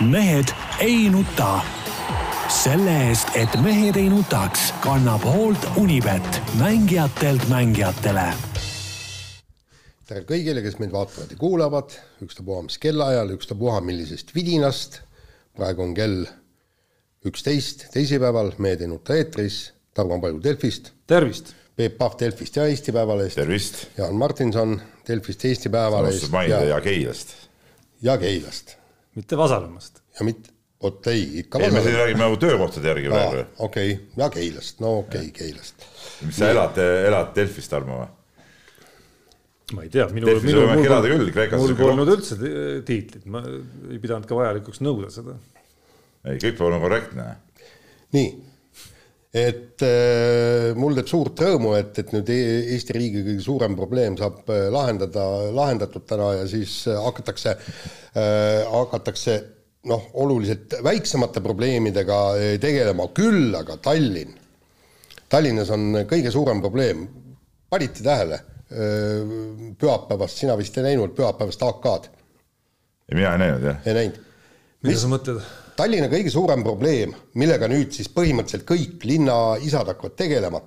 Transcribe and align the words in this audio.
mehed 0.00 0.48
ei 0.80 1.10
nuta. 1.10 1.60
selle 2.48 2.92
eest, 3.08 3.28
et 3.34 3.54
mehed 3.62 3.96
ei 3.96 4.08
nutaks, 4.08 4.68
kannab 4.84 5.22
hoolt 5.24 5.64
Unibet, 5.76 6.42
mängijatelt 6.58 7.46
mängijatele. 7.48 8.26
tere 10.08 10.20
kõigile, 10.28 10.62
kes 10.62 10.78
meid 10.78 10.92
vaatavad 10.92 11.30
ja 11.30 11.38
kuulavad, 11.40 11.96
ükstapuha 12.22 12.66
mis 12.66 12.78
kellaajal, 12.78 13.30
ükstapuha 13.38 13.80
millisest 13.80 14.34
vidinast. 14.34 15.00
praegu 15.56 15.82
on 15.82 15.94
kell 15.94 16.26
üksteist 17.26 17.86
teisipäeval, 17.92 18.52
Mehed 18.58 18.80
ei 18.80 18.90
nuta 18.90 19.14
eetris, 19.16 19.72
Tarmo 19.94 20.20
Paju 20.20 20.42
Delfist. 20.42 20.92
tervist! 21.06 21.54
Peep 21.76 21.98
Pahv 21.98 22.18
Delfist 22.20 22.56
ja 22.56 22.66
Eesti 22.66 22.92
Päevalehest. 22.92 23.34
tervist! 23.34 23.86
Jaan 23.98 24.14
Martinson 24.14 24.80
Delfist, 25.08 25.44
Eesti 25.44 25.68
Päevalehest. 25.68 26.30
mainida 26.30 26.64
ja 26.64 26.80
Keilast. 26.80 27.28
ja 28.02 28.18
Keilast. 28.18 28.83
Mitte 29.14 29.38
Vasalemmast. 29.38 30.02
ja 30.18 30.26
mitte, 30.26 30.52
vot 30.82 31.06
ei, 31.12 31.22
ikka 31.44 31.60
ei, 31.62 31.70
me 31.72 31.82
siin 31.84 31.96
räägime 32.00 32.24
nagu 32.24 32.36
töökohtade 32.40 32.92
järgi 32.92 33.12
praegu. 33.12 33.46
okei 33.58 33.92
okay., 33.92 34.04
ja 34.16 34.30
Keilast, 34.30 34.80
no 34.84 34.98
okei 34.98 35.28
okay,, 35.28 35.32
Keilast. 35.38 35.88
mis 36.26 36.38
sa 36.38 36.50
elad, 36.52 36.78
elad 37.08 37.34
Delfis, 37.36 37.68
Tarmo 37.72 38.02
või? 38.02 38.12
ma 39.74 39.84
ei 39.86 39.92
tea, 39.92 40.06
minu, 40.12 40.28
minu, 40.44 40.64
mul 40.68 40.96
on 40.98 41.68
siuke 41.68 41.80
polnud 41.80 42.10
üldse 42.12 42.36
tiitlit, 42.86 43.24
ma 43.30 43.40
ei 43.44 44.00
pidanud 44.02 44.28
ka 44.28 44.36
vajalikuks 44.36 44.82
nõuda 44.84 45.08
seda. 45.14 45.38
ei, 46.26 46.36
kõik 46.36 46.58
peab 46.58 46.68
olema 46.68 46.84
korrektne. 46.84 47.28
nii, 48.16 48.28
et 49.34 49.82
äh, 49.82 50.68
mul 50.78 50.94
teeb 50.94 51.08
suurt 51.10 51.40
rõõmu, 51.42 51.72
et, 51.74 51.96
et 51.98 52.12
nüüd 52.14 52.28
E- 52.30 52.60
Eesti 52.76 52.94
riigi 52.94 53.24
kõige 53.26 53.42
suurem 53.42 53.74
probleem 53.74 54.14
saab 54.20 54.46
äh, 54.46 54.68
lahendada, 54.70 55.24
lahendatud 55.54 56.06
täna 56.06 56.30
ja 56.36 56.44
siis 56.50 56.84
äh, 56.86 57.00
hakatakse 57.02 57.56
äh,, 57.56 58.62
hakatakse 58.70 59.34
noh, 59.90 60.06
oluliselt 60.22 60.78
väiksemate 60.86 61.42
probleemidega 61.44 62.18
tegelema, 62.62 63.10
küll 63.12 63.52
aga 63.58 63.76
Tallinn. 63.84 64.38
Tallinnas 65.28 65.72
on 65.74 66.04
kõige 66.08 66.30
suurem 66.32 66.62
probleem, 66.62 67.02
panite 67.68 68.04
tähele, 68.06 68.38
pühapäevast, 68.70 70.40
sina 70.40 70.54
vist 70.56 70.78
ei 70.80 70.86
näinud 70.86 71.12
pühapäevast 71.16 71.66
AK-d? 71.66 72.08
ei, 73.10 73.18
mina 73.18 73.34
ei 73.34 73.42
näinud 73.42 73.68
jah. 73.68 73.84
ei 73.84 73.98
näinud. 73.98 74.24
mida 74.86 75.02
sa 75.02 75.12
mõtled? 75.12 75.44
Tallinna 75.74 76.08
kõige 76.10 76.30
suurem 76.30 76.62
probleem, 76.62 77.14
millega 77.40 77.68
nüüd 77.70 77.94
siis 77.94 78.10
põhimõtteliselt 78.14 78.66
kõik 78.68 79.04
linnaisad 79.08 79.88
hakkavad 79.90 80.14
tegelema, 80.18 80.60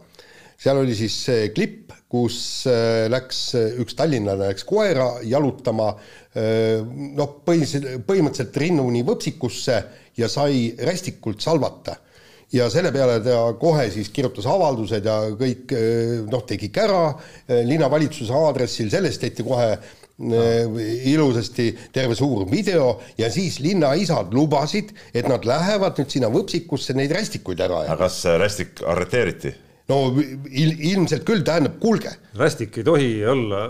seal 0.60 0.82
oli 0.82 0.96
siis 0.98 1.16
see 1.28 1.52
klipp, 1.56 1.94
kus 2.12 2.40
äh, 2.72 3.06
läks 3.12 3.42
üks 3.84 3.96
tallinlane 4.00 4.50
läks 4.50 4.66
koera 4.68 5.18
jalutama 5.28 5.92
noh, 6.38 7.32
põhiliselt, 7.48 8.04
põhimõtteliselt 8.06 8.60
rinnuni 8.62 9.00
võpsikusse 9.08 9.78
ja 10.20 10.28
sai 10.30 10.68
rästikult 10.86 11.42
salvata. 11.42 11.96
Ja 12.54 12.68
selle 12.72 12.92
peale 12.94 13.18
ta 13.26 13.40
kohe 13.60 13.88
siis 13.92 14.12
kirjutas 14.14 14.46
avaldused 14.48 15.08
ja 15.10 15.16
kõik 15.40 15.74
noh, 16.30 16.44
tegi 16.48 16.70
kära 16.72 17.10
linnavalitsuse 17.50 18.38
aadressil, 18.38 18.92
sellest 18.94 19.24
tehti 19.26 19.44
kohe 19.48 19.72
äh, 19.74 19.90
ilusasti 20.18 21.68
terve 21.94 22.16
suur 22.18 22.48
video 22.50 22.96
ja 23.18 23.30
siis 23.30 23.60
linnaisad 23.62 24.34
lubasid, 24.34 24.90
et 25.14 25.28
nad 25.30 25.46
lähevad 25.46 26.00
nüüd 26.02 26.10
sinna 26.10 26.32
võpsikusse 26.34 26.96
neid 26.98 27.14
rästikuid 27.14 27.62
ära 27.62 27.84
aga 27.84 27.86
ajama. 27.86 28.00
kas 28.02 28.18
rästik 28.42 28.82
arreteeriti? 28.82 29.54
no 29.92 30.00
il, 30.18 30.73
ilmselt 30.90 31.26
küll, 31.28 31.45
tähendab, 31.45 31.78
kuulge, 31.84 32.16
rästik 32.40 32.80
ei 32.82 32.88
tohi 32.88 33.12
olla, 33.30 33.62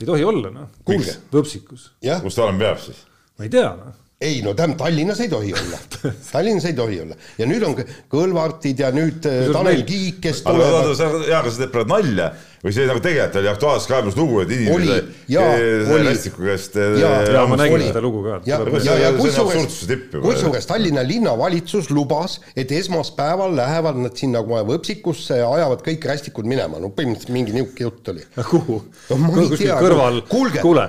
ei 0.00 0.08
tohi 0.08 0.24
olla 0.24 0.54
noh. 0.54 0.72
Kuulge. 0.88 1.18
võpsikus. 1.34 1.90
kus 2.00 2.38
ta 2.38 2.46
olema 2.46 2.64
peab 2.64 2.82
siis? 2.86 3.04
ma 3.36 3.44
ei 3.44 3.52
tea 3.52 3.68
noh. 3.76 4.02
Ei 4.20 4.40
no 4.40 4.54
tähendab, 4.56 4.78
Tallinnas 4.80 5.18
ei 5.20 5.28
tohi 5.28 5.52
olla. 5.52 5.78
Tallinnas 6.32 6.64
ei 6.64 6.72
tohi 6.72 7.00
olla. 7.02 7.16
Ja 7.36 7.46
nüüd 7.48 7.64
on 7.66 7.74
Kõlvartid 8.12 8.80
ja 8.80 8.88
nüüd 8.94 9.26
äh, 9.28 9.50
Tanel 9.52 9.82
Kiik, 9.88 10.22
kes 10.24 10.40
tulevad. 10.44 10.94
jaa, 10.96 11.40
aga 11.42 11.50
sa 11.52 11.60
teed 11.60 11.72
praegu 11.74 11.92
nalja. 11.92 12.30
Või 12.64 12.72
see 12.72 12.86
nagu 12.88 13.02
tegelikult 13.04 13.36
oli 13.42 13.50
Aktuaalses 13.50 13.88
Kaebus 13.90 14.14
lugu, 14.16 14.38
et 14.40 14.54
oli. 14.72 14.94
rästiku 16.08 16.46
käest 16.46 16.78
äh, 16.80 16.96
ja 17.02 17.42
ma 17.46 17.58
nägin 17.60 17.84
seda 17.84 18.00
lugu 18.02 18.22
ka. 18.24 18.38
ja, 18.48 18.58
ja, 18.86 18.94
ja 19.02 19.10
on 19.12 19.18
kusjuures 19.20 19.76
kusjuures 20.14 20.68
Tallinna 20.70 21.04
linnavalitsus 21.06 21.90
lubas, 21.92 22.38
et 22.56 22.72
esmaspäeval 22.72 23.52
lähevad 23.58 24.00
nad 24.00 24.16
sinna 24.16 24.40
kohe 24.48 24.62
võpsikusse 24.72 25.42
ja 25.42 25.50
ajavad 25.58 25.84
kõik 25.84 26.08
rästikud 26.08 26.48
minema, 26.48 26.80
no 26.80 26.88
põhimõtteliselt 26.96 27.36
mingi 27.36 27.52
niisugune 27.54 27.84
jutt 27.84 28.10
oli. 28.14 28.24
kuhu? 28.54 28.80
Kuskil 29.12 29.74
kõrval, 29.76 30.22
kuule, 30.32 30.88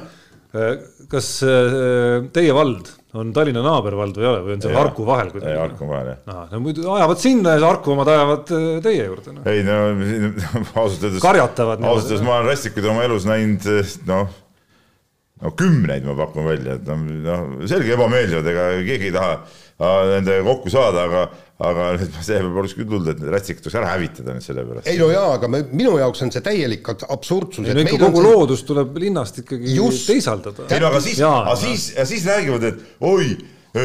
kas 1.12 1.34
teie 2.32 2.56
vald 2.56 2.96
on 3.16 3.30
Tallinna 3.36 3.62
naabervald 3.64 4.18
või 4.18 4.26
ei 4.26 4.30
ole 4.32 4.42
või 4.44 4.56
on 4.58 4.64
seal. 4.66 4.76
Harku 4.76 5.06
vahel 5.08 5.30
ei, 5.40 5.54
Harku 5.56 5.88
vahel 5.88 6.10
jah. 6.12 6.42
No 6.52 6.60
muidu 6.64 6.90
ajavad 6.92 7.22
sinna 7.22 7.56
ja 7.56 7.64
Harku 7.70 7.94
omad 7.94 8.12
ajavad 8.12 8.52
äh, 8.58 8.66
teie 8.84 9.06
juurde 9.06 9.38
no.. 9.38 9.46
ei 9.48 9.64
no 9.68 9.78
ausalt 10.82 11.08
öeldes 11.08 11.24
Karjatavad 11.24 11.86
ausalt 11.88 12.12
öeldes 12.12 12.28
ma 12.28 12.36
olen 12.40 12.52
rästikuid 12.52 12.92
oma 12.92 13.08
elus 13.08 13.30
näinud 13.30 13.70
noh 14.10 14.36
no 15.42 15.54
kümneid 15.58 16.06
ma 16.08 16.16
pakun 16.18 16.48
välja, 16.48 16.78
et 16.78 16.88
noh, 16.90 17.04
noh 17.26 17.68
selge 17.70 17.94
ebameeldivad, 17.94 18.48
ega 18.54 18.68
keegi 18.88 19.12
ei 19.12 19.16
taha 19.16 19.34
äh, 19.38 20.00
nendega 20.16 20.46
kokku 20.48 20.74
saada, 20.74 21.06
aga, 21.06 21.28
aga 21.58 21.90
nüüd 21.98 22.18
see 22.22 22.40
oleks 22.46 22.76
küll 22.78 22.88
tulnud, 22.90 23.10
et 23.12 23.22
need 23.22 23.34
rätsikad 23.34 23.66
tuleks 23.66 23.78
ära 23.80 23.92
hävitada 23.96 24.36
nüüd 24.36 24.46
selle 24.46 24.66
pärast. 24.68 24.90
ei 24.92 25.00
no 25.02 25.10
jaa, 25.10 25.30
aga 25.38 25.50
me, 25.52 25.64
minu 25.72 25.96
jaoks 25.98 26.22
on 26.26 26.34
see 26.34 26.44
täielik 26.46 26.90
absurdsus. 26.94 27.66
ei 27.66 27.78
no 27.78 27.86
ikka 27.86 28.02
kogu 28.04 28.22
see... 28.22 28.26
loodus 28.28 28.66
tuleb 28.68 29.00
linnast 29.02 29.42
ikkagi 29.42 29.78
Just. 29.78 30.06
teisaldada. 30.10 30.68
ei 30.70 30.84
no 30.84 30.92
aga 30.92 31.02
siis, 31.04 31.22
aga 31.26 31.56
siis, 31.60 31.88
ja 31.98 32.06
siis 32.10 32.28
räägivad, 32.30 32.68
et 32.70 32.84
oi, 33.10 33.32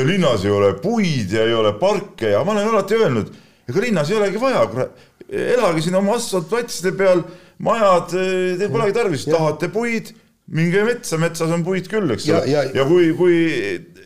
linnas 0.09 0.45
ei 0.45 0.53
ole 0.53 0.75
puid 0.83 1.33
ja 1.33 1.47
ei 1.49 1.57
ole 1.57 1.73
parke 1.81 2.35
ja 2.35 2.43
ma 2.45 2.57
olen 2.57 2.69
alati 2.75 2.99
öelnud, 3.01 3.33
ega 3.69 3.87
linnas 3.87 4.13
ei 4.13 4.19
olegi 4.21 4.43
vaja, 4.43 4.67
kurat, 4.73 5.07
elage 5.33 5.87
siin 5.87 5.97
oma 5.97 6.19
asfaltplatside 6.19 6.93
peal, 6.99 7.25
majad, 7.65 8.13
teil 8.13 8.69
polegi 8.73 8.99
tarvis, 8.99 9.25
tahate 9.31 9.73
puid, 9.73 10.13
minge 10.53 10.85
metsa, 10.85 11.17
metsas 11.21 11.53
on 11.55 11.65
puid 11.65 11.89
küll, 11.89 12.13
eks 12.13 12.29
ole, 12.29 12.53
ja 12.53 12.85
kui, 12.85 13.09
kui 13.17 13.41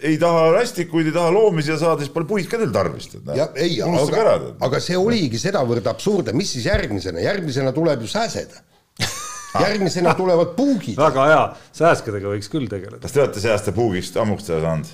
ei 0.02 0.16
taha 0.20 0.48
rästikuid, 0.54 1.10
ei 1.10 1.14
taha 1.14 1.32
loomi 1.34 1.64
siia 1.64 1.76
saada, 1.80 2.02
siis 2.02 2.12
pole 2.14 2.28
puid 2.28 2.48
ka 2.50 2.58
teil 2.60 2.72
tarvis. 2.74 3.08
ja 3.36 3.48
ei, 3.54 3.78
unustage 3.84 4.22
ära 4.22 4.34
aga, 4.38 4.54
aga 4.68 4.80
see 4.82 4.98
oligi 4.98 5.40
sedavõrd 5.40 5.86
absurdne, 5.90 6.34
mis 6.36 6.52
siis 6.56 6.66
järgmisena, 6.68 7.22
järgmisena 7.24 7.72
tuleb 7.76 8.04
ju 8.04 8.10
sääsed. 8.10 8.56
järgmisena 9.64 10.14
tulevad 10.18 10.52
puugid. 10.56 10.98
väga 11.00 11.28
hea, 11.30 11.44
sääskedega 11.76 12.34
võiks 12.34 12.50
küll 12.52 12.68
tegeleda. 12.70 13.00
kas 13.04 13.14
te 13.14 13.22
olete 13.24 13.44
see 13.44 13.54
aasta 13.54 13.74
puugist 13.76 14.18
ammuks 14.20 14.48
seda 14.48 14.60
saanud? 14.64 14.92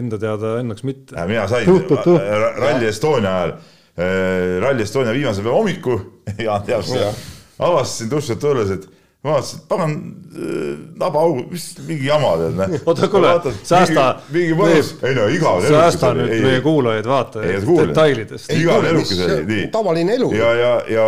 Enda 0.00 0.20
teada 0.22 0.56
õnneks 0.60 0.84
mitte. 0.88 1.26
mina 1.30 1.46
sain 1.50 1.70
äh, 1.72 2.36
Rally 2.58 2.90
Estonia 2.90 3.38
ajal, 3.38 3.56
Rally 4.66 4.84
Estonia 4.84 5.16
viimase 5.16 5.44
päeva 5.44 5.56
hommiku, 5.56 5.98
Jaan 6.46 6.66
teab 6.68 6.84
seda, 6.88 7.12
avastasin 7.58 8.12
duši 8.12 8.38
tulles, 8.42 8.74
et 8.76 8.88
vaatasin, 9.24 9.58
et 9.58 9.68
pagan 9.68 9.94
äh, 10.36 10.78
nabaaug, 11.00 11.40
mis 11.50 11.66
mingi 11.86 12.08
jama 12.08 12.32
tead, 12.40 12.56
noh. 12.58 12.74
Oota, 12.86 13.08
kuule, 13.12 13.32
säästa- 13.66 14.08
mingi 14.32 14.56
mõnus, 14.58 14.92
ei 15.06 15.16
no 15.16 15.26
igav 15.32 15.62
säästa 15.66 16.12
nüüd 16.16 16.34
meie 16.44 16.62
kuulajaid, 16.64 17.08
vaatajaid 17.10 17.68
detailidest. 17.82 18.50
igavene 18.54 18.92
elukes 18.94 19.22
oli, 19.26 19.38
nii. 19.50 19.68
tavaline 19.74 20.18
elu. 20.18 20.32
ja, 20.36 20.52
ja, 20.60 20.72
ja, 20.92 21.06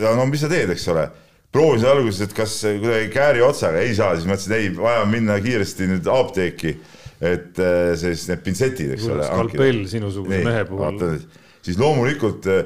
ja 0.00 0.14
no 0.18 0.26
mis 0.30 0.44
sa 0.44 0.50
teed, 0.52 0.72
eks 0.74 0.88
ole. 0.94 1.08
proovisin 1.52 1.90
alguses, 1.90 2.28
et 2.28 2.34
kas 2.34 2.60
kuidagi 2.62 3.08
kääri 3.10 3.42
otsaga 3.42 3.82
ei 3.82 3.94
saa, 3.94 4.14
siis 4.14 4.26
mõtlesin, 4.30 4.56
ei, 4.58 4.72
vaja 4.76 5.04
minna 5.10 5.38
kiiresti 5.42 5.88
nüüd 5.90 6.10
apteeki, 6.10 6.76
et 7.20 7.58
äh, 7.58 7.94
siis 8.00 8.28
need 8.30 8.44
pintsetid, 8.46 8.94
eks 8.96 9.08
ole. 9.10 9.26
skalpell 9.26 9.86
sinusuguse 9.90 10.44
mehe 10.46 10.66
puhul. 10.68 11.18
siis 11.62 11.78
loomulikult 11.78 12.46
äh, 12.50 12.62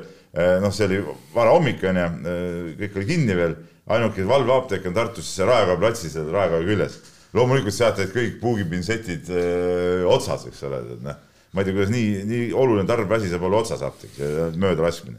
noh, 0.61 0.73
see 0.75 0.89
oli 0.89 1.01
varahommik 1.35 1.85
onju, 1.87 2.09
kõik 2.81 3.01
oli 3.01 3.09
kinni 3.09 3.37
veel, 3.39 3.57
ainuke 3.93 4.25
valveapteek 4.29 4.87
on 4.89 4.97
Tartus 4.97 5.29
see 5.37 5.47
Raekoja 5.49 5.81
platsil 5.81 6.13
seal 6.13 6.31
Raekoja 6.33 6.67
küljes. 6.67 6.99
loomulikult 7.35 7.75
sealt 7.75 7.99
olid 7.99 8.13
kõik 8.15 8.37
puugipintsetid 8.41 9.31
öö, 9.35 10.05
otsas, 10.09 10.47
eks 10.49 10.63
ole, 10.69 10.81
et 10.95 11.01
noh, 11.05 11.17
ma 11.53 11.63
ei 11.63 11.67
tea, 11.69 11.75
kuidas 11.75 11.91
nii, 11.91 12.13
nii 12.29 12.45
oluline 12.55 12.87
tarbeasi 12.89 13.33
saab 13.33 13.49
olla 13.49 13.63
otsas 13.65 13.83
apteegis, 13.83 14.55
mööda 14.61 14.87
laskmine. 14.87 15.19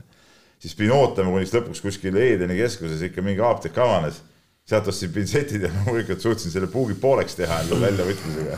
siis 0.59 0.77
pidin 0.77 0.95
ootama, 0.95 1.33
kuniks 1.35 1.53
lõpuks 1.53 1.83
kuskil 1.83 2.17
Edeni 2.17 2.57
keskuses 2.57 3.03
ikka 3.09 3.21
mingi 3.25 3.43
apteek 3.43 3.77
avanes 3.83 4.23
sealt 4.65 4.87
ostsin 4.89 5.13
pintsetid 5.13 5.61
ja 5.61 5.69
loomulikult 5.75 6.21
suutsin 6.21 6.53
selle 6.53 6.69
puugi 6.71 6.97
pooleks 7.01 7.37
teha 7.37 7.61
endale 7.63 7.91
väljavõtmisega. 7.91 8.57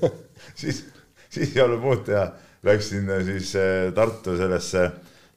siis, 0.60 0.84
siis 1.28 1.56
ei 1.56 1.64
olnud 1.64 1.82
muud 1.82 2.04
teha, 2.06 2.28
läksin 2.66 3.10
äh, 3.10 3.24
siis 3.26 3.54
äh, 3.58 3.90
Tartu 3.96 4.36
sellesse, 4.38 4.86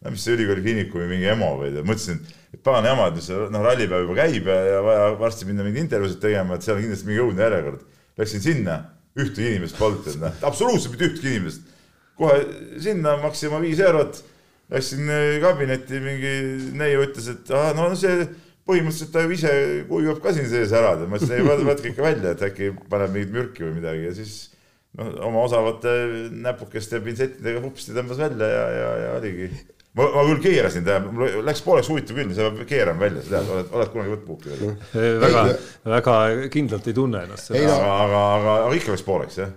no 0.04 0.14
mis 0.14 0.26
see 0.26 0.38
ülikooli 0.38 0.66
kliinikumi 0.66 1.10
mingi 1.10 1.32
EMO 1.34 1.54
või 1.64 1.74
mõtlesin, 1.82 2.22
et 2.22 2.43
pagan 2.62 2.86
jama, 2.86 3.08
et 3.10 3.24
see 3.26 3.38
noh, 3.54 3.64
rallipäev 3.66 4.06
juba 4.06 4.18
käib 4.22 4.50
ja, 4.52 4.58
ja 4.68 4.82
vaja 4.86 5.08
varsti 5.20 5.48
minna 5.50 5.66
mingeid 5.66 5.88
intervjuusid 5.88 6.22
tegema, 6.22 6.58
et 6.58 6.66
seal 6.66 6.78
on 6.78 6.86
kindlasti 6.86 7.10
mingi 7.10 7.24
õudne 7.24 7.48
järjekord. 7.48 7.88
Läksin 8.22 8.44
sinna, 8.44 8.78
ühtegi 9.18 9.56
inimest 9.56 9.80
polnud, 9.80 10.10
noh, 10.22 10.38
absoluutselt 10.46 10.94
mitte 10.94 11.10
ühtegi 11.10 11.34
inimest. 11.34 11.72
kohe 12.18 12.38
sinna 12.84 13.16
maksin 13.24 13.50
oma 13.50 13.64
viis 13.64 13.82
eurot, 13.82 14.22
läksin 14.74 15.10
äh, 15.10 15.40
kabinetti, 15.42 16.00
mingi 16.04 16.34
neiu 16.78 17.02
ütles, 17.08 17.32
et 17.32 17.50
aa, 17.58 17.74
no 17.78 17.90
see 17.98 18.28
põhimõtteliselt 18.70 19.12
ta 19.12 19.24
ju 19.26 19.36
ise 19.36 19.54
kuivab 19.90 20.22
ka 20.24 20.34
siin 20.36 20.48
sees 20.52 20.72
ära, 20.76 20.94
ma 21.10 21.20
ütlesin, 21.20 21.42
ei 21.42 21.68
võtke 21.68 21.90
ikka 21.92 22.06
välja, 22.06 22.32
et 22.32 22.44
äkki 22.48 22.72
paneb 22.90 23.16
mingit 23.16 23.34
mürki 23.34 23.66
või 23.66 23.80
midagi 23.82 24.06
ja 24.08 24.14
siis 24.16 24.36
noh, 25.00 25.10
oma 25.28 25.44
osavate 25.50 25.94
näpukeste 26.46 27.02
pintsettidega 27.04 27.64
vupsti 27.64 27.96
tõmbas 27.98 28.22
välja 28.24 28.50
ja, 28.54 28.66
ja, 28.78 28.92
ja 29.02 29.10
oligi 29.18 29.50
ma, 29.94 30.08
ma 30.10 30.24
küll 30.26 30.40
keerasin, 30.42 30.84
tähendab, 30.86 31.12
mul 31.14 31.44
läks 31.46 31.62
pooleks 31.66 31.90
huvitav 31.92 32.18
küll, 32.18 32.32
sa 32.34 32.48
keeran 32.70 32.98
välja, 33.02 33.22
sa 33.26 33.36
tead, 33.36 33.52
oled, 33.54 33.68
oled 33.78 33.92
kunagi 33.94 34.12
võtnud 34.14 34.26
puuki 34.26 34.50
veel? 34.50 35.20
väga, 35.22 35.44
väga 35.92 36.16
kindlalt 36.54 36.90
ei 36.90 36.96
tunne 36.98 37.22
ennast. 37.28 37.52
aga, 37.54 37.76
aga, 37.76 38.24
aga, 38.40 38.56
aga 38.56 38.80
ikka 38.80 38.96
läks 38.96 39.06
pooleks 39.06 39.38
jah. 39.38 39.54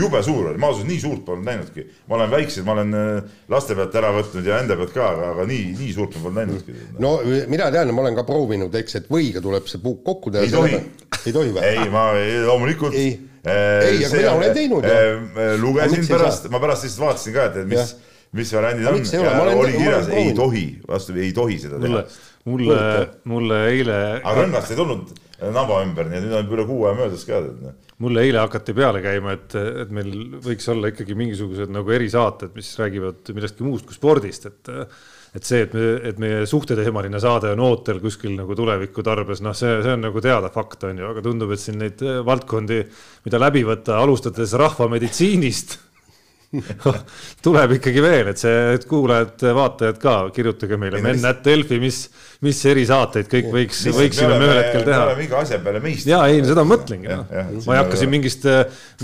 jube 0.00 0.24
suur 0.26 0.50
oli, 0.50 0.58
ma 0.62 0.72
ausalt 0.72 0.90
nii 0.90 0.98
suurt 1.04 1.22
polnud 1.28 1.46
näinudki. 1.46 1.86
ma 2.10 2.18
olen 2.18 2.34
väiksed, 2.34 2.66
ma 2.66 2.74
olen 2.74 2.98
äh, 2.98 3.38
laste 3.54 3.78
pealt 3.78 4.00
ära 4.02 4.12
võtnud 4.18 4.50
ja 4.50 4.58
enda 4.64 4.78
pealt 4.80 4.94
ka, 4.96 5.12
aga, 5.14 5.30
aga 5.36 5.46
nii, 5.52 5.70
nii 5.78 5.94
suurt 6.00 6.18
ma 6.18 6.26
polnud 6.26 6.42
näinudki. 6.42 6.76
no 7.06 7.14
mina 7.54 7.70
tean, 7.70 7.94
ma 7.94 8.06
olen 8.08 8.18
ka 8.18 8.26
proovinud, 8.26 8.74
eks, 8.82 9.00
et 9.04 9.10
võiga 9.12 9.44
tuleb 9.44 9.70
see 9.70 9.82
puuk 9.86 10.02
kokku 10.06 10.34
teha. 10.34 10.48
ei 10.50 10.54
tohi. 10.56 10.84
ei 11.22 11.38
tohi 11.38 11.54
või? 11.54 11.66
ei, 11.70 11.88
ma 11.94 12.08
loomulikult. 12.50 12.98
ei, 12.98 13.14
ei, 13.46 14.02
aga 14.02 14.14
mina 14.18 14.36
olen 14.42 14.54
teinud. 14.58 14.92
lugesin 15.62 16.10
pärast, 16.10 16.50
ma 16.50 16.58
pärast 16.58 16.90
lihtsalt 16.90 17.06
vaatasin 17.06 17.38
ka, 17.38 17.50
et 17.54 17.68
mis 17.70 17.98
mis 18.38 18.52
variandid 18.54 18.86
on, 18.86 19.00
oli 19.58 19.72
kirjas, 19.74 20.10
ei 20.14 20.34
tohi, 20.36 20.64
vastupidi, 20.88 21.26
ei 21.26 21.34
tohi 21.34 21.58
seda 21.58 21.80
teha. 21.82 22.04
mulle, 22.50 22.78
mulle 23.30 23.60
eile. 23.72 23.98
aga 24.20 24.44
rõngast 24.44 24.74
ei 24.74 24.78
tulnud 24.78 25.14
naba 25.54 25.80
ümber, 25.84 26.08
nii 26.10 26.20
et 26.20 26.26
nüüd 26.26 26.36
on 26.36 26.50
üle 26.54 26.66
kuu 26.68 26.82
aja 26.86 26.98
möödas 26.98 27.24
ka. 27.26 27.40
Noh. 27.42 27.76
mulle 28.04 28.26
eile 28.28 28.42
hakati 28.42 28.74
peale 28.76 29.02
käima, 29.04 29.34
et, 29.38 29.56
et 29.84 29.94
meil 29.94 30.12
võiks 30.44 30.68
olla 30.72 30.92
ikkagi 30.92 31.16
mingisugused 31.18 31.72
nagu 31.72 31.96
erisaated, 31.96 32.52
mis 32.56 32.70
räägivad 32.80 33.32
millestki 33.34 33.66
muust 33.66 33.88
kui 33.88 33.98
spordist, 33.98 34.46
et 34.50 34.76
et 35.30 35.46
see, 35.46 35.60
et 35.62 35.74
me, 35.76 35.82
et 36.08 36.16
meie 36.18 36.38
suhteteemaline 36.50 37.20
saade 37.22 37.52
on 37.54 37.60
ootel 37.62 38.00
kuskil 38.02 38.32
nagu 38.34 38.54
tuleviku 38.58 39.04
tarbes, 39.06 39.38
noh, 39.46 39.54
see, 39.54 39.76
see 39.84 39.92
on 39.94 40.02
nagu 40.02 40.22
teada 40.24 40.50
fakt, 40.50 40.82
on 40.88 40.98
ju, 40.98 41.06
aga 41.06 41.22
tundub, 41.22 41.52
et 41.54 41.62
siin 41.62 41.78
neid 41.78 42.02
valdkondi, 42.26 42.80
mida 43.28 43.38
läbi 43.38 43.62
võtta, 43.68 44.00
alustades 44.02 44.56
rahvameditsiinist 44.58 45.76
tuleb 47.44 47.76
ikkagi 47.76 48.02
veel, 48.02 48.28
et 48.32 48.40
see, 48.40 48.54
et 48.74 48.84
kuulajad-vaatajad 48.90 49.98
ka, 50.02 50.14
kirjutage 50.34 50.78
meile 50.82 50.98
men.delfi, 51.04 51.78
mis, 51.82 52.00
mis 52.42 52.58
erisaateid 52.72 53.30
kõik 53.30 53.50
võiks, 53.54 53.84
võiksime 53.94 54.32
me 54.34 54.48
ühel 54.48 54.58
hetkel 54.58 54.82
teha. 54.88 54.98
me 54.98 55.12
oleme 55.12 55.26
iga 55.28 55.44
asja 55.44 55.60
peale 55.62 55.82
meistrid. 55.84 56.10
ja 56.10 56.24
ei, 56.26 56.42
seda 56.48 56.64
ma 56.66 56.74
mõtlengi, 56.74 57.06
noh. 57.06 57.30
ma 57.68 57.76
ei 57.76 57.82
hakka 57.84 58.00
siin 58.02 58.10
mingist, 58.16 58.50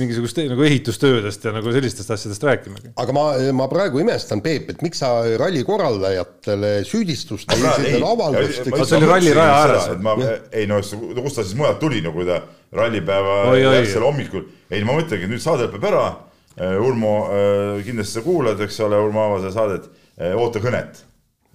mingisugust 0.00 0.42
nagu 0.42 0.66
ehitustöödest 0.66 1.46
ja 1.46 1.54
nagu 1.54 1.76
sellistest 1.78 2.10
asjadest 2.16 2.48
rääkima. 2.50 2.82
aga 3.04 3.14
ma, 3.14 3.26
ma 3.62 3.70
praegu 3.70 4.02
imestan, 4.02 4.42
Peep, 4.42 4.74
et 4.74 4.82
miks 4.82 5.04
sa 5.04 5.14
ralli 5.38 5.62
korraldajatele 5.66 6.74
süüdistust 6.88 7.54
ei 7.54 7.62
esitanud, 7.62 8.10
avaldust. 8.10 8.66
see 8.74 8.98
oli 8.98 9.14
ralli 9.14 9.38
raja 9.38 9.58
ääres. 9.62 9.90
ma, 10.02 10.18
ei 10.50 10.66
no 10.66 10.82
kust 10.82 11.38
ta 11.38 11.46
siis 11.46 11.54
mujalt 11.54 11.78
tuli, 11.78 12.02
no 12.02 12.10
kui 12.16 12.26
ta 12.26 12.42
rallipäeva 12.74 13.54
järgsel 13.54 14.02
hommikul, 14.02 14.48
ei 14.74 14.82
ma 14.82 14.98
mõtlengi, 14.98 15.30
et 15.30 15.38
nüüd 15.38 15.46
saade 15.46 15.70
lõpeb 15.70 15.92
ära 15.94 16.08
Äh, 16.10 16.25
Urmo, 16.56 17.28
äh, 17.28 17.82
kindlasti 17.84 18.18
sa 18.18 18.24
kuulad, 18.24 18.60
eks 18.64 18.80
ole, 18.80 18.96
Urmo 18.96 19.20
Aavase 19.20 19.52
saadet, 19.52 19.90
äh, 20.16 20.32
oota 20.36 20.62
kõnet 20.64 21.05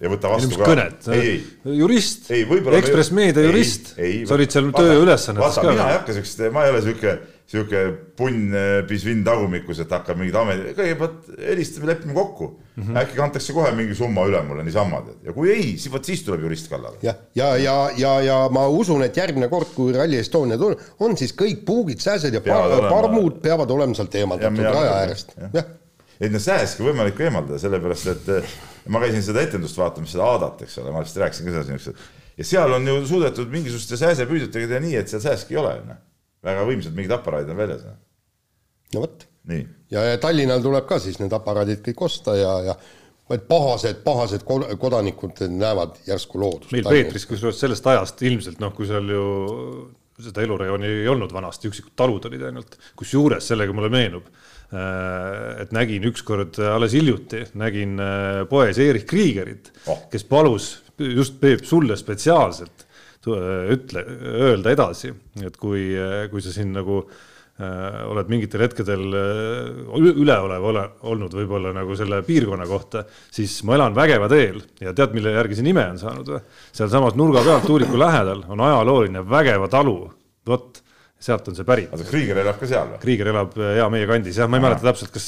ja 0.02 0.10
võta 0.12 0.32
vastu 0.34 0.58
ka. 0.58 0.70
kõnet, 0.72 1.12
jurist, 1.78 2.32
Ekspress 2.32 3.14
Meedia 3.16 3.46
jurist, 3.46 3.94
sa 3.98 4.38
olid 4.38 4.56
seal 4.56 4.72
tööülesannetes 4.74 5.62
ka. 5.62 5.68
mina 5.70 5.92
ei 5.92 6.00
hakka 6.00 6.18
siukest, 6.18 6.48
ma 6.56 6.66
ei 6.66 6.74
ole 6.74 6.82
siuke 6.88 7.20
sihuke 7.52 7.80
punn 8.16 8.54
pisvinn 8.88 9.26
tagumikus, 9.28 9.82
et 9.84 9.92
hakkab 9.92 10.20
mingid 10.22 10.38
ametid, 10.40 10.70
kõigepealt 10.78 11.26
helistame, 11.50 11.90
lepime 11.90 12.16
kokku 12.16 12.48
mm. 12.48 12.84
-hmm. 12.84 13.00
äkki 13.02 13.18
kantakse 13.18 13.56
kohe 13.58 13.74
mingi 13.76 13.98
summa 13.98 14.24
üle 14.30 14.40
mulle 14.48 14.64
niisama 14.64 15.02
tead 15.08 15.28
ja 15.28 15.36
kui 15.36 15.52
ei, 15.52 15.74
siis 15.76 15.92
vot 15.92 16.08
siis 16.08 16.24
tuleb 16.28 16.46
jurist 16.48 16.72
kallale. 16.72 17.02
jah, 17.04 17.20
ja, 17.36 17.50
ja, 17.58 17.76
ja, 17.76 17.76
ja, 17.98 18.14
ja 18.30 18.40
ma 18.56 18.68
usun, 18.72 19.04
et 19.04 19.18
järgmine 19.18 19.52
kord, 19.52 19.74
kui 19.76 19.92
Rally 19.96 20.22
Estonia 20.22 20.58
tuleb, 20.62 20.80
on 21.04 21.18
siis 21.20 21.36
kõik 21.36 21.66
puugid, 21.68 22.00
sääsed 22.00 22.34
ja 22.34 22.42
peavad 22.46 22.78
par 22.78 22.90
parmud 22.96 23.42
peavad 23.44 23.72
olema 23.76 24.00
sealt 24.00 24.16
eemaldatud 24.16 24.64
ja, 24.64 24.74
raja 24.80 24.98
äärest, 25.04 25.36
jah 25.52 25.70
et 26.22 26.30
noh, 26.30 26.42
sääski 26.42 26.86
võimalik 26.86 27.20
eemaldada, 27.26 27.58
sellepärast 27.62 28.12
et 28.14 28.28
eh, 28.38 28.58
ma 28.90 29.02
käisin 29.04 29.24
seda 29.26 29.44
etendust 29.46 29.78
vaatamas, 29.78 30.14
seda 30.16 30.26
Aadat, 30.26 30.64
eks 30.66 30.80
ole, 30.82 30.94
ma 30.96 31.04
vist 31.04 31.20
rääkisin 31.22 31.46
ka 31.46 31.54
sellest 31.54 31.74
niisugused 31.74 32.38
ja 32.38 32.48
seal 32.48 32.74
on 32.74 32.88
ju 32.88 33.02
suudetud 33.06 33.52
mingisuguste 33.52 34.00
sääsepüüdjatega 34.02 34.72
teha 34.72 34.86
nii, 34.86 34.96
et 35.02 35.12
seal 35.12 35.22
sääski 35.22 35.58
ei 35.58 35.62
ole, 35.62 35.76
noh 35.90 36.00
väga 36.46 36.64
võimsad 36.68 36.98
mingid 36.98 37.14
aparaadid 37.16 37.54
on 37.54 37.60
väljas. 37.60 37.86
no 38.96 39.04
vot. 39.06 39.28
ja, 39.92 40.04
ja 40.12 40.18
Tallinnal 40.22 40.64
tuleb 40.64 40.88
ka 40.90 41.00
siis 41.02 41.20
need 41.22 41.34
aparaadid 41.34 41.84
kõik 41.86 42.04
osta 42.08 42.36
ja, 42.38 42.52
ja 42.72 42.76
vaid 43.32 43.46
pahased, 43.48 44.02
pahased 44.04 44.46
kodanikud 44.46 45.44
näevad 45.54 46.02
järsku 46.08 46.42
loodust. 46.42 46.74
meil 46.76 46.88
Peetris, 46.90 47.28
kusjuures 47.30 47.60
sellest 47.62 47.88
ajast 47.88 48.22
ilmselt 48.28 48.62
noh, 48.64 48.74
kui 48.76 48.90
seal 48.90 49.08
ju 49.14 49.26
seda 50.22 50.44
elurajooni 50.44 50.90
ei 51.02 51.08
olnud 51.10 51.32
vanasti, 51.34 51.70
üksikud 51.72 51.96
talud 51.98 52.26
olid 52.30 52.44
ainult, 52.50 52.76
kusjuures 53.00 53.48
sellega 53.54 53.74
mulle 53.74 53.90
meenub, 53.94 54.28
et 54.72 55.74
nägin 55.76 56.06
ükskord 56.08 56.56
alles 56.64 56.94
hiljuti, 56.96 57.44
nägin 57.60 57.98
äh, 58.00 58.44
poes 58.48 58.80
Erich 58.80 59.08
Kriegerit 59.10 59.72
oh., 59.92 60.06
kes 60.12 60.24
palus 60.24 60.70
just 61.02 61.42
Peep 61.42 61.66
sulle 61.68 61.98
spetsiaalselt 62.00 62.88
ütle, 63.22 64.02
öelda 64.42 64.72
edasi, 64.74 65.12
et 65.46 65.58
kui, 65.62 65.92
kui 66.32 66.42
sa 66.42 66.54
siin 66.56 66.72
nagu 66.74 67.04
äh, 67.04 68.00
oled 68.10 68.32
mingitel 68.32 68.64
hetkedel 68.66 69.04
äh, 69.14 70.08
üleolev 70.10 70.66
ole, 70.72 70.86
olnud 71.12 71.36
võib-olla 71.36 71.74
nagu 71.76 71.98
selle 72.00 72.22
piirkonna 72.26 72.66
kohta, 72.70 73.04
siis 73.34 73.60
ma 73.68 73.76
elan 73.78 73.98
Vägeva 73.98 74.30
teel 74.32 74.62
ja 74.82 74.96
tead, 74.98 75.14
mille 75.18 75.36
järgi 75.36 75.60
see 75.60 75.68
nime 75.68 75.84
on 75.94 76.00
saanud 76.02 76.32
või? 76.34 76.42
sealsamas 76.72 77.18
nurga 77.20 77.44
peal 77.46 77.62
tuuliku 77.66 78.00
lähedal 78.02 78.46
on 78.50 78.64
ajalooline 78.66 79.26
Vägeva 79.30 79.70
talu, 79.72 80.00
vot 80.48 80.82
sealt 81.22 81.50
on 81.52 81.58
see 81.58 81.68
pärit. 81.68 81.92
oota, 81.94 82.08
Krieger 82.10 82.42
elab 82.44 82.62
ka 82.62 82.70
seal 82.70 82.94
või? 82.94 83.02
Krieger 83.04 83.32
elab 83.34 83.58
äh, 83.60 83.76
ja 83.80 83.90
meie 83.94 84.08
kandis 84.10 84.40
jah, 84.42 84.50
ma 84.50 84.60
ei 84.60 84.66
mäleta 84.68 84.88
täpselt, 84.90 85.14
kas. 85.14 85.28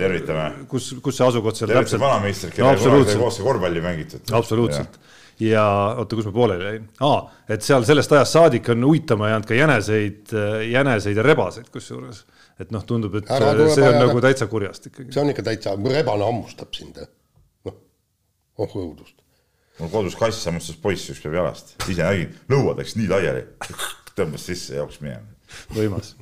tervitame. 0.00 0.48
kus, 0.70 0.92
kus 1.02 1.20
see 1.20 1.28
asukoht 1.28 1.60
seal 1.60 1.74
täpselt. 1.74 2.02
vanameistrit, 2.02 2.56
kellega 2.56 2.80
no, 2.80 2.96
kunagi 2.96 3.14
sai 3.14 3.22
koos 3.22 3.42
korvpalli 3.46 3.84
mängitud. 3.84 4.34
absoluutselt 4.36 4.98
ja 5.40 5.64
oota, 5.98 6.16
kus 6.16 6.28
ma 6.28 6.32
pooleli 6.32 6.64
jäin 6.64 6.86
ah,, 7.04 7.26
et 7.48 7.64
seal 7.64 7.84
sellest 7.88 8.12
ajast 8.16 8.38
saadik 8.38 8.70
on 8.72 8.84
uitama 8.88 9.28
jäänud 9.28 9.48
ka 9.48 9.58
jäneseid, 9.58 10.32
jäneseid 10.70 11.20
ja 11.20 11.24
rebaseid 11.26 11.68
kusjuures. 11.72 12.24
et 12.60 12.72
noh, 12.72 12.84
tundub, 12.88 13.14
et 13.20 13.30
Ära 13.30 13.52
see 13.68 13.84
on 13.84 13.94
ära. 13.94 14.06
nagu 14.06 14.22
täitsa 14.24 14.48
kurjast 14.48 14.88
ikkagi. 14.88 15.12
see 15.12 15.22
on 15.22 15.34
ikka 15.34 15.44
täitsa, 15.50 15.76
rebane 15.76 16.24
hammustab 16.24 16.72
sind, 16.76 17.02
noh, 17.68 17.78
oh 18.56 18.80
õudust. 18.80 19.20
mul 19.80 19.92
kodus 19.92 20.16
kass 20.16 20.48
hammustas 20.48 20.80
poissi 20.80 21.12
üks 21.12 21.22
päev 21.24 21.36
jalast, 21.42 21.76
ise 21.84 22.02
nägin, 22.02 22.34
lõuad 22.52 22.80
läks 22.80 22.96
nii 22.96 23.12
laiali, 23.12 23.44
tõmbas 24.16 24.46
sisse 24.50 24.74
ja 24.74 24.82
jooksis 24.82 25.02
minema. 25.04 25.26
võimas. 25.76 26.14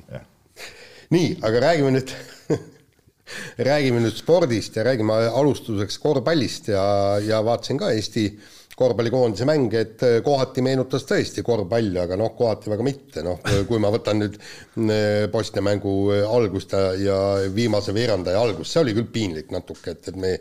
Nii, 1.13 1.35
aga 1.45 1.61
räägime 1.69 1.93
nüüd 1.95 2.11
räägime 3.69 4.01
nüüd 4.03 4.17
spordist 4.17 4.75
ja 4.77 4.85
räägime 4.85 5.15
alustuseks 5.33 5.97
korvpallist 6.01 6.69
ja, 6.73 6.83
ja 7.23 7.41
vaatasin 7.45 7.79
ka 7.81 7.91
Eesti 7.95 8.27
korvpallikoondise 8.75 9.45
mäng, 9.47 9.73
et 9.73 10.03
äh, 10.03 10.17
kohati 10.23 10.63
meenutas 10.65 11.05
tõesti 11.07 11.43
korvpalli, 11.47 11.95
aga 12.01 12.17
noh, 12.19 12.33
kohati 12.35 12.71
väga 12.73 12.85
mitte, 12.85 13.23
noh, 13.23 13.39
kui 13.69 13.79
ma 13.79 13.91
võtan 13.93 14.19
nüüd 14.19 14.35
äh, 14.35 15.27
Bosnia 15.31 15.63
mängu 15.63 15.93
äh, 16.11 16.25
algust 16.27 16.75
ja, 16.75 16.89
ja 16.99 17.19
viimase 17.55 17.95
veerandaja 17.95 18.41
algust, 18.43 18.73
see 18.73 18.83
oli 18.83 18.95
küll 18.97 19.07
piinlik 19.13 19.53
natuke, 19.55 19.95
et, 19.95 20.11
et 20.11 20.19
me 20.19 20.33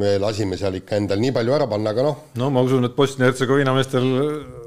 me 0.00 0.16
lasime 0.20 0.58
seal 0.60 0.76
ikka 0.76 0.98
endal 1.00 1.20
nii 1.22 1.32
palju 1.36 1.54
ära 1.56 1.66
panna, 1.70 1.92
aga 1.94 2.04
noh. 2.04 2.22
no 2.40 2.50
ma 2.52 2.62
usun, 2.66 2.84
et 2.88 2.96
Bosnia-Hertsegoviina 2.96 3.72
meestel 3.76 4.06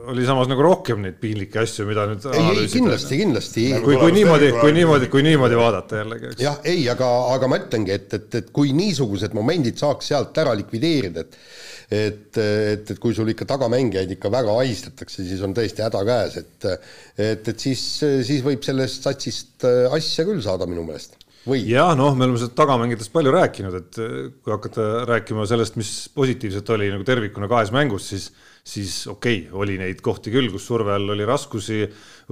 oli 0.09 0.25
samas 0.25 0.49
nagu 0.49 0.63
rohkem 0.65 1.03
neid 1.05 1.19
piinlikke 1.21 1.61
asju, 1.61 1.85
mida 1.89 2.07
nüüd 2.09 2.25
ei, 2.31 2.45
ei 2.63 2.71
kindlasti, 2.71 3.19
kindlasti. 3.21 3.65
kui, 3.85 3.97
kui 4.01 4.15
niimoodi, 4.15 4.49
kui 4.57 4.73
niimoodi, 4.73 5.09
kui 5.13 5.25
niimoodi 5.25 5.59
vaadata 5.59 6.01
jällegi, 6.01 6.33
jah, 6.41 6.57
ei, 6.65 6.87
aga, 6.91 7.09
aga 7.35 7.51
ma 7.51 7.61
ütlengi, 7.61 7.93
et, 7.93 8.17
et, 8.17 8.39
et 8.41 8.49
kui 8.55 8.73
niisugused 8.77 9.37
momendid 9.37 9.77
saaks 9.81 10.09
sealt 10.13 10.41
ära 10.41 10.57
likvideerida, 10.57 11.25
et 11.27 11.41
et, 11.89 12.37
et, 12.37 12.91
et 12.93 12.99
kui 13.01 13.15
sul 13.17 13.31
ikka 13.31 13.47
tagamängijaid 13.49 14.11
ikka 14.13 14.29
väga 14.29 14.53
ahistatakse, 14.61 15.23
siis 15.25 15.39
on 15.45 15.55
tõesti 15.57 15.81
häda 15.81 16.03
käes, 16.05 16.35
et 16.37 16.67
et, 16.69 17.47
et 17.49 17.55
siis, 17.57 17.81
siis 18.27 18.43
võib 18.45 18.61
sellest 18.65 19.09
satsist 19.09 19.65
asja 19.65 20.27
küll 20.27 20.43
saada 20.45 20.69
minu 20.69 20.85
meelest 20.85 21.17
või? 21.49 21.63
jah, 21.69 21.95
noh, 21.97 22.13
me 22.17 22.27
oleme 22.27 22.41
seda 22.41 22.55
tagamängijatest 22.61 23.13
palju 23.15 23.33
rääkinud, 23.35 23.79
et 23.79 23.99
kui 24.43 24.53
hakata 24.53 25.07
rääkima 25.09 25.47
sellest, 25.49 25.79
mis 25.79 25.93
positiivset 26.15 26.75
oli 26.75 26.91
nagu 26.93 27.07
tervikuna 27.07 27.49
kahes 27.51 27.73
mängus, 27.75 28.11
siis 28.13 28.29
siis 28.69 29.07
okei 29.07 29.37
okay,, 29.47 29.59
oli 29.61 29.77
neid 29.79 30.01
kohti 30.05 30.31
küll, 30.33 30.49
kus 30.53 30.65
surve 30.69 30.93
all 30.93 31.13
oli 31.13 31.25
raskusi, 31.27 31.83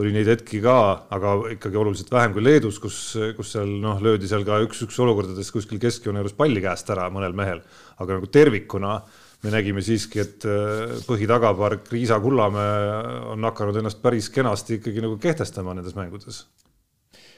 oli 0.01 0.13
neid 0.15 0.29
hetki 0.31 0.59
ka, 0.63 0.77
aga 1.13 1.35
ikkagi 1.55 1.79
oluliselt 1.79 2.11
vähem 2.13 2.35
kui 2.35 2.43
Leedus, 2.45 2.79
kus, 2.83 2.99
kus 3.37 3.53
seal 3.55 3.71
noh, 3.83 4.01
löödi 4.03 4.29
seal 4.29 4.45
ka 4.47 4.59
üks-üks 4.65 4.99
olukordades 5.03 5.49
kuskil 5.53 5.81
keskjoone 5.81 6.21
juures 6.21 6.37
palli 6.37 6.63
käest 6.63 6.91
ära 6.93 7.07
mõnel 7.13 7.35
mehel, 7.37 7.63
aga 7.97 8.19
nagu 8.19 8.29
tervikuna 8.33 8.99
me 9.45 9.53
nägime 9.53 9.83
siiski, 9.85 10.21
et 10.23 10.45
äh, 10.49 10.95
põhitagapark 11.07 11.91
Riisa 11.93 12.17
Kullamäe 12.21 13.33
on 13.33 13.45
hakanud 13.45 13.77
ennast 13.81 14.01
päris 14.01 14.31
kenasti 14.33 14.79
ikkagi 14.79 15.03
nagu 15.05 15.19
kehtestama 15.21 15.77
nendes 15.77 15.97
mängudes. 15.97 16.45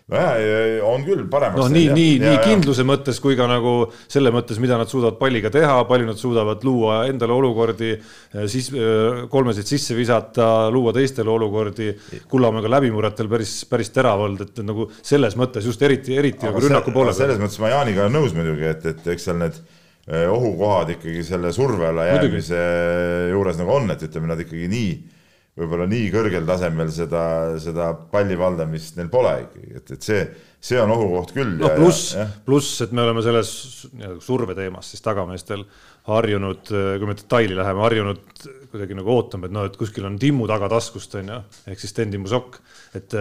nojah, 0.10 0.84
on 0.90 1.04
küll 1.06 1.26
paremaks. 1.30 1.62
noh, 1.62 1.70
nii, 1.74 1.90
nii, 1.94 2.14
nii 2.24 2.38
kindluse 2.42 2.86
mõttes 2.88 3.20
kui 3.22 3.38
ka 3.38 3.46
nagu 3.50 3.74
selle 4.10 4.32
mõttes, 4.34 4.58
mida 4.62 4.78
nad 4.80 4.90
suudavad 4.90 5.20
palliga 5.20 5.52
teha, 5.54 5.76
palju 5.90 6.10
nad 6.10 6.20
suudavad 6.20 6.64
luua 6.66 7.04
endale 7.10 7.36
olukordi, 7.36 7.92
siis 8.50 8.72
äh, 8.74 9.24
kolmesid 9.32 9.70
sisse 9.70 9.98
visata, 9.98 10.70
luua 10.74 10.94
teistele 10.96 11.30
olukordi. 11.34 11.92
Kullamäega 12.30 12.72
läbimurretel 12.78 13.30
päris, 13.32 13.60
päris 13.70 13.94
terav 13.94 14.26
olnud, 14.26 14.48
et 14.48 14.64
nagu 14.66 14.90
selles 14.98 15.38
mõttes 15.40 15.68
just 15.70 15.82
eriti, 15.86 16.18
eriti 16.18 16.50
nagu 16.50 16.64
rünnaku 16.64 16.94
poole 16.96 17.14
selles 17.14 17.38
peal. 17.38 17.46
mõttes 17.46 17.62
ma 17.62 17.74
Jaaniga 17.76 18.08
olen 18.08 18.18
nõus 18.20 18.34
muidugi, 18.38 18.66
et, 18.72 18.90
et 18.94 19.14
eks 19.14 19.30
seal 19.30 19.40
need 19.42 19.62
eh, 20.10 20.26
ohukohad 20.26 20.96
ikkagi 20.98 21.24
selle 21.28 21.54
surve 21.56 21.90
alla 21.92 22.10
jäämise 22.10 22.66
juures 23.36 23.62
nagu 23.62 23.78
on, 23.78 23.94
et 23.94 24.10
ütleme, 24.10 24.32
nad 24.34 24.42
ikkagi 24.42 24.70
nii, 24.74 24.92
võib-olla 25.60 25.88
nii 25.90 26.08
kõrgel 26.14 26.48
tasemel 26.48 26.92
seda, 26.94 27.24
seda 27.62 27.92
palli 28.12 28.38
valdamist 28.40 29.00
neil 29.00 29.12
pole 29.12 29.36
ikkagi, 29.46 29.76
et, 29.82 29.92
et 29.96 30.08
see, 30.08 30.24
see 30.70 30.80
on 30.82 30.94
ohukoht 30.96 31.34
küll. 31.36 31.58
noh, 31.60 31.76
pluss, 31.76 32.16
pluss, 32.48 32.80
et 32.86 32.96
me 32.96 33.04
oleme 33.06 33.24
selles 33.26 33.52
nii-öelda 33.92 34.24
surve 34.24 34.56
teemas 34.58 34.92
siis 34.94 35.04
tagameestel 35.06 35.66
harjunud, 36.10 36.72
kui 36.72 37.06
me 37.10 37.16
detaili 37.18 37.58
läheme, 37.58 37.84
harjunud 37.86 38.44
kuidagi 38.72 38.98
nagu 38.98 39.14
ootama, 39.14 39.50
et 39.50 39.54
noh, 39.54 39.68
et 39.68 39.78
kuskil 39.78 40.06
on 40.08 40.18
Timmu 40.22 40.48
tagataskust 40.50 41.18
on 41.20 41.32
ju, 41.34 41.40
ehk 41.70 41.82
siis 41.82 41.94
Sten 41.94 42.14
Timmu 42.14 42.30
Sokk. 42.32 42.60
et, 42.96 43.14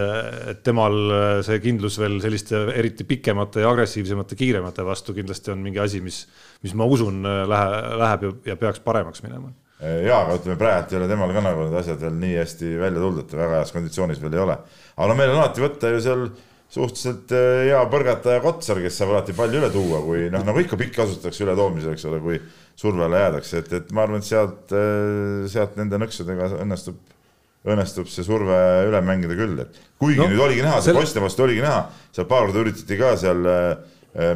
et 0.53 0.61
temal 0.65 0.97
see 1.45 1.59
kindlus 1.65 1.99
veel 2.01 2.21
selliste 2.25 2.67
eriti 2.73 3.05
pikemate 3.09 3.65
ja 3.65 3.73
agressiivsemate, 3.75 4.39
kiiremate 4.39 4.87
vastu 4.87 5.17
kindlasti 5.17 5.53
on 5.53 5.65
mingi 5.65 5.83
asi, 5.83 6.01
mis, 6.05 6.23
mis 6.65 6.77
ma 6.79 6.87
usun, 6.89 7.25
lähe-, 7.25 7.97
läheb 8.05 8.29
ja, 8.29 8.37
ja 8.53 8.61
peaks 8.61 8.85
paremaks 8.85 9.25
minema 9.27 9.53
jaa, 9.79 10.25
aga 10.25 10.37
ütleme 10.41 10.59
praegu 10.59 10.95
ei 10.95 10.99
ole 10.99 11.09
temal 11.11 11.33
ka 11.35 11.43
nagu 11.45 11.65
need 11.69 11.79
asjad 11.79 12.01
veel 12.03 12.17
nii 12.19 12.37
hästi 12.41 12.75
välja 12.81 13.03
tulnud, 13.03 13.23
et 13.23 13.31
ta 13.31 13.39
väga 13.39 13.61
heas 13.61 13.75
konditsioonis 13.75 14.23
veel 14.23 14.35
ei 14.35 14.43
ole. 14.43 14.57
aga 14.97 15.09
no 15.11 15.19
meil 15.19 15.35
on 15.35 15.43
alati 15.43 15.63
võtta 15.63 15.93
ju 15.93 16.01
seal 16.03 16.25
suhteliselt 16.69 17.33
eh, 17.33 17.69
hea 17.71 17.83
põrgataja 17.93 18.43
Kotsar, 18.45 18.81
kes 18.85 18.99
saab 18.99 19.15
alati 19.15 19.37
palli 19.37 19.57
üle 19.61 19.71
tuua, 19.73 20.03
kui 20.05 20.27
noh, 20.33 20.43
nagu 20.45 20.61
ikka 20.61 20.77
pikk 20.81 20.99
kasutatakse 20.99 21.47
ületoomisel, 21.47 21.95
eks 21.95 22.09
ole, 22.11 22.19
kui 22.25 22.41
surve 22.79 23.07
alla 23.07 23.23
jäädakse, 23.23 23.63
et, 23.63 23.71
et 23.79 23.95
ma 23.97 24.05
arvan, 24.05 24.21
et 24.21 24.29
sealt, 24.29 24.75
sealt 25.49 25.79
nende 25.81 26.01
nõksudega 26.03 26.51
õnnestub, 26.59 26.99
õnnestub 27.69 28.11
see 28.13 28.27
surve 28.27 28.59
üle 28.91 29.01
mängida 29.07 29.39
küll, 29.39 29.63
et 29.65 29.81
kuigi 30.03 30.21
No, 30.21 30.29
nüüd 30.29 30.45
oligi 30.45 30.67
näha, 30.67 30.83
see 30.85 30.97
Bosnia 30.97 31.25
vastu 31.25 31.47
oligi 31.47 31.65
näha, 31.65 31.87
seal 32.13 32.29
paar 32.29 32.47
korda 32.47 32.67
üritati 32.67 33.01
ka 33.01 33.15
seal, 33.21 33.51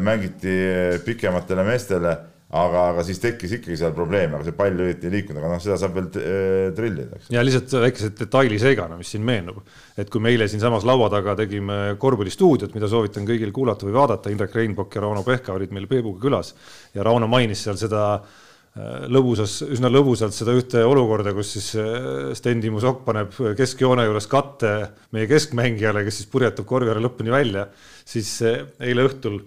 mängiti 0.05 0.57
pikematele 1.05 1.65
meestele 1.67 2.17
aga, 2.53 2.83
aga 2.93 3.05
siis 3.07 3.21
tekkis 3.23 3.55
ikkagi 3.57 3.79
seal 3.81 3.95
probleeme, 3.97 4.37
aga 4.37 4.45
see 4.45 4.57
pall 4.57 4.85
õieti 4.85 5.09
ei 5.09 5.15
liikunud, 5.15 5.41
aga 5.41 5.55
noh, 5.55 5.63
seda 5.63 5.79
saab 5.81 5.97
veel 5.97 6.09
eh, 6.21 6.69
trillida, 6.77 7.17
eks. 7.17 7.31
ja 7.33 7.45
lihtsalt 7.45 7.77
väikese 7.87 8.13
detaili 8.19 8.61
seigana, 8.61 8.99
mis 9.01 9.13
siin 9.15 9.25
meenub, 9.25 9.63
et 9.97 10.13
kui 10.13 10.21
me 10.23 10.35
eile 10.35 10.49
siinsamas 10.53 10.85
laua 10.89 11.09
taga 11.13 11.37
tegime 11.39 11.81
korvpallistuudiot, 12.03 12.75
mida 12.77 12.91
soovitan 12.93 13.27
kõigil 13.29 13.55
kuulata 13.57 13.89
või 13.89 13.97
vaadata, 13.97 14.33
Indrek 14.33 14.57
Reinbok 14.59 14.97
ja 14.97 15.05
Rauno 15.07 15.25
Pehka 15.27 15.57
olid 15.57 15.73
meil 15.73 15.89
Peebuga 15.89 16.21
külas 16.27 16.53
ja 16.93 17.07
Rauno 17.09 17.31
mainis 17.31 17.65
seal 17.65 17.81
seda 17.81 18.03
äh, 18.19 19.07
lõbusas, 19.09 19.63
üsna 19.73 19.89
lõbusalt 19.93 20.37
seda 20.37 20.53
ühte 20.59 20.85
olukorda, 20.85 21.33
kus 21.37 21.55
siis 21.57 21.71
äh, 21.81 22.35
Sten 22.37 22.61
Timo 22.61 22.85
Sokk 22.85 23.07
paneb 23.09 23.33
keskjoone 23.57 24.05
juures 24.11 24.29
katte 24.29 24.75
meie 25.17 25.31
keskmängijale, 25.31 26.05
kes 26.05 26.21
siis 26.21 26.29
purjetab 26.29 26.69
korvi 26.69 26.93
ära 26.93 27.01
lõpuni 27.01 27.33
välja, 27.33 27.65
siis 28.05 28.37
äh, 28.45 28.61
eile 28.85 29.09
õhtul 29.09 29.41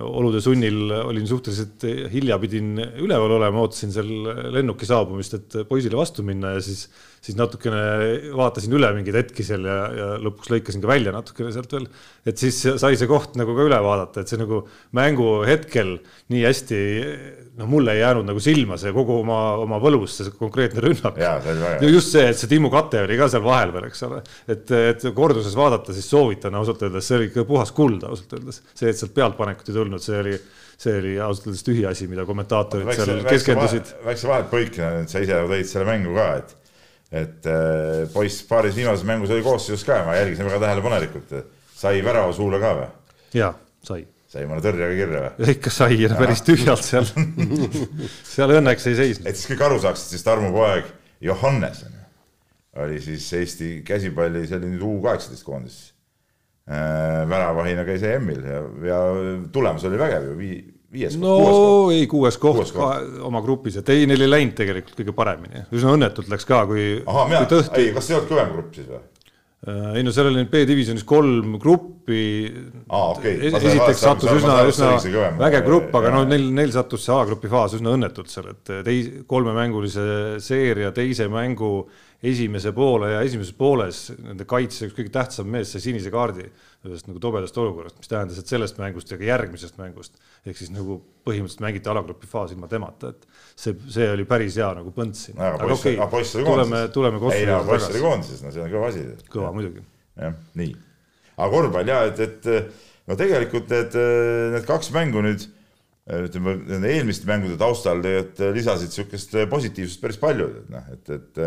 olude 0.00 0.40
sunnil 0.44 0.92
olin 1.00 1.26
suhteliselt 1.28 1.84
hilja, 2.12 2.38
pidin 2.42 2.74
üleval 2.80 3.36
olema, 3.38 3.64
ootasin 3.64 3.92
seal 3.94 4.10
lennuki 4.54 4.88
saabumist, 4.88 5.36
et 5.38 5.58
poisile 5.68 5.98
vastu 5.98 6.24
minna 6.26 6.54
ja 6.56 6.64
siis, 6.64 6.86
siis 7.20 7.36
natukene 7.36 7.80
vaatasin 8.36 8.72
üle 8.76 8.88
mingeid 8.96 9.18
hetki 9.18 9.44
seal 9.44 9.66
ja, 9.68 9.76
ja 9.92 10.06
lõpuks 10.24 10.48
lõikasin 10.54 10.80
ka 10.80 10.88
välja 10.88 11.12
natukene 11.12 11.52
sealt 11.52 11.72
veel. 11.74 11.86
et 12.24 12.40
siis 12.40 12.56
sai 12.80 12.96
see 12.96 13.08
koht 13.10 13.36
nagu 13.36 13.52
ka 13.56 13.66
üle 13.68 13.80
vaadata, 13.84 14.22
et 14.22 14.32
see 14.32 14.40
nagu 14.40 14.62
mängu 14.96 15.26
hetkel 15.48 15.98
nii 16.32 16.44
hästi, 16.46 16.78
noh, 17.60 17.68
mulle 17.68 17.98
ei 17.98 18.00
jäänud 18.00 18.24
nagu 18.30 18.40
silma 18.40 18.78
see 18.80 18.92
kogu 18.96 19.18
oma, 19.20 19.40
oma 19.60 19.80
võlus, 19.82 20.16
see 20.16 20.32
konkreetne 20.38 20.80
rünnak. 20.84 21.18
Just 21.84 22.14
see, 22.14 22.24
et 22.32 22.40
see 22.40 22.48
Timmu 22.50 22.70
kate 22.72 23.04
oli 23.04 23.18
ka 23.20 23.28
seal 23.32 23.44
vahel 23.44 23.74
veel, 23.74 23.90
eks 23.90 24.00
ole, 24.08 24.22
et, 24.48 24.72
et 24.94 25.04
korduses 25.16 25.56
vaadata, 25.58 25.96
siis 25.96 26.08
soovitan 26.08 26.56
ausalt 26.56 26.86
öeldes, 26.86 27.04
see 27.04 27.18
oli 27.18 27.28
ikka 27.28 27.44
puhas 27.48 27.74
kuld 27.76 28.06
ausalt 28.08 28.32
öeldes. 28.38 28.62
see, 28.72 28.88
et 28.88 29.00
sealt 29.00 29.12
pealtpanekut 29.16 29.68
ei 29.68 29.76
tulnud, 29.76 30.00
see 30.00 30.22
oli, 30.22 30.38
see 30.80 30.96
oli 31.02 31.18
ausalt 31.20 31.50
öeldes 31.50 31.68
tühi 31.68 31.84
asi, 31.90 32.08
mida 32.08 32.24
kommentaatorid 32.28 32.94
seal 32.96 33.20
keskendusid. 33.28 33.92
väikse 34.08 34.32
vahetpõikena, 34.32 35.04
et 35.04 35.12
sa 35.12 35.20
ise 35.20 35.44
tõid 35.52 35.68
selle 35.68 35.90
mängu 35.90 36.16
ka, 36.16 36.30
et 36.40 36.56
et 37.10 37.46
äh, 37.50 38.06
poiss 38.12 38.44
paaris 38.46 38.76
viimases 38.78 39.04
mängus 39.06 39.32
oli 39.34 39.42
koosseisus 39.42 39.84
ka 39.86 39.98
ja 39.98 40.06
ma 40.06 40.14
jälgisin 40.14 40.46
väga 40.46 40.60
tähelepanelikult, 40.62 41.34
sai 41.74 42.04
värava 42.06 42.32
suule 42.36 42.60
ka 42.62 42.72
või? 42.78 42.88
ja 43.34 43.50
sai, 43.86 44.04
sai 44.30 44.46
mõne 44.46 44.62
tõrjega 44.62 44.98
kirja 44.98 45.22
või? 45.24 45.50
ikka 45.56 45.74
sai 45.74 45.98
ja 46.04 46.14
päris 46.14 46.44
tühjalt 46.46 46.86
seal, 46.86 47.08
seal 48.34 48.56
õnneks 48.60 48.86
ei 48.90 48.98
seisnud. 49.02 49.26
et 49.26 49.38
siis 49.38 49.50
kõik 49.50 49.66
aru 49.66 49.80
saaksid, 49.82 50.14
siis 50.14 50.26
Tarmo 50.26 50.52
poeg 50.54 50.90
Johannes 51.24 51.82
on 51.88 51.96
ju, 51.96 52.04
oli 52.84 53.00
siis 53.02 53.26
Eesti 53.34 53.72
käsipalli, 53.86 54.46
see 54.46 54.60
oli 54.60 54.74
nüüd 54.76 54.86
U 54.86 54.96
kaheksateist 55.02 55.46
koondis 55.46 55.80
äh,. 56.70 57.26
väravahina 57.26 57.82
käis 57.88 58.06
EM-il 58.06 58.46
ja, 58.46 58.62
ja 58.86 59.00
tulemus 59.50 59.88
oli 59.90 59.98
vägev 59.98 60.30
ju, 60.30 60.38
vii-, 60.38 60.62
viies 60.94 61.16
no 61.20 61.36
kuues 61.38 61.96
ei, 61.96 62.08
kuues 62.10 62.40
koht, 62.40 62.72
koht. 62.74 63.14
oma 63.26 63.42
grupis, 63.44 63.78
et 63.80 63.94
ei, 63.94 64.08
neil 64.10 64.26
ei 64.26 64.30
läinud 64.30 64.56
tegelikult 64.58 64.98
kõige 64.98 65.14
paremini, 65.16 65.64
üsna 65.76 65.94
õnnetult 65.96 66.30
läks 66.32 66.48
ka, 66.48 66.64
kui, 66.70 66.90
ahah, 67.06 67.46
tõhti 67.50 67.86
ei, 67.86 67.94
kas 67.94 68.08
see 68.08 68.16
ei 68.16 68.20
olnud 68.20 68.32
kõvem 68.34 68.52
grupp 68.56 68.76
siis 68.78 68.90
või? 68.90 69.02
Äh, 69.68 69.98
ei 70.00 70.04
no 70.06 70.12
seal 70.16 70.30
oli 70.30 70.46
B-divisjonis 70.48 71.02
kolm 71.04 71.58
gruppi. 71.60 72.48
Ma 72.88 73.10
saan- 73.12 73.66
esiteks 73.68 74.00
sattus 74.00 74.30
üsna 74.38 74.54
üsna 74.64 74.94
vägev 75.36 75.66
grupp, 75.66 75.90
aga 76.00 76.14
no 76.14 76.22
neil, 76.24 76.46
neil 76.56 76.72
sattus 76.72 77.04
see 77.04 77.12
A-grupi 77.12 77.50
faas 77.52 77.76
üsna 77.76 77.92
õnnetult 77.92 78.32
seal, 78.32 78.48
et 78.54 78.72
teis-, 78.86 79.10
kolmemängulise 79.28 80.40
seeria 80.40 80.94
teise 80.96 81.28
mängu 81.28 81.90
esimese 82.20 82.72
poole 82.76 83.14
ja 83.14 83.20
esimeses 83.24 83.54
pooles 83.56 84.00
nende 84.20 84.44
kaitse 84.48 84.88
üks 84.88 84.96
kõige 84.96 85.12
tähtsam 85.14 85.48
mees 85.48 85.70
sai 85.72 85.80
sinise 85.80 86.10
kaardi 86.12 86.44
ühest 86.84 87.08
nagu 87.08 87.20
tobedast 87.20 87.56
olukorrast, 87.60 87.96
mis 88.00 88.08
tähendas, 88.08 88.40
et 88.40 88.50
sellest 88.50 88.78
mängust 88.80 89.10
ja 89.12 89.16
ka 89.20 89.24
järgmisest 89.24 89.78
mängust 89.80 90.18
ehk 90.44 90.56
siis 90.56 90.72
nagu 90.72 90.98
põhimõtteliselt 91.28 91.64
mängiti 91.64 91.90
alagrupi 91.92 92.28
faas 92.28 92.52
ilma 92.54 92.68
temata, 92.68 93.14
et 93.14 93.24
see, 93.52 93.74
see 93.92 94.08
oli 94.12 94.26
päris 94.28 94.58
hea 94.60 94.68
nagu 94.76 94.92
põnts 94.96 95.26
siin. 95.28 95.40
aga 95.40 95.64
poiss, 95.64 95.86
aga 95.92 96.10
poiss 96.12 96.36
oli 96.36 96.46
tuleme, 96.48 96.82
koondises. 96.84 96.94
tuleme 96.96 97.20
no 97.20 97.24
juurde 97.24 97.72
poiss 97.72 97.88
oli 97.88 97.96
tagasi. 97.96 98.04
koondises, 98.04 98.44
no 98.44 98.54
see 98.54 98.64
on 98.64 98.70
kõva 98.76 98.92
asi. 98.92 99.06
kõva 99.32 99.54
muidugi. 99.56 99.84
jah, 100.20 100.38
nii. 100.60 100.76
aga 101.38 101.50
korvpall 101.56 101.94
ja 101.94 102.04
et, 102.10 102.22
et 102.28 103.08
no 103.08 103.18
tegelikult 103.20 103.72
need, 103.76 103.98
need 104.56 104.68
kaks 104.68 104.92
mängu 104.96 105.24
nüüd 105.24 105.48
ütleme, 106.10 106.56
nende 106.68 106.88
eelmiste 106.92 107.28
mängude 107.28 107.56
taustal 107.60 108.00
tegelikult 108.04 108.40
lisasid 108.56 108.92
niisugust 108.92 109.36
positiivsust 109.52 110.00
päris 110.04 110.20
palju, 110.20 110.52
et 110.62 110.72
noh, 110.72 110.88
et, 110.96 111.12
et 111.16 111.44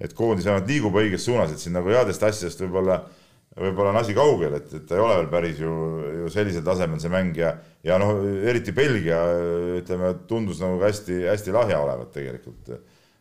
et 0.00 0.14
koondis 0.14 0.46
vähemalt 0.46 0.68
liigub 0.70 0.98
õiges 0.98 1.24
suunas, 1.26 1.52
et 1.52 1.62
siin 1.62 1.74
nagu 1.76 1.90
headest 1.90 2.22
asjadest 2.22 2.62
võib-olla 2.64 3.00
võib-olla 3.58 3.90
on 3.90 3.98
asi 4.00 4.14
kaugel, 4.14 4.54
et, 4.58 4.68
et 4.76 4.84
ta 4.86 4.96
ei 4.96 5.02
ole 5.02 5.16
veel 5.18 5.30
päris 5.32 5.58
ju, 5.62 5.72
ju 6.20 6.28
sellisel 6.32 6.62
tasemel 6.66 7.00
see 7.02 7.10
mäng 7.12 7.38
ja 7.38 7.54
ja 7.86 7.96
noh, 8.00 8.20
eriti 8.46 8.74
Belgia 8.76 9.18
ütleme, 9.78 10.12
tundus 10.30 10.60
nagu 10.62 10.78
hästi-hästi 10.82 11.54
lahja 11.54 11.80
olevat 11.82 12.12
tegelikult. 12.14 12.70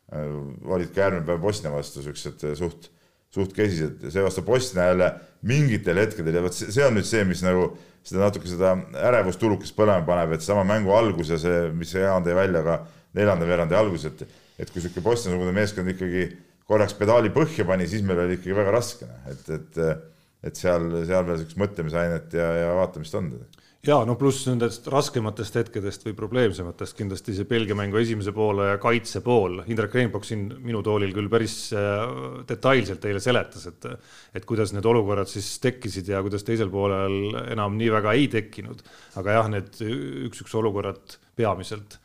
olid 0.08 0.94
ka 0.96 1.02
järgmine 1.02 1.26
päev 1.28 1.42
Bosnia 1.44 1.72
vastu 1.74 2.04
siuksed 2.04 2.46
suht 2.56 2.92
suht 3.34 3.52
kesised 3.54 4.06
seevastu 4.08 4.42
Bosnia 4.42 4.86
jälle 4.88 5.10
mingitel 5.42 6.00
hetkedel 6.00 6.38
ja 6.40 6.42
vot 6.46 6.56
see 6.56 6.72
see 6.72 6.86
on 6.86 6.96
nüüd 6.96 7.08
see, 7.08 7.26
mis 7.28 7.44
nagu 7.44 7.74
seda 8.08 8.24
natuke 8.24 8.48
seda 8.48 8.76
ärevustulukest 9.10 9.76
põlema 9.76 10.06
paneb, 10.08 10.38
et 10.38 10.46
sama 10.46 10.64
mängu 10.68 10.94
algus 10.96 11.34
ja 11.34 11.40
see, 11.42 11.68
mis 11.76 11.92
Jaan 11.94 12.24
tõi 12.24 12.38
välja 12.38 12.64
ka 12.64 12.78
neljanda 13.18 13.50
veerandi 13.50 13.76
alguses, 13.76 14.14
et 14.14 14.44
et 14.58 14.72
kui 14.72 14.80
niisugune 14.80 15.04
Bosnia-sugune 15.06 15.52
meeskond 15.54 15.92
ikkagi 15.92 16.24
korraks 16.68 16.96
pedaali 17.00 17.32
põhja 17.34 17.66
pani, 17.68 17.88
siis 17.88 18.04
meil 18.06 18.26
oli 18.26 18.38
ikkagi 18.38 18.56
väga 18.58 18.76
raske, 18.76 19.10
et, 19.32 19.50
et 19.56 19.82
et 20.46 20.58
seal, 20.58 20.92
seal 21.08 21.26
veel 21.26 21.40
niisugust 21.40 21.62
mõtlemisainet 21.62 22.36
ja, 22.38 22.50
ja 22.62 22.74
vaatamist 22.78 23.16
on. 23.18 23.32
ja 23.88 23.98
no 24.06 24.14
pluss 24.20 24.46
nendest 24.50 24.86
raskematest 24.92 25.58
hetkedest 25.58 26.06
või 26.06 26.14
probleemsematest 26.18 26.98
kindlasti 26.98 27.34
see 27.36 27.48
Belgia 27.50 27.78
mängu 27.78 27.98
esimese 28.02 28.34
poole 28.36 28.68
ja 28.70 28.78
kaitse 28.82 29.24
pool. 29.26 29.62
Indrek 29.66 29.96
Reinbok 29.98 30.28
siin 30.28 30.48
minu 30.64 30.84
toolil 30.86 31.14
küll 31.16 31.30
päris 31.32 31.58
äh, 31.74 32.04
detailselt 32.50 33.06
eile 33.10 33.24
seletas, 33.24 33.68
et 33.72 33.90
et 34.38 34.46
kuidas 34.46 34.76
need 34.76 34.86
olukorrad 34.86 35.30
siis 35.32 35.56
tekkisid 35.64 36.14
ja 36.14 36.22
kuidas 36.26 36.46
teisel 36.48 36.70
poolel 36.74 37.40
enam 37.48 37.80
nii 37.80 37.94
väga 37.98 38.18
ei 38.18 38.28
tekkinud. 38.38 38.84
aga 39.18 39.40
jah, 39.40 39.50
need 39.58 39.82
üks-üks 40.30 40.54
olukorrad 40.62 41.18
peamiselt 41.38 41.98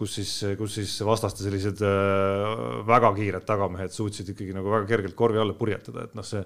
kus 0.00 0.16
siis, 0.16 0.32
kus 0.58 0.78
siis 0.78 0.94
vastaste 1.06 1.44
sellised 1.44 1.82
äh, 1.84 2.80
väga 2.88 3.12
kiired 3.18 3.46
tagamehed 3.48 3.92
suutsid 3.94 4.32
ikkagi 4.32 4.56
nagu 4.56 4.72
väga 4.72 4.88
kergelt 4.88 5.16
korvi 5.18 5.40
alla 5.42 5.56
purjetada, 5.56 6.06
et 6.08 6.16
noh, 6.16 6.26
see, 6.26 6.40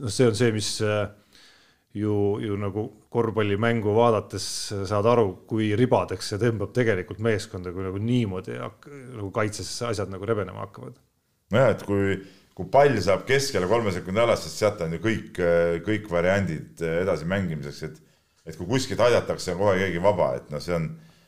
noh, 0.00 0.12
see 0.12 0.28
on 0.30 0.38
see, 0.38 0.54
mis 0.54 0.70
äh, 0.84 1.04
ju, 1.96 2.14
ju 2.44 2.56
nagu 2.60 2.86
korvpallimängu 3.12 3.92
vaadates 3.96 4.48
saad 4.88 5.10
aru, 5.12 5.28
kui 5.48 5.70
ribadeks 5.78 6.32
see 6.32 6.40
tõmbab 6.40 6.72
tegelikult 6.76 7.20
meeskonda, 7.24 7.74
kui 7.76 7.84
nagu 7.86 8.00
niimoodi 8.00 8.56
nagu 8.62 9.30
kaitses 9.34 9.70
asjad 9.90 10.12
nagu 10.12 10.28
rebenema 10.28 10.64
hakkavad. 10.64 10.96
nojah, 11.54 11.76
et 11.76 11.84
kui, 11.86 12.18
kui 12.56 12.72
pall 12.72 12.96
saab 13.04 13.28
keskele 13.28 13.68
kolme 13.70 13.92
sekundi 13.94 14.24
alast, 14.24 14.48
sest 14.48 14.64
sealt 14.64 14.82
on 14.84 14.96
ju 14.96 15.04
kõik, 15.04 15.44
kõik 15.86 16.10
variandid 16.12 16.84
edasi 17.04 17.28
mängimiseks, 17.28 17.84
et 17.90 18.02
et 18.46 18.54
kui 18.54 18.68
kuskilt 18.70 19.00
aidatakse, 19.02 19.52
on 19.54 19.58
kohe 19.58 19.78
keegi 19.80 19.98
vaba, 20.02 20.30
et 20.38 20.50
noh, 20.52 20.62
see 20.62 20.76
on, 20.76 20.84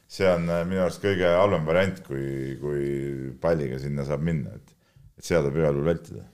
see 0.08 0.28
on 0.30 0.48
minu 0.68 0.80
arust 0.84 1.02
kõige 1.04 1.28
halvem 1.36 1.68
variant, 1.68 2.00
kui, 2.06 2.56
kui 2.62 2.88
palliga 3.40 3.78
sinna 3.82 4.06
saab 4.08 4.24
minna, 4.24 4.54
et, 4.56 4.74
et 5.20 5.26
seda 5.26 5.44
tuleb 5.44 5.60
igal 5.60 5.76
juhul 5.76 5.90
vältida 5.90 6.24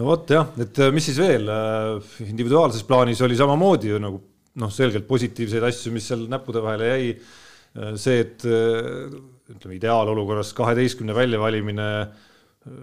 no 0.00 0.08
vot 0.08 0.34
jah, 0.34 0.50
et 0.62 0.82
mis 0.94 1.06
siis 1.06 1.20
veel, 1.20 1.48
individuaalses 2.26 2.84
plaanis 2.88 3.22
oli 3.22 3.38
samamoodi 3.38 3.92
ju 3.92 4.00
nagu 4.02 4.18
noh, 4.60 4.72
selgelt 4.72 5.06
positiivseid 5.08 5.64
asju, 5.68 5.92
mis 5.94 6.08
seal 6.10 6.26
näppude 6.30 6.62
vahele 6.64 6.90
jäi. 6.90 7.12
see, 7.96 8.18
et 8.20 8.44
ütleme 8.44 9.76
ideaalolukorras 9.78 10.52
kaheteistkümne 10.56 11.14
väljavalimine 11.16 11.86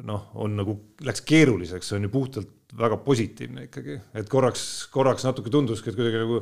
noh, 0.07 0.31
on 0.41 0.57
nagu 0.59 0.75
läks 1.05 1.21
keeruliseks, 1.27 1.91
see 1.91 1.99
on 1.99 2.07
ju 2.07 2.13
puhtalt 2.13 2.73
väga 2.79 2.97
positiivne 3.05 3.67
ikkagi, 3.67 3.99
et 4.17 4.29
korraks, 4.29 4.63
korraks 4.93 5.25
natuke 5.25 5.53
tunduski, 5.53 5.89
et 5.89 5.97
kuidagi 5.97 6.21
nagu 6.21 6.41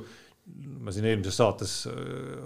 ma 0.87 0.93
siin 0.95 1.07
eelmises 1.09 1.35
saates 1.35 1.71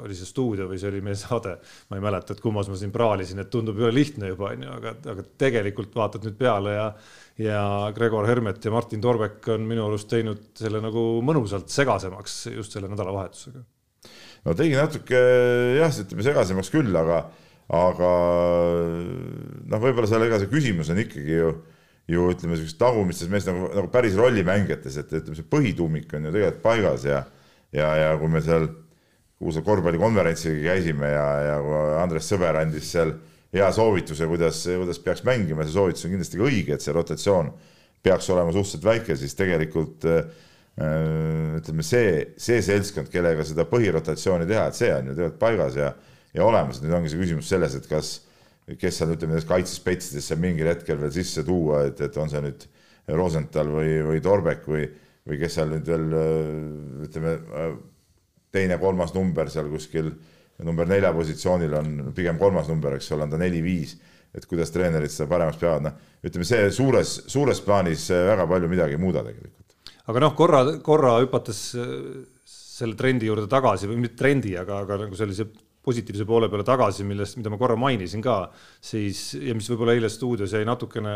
oli 0.01 0.15
see 0.17 0.25
stuudio 0.25 0.65
või 0.69 0.79
see 0.81 0.89
oli 0.89 1.01
meie 1.05 1.17
saade, 1.21 1.57
ma 1.89 1.99
ei 1.99 2.05
mäleta, 2.05 2.33
et 2.33 2.41
kummas 2.43 2.69
ma 2.71 2.77
siin 2.79 2.93
praalisin, 2.93 3.43
et 3.43 3.51
tundub 3.53 3.77
jõle 3.77 3.93
lihtne 3.93 4.31
juba 4.31 4.49
onju, 4.55 4.71
aga, 4.79 4.95
aga 5.13 5.25
tegelikult 5.45 5.93
vaatad 5.97 6.25
nüüd 6.25 6.39
peale 6.39 6.77
ja 6.77 6.87
ja 7.41 7.91
Gregor 7.95 8.27
Hermet 8.27 8.65
ja 8.65 8.71
Martin 8.73 9.01
Torbek 9.01 9.47
on 9.53 9.65
minu 9.67 9.85
arust 9.87 10.09
teinud 10.11 10.51
selle 10.57 10.81
nagu 10.83 11.03
mõnusalt 11.25 11.71
segasemaks 11.71 12.43
just 12.55 12.75
selle 12.75 12.89
nädalavahetusega. 12.91 13.63
no 14.45 14.55
tegi 14.57 14.77
natuke 14.77 15.21
jah, 15.79 15.99
ütleme 16.03 16.25
segasemaks 16.25 16.71
küll, 16.73 16.95
aga, 16.97 17.23
aga 17.77 18.13
noh, 19.71 19.83
võib-olla 19.83 20.09
seal, 20.09 20.27
ega 20.27 20.41
see 20.41 20.51
küsimus 20.51 20.91
on 20.93 21.01
ikkagi 21.01 21.37
ju, 21.37 21.51
ju 22.11 22.31
ütleme, 22.33 22.57
siukestes 22.59 22.81
tagumistes 22.81 23.31
mees 23.31 23.47
nagu, 23.47 23.69
nagu 23.71 23.91
päris 23.93 24.17
rollimängijates, 24.19 24.99
et 25.01 25.13
ütleme, 25.21 25.37
see 25.39 25.51
põhituumik 25.55 26.17
on 26.17 26.27
ju 26.27 26.35
tegelikult 26.35 26.65
paigas 26.65 27.07
ja, 27.07 27.23
ja, 27.75 27.89
ja 27.97 28.13
kui 28.19 28.31
me 28.31 28.41
seal 28.45 28.67
kuulsa 29.41 29.63
korvpallikonverentsil 29.65 30.61
käisime 30.63 31.09
ja, 31.15 31.25
ja 31.47 31.57
Andres 32.01 32.29
Sõber 32.29 32.59
andis 32.61 32.91
seal 32.93 33.15
hea 33.51 33.67
soovituse, 33.75 34.27
kuidas, 34.29 34.61
kuidas 34.69 35.01
peaks 35.03 35.25
mängima, 35.27 35.65
see 35.65 35.75
soovitus 35.75 36.05
on 36.07 36.13
kindlasti 36.13 36.39
ka 36.39 36.47
õige, 36.47 36.77
et 36.77 36.85
see 36.85 36.95
rotatsioon 36.95 37.51
peaks 38.05 38.29
olema 38.33 38.53
suhteliselt 38.53 38.85
väike, 38.87 39.17
siis 39.19 39.35
tegelikult 39.37 40.07
äh, 40.09 40.21
ütleme, 41.57 41.83
see, 41.85 42.13
see 42.41 42.61
seltskond, 42.65 43.11
kellega 43.11 43.43
seda 43.47 43.65
põhirotatsiooni 43.69 44.47
teha, 44.49 44.69
et 44.69 44.77
see 44.77 44.91
on 44.95 45.11
ju 45.11 45.17
tegelikult 45.17 45.41
paigas 45.41 45.77
ja, 45.77 45.91
ja 46.33 46.45
olemas, 46.47 46.79
nüüd 46.81 46.95
ongi 46.95 47.11
see 47.11 47.21
küsimus 47.21 47.51
selles, 47.51 47.75
et 47.77 47.89
kas, 47.91 48.13
kes 48.79 49.01
seal 49.01 49.13
ütleme, 49.17 49.41
kaitsespetsidesse 49.47 50.37
mingil 50.39 50.71
hetkel 50.71 51.01
veel 51.01 51.13
sisse 51.17 51.43
tuua, 51.47 51.85
et, 51.89 52.01
et 52.07 52.17
on 52.21 52.31
see 52.31 52.43
nüüd 52.45 52.67
Rosenthal 53.11 53.69
või, 53.73 53.97
või 54.07 54.23
Torbek 54.23 54.67
või, 54.69 54.85
või 55.27 55.39
kes 55.41 55.57
seal 55.57 55.71
nüüd 55.71 55.87
veel 55.87 56.05
ütleme, 57.07 57.35
teine-kolmas 58.51 59.13
number 59.15 59.49
seal 59.53 59.69
kuskil 59.71 60.11
number 60.65 60.87
nelja 60.89 61.11
positsioonil 61.15 61.73
on 61.77 61.93
pigem 62.15 62.39
kolmas 62.41 62.69
number, 62.69 62.95
eks 62.97 63.11
ole, 63.15 63.25
on 63.25 63.33
ta 63.33 63.39
neli-viis, 63.41 63.95
et 64.35 64.45
kuidas 64.49 64.71
treenerid 64.73 65.11
seda 65.11 65.29
paremaks 65.31 65.59
peavad, 65.61 65.87
noh, 65.87 66.11
ütleme 66.25 66.45
see 66.47 66.67
suures, 66.75 67.15
suures 67.31 67.63
plaanis 67.65 68.07
väga 68.13 68.45
palju 68.49 68.69
midagi 68.71 68.97
ei 68.97 69.01
muuda 69.01 69.25
tegelikult. 69.25 69.75
aga 70.11 70.23
noh, 70.25 70.35
korra, 70.37 70.61
korra 70.85 71.15
hüpates 71.23 71.63
äh, 71.79 71.89
selle 72.45 72.97
trendi 72.99 73.29
juurde 73.29 73.49
tagasi 73.51 73.89
või 73.89 74.03
mitte 74.05 74.19
trendi, 74.21 74.55
aga, 74.59 74.83
aga 74.85 75.03
nagu 75.05 75.17
sellise 75.17 75.49
positiivse 75.81 76.27
poole 76.29 76.45
peale 76.49 76.65
tagasi, 76.65 77.05
millest, 77.09 77.39
mida 77.39 77.49
ma 77.49 77.57
korra 77.57 77.75
mainisin 77.79 78.21
ka, 78.21 78.43
siis 78.85 79.31
ja 79.33 79.55
mis 79.57 79.69
võib-olla 79.71 79.95
eile 79.97 80.11
stuudios 80.13 80.53
jäi 80.53 80.61
natukene, 80.67 81.13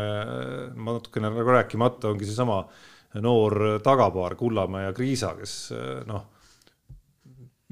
natukene 0.74 1.30
nagu 1.30 1.54
rääkimata, 1.54 2.10
ongi 2.10 2.26
seesama 2.26 2.64
noor 3.22 3.80
tagapaar 3.84 4.34
Kullamäe 4.36 4.88
ja 4.88 4.96
Kriisa, 4.96 5.34
kes 5.38 5.58
noh 6.06 6.24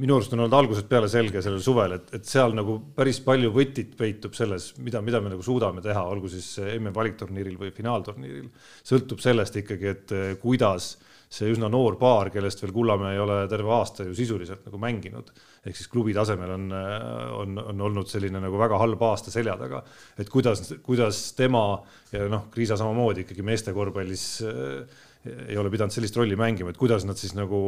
minu 0.02 0.16
arust 0.16 0.32
on 0.34 0.42
olnud 0.42 0.56
algusest 0.58 0.88
peale 0.90 1.08
selge 1.10 1.40
sellel 1.44 1.62
suvel, 1.62 1.94
et, 1.94 2.08
et 2.18 2.26
seal 2.26 2.54
nagu 2.56 2.80
päris 2.96 3.20
palju 3.22 3.52
võtit 3.54 3.92
peitub 3.98 4.34
selles, 4.34 4.72
mida, 4.82 5.02
mida 5.04 5.20
me 5.22 5.30
nagu 5.30 5.44
suudame 5.46 5.84
teha, 5.84 6.02
olgu 6.10 6.30
siis 6.32 6.56
MM-valikturniiril 6.80 7.58
või 7.60 7.70
finaalturniiril. 7.74 8.48
sõltub 8.82 9.22
sellest 9.22 9.60
ikkagi, 9.62 9.92
et 9.92 10.14
eh, 10.16 10.32
kuidas 10.42 10.96
see 11.34 11.50
üsna 11.50 11.70
noor 11.70 11.94
paar, 11.98 12.32
kellest 12.34 12.60
veel 12.62 12.74
Kullamäe 12.74 13.14
ei 13.14 13.22
ole 13.22 13.38
terve 13.50 13.70
aasta 13.74 14.06
ju 14.06 14.18
sisuliselt 14.18 14.66
nagu 14.66 14.82
mänginud, 14.82 15.30
ehk 15.62 15.78
siis 15.78 15.90
klubi 15.90 16.14
tasemel 16.14 16.56
on, 16.56 16.66
eh, 16.74 17.08
on, 17.38 17.62
on 17.62 17.86
olnud 17.90 18.10
selline 18.10 18.42
nagu 18.42 18.58
väga 18.58 18.82
halb 18.82 19.08
aasta 19.12 19.30
selja 19.34 19.54
taga. 19.62 19.84
et 20.18 20.30
kuidas, 20.30 20.74
kuidas 20.82 21.22
tema 21.38 21.68
ja 22.10 22.26
noh, 22.30 22.48
Kriisa 22.50 22.74
samamoodi 22.82 23.28
ikkagi 23.28 23.46
meeste 23.46 23.72
korvpallis 23.76 24.26
äh, 24.42 25.02
ei 25.24 25.56
ole 25.56 25.70
pidanud 25.72 25.94
sellist 25.94 26.16
rolli 26.18 26.36
mängima, 26.36 26.72
et 26.72 26.78
kuidas 26.80 27.06
nad 27.08 27.16
siis 27.16 27.32
nagu 27.36 27.58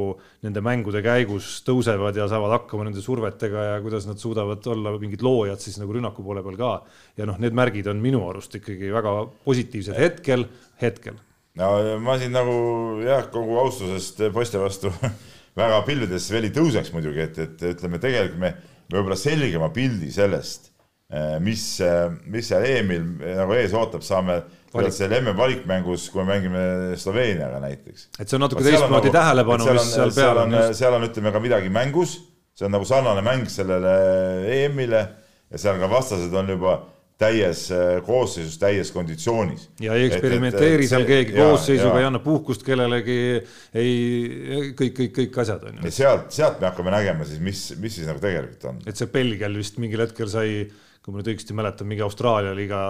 nende 0.44 0.60
mängude 0.64 1.00
käigus 1.04 1.62
tõusevad 1.66 2.18
ja 2.18 2.26
saavad 2.28 2.52
hakkama 2.58 2.84
nende 2.88 3.04
survetega 3.04 3.64
ja 3.70 3.78
kuidas 3.84 4.08
nad 4.08 4.20
suudavad 4.20 4.66
olla 4.72 4.92
mingid 5.00 5.24
loojad 5.24 5.62
siis 5.62 5.78
nagu 5.80 5.96
rünnaku 5.96 6.24
poole 6.26 6.44
peal 6.44 6.58
ka. 6.60 6.72
ja 7.16 7.28
noh, 7.28 7.38
need 7.40 7.56
märgid 7.56 7.88
on 7.92 8.02
minu 8.02 8.20
arust 8.28 8.58
ikkagi 8.60 8.92
väga 8.92 9.14
positiivsed 9.46 9.96
hetkel, 9.96 10.44
hetkel. 10.82 11.16
no 11.56 11.72
ma 12.04 12.18
siin 12.20 12.36
nagu 12.36 12.56
jah, 13.04 13.24
kogu 13.32 13.56
austusest 13.64 14.26
poiste 14.36 14.60
vastu 14.60 14.92
väga 15.60 15.80
pilvedes 15.88 16.28
veel 16.32 16.50
ei 16.50 16.54
tõuseks 16.54 16.92
muidugi, 16.92 17.24
et, 17.24 17.38
et 17.40 17.68
ütleme, 17.72 18.00
tegelikult 18.02 18.42
me 18.42 18.52
võib-olla 18.92 19.16
selgema 19.18 19.70
pildi 19.74 20.12
sellest, 20.14 20.70
eh, 21.08 21.38
mis, 21.42 21.64
eh, 21.80 22.10
mis 22.28 22.52
seal 22.52 22.68
EM-il 22.68 23.08
nagu 23.40 23.56
ees 23.56 23.74
ootab, 23.76 24.04
saame 24.04 24.42
Valik. 24.76 24.96
seal 24.96 25.14
MM-valikmängus, 25.20 26.08
kui 26.12 26.22
me 26.22 26.34
mängime 26.34 26.64
Sloveeniaga 27.00 27.60
näiteks. 27.64 28.08
et 28.18 28.26
see 28.28 28.38
on 28.38 28.46
natuke 28.46 28.64
teistmoodi 28.66 29.10
nagu, 29.10 29.14
tähelepanu, 29.18 29.70
mis 29.76 29.92
seal 29.92 30.16
peal 30.16 30.42
on. 30.44 30.58
seal 30.76 30.98
on, 30.98 31.06
ütleme 31.08 31.32
ka 31.34 31.42
midagi 31.42 31.72
mängus, 31.72 32.18
see 32.56 32.68
on 32.68 32.76
nagu 32.76 32.88
sarnane 32.88 33.24
mäng 33.26 33.48
sellele 33.52 33.96
EM-ile 34.58 35.06
ja 35.50 35.62
seal 35.62 35.80
ka 35.82 35.90
vastased 35.90 36.34
on 36.34 36.54
juba 36.56 36.78
täies 37.20 37.62
äh, 37.72 37.98
koosseisus, 38.04 38.58
täies 38.60 38.90
konditsioonis. 38.92 39.70
ja 39.80 39.94
ei 39.96 40.04
eksperimenteeri 40.10 40.84
et, 40.84 40.84
et, 40.84 40.90
seal 40.90 41.06
keegi 41.08 41.36
ja, 41.36 41.46
koosseisuga, 41.48 42.00
ei 42.02 42.08
anna 42.10 42.20
puhkust 42.20 42.64
kellelegi, 42.66 43.16
ei, 43.72 43.94
kõik, 44.76 44.92
kõik, 44.98 45.14
kõik 45.20 45.38
asjad 45.40 45.64
on 45.70 45.80
ju. 45.80 45.92
sealt, 45.96 46.28
sealt 46.36 46.60
me 46.60 46.68
hakkame 46.68 46.92
nägema 46.92 47.28
siis, 47.28 47.40
mis, 47.40 47.62
mis 47.80 47.96
siis 47.96 48.08
nagu 48.08 48.20
tegelikult 48.20 48.68
on. 48.68 48.82
et 48.84 49.00
see 49.00 49.08
Belgial 49.14 49.56
vist 49.56 49.80
mingil 49.80 50.04
hetkel 50.04 50.28
sai, 50.28 50.66
kui 51.00 51.14
ma 51.14 51.22
nüüd 51.22 51.32
õigesti 51.32 51.56
mäletan, 51.56 51.88
mingi 51.88 52.04
Austraalia 52.04 52.52
liiga 52.56 52.82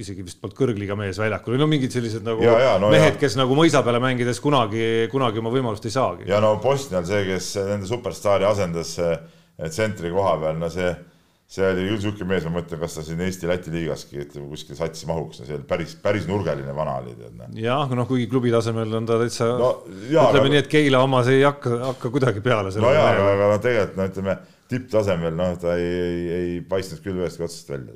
isegi 0.00 0.24
vist 0.24 0.40
polnud 0.40 0.56
kõrgliiga 0.56 0.96
mees 0.96 1.18
väljakul, 1.20 1.58
no 1.60 1.68
mingid 1.68 1.92
sellised 1.92 2.24
nagu 2.24 2.40
ja, 2.44 2.54
ja, 2.62 2.72
no, 2.80 2.88
mehed, 2.92 3.18
kes 3.20 3.36
nagu 3.36 3.56
mõisa 3.56 3.82
peale 3.84 4.00
mängides 4.00 4.40
kunagi, 4.40 5.08
kunagi 5.12 5.40
oma 5.42 5.52
võimalust 5.52 5.84
ei 5.88 5.92
saagi. 5.92 6.28
ja 6.30 6.40
no 6.40 6.54
Bosnial 6.62 7.04
see, 7.08 7.24
kes 7.28 7.54
nende 7.68 7.88
superstaari 7.90 8.48
asendas 8.48 8.94
eh, 9.04 9.18
tsentri 9.66 10.12
koha 10.14 10.38
peal, 10.40 10.56
no 10.62 10.70
see, 10.72 10.94
see 11.52 11.66
oli 11.68 11.84
küll 11.90 11.98
niisugune 11.98 12.30
mees, 12.30 12.46
ma 12.48 12.54
mõtlen, 12.54 12.80
kas 12.80 12.96
ta 12.96 13.04
siin 13.04 13.20
Eesti-Läti 13.26 13.74
liigaski 13.74 14.22
ütleme 14.24 14.48
kuskil 14.54 14.78
satsi 14.80 15.10
mahuks, 15.10 15.42
no 15.42 15.50
see 15.50 15.58
oli 15.58 15.68
päris, 15.68 15.92
päris 16.00 16.24
nurgeline 16.30 16.72
vana 16.78 16.96
oli 17.02 17.12
tead. 17.18 17.36
Noh. 17.36 17.52
jah, 17.60 17.92
noh, 17.92 18.08
kuigi 18.08 18.30
klubi 18.32 18.54
tasemel 18.54 18.96
on 18.96 19.10
ta 19.12 19.20
täitsa 19.20 19.50
no,, 19.60 19.70
ütleme 19.90 20.24
aga, 20.24 20.48
nii, 20.48 20.62
et 20.64 20.72
Keila 20.72 21.04
omas 21.04 21.28
ei 21.34 21.44
hakka, 21.44 21.76
hakka 21.90 22.14
kuidagi 22.16 22.40
peale. 22.48 22.72
no 22.80 22.96
jaa, 22.96 23.12
aga, 23.12 23.28
aga 23.50 23.60
tegelikult 23.68 24.00
no 24.00 24.08
ütleme 24.08 24.40
tipptasemel 24.72 25.36
noh, 25.36 25.52
ta 25.60 25.76
ei, 25.76 25.94
ei, 26.08 26.26
ei 26.38 26.58
paistnud 26.64 27.04
küll 27.04 27.20
ühestki 27.20 27.44
otsast 27.44 27.68
välja 27.76 27.92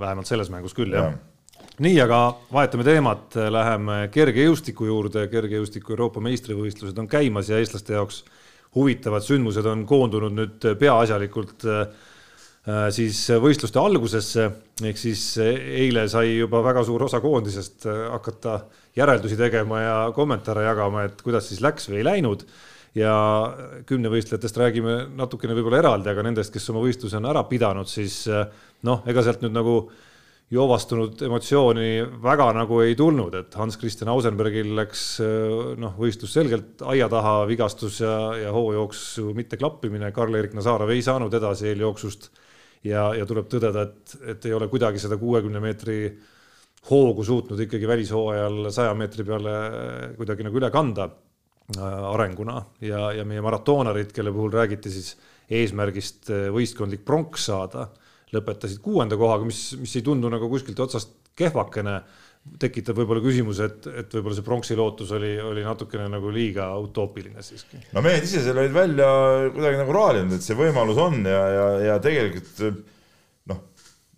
vähemalt 0.00 0.30
selles 0.30 0.50
mängus 0.52 0.76
küll 0.76 0.94
jah. 0.96 1.12
Ja. 1.12 1.66
nii, 1.84 1.96
aga 2.04 2.20
vahetame 2.52 2.86
teemat, 2.86 3.36
läheme 3.52 4.02
kergejõustiku 4.12 4.88
juurde, 4.88 5.26
kergejõustiku 5.32 5.96
Euroopa 5.96 6.22
meistrivõistlused 6.24 6.98
on 7.00 7.08
käimas 7.10 7.50
ja 7.52 7.60
eestlaste 7.60 7.96
jaoks 7.96 8.24
huvitavad 8.74 9.24
sündmused 9.26 9.66
on 9.66 9.84
koondunud 9.88 10.36
nüüd 10.36 10.66
peaasjalikult 10.78 11.66
äh, 11.68 11.86
siis 12.94 13.22
võistluste 13.42 13.80
algusesse, 13.82 14.50
ehk 14.84 14.98
siis 15.00 15.24
eile 15.40 16.06
sai 16.12 16.36
juba 16.36 16.60
väga 16.64 16.84
suur 16.86 17.06
osa 17.08 17.22
koondisest 17.24 17.88
äh, 17.90 18.04
hakata 18.12 18.60
järeldusi 18.96 19.38
tegema 19.38 19.80
ja 19.80 19.96
kommentaare 20.14 20.66
jagama, 20.66 21.06
et 21.08 21.22
kuidas 21.22 21.48
siis 21.50 21.62
läks 21.64 21.90
või 21.90 22.02
ei 22.02 22.06
läinud 22.06 22.44
ja 22.96 23.14
kümnevõistlejatest 23.86 24.58
räägime 24.58 24.94
natukene 25.18 25.54
võib-olla 25.54 25.80
eraldi, 25.82 26.10
aga 26.10 26.24
nendest, 26.26 26.52
kes 26.54 26.70
oma 26.72 26.82
võistluse 26.82 27.20
on 27.20 27.28
ära 27.30 27.44
pidanud, 27.46 27.88
siis 27.90 28.22
eh, 28.30 28.46
noh, 28.86 29.04
ega 29.10 29.22
sealt 29.22 29.44
nüüd 29.44 29.54
nagu 29.54 29.74
joovastunud 30.50 31.20
emotsiooni 31.22 31.90
väga 32.24 32.48
nagu 32.56 32.80
ei 32.82 32.96
tulnud, 32.98 33.36
et 33.38 33.54
Hans-Christian 33.54 34.10
Ausenbergil 34.10 34.74
läks 34.78 35.04
eh, 35.22 35.54
noh, 35.78 35.94
võistlus 36.00 36.34
selgelt 36.34 36.82
aia 36.90 37.06
taha, 37.12 37.44
vigastus 37.50 38.00
ja, 38.02 38.16
ja 38.40 38.54
hoojooksu 38.56 39.30
mitte 39.38 39.60
klappimine, 39.60 40.10
Karl-Erik 40.16 40.58
Nazarov 40.58 40.90
ei 40.90 41.06
saanud 41.06 41.38
edasi 41.38 41.70
eeljooksust 41.70 42.30
ja, 42.90 43.12
ja 43.14 43.28
tuleb 43.28 43.46
tõdeda, 43.52 43.86
et, 43.86 44.18
et 44.34 44.50
ei 44.50 44.58
ole 44.58 44.66
kuidagi 44.72 44.98
seda 44.98 45.20
kuuekümne 45.20 45.62
meetri 45.62 46.02
hoogu 46.90 47.22
suutnud 47.22 47.60
ikkagi 47.60 47.86
välishooajal 47.86 48.70
saja 48.74 48.94
meetri 48.96 49.22
peale 49.28 49.58
kuidagi 50.16 50.46
nagu 50.46 50.58
üle 50.58 50.70
kanda 50.72 51.10
arenguna 51.78 52.60
ja, 52.82 53.10
ja 53.14 53.24
meie 53.28 53.42
maratoonarid, 53.44 54.12
kelle 54.14 54.32
puhul 54.34 54.52
räägiti 54.54 54.90
siis 54.92 55.14
eesmärgist 55.50 56.30
äh, 56.30 56.48
võistkondlik 56.54 57.04
pronks 57.06 57.48
saada, 57.50 57.88
lõpetasid 58.34 58.80
kuuenda 58.82 59.18
kohaga, 59.18 59.46
mis, 59.46 59.70
mis 59.80 59.94
ei 59.98 60.06
tundu 60.06 60.30
nagu 60.30 60.48
kuskilt 60.50 60.80
otsast 60.80 61.16
kehvakene. 61.38 62.00
tekitab 62.58 62.96
võib-olla 62.96 63.20
küsimuse, 63.20 63.66
et, 63.68 63.86
et 64.00 64.14
võib-olla 64.16 64.36
see 64.38 64.44
pronksi 64.46 64.76
lootus 64.78 65.10
oli, 65.12 65.34
oli 65.44 65.60
natukene 65.60 66.06
nagu 66.08 66.30
liiga 66.32 66.70
utoopiline 66.80 67.42
siiski. 67.44 67.82
no 67.92 68.00
mehed 68.00 68.24
ise 68.24 68.40
selle 68.44 68.62
olid 68.64 68.72
välja 68.72 69.08
kuidagi 69.52 69.80
nagu 69.82 69.92
raalinud, 69.92 70.32
et 70.38 70.46
see 70.46 70.56
võimalus 70.56 71.00
on 71.02 71.20
ja, 71.28 71.42
ja, 71.52 71.66
ja 71.90 71.98
tegelikult 72.00 72.62
noh, 73.50 73.60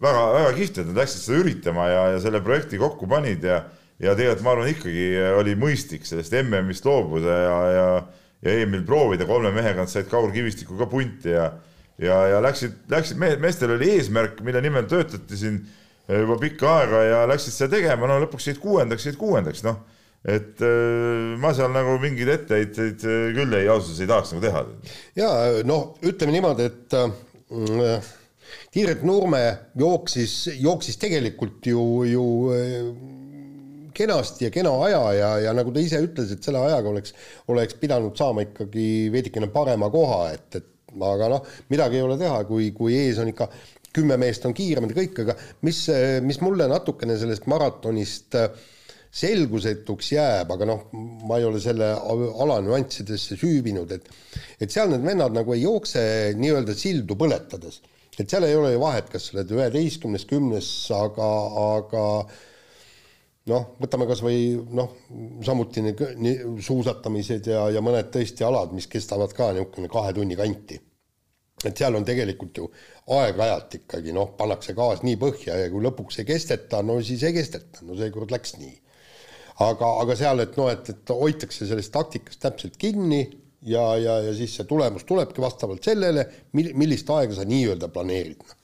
väga-väga 0.07 0.53
kihvt, 0.61 0.79
et 0.79 0.91
nad 0.93 1.03
läksid 1.03 1.25
seda 1.25 1.41
üritama 1.43 1.88
ja, 1.91 2.05
ja 2.15 2.23
selle 2.23 2.45
projekti 2.45 2.79
kokku 2.79 3.11
panid 3.11 3.49
ja 3.49 3.65
ja 4.03 4.17
tegelikult 4.19 4.45
ma 4.45 4.57
arvan, 4.57 4.73
ikkagi 4.73 5.07
oli 5.38 5.55
mõistlik 5.59 6.09
sellest 6.09 6.35
MM-ist 6.43 6.88
loobuda 6.88 7.38
ja, 7.45 7.61
ja 7.77 7.87
ja 8.43 8.57
Emil 8.59 8.83
proovida 8.83 9.27
kolme 9.29 9.53
mehega, 9.55 9.85
nad 9.85 9.91
said 9.91 10.09
Kaur 10.11 10.33
Kivistikuga 10.35 10.88
punti 10.91 11.31
ja 11.31 11.53
ja, 12.03 12.19
ja 12.33 12.43
läksid, 12.43 12.85
läksid 12.91 13.21
mehed, 13.21 13.41
meestel 13.43 13.77
oli 13.77 13.93
eesmärk, 13.97 14.41
mille 14.45 14.62
nimel 14.65 14.88
töötati 14.91 15.38
siin 15.38 15.61
juba 16.09 16.38
pikka 16.41 16.71
aega 16.81 17.03
ja 17.07 17.19
läksid 17.31 17.55
seda 17.55 17.77
tegema, 17.77 18.09
no 18.11 18.19
lõpuks 18.25 18.49
jäid 18.51 18.59
kuuendaks, 18.62 19.07
jäid 19.07 19.19
kuuendaks, 19.21 19.62
noh. 19.67 19.79
et 20.27 20.62
äh, 20.67 21.37
ma 21.43 21.53
seal 21.55 21.71
nagu 21.75 21.95
mingeid 22.03 22.33
etteheiteid 22.37 23.07
äh, 23.07 23.29
küll 23.37 23.55
ei, 23.59 23.69
ausalt 23.69 23.93
öeldes 23.93 24.03
ei 24.03 24.11
tahaks 24.11 24.35
nagu 24.35 24.45
teha. 24.47 24.65
ja 25.19 25.31
noh, 25.69 25.93
ütleme 26.03 26.35
niimoodi, 26.35 26.69
et 26.73 26.99
äh, 26.99 28.11
Tiiret 28.73 29.05
Nurme 29.07 29.43
jooksis, 29.79 30.35
jooksis 30.59 30.99
tegelikult 31.01 31.67
ju, 31.69 31.83
ju 32.09 32.27
kenasti 33.95 34.49
ja 34.49 34.53
kena 34.55 34.73
aja 34.87 35.03
ja, 35.17 35.31
ja 35.47 35.55
nagu 35.57 35.73
ta 35.75 35.83
ise 35.83 36.01
ütles, 36.05 36.33
et 36.35 36.45
selle 36.45 36.63
ajaga 36.63 36.93
oleks, 36.93 37.15
oleks 37.53 37.79
pidanud 37.81 38.17
saama 38.19 38.47
ikkagi 38.49 38.89
veidikene 39.15 39.51
parema 39.53 39.91
koha, 39.93 40.25
et, 40.35 40.61
et 40.61 40.69
aga 41.01 41.31
noh, 41.33 41.47
midagi 41.73 42.01
ei 42.01 42.05
ole 42.05 42.19
teha, 42.21 42.43
kui, 42.49 42.71
kui 42.77 42.97
ees 42.99 43.21
on 43.23 43.31
ikka 43.33 43.49
kümme 43.93 44.17
meest 44.21 44.45
on 44.49 44.55
kiiremad 44.57 44.93
ja 44.93 44.99
kõik, 45.03 45.19
aga 45.25 45.37
mis, 45.67 45.85
mis 46.25 46.41
mulle 46.45 46.69
natukene 46.71 47.17
sellest 47.21 47.49
maratonist 47.53 48.39
selgusetuks 49.13 50.13
jääb, 50.15 50.53
aga 50.55 50.69
noh, 50.69 50.87
ma 51.29 51.37
ei 51.37 51.45
ole 51.45 51.61
selle 51.61 51.91
ala 51.93 52.57
nüanssidesse 52.65 53.37
süüvinud, 53.37 53.91
et 53.93 54.09
et 54.63 54.73
seal 54.73 54.89
need 54.93 55.05
vennad 55.05 55.35
nagu 55.37 55.53
ei 55.53 55.67
jookse 55.67 56.03
nii-öelda 56.39 56.77
sildu 56.79 57.19
põletades. 57.21 57.83
et 58.19 58.29
seal 58.29 58.45
ei 58.45 58.57
ole 58.57 58.73
ju 58.73 58.81
vahet, 58.81 59.11
kas 59.13 59.29
sa 59.29 59.37
oled 59.37 59.53
üheteistkümnes, 59.53 60.25
kümnes, 60.29 60.71
aga, 60.97 61.29
aga 61.77 62.07
noh, 63.51 63.67
võtame 63.83 64.07
kas 64.11 64.23
või 64.23 64.55
noh, 64.77 64.95
samuti 65.45 65.83
need 65.85 66.03
suusatamised 66.63 67.51
ja, 67.51 67.67
ja 67.75 67.83
mõned 67.85 68.13
tõesti 68.15 68.47
alad, 68.47 68.75
mis 68.77 68.89
kestavad 68.91 69.35
ka 69.37 69.51
niisugune 69.57 69.91
kahe 69.93 70.15
tunni 70.17 70.39
kanti. 70.39 70.79
et 71.65 71.79
seal 71.79 71.95
on 71.95 72.05
tegelikult 72.05 72.59
ju 72.59 72.69
aeg-ajalt 73.15 73.77
ikkagi 73.81 74.15
noh, 74.15 74.33
pannakse 74.39 74.75
gaas 74.75 75.03
nii 75.07 75.19
põhja 75.19 75.59
ja 75.59 75.69
kui 75.71 75.83
lõpuks 75.83 76.19
ei 76.23 76.27
kesteta, 76.27 76.83
no 76.83 77.01
siis 77.03 77.23
ei 77.23 77.35
kesteta, 77.35 77.85
no 77.87 77.99
seekord 77.99 78.31
läks 78.35 78.57
nii. 78.59 78.75
aga, 79.67 79.93
aga 80.03 80.17
seal, 80.17 80.47
et 80.47 80.57
noh, 80.59 80.71
et, 80.71 80.91
et 80.91 81.15
hoitakse 81.15 81.67
sellest 81.67 81.93
taktikast 81.95 82.43
täpselt 82.43 82.79
kinni 82.79 83.23
ja, 83.63 83.85
ja, 83.99 84.19
ja 84.29 84.35
siis 84.35 84.55
see 84.57 84.67
tulemus 84.71 85.05
tulebki 85.05 85.43
vastavalt 85.43 85.83
sellele, 85.85 86.29
mil-, 86.55 86.75
millist 86.79 87.11
aega 87.11 87.35
sa 87.35 87.47
nii-öelda 87.47 87.91
planeerid 87.91 88.43
noh 88.43 88.62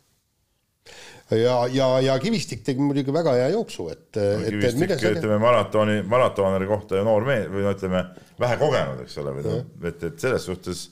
ja, 1.36 1.56
ja, 1.72 1.88
ja 2.04 2.18
Kivistik 2.22 2.62
tegi 2.66 2.82
muidugi 2.82 3.12
väga 3.14 3.34
hea 3.36 3.48
jooksu, 3.54 3.88
et 3.92 4.20
no,. 4.20 4.44
Kivistik, 4.46 4.94
ütleme 5.10 5.40
maratoni, 5.42 5.98
maratoneri 6.08 6.68
kohta 6.70 7.00
ja 7.00 7.06
noor 7.06 7.26
mees 7.28 7.48
või 7.52 7.66
no 7.66 7.74
ütleme, 7.76 8.04
vähe 8.40 8.60
kogenud, 8.60 9.02
eks 9.04 9.18
ole, 9.22 9.34
noh, 9.44 9.60
et, 9.90 10.08
et 10.10 10.24
selles 10.24 10.48
suhtes 10.48 10.86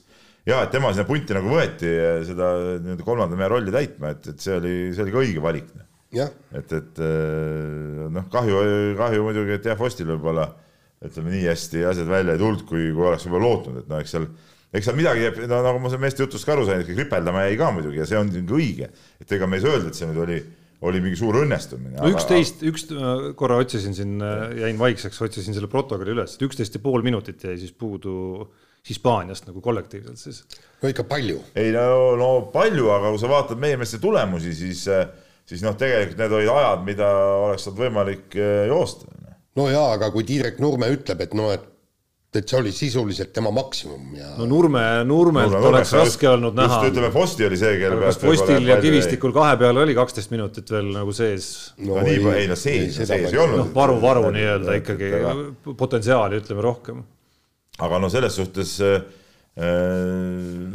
ja 0.47 0.61
et 0.63 0.71
tema 0.71 0.93
sinna 0.93 1.07
punti 1.07 1.35
nagu 1.35 1.51
võeti 1.51 1.89
seda 2.27 2.53
nii-öelda 2.83 3.07
kolmanda 3.07 3.39
mehe 3.39 3.49
rolli 3.51 3.73
täitma, 3.73 4.13
et, 4.15 4.29
et 4.33 4.43
see 4.43 4.55
oli, 4.59 4.77
see 4.95 5.05
oli 5.05 5.15
ka 5.15 5.23
õige 5.25 5.43
valik. 5.43 5.73
et, 6.55 6.71
et 6.71 7.01
noh, 8.13 8.29
kahju, 8.31 8.61
kahju 8.99 9.25
muidugi, 9.25 9.57
et 9.57 9.67
jah, 9.67 9.79
Fostil 9.79 10.07
võib-olla 10.13 10.47
ütleme 11.05 11.33
nii 11.33 11.49
hästi 11.49 11.83
asjad 11.85 12.07
välja 12.09 12.37
ei 12.37 12.41
tulnud, 12.41 12.63
kui, 12.69 12.87
kui 12.95 13.09
oleks 13.09 13.27
võib-olla 13.27 13.49
lootnud, 13.49 13.81
et 13.83 13.89
noh, 13.91 13.99
eks 14.01 14.15
seal 14.15 14.29
eks 14.75 14.89
seal 14.89 14.97
midagi 14.99 15.25
jääb, 15.25 15.41
no 15.47 15.61
nagu 15.63 15.79
ma 15.81 15.89
sellest 15.89 16.03
meeste 16.03 16.25
jutust 16.25 16.47
ka 16.47 16.55
aru 16.55 16.67
sain, 16.67 16.83
ikka 16.83 16.95
kripeldama 16.97 17.45
jäi 17.47 17.57
ka 17.59 17.71
muidugi 17.75 18.01
ja 18.01 18.07
see 18.09 18.19
on 18.19 18.31
õige, 18.31 18.89
et 19.21 19.35
ega 19.37 19.47
me 19.49 19.59
ei 19.59 19.63
saa 19.63 19.75
öelda, 19.77 19.91
et 19.91 19.99
see 19.99 20.09
nüüd 20.09 20.21
oli, 20.25 20.37
oli 20.89 21.01
mingi 21.03 21.19
suur 21.19 21.39
õnnestumine. 21.41 21.95
no 21.97 22.11
üksteist, 22.11 22.63
üks 22.67 22.87
korra 23.39 23.59
otsisin 23.63 23.95
siin, 23.97 24.17
jäin 24.59 24.79
vaikseks, 24.81 25.21
otsisin 25.23 25.55
selle 25.55 25.71
protokolli 25.71 26.15
üles, 26.17 26.35
et 26.35 26.47
üksteist 26.47 26.75
ja 26.75 26.83
pool 26.83 27.05
minutit 27.05 27.47
jäi 27.47 27.59
siis 27.61 27.75
puudu 27.75 28.17
Hispaaniast 28.87 29.47
nagu 29.49 29.59
kollektiivselt 29.59 30.19
siis. 30.19 30.43
no 30.81 30.91
ikka 30.91 31.03
palju. 31.07 31.41
ei 31.59 31.71
no, 31.75 32.15
no 32.19 32.29
palju, 32.53 32.91
aga 32.93 33.13
kui 33.13 33.23
sa 33.23 33.31
vaatad 33.31 33.59
meie 33.59 33.79
meeste 33.79 33.99
tulemusi, 34.03 34.53
siis, 34.55 34.83
siis 35.47 35.63
noh, 35.65 35.75
tegelikult 35.79 36.19
need 36.21 36.35
olid 36.41 36.51
ajad, 36.53 36.85
mida 36.87 37.09
oleks 37.47 37.67
olnud 37.67 37.81
võimalik 37.85 38.37
joosta. 38.67 39.09
no 39.59 39.71
jaa, 39.71 39.89
aga 39.95 40.11
kui 40.11 40.27
Tiirek 40.27 40.61
Nurme 40.63 40.91
ütleb, 40.93 41.23
et 41.23 41.35
noh, 41.35 41.51
et 41.55 41.67
et 42.35 42.49
see 42.51 42.57
oli 42.59 42.71
sisuliselt 42.75 43.31
tema 43.33 43.51
maksimum 43.55 44.15
ja 44.17 44.33
no 44.35 44.45
Nurme, 44.49 44.81
Nurmelt 45.07 45.51
Nurme, 45.53 45.69
oleks 45.69 45.93
Nurme, 45.93 46.05
raske 46.05 46.27
olnud 46.29 46.57
näha. 46.57 46.79
ütleme, 46.89 47.09
Posti 47.13 47.45
oli 47.47 47.59
see, 47.59 47.77
kelle 47.79 47.99
pealt 48.01 48.25
Postil 48.27 48.67
ja 48.67 48.75
Kivistikul 48.83 49.31
kahe 49.35 49.53
peale 49.61 49.81
oli 49.85 49.95
kaksteist 49.95 50.33
minutit 50.33 50.71
veel 50.73 50.89
nagu 50.91 51.13
sees. 51.15 51.47
no, 51.79 51.95
no 51.95 52.03
ei, 52.03 52.19
ei 52.41 52.49
no 52.51 52.57
sees, 52.59 52.99
sees 52.99 53.13
ei 53.15 53.39
olnud. 53.39 53.61
noh, 53.63 53.69
varu, 53.75 53.95
varu 54.03 54.27
nii-öelda 54.35 54.75
ikkagi 54.81 55.13
potentsiaali, 55.79 56.41
ütleme 56.43 56.65
rohkem. 56.65 56.99
aga 57.87 58.01
no 58.03 58.11
selles 58.11 58.35
suhtes 58.37 58.75
äh, 58.83 58.99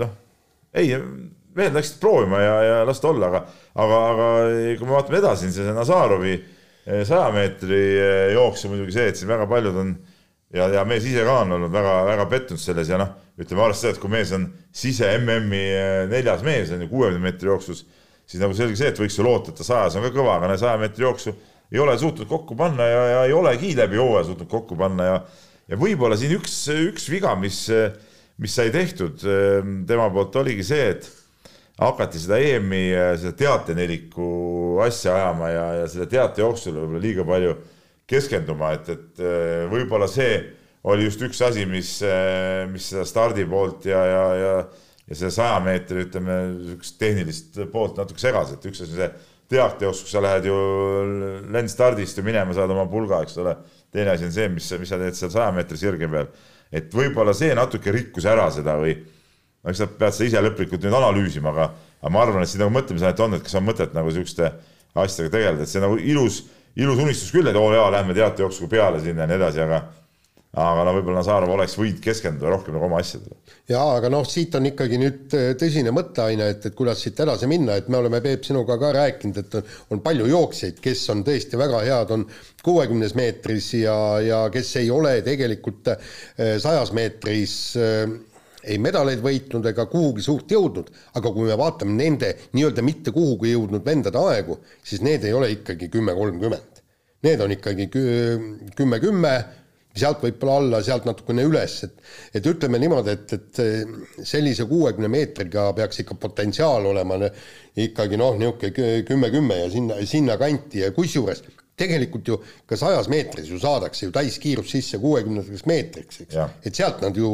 noh, 0.01 0.17
ei, 0.73 0.97
mehed 1.53 1.77
läksid 1.77 2.01
proovima 2.01 2.41
ja, 2.41 2.57
ja 2.65 2.81
las 2.89 3.03
ta 3.03 3.11
olla, 3.13 3.29
aga, 3.29 3.45
aga, 3.85 4.01
aga 4.15 4.31
kui 4.81 4.89
me 4.89 4.97
vaatame 4.97 5.21
edasi, 5.21 5.53
see 5.53 5.77
Nazarovi 5.77 6.33
äh, 6.39 7.05
saja 7.05 7.29
meetri 7.37 7.85
äh, 8.01 8.25
jooks 8.39 8.65
on 8.65 8.73
muidugi 8.73 8.97
see, 8.97 9.13
et 9.13 9.21
siin 9.21 9.31
väga 9.31 9.45
paljud 9.53 9.79
on 9.85 9.93
ja, 10.53 10.69
ja 10.77 10.85
mees 10.89 11.07
ise 11.09 11.25
ka 11.27 11.39
on 11.43 11.57
olnud 11.57 11.73
väga-väga 11.73 12.27
pettunud 12.31 12.63
selles 12.63 12.91
ja 12.93 13.01
noh, 13.01 13.15
ütleme 13.41 13.65
arvestades 13.65 13.97
seda, 13.97 13.97
et 13.97 14.03
kui 14.03 14.13
mees 14.13 14.35
on 14.37 14.49
sise 14.83 15.09
MM-i 15.19 15.63
eh, 15.63 16.03
neljas 16.11 16.45
mees 16.47 16.73
on 16.75 16.85
ju 16.85 16.91
kuuekümne 16.93 17.25
meetri 17.27 17.51
jooksus, 17.51 17.87
siis 18.27 18.43
nagu 18.43 18.57
selge 18.57 18.79
see, 18.79 18.93
et 18.93 19.01
võiks 19.01 19.17
ju 19.19 19.27
loota, 19.27 19.53
et 19.53 19.63
ta 19.63 19.67
sajas 19.67 19.97
on 19.99 20.07
ka 20.07 20.13
kõva, 20.15 20.37
aga 20.39 20.59
saja 20.61 20.77
meetri 20.81 21.07
jooksu 21.07 21.35
ei 21.73 21.81
ole 21.81 21.97
suutnud 21.99 22.29
kokku 22.29 22.57
panna 22.59 22.85
ja, 22.85 23.01
ja 23.15 23.25
ei 23.29 23.33
olegi 23.33 23.73
läbi 23.79 24.01
hooaja 24.01 24.29
suutnud 24.29 24.51
kokku 24.51 24.77
panna 24.77 25.09
ja 25.09 25.17
ja 25.71 25.79
võib-olla 25.79 26.19
siin 26.19 26.35
üks, 26.37 26.55
üks 26.91 27.07
viga, 27.09 27.33
mis, 27.39 27.65
mis 28.43 28.55
sai 28.57 28.73
tehtud 28.75 29.23
eh, 29.25 29.61
tema 29.89 30.09
poolt, 30.13 30.37
oligi 30.43 30.67
see, 30.67 30.89
et 30.97 31.09
hakati 31.81 32.21
seda 32.21 32.39
EM-i, 32.43 32.83
eh, 32.93 33.13
seda 33.21 33.33
teateneliku 33.39 34.81
asja 34.85 35.17
ajama 35.17 35.53
ja, 35.53 35.67
ja 35.81 35.87
selle 35.91 36.09
teate 36.11 36.45
jooksul 36.45 36.77
võib-olla 36.77 37.03
liiga 37.03 37.27
palju 37.29 37.55
keskenduma, 38.13 38.75
et, 38.77 38.93
et 38.93 39.25
äh, 39.25 39.65
võib-olla 39.73 40.09
see 40.11 40.37
oli 40.93 41.07
just 41.07 41.23
üks 41.23 41.43
asi, 41.47 41.67
mis, 41.69 41.97
äh, 42.07 42.65
mis 42.71 42.89
seda 42.93 43.05
stardi 43.09 43.47
poolt 43.49 43.87
ja, 43.91 44.05
ja, 44.07 44.25
ja 44.39 44.55
ja 45.13 45.19
selle 45.19 45.33
saja 45.35 45.59
meetri, 45.61 46.07
ütleme, 46.07 46.39
niisugust 46.55 46.99
tehnilist 47.01 47.59
poolt 47.73 47.99
natuke 48.01 48.23
segas, 48.23 48.55
et 48.55 48.67
üks 48.69 48.83
asi 48.85 48.95
on 48.95 49.01
see 49.01 49.09
teateos, 49.53 50.03
kus 50.05 50.15
sa 50.15 50.23
lähed 50.25 50.47
ju 50.49 50.57
lendstardist 51.53 52.19
ju 52.19 52.25
minema, 52.25 52.55
saad 52.57 52.73
oma 52.73 52.87
pulga, 52.91 53.23
eks 53.27 53.37
ole. 53.43 53.57
teine 53.93 54.15
asi 54.15 54.25
on 54.25 54.33
see, 54.33 54.49
mis, 54.49 54.71
mis 54.81 54.89
sa 54.89 54.99
teed 55.01 55.19
seal 55.19 55.33
saja 55.35 55.51
meetri 55.53 55.77
sirge 55.77 56.09
peal. 56.09 56.31
et 56.73 56.95
võib-olla 56.97 57.35
see 57.37 57.53
natuke 57.55 57.93
rikkus 57.93 58.25
ära 58.25 58.47
seda 58.55 58.79
või 58.81 58.95
no 58.97 59.73
eks 59.73 59.83
sa 59.83 59.89
pead 59.91 60.17
seda 60.17 60.31
ise 60.31 60.45
lõplikult 60.47 60.87
nüüd 60.87 60.97
analüüsima, 60.97 61.53
aga, 61.53 61.69
aga 62.01 62.13
ma 62.15 62.23
arvan, 62.25 62.47
et 62.47 62.53
siin 62.53 62.65
nagu 62.65 62.73
mõtlemisainet 62.73 63.21
on, 63.21 63.37
et 63.37 63.45
kas 63.45 63.59
on 63.61 63.67
mõtet 63.67 63.93
nagu 63.93 64.09
niisuguste 64.09 64.49
asjadega 64.95 65.35
tegeleda, 65.37 65.67
et 65.67 65.73
see 65.73 65.83
nagu 65.83 65.99
ilus 66.01 66.43
ilus 66.77 67.03
unistus 67.05 67.33
küll, 67.35 67.49
et 67.49 67.59
oo 67.59 67.73
jaa, 67.75 67.91
lähme 67.93 68.15
teatejooksuga 68.17 68.71
peale 68.77 69.03
sinna 69.03 69.27
ja 69.27 69.33
nii 69.33 69.41
edasi, 69.41 69.61
aga 69.65 69.83
aga 70.53 70.83
no 70.85 70.93
võib-olla 70.93 71.23
Nazarov 71.23 71.55
oleks 71.55 71.79
võinud 71.81 72.01
keskenduda 72.05 72.51
rohkem 72.53 72.75
nagu 72.77 72.85
oma 72.85 72.99
asjadele. 73.01 73.39
jaa, 73.73 73.95
aga 73.97 74.11
noh, 74.13 74.25
siit 74.29 74.53
on 74.59 74.69
ikkagi 74.69 74.99
nüüd 75.01 75.37
äh, 75.37 75.47
tõsine 75.57 75.95
mõtteaine, 75.97 76.51
et, 76.53 76.67
et 76.69 76.77
kuidas 76.77 77.01
siit 77.01 77.21
edasi 77.25 77.49
minna, 77.49 77.79
et 77.81 77.89
me 77.89 77.97
oleme, 78.03 78.21
Peep, 78.25 78.45
sinuga 78.45 78.77
ka 78.81 78.91
rääkinud, 78.93 79.41
et 79.41 79.57
on, 79.57 79.71
on 79.97 80.03
palju 80.05 80.29
jooksjaid, 80.29 80.83
kes 80.85 81.07
on 81.15 81.25
tõesti 81.25 81.61
väga 81.61 81.81
head, 81.87 82.13
on 82.13 82.27
kuuekümnes 82.67 83.17
meetris 83.17 83.71
ja, 83.81 83.97
ja 84.21 84.43
kes 84.53 84.75
ei 84.83 84.93
ole 84.93 85.15
tegelikult 85.25 85.95
äh, 85.95 86.13
sajas 86.61 86.93
meetris 86.97 87.57
äh, 87.81 88.05
ei 88.65 88.79
medaleid 88.83 89.23
võitnud 89.23 89.67
ega 89.73 89.87
kuhugi 89.91 90.25
suurt 90.25 90.51
jõudnud, 90.53 90.91
aga 91.19 91.33
kui 91.33 91.49
me 91.49 91.57
vaatame 91.59 91.97
nende 91.99 92.35
nii-öelda 92.53 92.85
mitte 92.87 93.15
kuhugi 93.15 93.55
jõudnud 93.55 93.85
vendade 93.87 94.21
aegu, 94.21 94.59
siis 94.85 95.03
need 95.03 95.25
ei 95.27 95.35
ole 95.37 95.51
ikkagi 95.57 95.91
kümme 95.93 96.15
kolmkümmend. 96.19 96.83
Need 97.23 97.43
on 97.45 97.55
ikkagi 97.55 97.87
kümme-kümme, 97.93 99.33
sealt 99.95 100.23
võib-olla 100.25 100.57
alla, 100.59 100.81
sealt 100.83 101.05
natukene 101.07 101.45
üles, 101.47 101.77
et 101.87 102.39
et 102.39 102.47
ütleme 102.49 102.81
niimoodi, 102.81 103.13
et, 103.13 103.35
et 103.37 104.27
sellise 104.27 104.65
kuuekümne 104.67 105.11
meetriga 105.13 105.69
peaks 105.77 106.03
ikka 106.03 106.17
potentsiaal 106.19 106.89
olema 106.91 107.19
ikkagi 107.77 108.19
noh, 108.19 108.39
niisugune 108.41 109.03
kümme-kümme 109.09 109.59
ja 109.65 109.69
sinna, 109.71 110.01
sinna 110.09 110.39
kanti 110.41 110.83
ja 110.83 110.91
kusjuures 110.97 111.45
tegelikult 111.83 112.31
ju 112.31 112.39
ka 112.69 112.79
sajas 112.79 113.11
meetris 113.13 113.51
ju 113.51 113.59
saadakse 113.63 114.07
ju 114.07 114.15
täiskiirus 114.15 114.71
sisse 114.73 115.01
kuuekümnendaks 115.03 115.67
meetriks, 115.69 116.23
eks. 116.25 116.39
et 116.63 116.79
sealt 116.79 117.03
nad 117.05 117.17
ju 117.19 117.33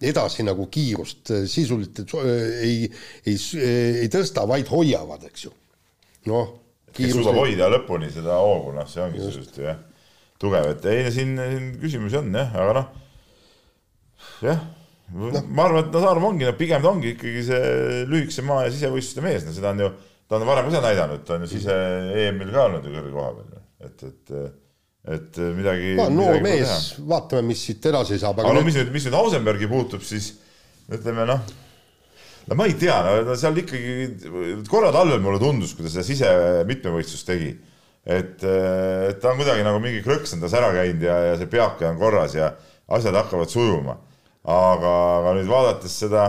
edasi 0.00 0.46
nagu 0.46 0.66
kiirust 0.72 1.34
äh, 1.34 1.44
sisuliselt 1.50 2.16
äh, 2.18 2.32
ei, 2.64 2.90
ei, 3.28 3.36
ei 4.06 4.10
tõsta, 4.12 4.46
vaid 4.48 4.70
hoiavad, 4.72 5.28
eks 5.30 5.46
ju. 5.48 5.54
noh. 6.30 6.56
kes 6.96 7.14
suudab 7.14 7.38
hoida 7.38 7.70
lõpuni 7.70 8.10
seda 8.12 8.40
hoogu, 8.42 8.74
noh, 8.76 8.88
see 8.90 9.04
ongi 9.04 9.22
sisuliselt 9.22 9.62
jah. 9.62 9.80
tugev, 10.42 10.72
et 10.74 10.90
ei, 10.90 11.06
siin, 11.14 11.36
siin 11.38 11.72
küsimusi 11.82 12.20
on 12.20 12.34
jah, 12.34 12.60
aga 12.64 12.76
noh, 12.80 12.92
jah 14.48 14.68
no. 15.14 15.30
ma 15.48 15.66
arvan, 15.66 15.84
et 15.84 15.94
Nazarov 15.94 16.28
ongi, 16.30 16.46
no 16.46 16.54
pigem 16.58 16.82
ta 16.82 16.92
ongi 16.92 17.14
ikkagi 17.14 17.44
see 17.46 18.04
lühikese 18.10 18.44
maa 18.46 18.64
ja 18.66 18.74
sisevõistluste 18.74 19.24
mees, 19.24 19.46
no 19.46 19.54
seda 19.56 19.72
on 19.74 19.84
ju, 19.84 19.90
ta 20.28 20.38
on 20.38 20.46
varem 20.48 20.68
ka 20.68 20.74
seda 20.74 20.84
näidanud, 20.88 21.24
ta 21.26 21.36
on 21.36 21.46
ju 21.46 21.50
sise 21.54 21.76
EM-il 22.26 22.52
ka 22.54 22.66
olnud 22.68 22.86
ju 22.86 22.94
kõrge 22.94 23.14
koha 23.14 23.32
peal, 23.38 23.59
et, 23.84 24.04
et 24.08 24.34
et 25.10 25.38
midagi. 25.56 25.94
noor 26.12 26.42
mees, 26.44 26.92
vaatame, 27.08 27.46
mis 27.48 27.62
siit 27.64 27.86
edasi 27.88 28.18
saab. 28.20 28.42
aga 28.42 28.52
no 28.52 28.64
mis 28.66 28.76
nüüd, 28.76 28.90
mis 28.92 29.06
nüüd 29.08 29.16
Ausenbergi 29.16 29.68
puutub, 29.70 30.04
siis 30.04 30.34
ütleme 30.92 31.24
noh, 31.30 31.40
no 32.50 32.58
ma 32.58 32.66
ei 32.68 32.76
tea, 32.76 32.98
no 33.24 33.36
seal 33.38 33.56
ikkagi 33.62 34.66
korra 34.68 34.92
talvel 34.92 35.22
mulle 35.24 35.40
tundus, 35.40 35.72
kui 35.72 35.86
ta 35.86 35.94
seda 35.94 36.04
sise 36.04 36.34
mitmevõistlust 36.68 37.30
tegi, 37.32 37.54
et, 38.04 38.44
et 38.44 39.22
ta 39.22 39.32
on 39.32 39.40
kuidagi 39.40 39.64
nagu 39.64 39.80
mingi 39.80 40.04
krõks 40.04 40.36
on 40.36 40.44
tas 40.44 40.58
ära 40.60 40.68
käinud 40.76 41.08
ja, 41.08 41.16
ja 41.30 41.40
see 41.40 41.48
peake 41.48 41.88
on 41.88 41.98
korras 42.00 42.36
ja 42.36 42.52
asjad 42.92 43.16
hakkavad 43.16 43.48
sujuma 43.48 43.96
aga, 44.44 44.92
aga 45.20 45.34
nüüd 45.36 45.50
vaadates 45.50 45.96
seda, 46.02 46.26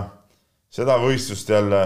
seda 0.72 0.98
võistlust 1.02 1.50
jälle, 1.50 1.82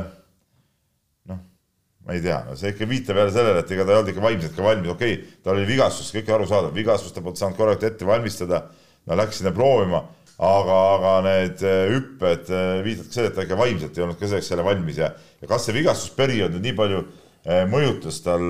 ma 2.06 2.14
ei 2.14 2.22
tea, 2.22 2.38
no 2.46 2.54
see 2.58 2.70
ikka 2.74 2.86
viitab 2.90 3.18
jälle 3.18 3.34
sellele, 3.34 3.62
et 3.64 3.72
ega 3.74 3.86
ta 3.86 3.94
ei 3.94 4.00
olnud 4.00 4.12
ikka 4.12 4.24
vaimselt 4.24 4.54
ka 4.54 4.66
valmis, 4.66 4.92
okei 4.94 5.16
okay,, 5.18 5.40
tal 5.44 5.56
oli 5.58 5.66
vigastus, 5.70 6.12
kõik 6.14 6.30
arusaadav, 6.36 6.76
vigastust 6.76 7.18
ta 7.18 7.24
polnud 7.26 7.40
saanud 7.42 7.58
korralikult 7.58 7.88
ette 7.90 8.06
valmistada, 8.06 8.62
no 9.10 9.18
läks 9.18 9.42
sinna 9.42 9.54
proovima, 9.56 10.04
aga, 10.38 10.80
aga 10.96 11.14
need 11.26 11.64
äh, 11.66 11.86
hüpped 11.94 12.52
äh, 12.54 12.82
viitavad 12.86 13.10
ka 13.10 13.18
sellele, 13.18 13.32
et 13.32 13.38
ta 13.40 13.46
ikka 13.48 13.60
vaimselt 13.60 13.98
ei 13.98 14.06
olnud 14.06 14.20
ka 14.20 14.30
selleks 14.30 14.52
jälle 14.52 14.66
valmis. 14.68 15.00
Ja, 15.02 15.12
ja 15.42 15.50
kas 15.50 15.66
see 15.66 15.78
vigastusperiood 15.80 16.54
nüüd 16.56 16.68
nii 16.68 16.76
palju 16.78 17.02
äh, 17.02 17.64
mõjutas 17.72 18.20
tal, 18.26 18.50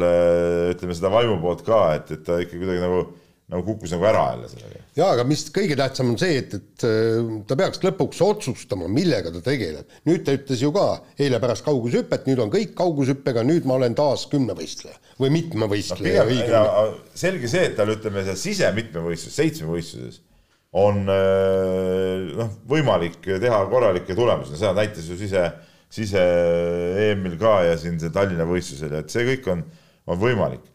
ütleme 0.73 0.97
seda 0.97 1.13
vaimu 1.13 1.37
poolt 1.43 1.63
ka, 1.67 1.83
et, 1.99 2.11
et 2.11 2.25
ta 2.27 2.41
ikka 2.43 2.59
kuidagi 2.59 2.83
nagu 2.83 3.05
nagu 3.51 3.61
kukkus 3.61 3.91
nagu 3.93 4.05
ära 4.09 4.23
jälle 4.31 4.47
sellega. 4.49 4.79
jaa, 4.97 5.09
aga 5.13 5.23
mis 5.29 5.43
kõige 5.53 5.77
tähtsam 5.77 6.09
on 6.13 6.17
see, 6.17 6.39
et, 6.41 6.55
et 6.57 6.85
äh, 6.87 7.27
ta 7.45 7.57
peaks 7.59 7.81
lõpuks 7.83 8.21
otsustama, 8.25 8.87
millega 8.89 9.29
ta 9.35 9.41
tegeleb. 9.45 9.91
nüüd 10.09 10.25
ta 10.25 10.33
ütles 10.33 10.63
ju 10.63 10.71
ka 10.73 10.87
eile 11.21 11.39
pärast 11.43 11.65
kaugushüpet, 11.67 12.25
nüüd 12.29 12.41
on 12.41 12.53
kõik 12.53 12.73
kaugushüppega, 12.77 13.45
nüüd 13.45 13.67
ma 13.69 13.77
olen 13.77 13.97
taas 13.97 14.25
kümnevõistleja 14.33 14.97
või 15.21 15.33
mitmevõistleja 15.37 16.25
no,. 16.25 16.87
selge 17.13 17.51
see, 17.51 17.69
et 17.69 17.77
tal 17.77 17.93
ütleme, 17.93 18.25
see 18.25 18.41
sisemitmevõistlus, 18.47 19.37
seitsmevõistluses 19.37 20.21
on 20.75 21.05
äh, 21.05 22.35
noh, 22.41 22.53
võimalik 22.67 23.21
teha 23.29 23.63
korralikke 23.69 24.17
tulemusi, 24.17 24.57
seda 24.57 24.73
näitas 24.81 25.05
ju 25.05 25.21
sise, 25.21 25.51
sise 25.93 26.29
EM-il 27.11 27.37
ka 27.39 27.59
ja 27.69 27.77
siin 27.79 28.01
see 28.01 28.09
Tallinna 28.15 28.49
võistlusel, 28.49 29.03
et 29.03 29.13
see 29.13 29.29
kõik 29.35 29.53
on, 29.53 29.67
on 30.09 30.17
võimalik 30.17 30.65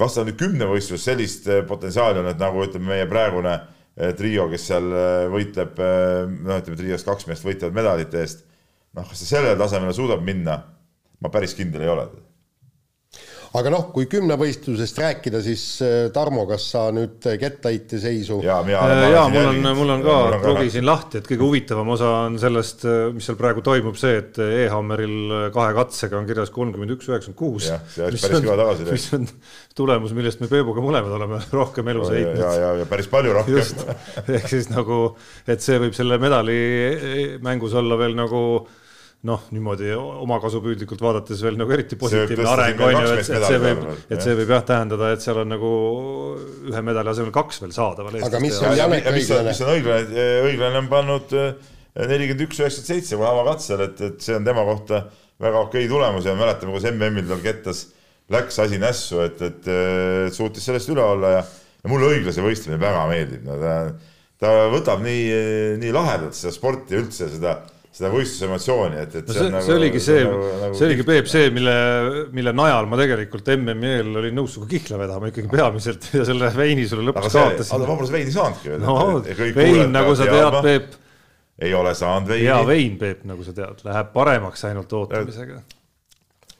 kas 0.00 0.16
tal 0.16 0.28
nüüd 0.28 0.38
kümnevõistlus? 0.40 1.04
Sellist 1.06 1.48
eh, 1.48 1.62
potentsiaali 1.68 2.22
on, 2.22 2.30
et 2.32 2.40
nagu 2.40 2.64
ütleme, 2.64 2.90
meie 2.92 3.08
praegune 3.10 3.54
eh, 3.54 4.12
trio, 4.18 4.48
kes 4.52 4.68
seal 4.70 4.90
eh, 4.90 5.24
võitleb, 5.32 5.80
noh, 6.34 6.60
ütleme 6.60 6.80
trios 6.80 7.06
kaks 7.06 7.28
meest 7.30 7.46
võitlevad 7.46 7.80
medalite 7.80 8.22
eest, 8.24 8.46
noh, 8.96 9.06
kas 9.08 9.24
ta 9.24 9.32
sellele 9.36 9.58
tasemele 9.60 9.96
suudab 9.96 10.24
minna, 10.26 10.60
ma 11.22 11.32
päris 11.32 11.56
kindel 11.58 11.86
ei 11.86 11.92
ole 11.94 12.08
aga 13.54 13.70
noh, 13.70 13.84
kui 13.94 14.08
kümnevõistlusest 14.10 14.98
rääkida, 14.98 15.40
siis 15.44 15.62
äh, 15.84 15.94
Tarmo, 16.14 16.42
kas 16.48 16.66
sa 16.72 16.88
nüüd 16.94 17.22
kettaheite 17.40 18.00
seisu? 18.02 18.40
ja, 18.44 18.58
ja 18.66 19.24
mul 19.30 19.50
on, 19.50 19.68
mul 19.78 19.92
on 19.94 20.04
ka 20.04 20.16
logisin 20.48 20.86
lahti, 20.86 21.20
et 21.20 21.28
kõige 21.28 21.44
huvitavam 21.44 21.92
osa 21.94 22.10
on 22.24 22.38
sellest, 22.42 22.82
äh, 22.88 23.06
mis 23.14 23.28
seal 23.28 23.38
praegu 23.38 23.62
toimub, 23.64 23.98
see, 24.00 24.18
et 24.22 24.40
E-Hammeril 24.42 25.50
kahe 25.54 25.74
katsega 25.78 26.18
on 26.18 26.28
kirjas 26.28 26.50
kolmkümmend 26.54 26.96
üks, 26.96 27.10
üheksakümmend 27.12 27.38
kuus. 27.38 27.70
mis 28.10 28.28
on, 28.30 28.84
mis 28.90 29.08
on 29.18 29.28
tulemus, 29.78 30.14
millest 30.18 30.42
me 30.42 30.50
Peebuga 30.50 30.82
mõlemad 30.84 31.14
oleme 31.18 31.42
rohkem 31.60 31.94
elus 31.94 32.10
heitnud. 32.14 32.42
ja, 32.42 32.54
ja, 32.58 32.76
ja 32.82 32.88
päris 32.90 33.10
palju 33.12 33.38
rohkem. 33.38 33.90
ehk 34.38 34.50
siis 34.50 34.70
nagu, 34.74 35.04
et 35.46 35.62
see 35.62 35.78
võib 35.82 35.94
selle 35.94 36.18
medali 36.22 36.58
mängus 37.44 37.76
olla 37.78 37.98
veel 38.02 38.18
nagu 38.18 38.40
noh, 39.24 39.44
niimoodi 39.54 39.88
omakasupüüdlikult 39.96 41.00
vaadates 41.00 41.40
veel 41.44 41.56
nagu 41.56 41.72
eriti 41.72 41.96
positiivne 42.00 42.44
areng 42.50 42.82
on 42.84 42.92
ju, 42.92 43.12
et, 43.14 43.30
et 43.32 43.46
see 43.48 43.60
võib, 43.62 43.86
et 44.12 44.20
see 44.24 44.36
võib 44.36 44.52
jah 44.52 44.66
tähendada, 44.68 45.12
et 45.14 45.24
seal 45.24 45.40
on 45.40 45.50
nagu 45.54 45.70
ühe 46.68 46.82
medali 46.84 47.12
asemel 47.14 47.32
kaks 47.34 47.62
veel 47.64 47.72
saadaval. 47.76 48.18
aga 48.28 48.42
mis 48.44 48.60
on 48.60 48.76
Janek 48.76 49.08
õiglane? 49.08 49.48
mis 49.48 49.64
on 49.64 49.72
õiglane, 49.78 50.28
õiglane 50.50 50.82
on 50.82 50.92
pannud 50.92 51.34
eh, 51.40 51.50
nelikümmend 52.04 52.46
üks, 52.48 52.60
üheksakümmend 52.60 52.92
seitse 52.92 53.20
kohe 53.20 53.32
avakatsel, 53.32 53.84
et, 53.88 54.06
et 54.10 54.28
see 54.28 54.36
on 54.36 54.46
tema 54.46 54.66
kohta 54.68 55.06
väga 55.40 55.66
okei 55.70 55.88
tulemus 55.88 56.28
ja 56.28 56.36
mäletame, 56.36 56.76
kuidas 56.76 56.92
MM-il 56.92 57.28
tal 57.32 57.44
kettas 57.44 57.86
läks 58.32 58.60
asi 58.60 58.80
nässu, 58.80 59.22
et, 59.24 59.40
et, 59.44 59.68
et 60.28 60.36
suutis 60.36 60.68
sellest 60.68 60.92
üle 60.92 61.04
olla 61.04 61.38
ja, 61.38 61.44
ja 61.80 61.92
mulle 61.92 62.12
õiglase 62.12 62.44
võistlemine 62.44 62.80
väga 62.82 63.08
meeldib, 63.08 63.48
no 63.48 63.56
ta, 63.60 63.76
ta 64.40 64.52
võtab 64.72 65.00
nii, 65.04 65.24
nii 65.80 65.96
lahedalt 65.96 66.36
seda 66.36 66.52
sporti 66.52 67.00
üldse, 67.00 67.32
seda 67.32 67.62
seda 67.94 68.10
võistlusemotsiooni, 68.10 68.98
et, 69.04 69.12
et 69.20 69.28
no 69.28 69.34
see, 69.34 69.44
see, 69.44 69.50
nagu, 69.54 69.66
see 69.66 69.76
oligi 69.78 70.00
see, 70.02 70.22
nagu, 70.26 70.46
nagu 70.64 70.78
see 70.78 70.86
oligi 70.88 71.04
Peep 71.06 71.28
see, 71.30 71.50
mille, 71.54 71.74
mille 72.34 72.54
najal 72.58 72.88
ma 72.90 72.98
tegelikult 72.98 73.52
MM-i 73.54 73.92
eel 74.00 74.18
olin 74.22 74.34
nõus 74.40 74.56
sinuga 74.56 74.72
kihla 74.72 74.98
vedama 75.04 75.30
ikkagi 75.30 75.52
peamiselt 75.52 76.08
ja 76.18 76.26
selle 76.26 76.50
veini 76.56 76.88
sulle 76.90 77.06
lõpuks 77.10 77.30
kaotasin. 77.30 77.76
aga 77.76 77.84
ta 77.84 77.92
võib-olla 77.92 78.16
veini 78.16 78.34
saanudki 78.34 78.72
veel. 78.72 78.82
no 78.82 78.96
vein, 79.60 79.84
nagu 79.94 80.16
sa 80.18 80.26
tead, 80.26 80.58
Peep. 80.66 80.98
ei 81.68 81.76
ole 81.78 81.94
saanud 81.94 82.34
veini. 82.34 82.48
hea 82.48 82.58
vein, 82.72 82.98
Peep, 83.04 83.22
nagu 83.30 83.46
sa 83.46 83.54
tead, 83.60 83.86
läheb 83.86 84.10
paremaks 84.16 84.66
ainult 84.72 84.98
ootamisega 84.98 85.62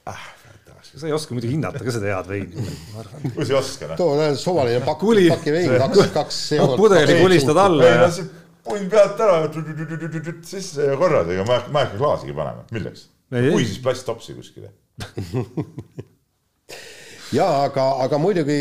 ah 0.07 0.31
sa 0.95 1.09
ei 1.09 1.13
oska 1.13 1.35
muidugi 1.35 1.57
hinnata 1.57 1.81
ka 1.83 1.91
seda 1.91 2.07
head 2.13 2.29
veini, 2.29 2.63
ma 2.93 2.99
arvan. 3.03 3.23
kuidas 3.35 3.51
ei 3.51 3.57
oska, 3.59 3.89
noh? 3.91 3.97
too 3.99 4.29
suvaline 4.39 4.79
pakk, 4.85 5.03
pakivein, 5.33 5.75
kaks, 5.81 6.11
kaks 6.15 6.39
eurot. 6.57 6.77
pudeli 6.79 7.17
kulistad 7.19 7.59
alla 7.59 7.89
ja 7.89 8.09
punn 8.65 8.89
pealt 8.91 9.21
ära, 9.21 9.37
sisse 10.49 10.89
ja 10.89 10.97
korras, 10.99 11.29
ega 11.31 11.45
ma 11.45 11.55
ei 11.55 11.59
hakka, 11.61 11.71
ma 11.71 11.83
ei 11.83 11.89
hakka 11.89 12.01
klaasigi 12.01 12.35
panema, 12.37 12.65
milleks? 12.75 13.07
kui 13.29 13.63
siis 13.65 13.79
plasttopsi 13.83 14.35
kuskile? 14.37 14.73
Ja 17.33 17.45
aga, 17.65 17.83
aga 18.05 18.17
muidugi 18.21 18.55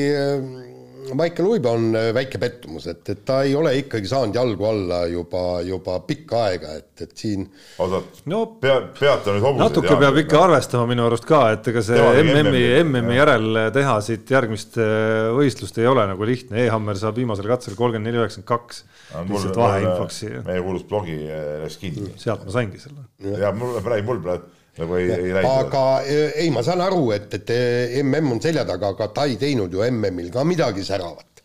Maicel 1.12 1.46
Uibo 1.48 1.72
on 1.76 1.90
äh, 1.98 2.08
väike 2.16 2.38
pettumus, 2.40 2.86
et, 2.90 3.02
et 3.12 3.20
ta 3.26 3.40
ei 3.44 3.54
ole 3.58 3.74
ikkagi 3.80 4.08
saanud 4.08 4.36
jalgu 4.38 4.66
alla 4.68 5.00
juba, 5.10 5.42
juba 5.66 5.98
pikka 6.06 6.40
aega, 6.48 6.72
et, 6.80 7.04
et 7.04 7.12
siin. 7.18 7.44
oot-oot 7.82 8.22
no,, 8.30 8.40
pea, 8.62 8.78
peata 8.98 9.34
nüüd 9.34 9.44
hobused. 9.44 9.64
natuke 9.66 9.98
peab 10.00 10.18
ikka 10.24 10.40
arvestama 10.46 10.88
minu 10.90 11.06
arust 11.08 11.28
ka, 11.28 11.42
et 11.56 11.70
ega 11.72 11.84
see 11.84 12.00
MM-i, 12.24 12.64
MM-i 12.82 13.18
järel 13.18 13.60
teha 13.76 13.98
siit 14.06 14.34
järgmist 14.36 14.80
äh, 14.80 15.28
võistlust 15.36 15.78
ei 15.82 15.90
ole 15.90 16.08
nagu 16.10 16.28
lihtne 16.28 16.62
e, 16.62 16.66
E-Hammer 16.68 16.98
saab 17.00 17.20
viimasel 17.20 17.48
katsel 17.52 17.78
kolmkümmend 17.78 18.10
neli, 18.10 18.22
üheksakümmend 18.22 18.50
kaks. 18.50 18.84
lihtsalt 19.28 19.60
vaheinfoks. 19.60 20.24
meie 20.48 20.64
kuulus 20.64 20.88
blogi 20.88 21.20
Reskiin. 21.62 22.14
sealt 22.20 22.46
ma 22.48 22.56
saingi 22.56 22.80
selle. 22.82 23.08
ja 23.40 23.52
mul, 23.54 23.76
praegu 23.84 24.12
mul 24.12 24.22
praegu 24.24 24.52
nagu 24.80 24.96
ei, 24.98 25.10
ei 25.10 25.34
läinud. 25.36 25.50
aga 25.50 25.84
e, 26.02 26.24
ei, 26.44 26.50
ma 26.54 26.64
saan 26.66 26.82
aru, 26.84 27.04
et, 27.14 27.30
et 27.38 27.54
mm 28.02 28.32
on 28.34 28.42
selja 28.42 28.64
taga, 28.68 28.94
aga 28.94 29.08
ta 29.14 29.28
ei 29.30 29.38
teinud 29.40 29.72
ju 29.72 29.84
MM-il 29.86 30.32
ka 30.34 30.44
midagi 30.46 30.84
säravat. 30.86 31.42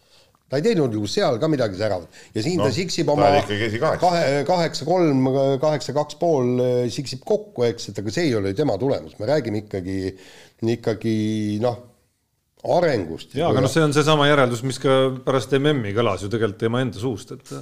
ta 0.49 0.57
ei 0.57 0.65
teinud 0.65 0.93
ju 0.93 1.05
seal 1.09 1.37
ka 1.41 1.47
midagi 1.51 1.77
säravat 1.77 2.09
ja 2.33 2.41
siin 2.45 2.57
no, 2.57 2.65
ta 2.65 2.73
siksib 2.73 3.11
oma 3.13 3.29
kahe, 4.01 4.23
kaheksa, 4.47 4.87
kolm, 4.87 5.29
kaheksa, 5.61 5.93
kaks 5.97 6.17
pool 6.21 6.55
e, 6.63 6.71
siksib 6.93 7.21
kokku, 7.25 7.67
eks, 7.69 7.91
et 7.91 8.01
aga 8.01 8.15
see 8.15 8.31
ei 8.31 8.35
ole 8.39 8.53
ju 8.53 8.61
tema 8.63 8.77
tulemus, 8.81 9.19
me 9.21 9.29
räägime 9.29 9.61
ikkagi, 9.65 9.99
ikkagi 10.77 11.19
noh, 11.61 11.77
arengust. 12.79 13.37
jaa, 13.37 13.51
aga 13.53 13.61
noh, 13.63 13.71
see 13.71 13.85
on 13.85 13.93
seesama 13.95 14.25
järeldus, 14.31 14.65
mis 14.65 14.81
ka 14.81 14.97
pärast 15.25 15.53
MM-i 15.59 15.93
kõlas 15.95 16.25
ju 16.25 16.31
tegelikult 16.33 16.65
tema 16.65 16.81
enda 16.83 17.01
suust, 17.01 17.37
et 17.37 17.53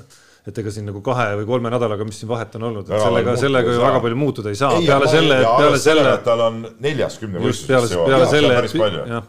et 0.48 0.62
ega 0.62 0.72
siin 0.72 0.86
nagu 0.88 1.02
kahe 1.04 1.32
või 1.42 1.48
kolme 1.50 1.72
nädalaga, 1.74 2.06
mis 2.08 2.22
siin 2.22 2.30
vahet 2.32 2.54
on 2.60 2.70
olnud, 2.70 2.88
et 2.88 3.04
sellega, 3.04 3.34
sellega 3.40 3.74
ju 3.74 3.82
väga 3.84 4.04
palju 4.06 4.20
muutuda 4.20 4.54
ei 4.54 4.60
saa, 4.60 4.78
peale 4.80 5.10
selle, 5.12 5.42
peale 5.44 5.82
selle. 5.82 6.14
tal 6.24 6.46
on 6.46 6.62
neljas 6.84 7.20
kümnevõistluses. 7.24 7.98
peale, 7.98 8.32
peale 8.38 8.72
selle, 8.72 8.94
jah 9.12 9.28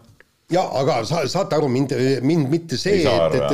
ja 0.52 0.62
aga 0.80 1.02
sa 1.08 1.22
saate 1.28 1.58
aru, 1.58 1.68
mind, 1.72 1.92
mind 2.24 2.48
mitte 2.52 2.78
see, 2.80 3.02
et, 3.04 3.36
et, 3.36 3.52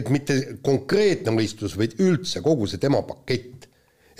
et 0.00 0.10
mitte 0.12 0.36
konkreetne 0.64 1.34
võistlus, 1.38 1.76
vaid 1.78 1.96
üldse 2.04 2.42
kogu 2.44 2.68
see 2.68 2.80
tema 2.82 3.00
pakett. 3.06 3.68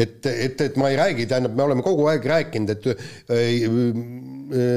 et, 0.00 0.24
et, 0.26 0.60
et 0.64 0.76
ma 0.80 0.88
ei 0.88 0.96
räägi, 0.96 1.26
tähendab, 1.28 1.52
me 1.56 1.66
oleme 1.66 1.82
kogu 1.84 2.06
aeg 2.08 2.24
rääkinud, 2.26 2.70
et 2.72 2.86
äh, 2.88 3.02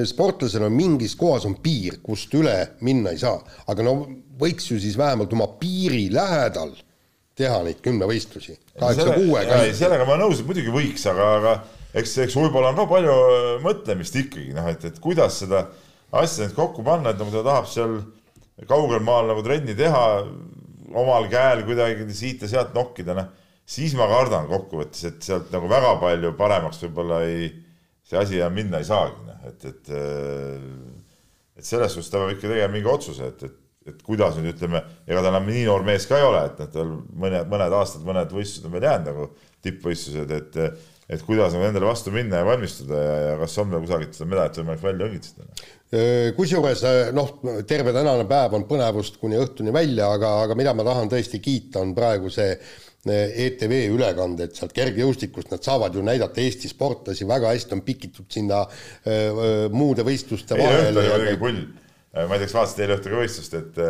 sportlasel 0.06 0.68
on 0.68 0.76
mingis 0.76 1.16
kohas 1.16 1.48
on 1.48 1.56
piir, 1.64 2.02
kust 2.04 2.34
üle 2.36 2.58
minna 2.84 3.16
ei 3.16 3.22
saa, 3.22 3.40
aga 3.72 3.86
no 3.88 3.96
võiks 4.40 4.68
ju 4.74 4.80
siis 4.84 4.98
vähemalt 5.00 5.32
oma 5.34 5.48
piiri 5.62 6.10
lähedal 6.14 6.76
teha 7.36 7.62
neid 7.66 7.82
kümnevõistlusi. 7.84 8.58
kaheksa 8.80 9.16
kuuega. 9.16 9.62
sellega 9.76 10.08
ma 10.08 10.18
nõus, 10.20 10.42
et 10.42 10.48
muidugi 10.48 10.74
võiks, 10.74 11.06
aga, 11.12 11.30
aga 11.40 11.56
eks, 12.00 12.18
eks 12.26 12.38
võib-olla 12.40 12.72
on 12.72 12.80
ka 12.80 12.88
palju 12.92 13.16
mõtlemist 13.66 14.20
ikkagi 14.22 14.56
noh, 14.56 14.70
et, 14.72 14.86
et 14.88 15.00
kuidas 15.04 15.42
seda 15.44 15.66
asja 16.16 16.46
nüüd 16.46 16.56
kokku 16.56 16.86
panna, 16.86 17.12
et 17.12 17.20
nagu 17.22 17.34
ta 17.34 17.44
tahab 17.46 17.68
seal 17.72 17.98
kaugel 18.70 19.04
maal 19.04 19.28
nagu 19.32 19.44
trenni 19.44 19.76
teha, 19.76 20.04
omal 20.96 21.28
käel 21.32 21.66
kuidagi 21.68 22.08
siit 22.16 22.46
ja 22.46 22.52
sealt 22.52 22.76
nokkida, 22.78 23.18
noh, 23.18 23.32
siis 23.68 23.96
ma 24.00 24.08
kardan 24.08 24.48
kokkuvõttes, 24.48 25.04
et 25.10 25.28
sealt 25.28 25.52
nagu 25.52 25.68
väga 25.72 25.96
palju 26.00 26.36
paremaks 26.40 26.84
võib-olla 26.86 27.24
ei, 27.28 27.50
see 28.06 28.20
asi 28.22 28.40
enam 28.40 28.56
minna 28.56 28.80
ei 28.80 28.88
saagi, 28.88 29.26
noh, 29.28 29.50
et, 29.50 29.68
et 29.72 29.96
et 31.56 31.64
selles 31.64 31.94
suhtes 31.96 32.12
ta 32.12 32.20
peab 32.20 32.36
ikka 32.36 32.50
tegema 32.52 32.74
mingi 32.74 32.90
otsuse, 32.92 33.30
et, 33.32 33.44
et 33.48 33.62
et 33.86 34.02
kuidas 34.06 34.40
nüüd 34.40 34.56
ütleme, 34.56 34.82
ega 35.06 35.22
ta 35.22 35.32
enam 35.34 35.48
nii 35.50 35.68
noor 35.68 35.86
mees 35.86 36.08
ka 36.10 36.18
ei 36.18 36.26
ole, 36.26 36.42
et 36.50 36.60
noh, 36.64 36.72
tal 36.74 36.92
mõned, 37.22 37.48
mõned 37.52 37.78
aastad, 37.80 38.06
mõned 38.08 38.34
võistlused 38.34 38.66
on 38.66 38.74
veel 38.76 38.88
jäänud 38.90 39.12
nagu 39.12 39.32
tippvõistlused, 39.66 40.36
et 40.40 40.62
et 41.06 41.22
kuidas 41.22 41.54
nagu 41.54 41.68
nendele 41.68 41.86
vastu 41.86 42.10
minna 42.10 42.40
ja 42.40 42.46
valmistuda 42.48 42.98
ja, 42.98 43.18
ja 43.22 43.34
kas 43.38 43.60
on 43.62 43.70
veel 43.70 43.84
kusagilt 43.84 44.16
seda 44.18 44.26
medalit 44.26 44.58
võimalik 44.58 44.82
välja 44.82 45.06
õngitseda? 45.06 45.68
kusjuures 46.36 46.82
noh, 47.14 47.30
terve 47.70 47.94
tänane 47.94 48.26
päev 48.28 48.56
on 48.58 48.66
põnevust 48.66 49.20
kuni 49.22 49.38
õhtuni 49.38 49.74
välja, 49.74 50.10
aga, 50.18 50.32
aga 50.48 50.58
mida 50.58 50.74
ma 50.74 50.84
tahan 50.88 51.12
tõesti 51.14 51.40
kiita, 51.44 51.84
on 51.86 51.94
praegu 51.96 52.34
see 52.34 52.58
ETV 53.06 53.74
ülekanded 53.94 54.56
sealt 54.58 54.74
kergejõustikust, 54.74 55.52
nad 55.54 55.62
saavad 55.62 55.94
ju 55.94 56.02
näidata 56.02 56.42
Eesti 56.42 56.72
sportlasi, 56.72 57.28
väga 57.30 57.52
hästi 57.54 57.78
on 57.78 57.84
pikitud 57.86 58.26
sinna 58.34 58.64
öö, 58.66 59.68
muude 59.70 60.02
võistluste 60.08 60.58
vahele. 60.58 60.88
eile 60.88 61.04
õhtul 61.04 61.14
oli 61.20 61.28
muidugi 61.28 61.42
pull, 61.44 61.62
ma 62.16 62.36
ei 62.36 62.42
tea, 62.42 62.48
kas 62.48 62.58
vaatasid 62.58 62.86
eile 62.86 62.98
õhtul 62.98 63.16
ka 63.16 63.24
võistlust, 63.24 63.58
et 63.60 63.82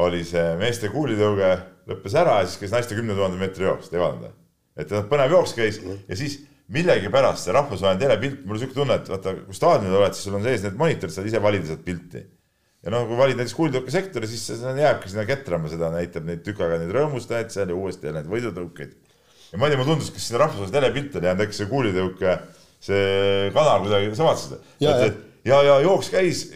oli 0.00 0.22
see 0.26 0.44
meeste 0.60 0.90
kuulitõuge 0.92 1.50
lõppes 1.90 2.14
ära 2.18 2.40
ja 2.40 2.46
siis 2.48 2.60
käis 2.62 2.74
naiste 2.74 2.96
kümne 2.98 3.16
tuhande 3.18 3.40
meetri 3.40 3.66
jooks, 3.66 3.90
või? 3.92 4.30
et 4.78 4.92
noh, 4.94 5.06
põnev 5.10 5.34
jooks 5.34 5.54
käis 5.56 5.80
mm. 5.82 6.04
ja 6.10 6.18
siis 6.18 6.38
millegipärast 6.70 7.48
see 7.48 7.54
rahvusvaheline 7.54 8.00
telepilt, 8.00 8.42
mul 8.44 8.54
on 8.54 8.60
niisugune 8.60 8.76
tunne, 8.78 8.98
et 9.00 9.08
vaata, 9.10 9.34
kui 9.48 9.56
staadionil 9.56 9.96
oled, 9.98 10.14
siis 10.14 10.28
sul 10.28 10.36
on 10.38 10.44
sees 10.46 10.62
need 10.66 10.76
monitorid, 10.78 11.14
saad 11.14 11.26
ise 11.26 11.42
valida 11.42 11.66
sealt 11.66 11.82
pilti. 11.86 12.22
ja 12.84 12.92
noh, 12.94 13.08
kui 13.08 13.18
valid 13.18 13.40
näiteks 13.40 13.56
kuulitõukesektori, 13.58 14.30
siis 14.30 14.44
see 14.46 14.74
jääbki 14.78 15.10
sinna 15.10 15.26
ketrama, 15.28 15.68
seda 15.72 15.90
näitab 15.92 16.28
neid 16.28 16.44
tükk 16.46 16.62
aega 16.64 16.78
neid 16.80 16.94
rõõmustajaid 16.94 17.50
seal 17.52 17.72
ja 17.72 17.76
uuesti 17.76 18.08
jälle 18.08 18.22
neid 18.22 18.30
võidutõukeid. 18.30 18.94
ja 19.50 19.58
ma 19.58 19.66
ei 19.66 19.74
tea, 19.74 19.80
mulle 19.82 19.96
tundus, 19.96 20.12
kas 20.14 20.28
sinna 20.30 20.44
rahvusvahelise 20.44 20.76
telepilt 20.78 21.18
oli 21.18 21.30
jäänud 21.30 21.44
äkki 21.46 21.58
see 21.58 21.70
kuulitõuke, 21.74 22.36
see 22.86 23.50
kanal 23.56 23.82
kuidagi, 23.82 24.14
sa 24.14 24.28
vaatasid 24.28 24.54
seda? 24.54 24.76
ja, 24.86 24.94
ja, 24.94 25.10
ja, 25.50 25.62
ja 25.72 25.80
jooks 25.88 26.12
käis, 26.14 26.46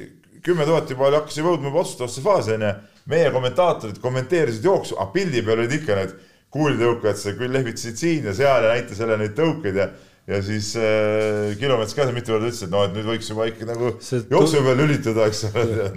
kümme 0.45 0.67
tuhat 0.69 0.91
juba 0.91 1.11
hakkas 1.15 1.41
juba 1.41 1.55
jõudma 1.55 1.71
juba 1.71 1.85
otsustavasse 1.85 2.25
faasi 2.25 2.57
onju. 2.59 2.73
meie 3.11 3.31
kommentaatorid 3.33 4.01
kommenteerisid 4.01 4.65
jooksu, 4.65 4.97
aga 4.97 5.13
pildi 5.13 5.43
peal 5.45 5.61
olid 5.61 5.77
ikka 5.77 5.99
need 5.99 6.17
kuulitõukajad 6.55 7.21
sa 7.21 7.35
küll 7.37 7.53
lehvitasid 7.53 7.99
siin 7.99 8.29
ja 8.29 8.35
seal 8.37 8.65
ja 8.65 8.75
näitas 8.77 9.01
jälle 9.03 9.19
neid 9.21 9.35
tõukeid 9.39 9.81
ja 9.81 9.89
ja 10.27 10.41
siis 10.43 10.71
äh, 10.81 11.53
Kilomets 11.61 11.95
ka 11.97 12.07
mitu 12.17 12.33
korda 12.33 12.49
ütles, 12.49 12.63
et 12.65 12.73
noh, 12.73 12.87
et 12.87 12.95
nüüd 12.97 13.09
võiks 13.11 13.29
juba 13.29 13.49
ikka 13.51 13.69
nagu 13.69 13.91
jooksu 13.93 14.63
peal 14.65 14.79
lülitada, 14.81 15.29
eks 15.29 15.43
ole. 15.51 15.89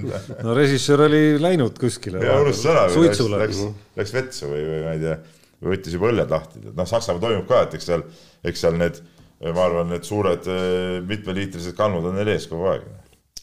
no 0.44 0.56
režissöör 0.58 1.06
oli 1.08 1.22
läinud 1.40 1.80
kuskile. 1.80 2.20
ja 2.26 2.36
unustas 2.44 2.72
ära 2.74 2.86
või 2.92 3.08
läks, 3.08 3.24
läks, 3.46 3.62
läks 4.02 4.16
vetsu 4.18 4.52
või, 4.52 4.66
või 4.68 4.82
ma 4.84 4.96
ei 4.98 5.04
tea, 5.06 5.16
või 5.62 5.76
võttis 5.76 5.96
juba 5.96 6.12
õlled 6.12 6.36
lahti, 6.36 6.64
et 6.66 6.76
noh, 6.76 6.90
Saksamaal 6.92 7.24
toimub 7.24 7.48
ka, 7.48 7.64
et 7.70 7.80
eks 7.80 7.90
seal, 7.94 8.04
eks 8.52 8.66
seal 8.66 8.80
need, 8.84 9.02
ma 9.48 9.64
arvan, 9.64 9.92
need 9.96 10.08
suured 10.08 10.52
äh, 10.52 11.00
mitmeliitrised 11.08 11.78
kannud 11.80 12.12
on 12.12 12.20
neil 12.20 12.36
ees 12.36 12.52
kogu 12.52 12.68
aeg. 12.74 12.88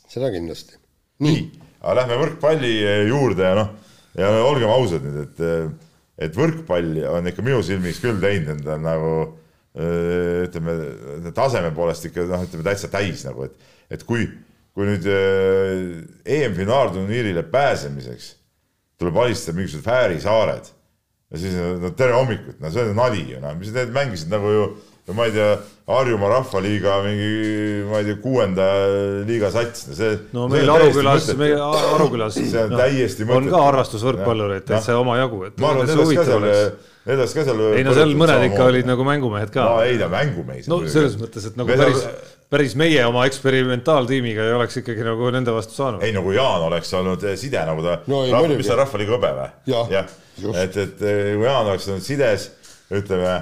seda 0.05 0.29
kindlasti. 0.37 0.77
Nii, 1.25 1.41
aga 1.81 1.95
lähme 2.01 2.17
võrkpalli 2.21 2.75
juurde 3.11 3.43
ja 3.49 3.55
noh, 3.59 3.71
ja 4.19 4.27
olgem 4.45 4.71
ausad 4.73 5.03
nüüd, 5.07 5.19
et 5.27 5.39
äh, 5.45 5.73
et 6.25 6.37
võrkpall 6.37 6.91
on 7.11 7.27
ikka 7.27 7.43
minu 7.43 7.63
silmis 7.67 7.99
küll 8.03 8.21
teinud 8.23 8.51
endale 8.55 8.81
nagu 8.83 9.15
ütleme, 9.75 10.73
taseme 11.35 11.71
poolest 11.75 12.05
ikka 12.07 12.21
noh, 12.31 12.45
ütleme 12.47 12.65
täitsa 12.69 12.89
täis 12.93 13.25
nagu, 13.27 13.41
et, 13.49 13.55
et 13.91 14.03
kui, 14.07 14.23
kui 14.75 14.85
nüüd 14.87 15.05
EM-finaalturniirile 15.11 17.43
pääsemiseks 17.51 18.27
tuleb 19.03 19.17
alistada 19.25 19.57
mingisugused 19.59 19.89
Fääri 19.89 20.19
saared 20.23 20.67
ja 21.35 21.41
siis 21.43 21.55
no 21.83 21.91
tere 21.99 22.15
hommikut, 22.15 22.57
no 22.63 22.71
see 22.71 22.87
on 22.87 22.95
nali 22.99 23.25
ju 23.33 23.39
noh, 23.43 23.53
mis 23.59 23.75
need 23.75 23.91
mängisid 23.95 24.31
nagu 24.31 24.49
ju 24.55 24.65
no 25.07 25.15
ma 25.15 25.27
ei 25.29 25.33
tea, 25.33 25.59
Harjumaa 25.85 26.31
Rahvaliiga 26.33 26.95
mingi, 27.05 27.83
ma 27.91 27.99
ei 28.01 28.07
tea, 28.09 28.17
kuuenda 28.23 28.67
liiga 29.29 29.51
sats, 29.53 29.85
see. 29.99 30.15
no 30.33 30.47
meil 30.49 30.71
Arukülas, 30.73 31.29
meil 31.37 31.61
Arukülas. 31.61 32.39
see 32.39 32.63
on 32.63 32.73
no, 32.73 32.81
täiesti 32.81 33.27
mõttetu. 33.29 33.43
on 33.43 33.51
ka 33.53 33.63
harrastusvõrkpallureid 33.67 34.65
täitsa 34.71 34.97
omajagu, 35.03 35.43
et. 35.51 35.59
ma 35.61 35.75
arvan, 35.75 35.85
et 35.85 35.93
nendest 35.93 36.17
ka 36.17 36.25
seal, 36.31 36.47
nendest 37.11 37.37
ka 37.37 37.45
seal. 37.51 37.61
ei 37.77 37.85
no 37.85 37.97
seal 37.99 38.17
mõned 38.17 38.47
ikka 38.49 38.69
olid 38.71 38.89
nagu 38.89 39.05
mängumehed 39.11 39.53
ka. 39.53 39.67
no 39.69 39.85
ei 39.85 40.01
ta 40.01 40.09
mängumees. 40.13 40.71
no 40.73 40.81
selles 40.89 41.19
mõttes, 41.21 41.51
et 41.51 41.61
nagu 41.61 41.77
päris, 41.85 42.07
päris 42.57 42.77
meie 42.81 43.05
oma 43.05 43.27
eksperimentaaltiimiga 43.29 44.49
ei 44.49 44.57
oleks 44.57 44.81
ikkagi 44.81 45.05
nagu 45.05 45.29
nende 45.37 45.53
vastu 45.53 45.77
saanud. 45.77 46.07
ei 46.07 46.17
no 46.17 46.25
kui 46.25 46.39
Jaan 46.39 46.65
oleks 46.71 46.97
olnud 46.97 47.29
side 47.37 47.67
nagu 47.69 47.85
ta 47.85 47.99
no,, 48.09 48.25
mis 48.57 48.65
see 48.71 48.81
Rahvaliiga 48.81 49.19
hõbe 49.19 49.37
või? 49.37 49.53
jah, 49.69 50.17
et, 50.65 50.81
et 50.89 50.97
kui 50.97 51.45
Jaan 51.45 51.69
oleks 51.69 51.93
olnud 51.93 52.09
sides, 52.09 52.55
ütleme 52.89 53.35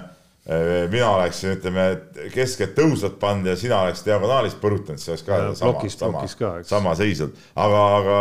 mina 0.90 1.10
oleksin, 1.14 1.52
ütleme, 1.54 1.86
keskelt 2.34 2.72
tõusvat 2.74 3.14
pannud 3.22 3.46
ja 3.52 3.54
sina 3.58 3.84
oleks 3.84 4.02
diagonaalis 4.02 4.56
põrutanud, 4.58 4.98
see 4.98 5.12
oleks 5.12 5.22
ka 5.28 5.38
ja, 5.38 5.52
sama, 5.54 5.76
plokis, 5.76 5.94
sama, 6.00 6.24
sama 6.66 6.94
seis 6.98 7.22
olnud. 7.22 7.44
aga, 7.54 7.82
aga 8.00 8.16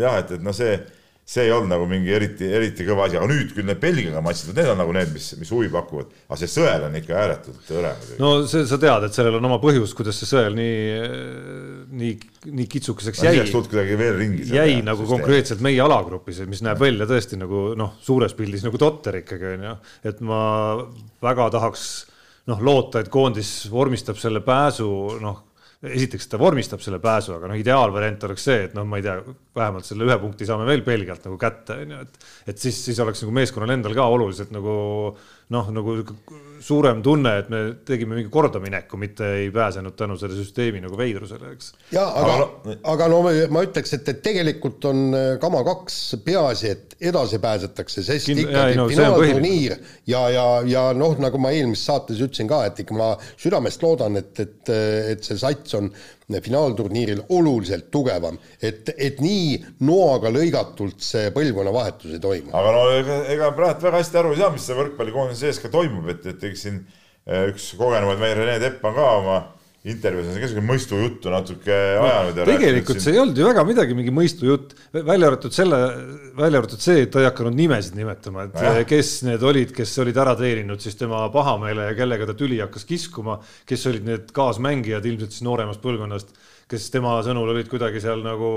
jah, 0.00 0.16
et, 0.22 0.32
et 0.38 0.46
noh, 0.46 0.56
see, 0.56 0.78
see 1.24 1.44
ei 1.46 1.52
olnud 1.54 1.70
nagu 1.70 1.84
mingi 1.86 2.10
eriti, 2.12 2.48
eriti 2.50 2.84
kõva 2.86 3.06
asi, 3.06 3.16
aga 3.18 3.28
nüüd 3.30 3.52
küll 3.54 3.66
need 3.68 3.78
Belgiaga 3.80 4.20
matšid, 4.24 4.50
need 4.56 4.70
on 4.72 4.80
nagu 4.82 4.94
need, 4.96 5.12
mis, 5.14 5.28
mis 5.38 5.52
huvi 5.54 5.68
pakuvad. 5.70 6.10
aga 6.26 6.38
see 6.40 6.50
sõel 6.50 6.86
on 6.88 6.96
ikka 6.98 7.14
ääretult 7.20 7.70
hõre 7.70 7.92
no 8.18 8.32
see, 8.50 8.64
sa 8.68 8.78
tead, 8.82 9.06
et 9.06 9.16
sellel 9.16 9.38
on 9.38 9.46
oma 9.46 9.60
põhjus, 9.62 9.94
kuidas 9.96 10.18
see 10.18 10.28
sõel 10.32 10.58
nii, 10.58 10.96
nii, 12.02 12.12
nii 12.58 12.68
kitsukeseks 12.74 13.22
jäi. 13.22 13.44
kuidagi 13.54 13.98
veel 14.00 14.18
ringi. 14.18 14.48
jäi 14.50 14.74
jah, 14.74 14.84
nagu 14.90 15.06
konkreetselt 15.08 15.62
meie 15.64 15.78
alagrupis, 15.84 16.42
mis 16.50 16.64
näeb 16.66 16.82
välja 16.82 17.06
tõesti 17.10 17.38
nagu 17.38 17.68
noh, 17.78 17.94
suures 18.02 18.34
pildis 18.38 18.66
nagu 18.66 18.80
totter 18.82 19.22
ikkagi 19.22 19.54
onju, 19.54 19.76
et 20.10 20.26
ma 20.26 20.42
väga 21.22 21.52
tahaks 21.54 21.86
noh, 22.50 22.58
loota, 22.66 23.02
et 23.02 23.12
koondis 23.12 23.54
vormistab 23.70 24.18
selle 24.18 24.42
pääsu, 24.42 24.90
noh, 25.22 25.44
esiteks 25.82 26.28
ta 26.30 26.38
vormistab 26.38 26.82
selle 26.82 27.00
pääsu, 27.02 27.34
aga 27.36 27.48
noh, 27.50 27.58
ideaalvariant 27.58 28.26
oleks 28.28 28.44
see, 28.46 28.58
et 28.68 28.74
noh, 28.76 28.86
ma 28.86 29.00
ei 29.00 29.06
tea, 29.06 29.16
vähemalt 29.58 29.86
selle 29.88 30.06
ühe 30.06 30.16
punkti 30.22 30.46
saame 30.46 30.66
veel 30.68 30.84
Belgialt 30.86 31.26
nagu 31.26 31.38
kätte, 31.40 31.80
on 31.82 31.94
ju, 31.96 32.02
et 32.06 32.52
et 32.52 32.62
siis, 32.62 32.78
siis 32.86 33.00
oleks 33.02 33.24
nagu 33.24 33.34
meeskonnal 33.34 33.74
endal 33.74 33.96
ka 33.98 34.06
oluliselt 34.14 34.52
nagu 34.54 34.74
noh, 35.52 35.68
nagu 35.74 36.00
suurem 36.62 37.02
tunne, 37.02 37.32
et 37.42 37.48
me 37.50 37.60
tegime 37.86 38.16
mingi 38.16 38.30
kordamineku, 38.32 38.98
mitte 39.00 39.26
ei 39.40 39.50
pääsenud 39.54 39.96
tänu 39.98 40.16
selle 40.20 40.36
süsteemi 40.38 40.82
nagu 40.84 40.96
veidrusele, 40.98 41.52
eks. 41.56 41.72
ja 41.94 42.04
aga, 42.06 42.36
aga, 42.36 42.76
aga 42.94 43.08
no 43.10 43.20
ma 43.24 43.64
ütleks, 43.66 43.96
et, 43.98 44.08
et 44.12 44.22
tegelikult 44.24 44.86
on 44.90 45.02
äh, 45.18 45.26
kama 45.42 45.64
kaks, 45.66 45.98
peaasi, 46.24 46.72
et 46.76 46.96
edasi 47.10 47.42
pääsetakse, 47.42 48.04
sest 48.06 48.30
Kind, 48.30 48.44
ikkagi 48.44 48.78
no, 48.78 48.86
finaalturniir 48.92 49.76
ja, 50.06 50.22
ja, 50.30 50.46
ja 50.68 50.86
noh, 50.96 51.18
nagu 51.22 51.42
ma 51.42 51.52
eelmises 51.54 51.86
saates 51.90 52.22
ütlesin 52.22 52.50
ka, 52.50 52.62
et 52.70 52.84
ikka 52.84 52.98
ma 52.98 53.12
südamest 53.34 53.82
loodan, 53.82 54.20
et, 54.22 54.32
et, 54.38 54.74
et 55.16 55.26
see 55.26 55.40
sats 55.42 55.78
on 55.78 55.90
finaalturniiril 56.40 57.24
oluliselt 57.28 57.90
tugevam, 57.92 58.38
et, 58.62 58.88
et 58.96 59.20
nii 59.20 59.58
noaga 59.86 60.32
lõigatult 60.32 61.02
see 61.04 61.30
põlvkonnavahetus 61.34 62.16
ei 62.16 62.22
toimu. 62.22 62.52
aga 62.56 62.74
no 62.76 62.84
ega, 62.96 63.18
ega 63.34 63.50
praegu 63.56 63.88
väga 63.88 64.00
hästi 64.00 64.22
aru 64.22 64.34
ei 64.34 64.42
saa, 64.42 64.52
mis 64.54 64.68
see 64.68 64.78
võrkpallikoondise 64.78 65.46
sees 65.46 65.62
ka 65.62 65.72
toimub, 65.72 66.08
et, 66.12 66.26
et 66.32 66.46
eks 66.50 66.64
siin 66.68 66.78
eh, 67.26 67.50
üks 67.52 67.72
kogenumaid 67.80 68.22
meie 68.22 68.38
Rene 68.38 68.60
Tepp 68.62 68.88
on 68.88 68.96
ka 68.96 69.10
oma 69.18 69.40
intervjuus 69.82 70.28
on 70.30 70.36
ka 70.38 70.48
siuke 70.50 70.62
mõistujuttu 70.62 71.30
natuke 71.32 71.74
ajanud 71.74 72.36
no,. 72.38 72.44
tegelikult 72.46 73.00
siin... 73.00 73.04
see 73.04 73.14
ei 73.16 73.22
olnud 73.22 73.40
ju 73.40 73.48
väga 73.48 73.64
midagi, 73.66 73.96
mingi 73.98 74.14
mõistujutt, 74.14 74.76
välja 74.94 75.30
arvatud 75.32 75.56
selle, 75.56 75.80
välja 76.38 76.60
arvatud 76.62 76.84
see, 76.84 77.02
et 77.02 77.10
ta 77.10 77.22
ei 77.22 77.26
hakanud 77.26 77.58
nimesid 77.58 77.98
nimetama, 77.98 78.46
et 78.46 78.62
ja. 78.62 78.86
kes 78.86 79.10
need 79.26 79.42
olid, 79.42 79.74
kes 79.74 79.96
olid 80.04 80.22
ära 80.22 80.36
teeninud 80.38 80.84
siis 80.84 80.94
tema 81.00 81.24
pahameele 81.34 81.88
ja 81.90 81.98
kellega 81.98 82.30
ta 82.30 82.36
tüli 82.38 82.60
hakkas 82.62 82.86
kiskuma, 82.86 83.40
kes 83.66 83.88
olid 83.90 84.06
need 84.06 84.30
kaasmängijad 84.36 85.08
ilmselt 85.10 85.34
siis 85.34 85.46
nooremast 85.48 85.82
põlvkonnast 85.82 86.30
kes 86.72 86.88
tema 86.92 87.18
sõnul 87.24 87.52
olid 87.52 87.68
kuidagi 87.70 88.00
seal 88.02 88.22
nagu 88.24 88.48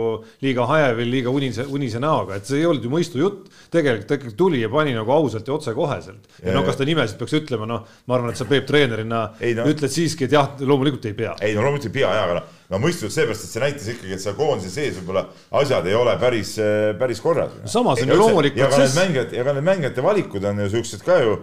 liiga 0.43 0.65
hajevil, 0.69 1.12
liiga 1.12 1.34
unise, 1.34 1.65
unise 1.71 2.01
näoga, 2.04 2.39
et 2.39 2.47
see 2.47 2.62
ei 2.62 2.67
olnud 2.69 2.86
ju 2.86 2.91
mõistujutt. 2.93 3.49
tegelikult 3.73 4.08
ta 4.10 4.17
ikkagi 4.19 4.36
tuli 4.39 4.62
ja 4.62 4.69
pani 4.71 4.95
nagu 4.95 5.12
ausalt 5.12 5.47
ja 5.47 5.56
otsekoheselt. 5.56 6.30
ja, 6.41 6.54
no 6.56 6.63
kas 6.67 6.80
ta 6.80 6.88
nimesid 6.88 7.19
peaks 7.19 7.36
ütlema, 7.41 7.67
noh, 7.69 7.84
ma 8.08 8.17
arvan, 8.17 8.32
et 8.32 8.39
sa 8.39 8.47
Peep 8.49 8.67
treenerina 8.69 9.21
no. 9.36 9.65
ütled 9.71 9.91
siiski, 9.91 10.30
et 10.30 10.36
jah, 10.38 10.54
loomulikult 10.60 11.06
ei 11.10 11.17
pea. 11.17 11.36
ei 11.43 11.58
no 11.58 11.65
loomulikult 11.65 11.91
ei 11.91 11.97
pea 11.99 12.13
ja, 12.15 12.23
aga 12.30 12.39
noh, 12.39 12.54
no 12.71 12.82
mõistujutt 12.86 13.15
seepärast, 13.15 13.45
et 13.45 13.56
see 13.56 13.63
näitas 13.63 13.91
ikkagi, 13.93 14.15
et 14.15 14.23
seal 14.23 14.38
koondise 14.39 14.71
sees 14.73 14.95
võib-olla 14.99 15.28
asjad 15.62 15.91
ei 15.91 15.97
ole 15.97 16.15
päris, 16.21 16.56
päris 16.99 17.21
korras. 17.23 17.60
samas 17.69 18.01
on 18.01 18.15
ju 18.15 18.21
loomulik 18.21 18.58
protsess. 18.58 18.80
ja 18.80 18.80
ka 18.80 18.86
need 18.86 18.97
mängijad, 19.01 19.38
ja 19.38 19.45
ka 19.47 19.58
need 19.58 19.69
mängijate 19.69 20.06
valikud 20.06 20.49
on 20.51 20.65
ju 20.65 20.71
siuksed 20.78 21.06
ka 21.06 21.19
ju 21.21 21.38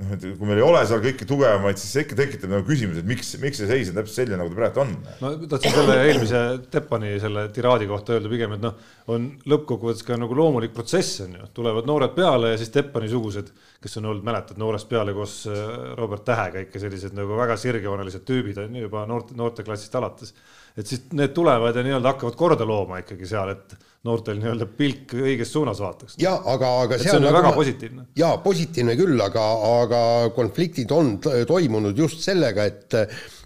noh, 0.00 0.10
et 0.14 0.24
kui 0.24 0.48
meil 0.48 0.58
ei 0.58 0.64
ole 0.66 0.80
seal 0.88 1.02
kõiki 1.04 1.26
tugevamaid, 1.28 1.78
siis 1.78 1.92
see 1.94 2.02
ikka 2.04 2.16
tekitab 2.18 2.50
nagu 2.50 2.66
küsimuse, 2.66 3.02
et 3.04 3.08
miks, 3.08 3.28
miks 3.42 3.60
see 3.60 3.68
seis 3.68 3.90
on 3.92 3.98
täpselt 3.98 4.18
selline, 4.18 4.38
nagu 4.40 4.50
ta 4.50 4.58
praegu 4.58 4.82
on. 4.82 4.94
no 5.20 5.30
tahtsin 5.52 5.76
selle 5.76 5.98
eelmise 6.08 6.40
Teppani 6.72 7.12
selle 7.22 7.44
tiraadi 7.54 7.86
kohta 7.90 8.16
öelda 8.16 8.32
pigem, 8.32 8.56
et 8.56 8.64
noh, 8.64 8.74
on 9.14 9.28
lõppkokkuvõttes 9.50 10.06
ka 10.06 10.18
nagu 10.18 10.34
loomulik 10.38 10.74
protsess 10.74 11.22
on 11.26 11.38
ju, 11.38 11.46
tulevad 11.60 11.86
noored 11.90 12.16
peale 12.16 12.54
ja 12.54 12.58
siis 12.60 12.74
Teppani 12.74 13.10
sugused, 13.12 13.52
kes 13.84 14.00
on 14.00 14.10
olnud, 14.10 14.26
mäletad, 14.26 14.58
noorest 14.60 14.90
peale 14.90 15.14
koos 15.14 15.40
äh, 15.50 15.62
Robert 16.00 16.26
Tähega 16.26 16.64
ikka 16.66 16.82
sellised 16.82 17.14
nagu 17.14 17.38
väga 17.38 17.58
sirgjoonelised 17.60 18.26
tüübid 18.26 18.58
on 18.64 18.74
ju 18.74 18.88
juba 18.88 19.06
noorte, 19.10 19.38
noorteklassist 19.38 19.94
alates. 20.00 20.34
Et 20.76 20.90
siis 20.90 21.04
need 21.14 21.34
tulevad 21.36 21.76
ja 21.76 21.84
nii-öelda 21.86 22.14
hakkavad 22.14 22.38
korda 22.38 22.66
looma 22.66 23.00
ikkagi 23.02 23.28
seal, 23.28 23.52
et 23.54 23.76
noortel 24.04 24.40
nii-öelda 24.40 24.66
pilk 24.78 25.14
õiges 25.16 25.52
suunas 25.54 25.80
vaataks. 25.80 26.18
ja 26.20 26.34
aga, 26.52 26.72
aga 26.84 26.98
see 27.00 27.14
on 27.14 27.24
nagu 27.24 27.38
väga 27.38 27.52
ma... 27.52 27.56
positiivne. 27.56 28.06
ja 28.18 28.34
positiivne 28.44 28.98
küll, 28.98 29.24
aga, 29.24 29.46
aga 29.84 30.02
konfliktid 30.36 30.92
on 30.94 31.16
toimunud 31.22 31.98
just 31.98 32.24
sellega, 32.26 32.68
et 32.70 33.00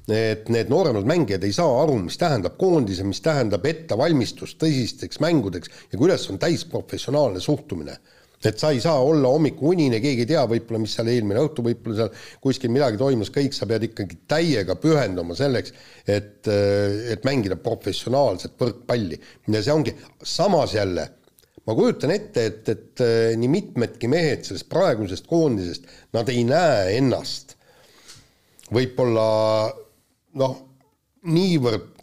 et 0.09 0.47
need 0.49 0.71
nooremad 0.73 1.05
mängijad 1.05 1.43
ei 1.45 1.53
saa 1.53 1.69
aru, 1.83 1.99
mis 2.01 2.17
tähendab 2.17 2.55
koondise, 2.57 3.05
mis 3.05 3.21
tähendab 3.21 3.67
ettevalmistust 3.69 4.57
tõsisteks 4.63 5.21
mängudeks 5.21 5.69
ja 5.93 6.01
kuidas 6.01 6.25
on 6.33 6.41
täisprofessionaalne 6.41 7.43
suhtumine 7.45 7.99
et 8.45 8.59
sa 8.61 8.71
ei 8.71 8.81
saa 8.81 9.01
olla 9.03 9.33
hommikuunine, 9.33 9.99
keegi 10.03 10.23
ei 10.23 10.31
tea 10.31 10.45
võib-olla, 10.47 10.81
mis 10.83 10.95
seal 10.95 11.11
eelmine 11.11 11.43
õhtu 11.43 11.65
võib-olla 11.67 12.05
seal 12.05 12.39
kuskil 12.45 12.73
midagi 12.75 13.01
toimus, 13.01 13.33
kõik 13.35 13.57
sa 13.57 13.67
pead 13.67 13.89
ikkagi 13.89 14.21
täiega 14.31 14.79
pühenduma 14.79 15.35
selleks, 15.39 15.75
et, 16.07 16.47
et 16.47 17.27
mängida 17.27 17.59
professionaalset 17.59 18.55
võrkpalli. 18.61 19.19
ja 19.51 19.63
see 19.65 19.75
ongi, 19.75 19.97
samas 20.23 20.77
jälle, 20.79 21.09
ma 21.67 21.77
kujutan 21.77 22.15
ette, 22.15 22.47
et, 22.53 22.73
et 22.75 23.05
nii 23.43 23.51
mitmedki 23.51 24.11
mehed 24.11 24.47
sellest 24.47 24.71
praegusest 24.71 25.27
koondisest, 25.27 25.91
nad 26.15 26.31
ei 26.31 26.47
näe 26.47 26.97
ennast 27.01 27.59
võib-olla 28.75 29.29
noh, 30.39 30.59
niivõrd 31.29 31.95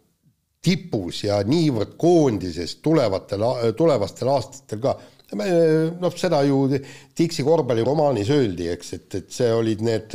tipus 0.65 1.21
ja 1.27 1.39
niivõrd 1.45 1.93
koondises 2.01 2.79
tulevatel, 2.83 3.43
tulevastel 3.77 4.31
aastatel 4.33 4.81
ka 4.81 4.95
noh, 5.33 6.11
seda 6.17 6.41
ju 6.45 6.65
Dixi 7.17 7.45
korvpalliromaanis 7.45 8.29
öeldi, 8.35 8.69
eks, 8.75 8.93
et, 8.97 9.07
et 9.21 9.31
see 9.33 9.49
olid 9.53 9.81
need 9.85 10.13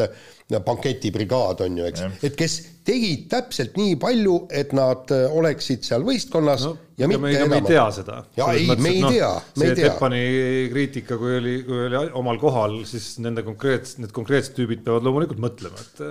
banketibrigaad 0.66 1.62
on 1.66 1.78
ju, 1.78 1.88
eks, 1.90 2.22
et 2.26 2.36
kes 2.38 2.56
tegid 2.86 3.26
täpselt 3.30 3.76
nii 3.78 3.96
palju, 4.02 4.36
et 4.54 4.72
nad 4.76 5.10
oleksid 5.10 5.86
seal 5.86 6.06
võistkonnas 6.06 6.64
no, 6.66 6.72
ja 6.98 7.10
mitte 7.10 7.22
me, 7.22 7.34
me 7.52 7.60
ei 7.60 7.68
tea 7.68 7.86
seda. 7.94 8.22
ja 8.38 8.48
ei, 8.54 8.66
me 8.74 8.94
ei 8.94 9.04
no, 9.04 9.12
tea, 9.14 9.30
me 9.58 9.68
ei 9.68 9.76
tea. 9.78 9.92
Teppani 9.92 10.24
kriitika, 10.72 11.18
kui 11.20 11.36
oli, 11.38 11.54
kui 11.66 11.86
oli 11.86 12.02
omal 12.22 12.40
kohal, 12.42 12.80
siis 12.88 13.12
nende 13.22 13.46
konkreetsed, 13.46 14.02
need 14.02 14.14
konkreetsed 14.16 14.58
tüübid 14.58 14.82
peavad 14.86 15.06
loomulikult 15.06 15.42
mõtlema, 15.42 15.86
et 15.86 16.04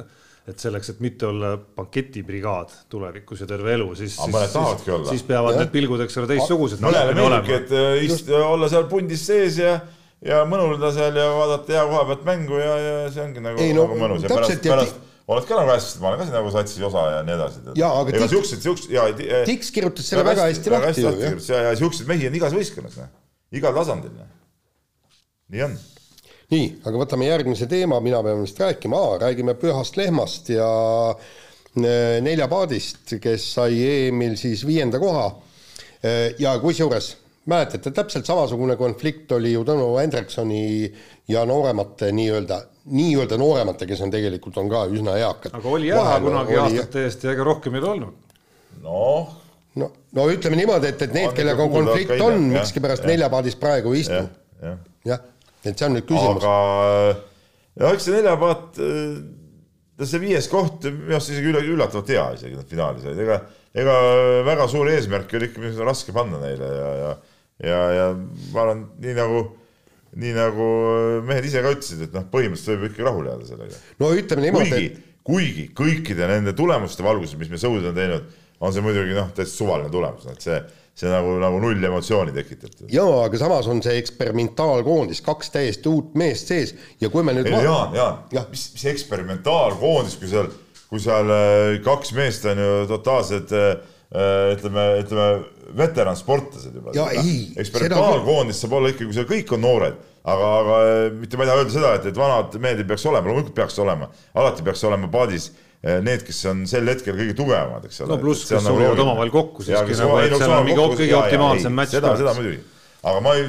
et 0.49 0.63
selleks, 0.63 0.93
et 0.93 1.01
mitte 1.03 1.27
olla 1.29 1.53
banketibrigaad 1.57 2.73
tulevikus 2.91 3.43
ja 3.43 3.47
terve 3.49 3.75
elu, 3.75 3.87
siis, 3.99 4.15
siis, 4.17 4.37
siis, 4.53 5.09
siis 5.11 5.25
peavad 5.27 5.55
ja. 5.55 5.63
need 5.63 5.73
pilgud, 5.73 6.01
eks 6.05 6.17
ole, 6.21 6.29
teistsugused. 6.31 6.81
mõnele 6.83 7.13
meeldibki, 7.17 7.57
et 7.59 7.75
äh, 7.75 8.05
ist, 8.07 8.31
olla 8.33 8.69
seal 8.71 8.87
pundis 8.91 9.25
sees 9.29 9.59
ja, 9.61 9.75
ja 10.25 10.41
mõnulda 10.49 10.93
seal 10.95 11.19
ja 11.19 11.27
vaadata 11.35 11.77
hea 11.77 11.85
koha 11.91 12.07
pealt 12.13 12.25
mängu 12.31 12.57
ja, 12.61 12.73
ja 12.85 12.97
see 13.13 13.23
ongi 13.27 13.45
nagu, 13.45 13.61
no, 13.61 13.85
nagu 13.85 14.01
mõnus 14.01 14.25
ja 14.25 14.33
pärast, 14.33 14.65
pärast 14.65 15.05
oled 15.29 15.45
ka 15.45 15.59
nagu 15.59 15.69
hästi, 15.75 16.01
ma 16.01 16.09
olen 16.09 16.19
ka 16.21 16.25
siin 16.25 16.37
nagu 16.39 16.51
satsi 16.55 16.87
osa 16.87 17.05
ja 17.13 17.21
nii 17.27 17.35
edasi. 17.35 17.63
jaa, 17.77 17.91
aga 18.01 18.15
ega 18.17 18.31
siuksed, 18.31 18.63
siuksed 18.65 18.95
ja 18.95 19.05
Tiks 19.45 19.69
kirjutas 19.75 20.09
selle 20.09 20.25
väga 20.25 20.47
hästi 20.49 20.73
lahti 20.73 21.05
ju. 21.05 21.13
ja, 21.51 21.61
ja 21.67 21.77
siukseid 21.77 22.09
mehi 22.09 22.31
on 22.31 22.37
igas 22.39 22.55
võistkonnas, 22.57 22.97
noh, 22.97 23.11
igal 23.53 23.75
tasandil. 23.77 24.15
Noh. 24.17 24.33
nii 25.53 25.67
on 25.67 25.77
nii, 26.53 26.69
aga 26.85 27.01
võtame 27.03 27.29
järgmise 27.29 27.67
teema, 27.69 27.99
mina 28.03 28.21
pean 28.25 28.41
vist 28.43 28.59
rääkima, 28.59 29.01
räägime 29.21 29.55
Pühast 29.59 29.97
Lehmast 29.99 30.49
ja 30.53 30.69
äh, 31.13 32.17
neljapaadist, 32.25 33.17
kes 33.21 33.51
sai 33.55 33.79
EM-il 33.85 34.37
siis 34.39 34.65
viienda 34.67 35.01
koha. 35.01 35.27
Äh, 35.99 36.35
ja 36.41 36.55
kusjuures 36.61 37.15
mäletate, 37.49 37.91
täpselt 37.95 38.27
samasugune 38.29 38.75
konflikt 38.77 39.31
oli 39.33 39.53
ju 39.53 39.63
Tõnu 39.65 39.87
Hendriksoni 39.97 40.63
ja 41.31 41.45
nooremate 41.49 42.11
nii-öelda, 42.13 42.59
nii-öelda 42.93 43.37
nooremate, 43.41 43.87
kes 43.89 44.03
on 44.05 44.13
tegelikult, 44.13 44.57
on 44.61 44.69
ka 44.69 44.83
üsna 44.91 45.15
eakad. 45.21 45.55
aga 45.57 45.71
oli 45.71 45.89
jah, 45.89 46.11
kunagi 46.23 46.57
oli... 46.57 46.65
aastate 46.65 47.05
eest 47.07 47.25
ja 47.25 47.33
ega 47.33 47.47
rohkem 47.47 47.77
ei 47.77 47.81
ole 47.81 47.89
olnud. 47.95 48.35
noh. 48.83 49.33
no, 49.81 49.89
no 50.17 50.27
ütleme 50.29 50.59
niimoodi, 50.59 50.93
et, 50.93 51.01
et 51.07 51.15
need, 51.15 51.33
kellega 51.37 51.69
konflikt 51.71 52.21
on, 52.25 52.49
miskipärast 52.53 53.07
neljapaadis 53.09 53.57
praegu 53.61 53.95
ei 53.95 54.05
istu. 54.05 54.21
jah 54.61 54.77
ja 55.07 55.17
et 55.64 55.74
see 55.74 55.88
on 55.88 55.95
nüüd 55.97 56.07
küsimus. 56.10 56.45
aga 56.45 56.55
jah, 57.80 57.93
eks 57.93 58.07
see 58.07 58.16
neljapaat, 58.18 58.82
äh, 58.84 60.03
see 60.05 60.24
viies 60.24 60.49
koht 60.51 60.88
minu 60.88 61.18
arust 61.18 61.34
isegi 61.34 61.53
üle, 61.53 61.64
üllatavalt 61.76 62.12
hea 62.16 62.26
isegi 62.38 62.60
nad 62.60 62.72
finaali 62.72 63.03
said, 63.03 63.20
ega, 63.26 63.41
ega 63.76 63.95
väga 64.47 64.68
suuri 64.72 64.97
eesmärke 64.97 65.39
oli 65.39 65.51
ikka 65.51 65.88
raske 65.88 66.16
panna 66.16 66.41
neile 66.43 66.74
ja, 66.76 66.91
ja, 67.03 67.16
ja, 67.70 67.82
ja 67.97 68.12
ma 68.53 68.66
arvan, 68.66 68.86
nii 69.03 69.18
nagu 69.18 69.47
nii 70.20 70.34
nagu 70.34 70.68
mehed 71.28 71.45
ise 71.45 71.62
ka 71.62 71.72
ütlesid, 71.76 72.01
et 72.07 72.16
noh, 72.16 72.26
põhimõtteliselt 72.32 72.80
võib 72.82 72.93
ikka 72.93 73.05
rahule 73.05 73.34
jääda 73.34 73.49
sellega. 73.49 73.80
no 74.01 74.12
ütleme 74.18 74.45
niimoodi, 74.47 74.86
kuigi 75.28 75.66
kõikide 75.78 76.30
nende 76.32 76.55
tulemuste 76.57 77.05
valguses, 77.05 77.38
mis 77.39 77.51
me 77.51 77.60
Sõudis 77.62 77.89
on 77.91 77.97
teinud, 77.97 78.38
on 78.60 78.74
see 78.74 78.84
muidugi 78.84 79.14
noh, 79.18 79.30
täiesti 79.36 79.62
suvaline 79.62 79.91
tulemus, 79.93 80.26
et 80.32 80.47
see 80.47 80.57
see 80.99 81.11
nagu, 81.11 81.35
nagu 81.39 81.59
null 81.63 81.85
emotsiooni 81.89 82.33
tekitab. 82.35 82.73
jaa, 82.91 83.19
aga 83.25 83.39
samas 83.39 83.67
on 83.71 83.81
see 83.85 83.99
eksperimentaalkoondis, 84.01 85.21
kaks 85.25 85.53
täiesti 85.53 85.91
uut 85.91 86.17
meest 86.19 86.51
sees 86.51 86.73
ja 87.01 87.11
kui 87.13 87.23
me 87.25 87.35
nüüd 87.37 87.47
ei 87.47 87.55
no 87.55 87.61
Jaan, 87.63 87.95
Jaan, 87.95 88.49
mis, 88.51 88.65
mis 88.75 88.85
eksperimentaalkoondis, 88.93 90.17
kui 90.19 90.31
seal, 90.31 90.51
kui 90.91 91.03
seal 91.03 91.31
äh, 91.35 91.77
kaks 91.85 92.11
meest 92.17 92.49
on 92.51 92.59
ju 92.63 92.75
totaalsed 92.91 93.55
äh, 93.55 93.69
äh, 94.11 94.43
ütleme, 94.57 94.85
ütleme 95.05 95.29
veteransportlased 95.79 96.75
juba. 96.75 96.93
eksperimentaalkoondis 96.95 98.59
saab 98.63 98.77
olla 98.79 98.91
ikkagi, 98.91 99.07
kui 99.07 99.19
seal 99.21 99.29
kõik 99.29 99.55
on 99.55 99.63
noored, 99.63 100.03
aga, 100.27 100.51
aga 100.59 100.83
mitte 101.15 101.39
ma 101.39 101.45
ei 101.45 101.53
taha 101.53 101.63
öelda 101.63 101.77
seda, 101.77 101.95
et, 101.99 102.11
et 102.11 102.19
vanad 102.19 102.59
mehed 102.59 102.83
ei 102.83 102.91
peaks 102.91 103.07
olema, 103.07 103.29
loomulikult 103.29 103.55
peaks 103.61 103.79
olema, 103.79 104.11
alati 104.35 104.67
peaks 104.67 104.83
olema 104.89 105.11
paadis 105.13 105.51
need, 105.80 106.25
kes 106.27 106.41
on 106.51 106.65
sel 106.67 106.89
hetkel 106.91 107.15
kõige 107.15 107.38
tugevamad, 107.38 107.86
eks 107.88 108.01
ole. 108.03 108.11
no 108.11 108.19
pluss, 108.19 108.49
kes 108.49 108.65
nagu 108.65 108.75
sobivad 108.75 109.05
omavahel 109.05 109.32
kokku 109.32 109.63
siiski 109.63 109.95
nagu, 109.95 110.17
et 110.25 110.36
seal 110.36 110.57
on 110.57 110.67
mingi 110.67 110.89
kõige 110.99 111.15
optimaalsem 111.15 111.80
matš. 111.80 111.95
seda, 111.95 112.11
seda 112.19 112.34
muidugi. 112.36 112.59
aga 112.99 113.21
ma 113.23 113.36
ei, 113.39 113.45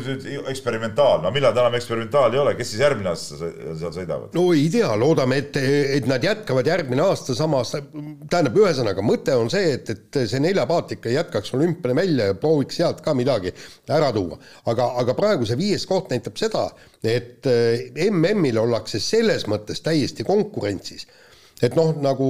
eksperimentaalne, 0.53 1.25
no 1.27 1.33
millal 1.35 1.57
ta 1.57 1.65
enam 1.65 1.75
eksperimentaalne 1.75 2.39
ei 2.39 2.43
ole, 2.45 2.53
kes 2.55 2.69
siis 2.71 2.85
järgmine 2.85 3.11
aasta 3.11 3.39
seal 3.41 3.95
sõidavad? 3.97 4.37
no 4.39 4.45
ei 4.55 4.69
tea, 4.71 4.93
loodame, 5.01 5.41
et, 5.43 5.59
et 5.99 6.07
nad 6.07 6.23
jätkavad 6.23 6.71
järgmine 6.71 7.03
aasta 7.03 7.35
samas, 7.35 7.73
tähendab, 7.75 8.61
ühesõnaga 8.63 9.03
mõte 9.03 9.35
on 9.35 9.51
see, 9.51 9.73
et, 9.81 9.91
et 9.91 10.19
see 10.31 10.43
neljapaat 10.45 10.95
ikka 11.01 11.11
jätkaks 11.17 11.51
olümpiale 11.59 11.97
välja 11.99 12.29
ja 12.31 12.37
prooviks 12.39 12.79
sealt 12.79 13.03
ka 13.03 13.17
midagi 13.19 13.51
ära 13.91 14.13
tuua. 14.15 14.39
aga, 14.71 14.93
aga 15.03 15.19
praegu 15.19 15.51
see 15.51 15.59
viies 15.59 15.89
koht 15.91 16.15
näitab 16.15 16.39
seda, 16.39 16.69
et 17.03 17.51
MM-il 18.07 18.63
ollakse 18.63 19.03
selles 19.03 19.51
mõttes 19.51 19.83
täiesti 19.83 20.23
konkurentsis 20.23 21.09
et 21.63 21.77
noh, 21.77 21.93
nagu, 22.03 22.29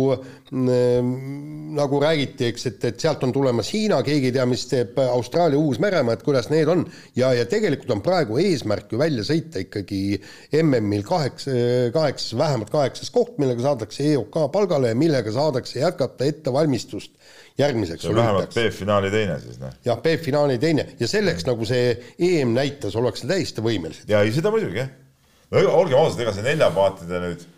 mm, 0.51 1.75
nagu 1.79 2.01
räägiti, 2.03 2.49
eks, 2.51 2.67
et, 2.71 2.87
et 2.91 3.03
sealt 3.03 3.23
on 3.27 3.35
tulemas 3.35 3.71
Hiina, 3.75 4.01
keegi 4.07 4.31
ei 4.31 4.37
tea, 4.37 4.47
mis 4.51 4.65
teeb 4.71 4.99
Austraalia, 5.05 5.61
Uus-Meremaa, 5.61 6.19
et 6.19 6.25
kuidas 6.27 6.51
need 6.53 6.71
on. 6.73 6.85
ja, 7.19 7.33
ja 7.37 7.47
tegelikult 7.51 7.95
on 7.95 8.05
praegu 8.05 8.41
eesmärk 8.43 8.93
ju 8.95 9.01
välja 9.01 9.27
sõita 9.27 9.63
ikkagi 9.63 10.03
MM-il 10.63 11.05
kaheksa, 11.07 11.55
kaheksas, 11.95 12.35
vähemalt 12.39 12.73
kaheksas 12.75 13.13
koht, 13.15 13.37
millega 13.43 13.65
saadakse 13.69 14.09
EOK 14.15 14.43
palgale 14.53 14.95
ja 14.95 14.99
millega 14.99 15.33
saadakse 15.35 15.81
jätkata 15.81 16.29
ettevalmistust 16.31 17.15
järgmiseks 17.61 18.09
vähemalt 18.15 18.55
B-finaali 18.55 19.11
teine 19.13 19.39
siis, 19.43 19.59
noh. 19.61 19.73
jah, 19.85 20.01
B-finaali 20.03 20.59
teine 20.63 20.87
ja 21.01 21.09
selleks, 21.11 21.47
nagu 21.49 21.67
see 21.69 21.93
EM 22.19 22.55
näitas, 22.57 22.97
ollakse 22.99 23.29
täiesti 23.31 23.65
võimelised. 23.65 24.09
ja 24.11 24.23
ei, 24.25 24.33
seda 24.35 24.53
muidugi, 24.55 24.83
jah. 24.83 24.93
no 25.53 25.65
olgem 25.83 26.01
ausad, 26.01 26.23
ega 26.25 26.35
see 26.37 26.47
neljapaatide 26.47 27.23
nüüd 27.27 27.49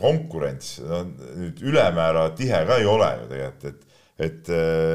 konkurents. 0.00 0.78
No, 0.88 1.02
nüüd 1.36 1.58
ülemäära 1.60 2.30
tihe 2.36 2.62
ka 2.68 2.78
ei 2.80 2.86
ole 2.88 3.10
ju 3.20 3.26
tegelikult, 3.28 3.64
et, 3.68 3.96
et, 4.26 4.52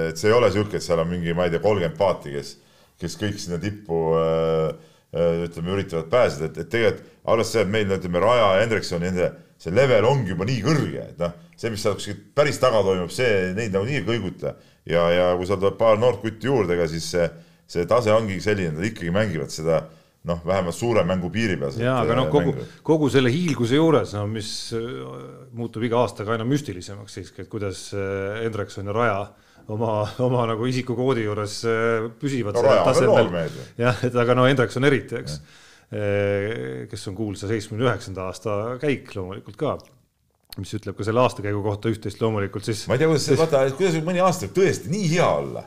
et 0.10 0.22
see 0.22 0.32
ei 0.32 0.38
ole 0.38 0.50
niisugune, 0.50 0.80
et 0.80 0.86
seal 0.86 1.02
on 1.04 1.12
mingi, 1.12 1.36
ma 1.38 1.46
ei 1.46 1.54
tea, 1.54 1.62
kolmkümmend 1.62 2.00
paati, 2.00 2.34
kes, 2.34 2.56
kes 3.02 3.18
kõik 3.22 3.38
sinna 3.42 3.60
tippu 3.62 4.00
äh, 4.18 4.72
äh, 5.14 5.44
ütleme, 5.46 5.76
üritavad 5.76 6.10
pääseda, 6.14 6.50
et, 6.50 6.62
et 6.64 6.72
tegelikult 6.74 7.14
arvestades 7.28 7.54
seda, 7.60 7.68
et 7.68 7.74
meil 7.76 7.94
ütleme, 8.00 8.24
Raja 8.24 8.48
ja 8.56 8.64
Hendrikson, 8.64 9.04
nende 9.04 9.30
see 9.62 9.74
level 9.74 10.06
ongi 10.08 10.34
juba 10.34 10.48
nii 10.48 10.64
kõrge, 10.66 11.04
et 11.12 11.22
noh, 11.22 11.36
see, 11.58 11.72
mis 11.74 11.84
seal 11.84 11.98
kuskil 11.98 12.18
päris 12.38 12.60
taga 12.62 12.82
toimub, 12.86 13.12
see 13.14 13.52
neid 13.58 13.74
nagu 13.74 13.88
nii 13.88 14.02
ei 14.02 14.06
kõiguta. 14.08 14.54
Ja, 14.88 15.08
ja 15.12 15.32
kui 15.36 15.50
seal 15.50 15.60
tuleb 15.60 15.76
paar 15.80 15.98
noort 16.00 16.22
kutti 16.24 16.48
juurde, 16.48 16.78
ega 16.78 16.86
siis 16.90 17.10
see, 17.12 17.26
see 17.68 17.86
tase 17.90 18.14
ongi 18.14 18.38
selline, 18.44 18.78
nad 18.78 18.86
ikkagi 18.88 19.12
mängivad 19.14 19.52
seda 19.52 19.82
noh, 20.28 20.44
vähemalt 20.46 20.76
suure 20.76 21.04
mängu 21.08 21.30
piiri 21.34 21.58
peal. 21.60 21.76
jaa, 21.82 21.98
aga 22.04 22.18
noh, 22.20 22.30
kogu, 22.32 22.54
kogu 22.86 23.10
selle 23.14 23.32
hiilguse 23.34 23.80
juures, 23.80 24.14
no 24.18 24.26
mis 24.32 24.52
äh, 24.76 24.88
muutub 25.58 25.86
iga 25.88 26.02
aastaga 26.04 26.36
aina 26.36 26.48
müstilisemaks 26.48 27.20
siiski, 27.20 27.46
et 27.46 27.52
kuidas 27.52 27.88
äh, 27.96 28.42
Hendrikson 28.44 28.90
ja 28.90 28.96
Raja 28.96 29.20
oma, 29.74 30.00
oma 30.24 30.48
nagu 30.52 30.68
isikukoodi 30.70 31.28
juures 31.28 31.60
äh, 31.70 32.10
püsivad 32.22 32.60
no,. 32.60 33.62
jah, 33.80 34.04
et 34.08 34.18
aga 34.24 34.38
no 34.38 34.48
Hendrikson 34.50 34.88
eriti, 34.88 35.22
eks. 35.24 35.40
kes 35.88 37.08
on 37.08 37.16
kuulsa 37.16 37.48
seitsmekümne 37.48 37.86
üheksanda 37.86 38.26
aasta 38.28 38.76
käik 38.82 39.14
loomulikult 39.16 39.56
ka 39.56 39.78
mis 40.58 40.74
ütleb 40.76 40.98
ka 40.98 41.06
selle 41.08 41.22
aastakäigu 41.22 41.62
kohta 41.64 41.88
üht-teist 41.94 42.20
loomulikult, 42.20 42.66
siis. 42.66 42.82
ma 42.90 42.98
ei 42.98 43.00
tea, 43.00 43.08
kuidas, 43.08 43.30
vaata, 43.40 43.62
kuidas 43.78 43.96
mõni 44.04 44.20
aasta 44.26 44.50
võib 44.50 44.58
tõesti 44.58 44.92
nii 44.92 45.08
hea 45.14 45.30
olla. 45.38 45.64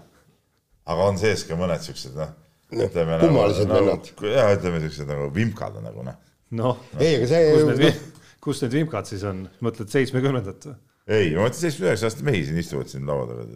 aga 0.92 1.08
on 1.08 1.20
sees 1.22 1.46
ka 1.48 1.56
mõned 1.56 1.80
siuksed, 1.86 2.12
noh 2.18 2.34
ütleme 2.70 3.18
kummalised 3.22 3.68
nagu, 3.68 3.80
vennad 3.80 4.06
nagu,. 4.10 4.30
jah, 4.30 4.52
ütleme 4.56 4.82
siuksed 4.84 5.10
nagu 5.10 5.26
vimkad 5.34 5.80
on 5.80 5.86
nagu 5.88 6.06
noh. 6.06 6.20
noh, 6.60 6.80
ei, 6.98 7.16
aga 7.18 7.28
see. 7.30 7.50
kus 7.56 7.82
need, 7.82 8.06
kus 8.46 8.62
need 8.64 8.78
vimkad 8.78 9.10
siis 9.10 9.26
on, 9.28 9.44
mõtled 9.64 9.90
seitsmekümnendat 9.92 10.70
või? 10.70 10.76
ei, 11.10 11.32
ma 11.34 11.46
mõtlen 11.46 11.58
seitsmekümne 11.58 11.92
üheksa 11.92 12.10
aastaseid 12.10 12.28
mehi 12.30 12.42
siin 12.46 12.60
istuvad 12.62 12.92
siin 12.92 13.06
laua 13.08 13.28
taga. 13.30 13.46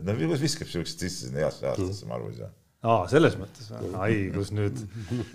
et 0.00 0.06
noh, 0.06 0.18
kuidas 0.20 0.44
viskab 0.44 0.72
siukseid 0.72 1.06
sisse 1.06 1.28
sinna 1.28 1.44
heasse 1.44 1.70
aastasse, 1.72 2.08
ma 2.08 2.18
aru 2.18 2.32
ei 2.32 2.40
saa. 2.42 2.52
Aa, 2.80 3.02
selles 3.10 3.34
mõttes, 3.36 3.66
ai, 4.00 4.14
kus 4.32 4.50
nüüd, 4.56 4.78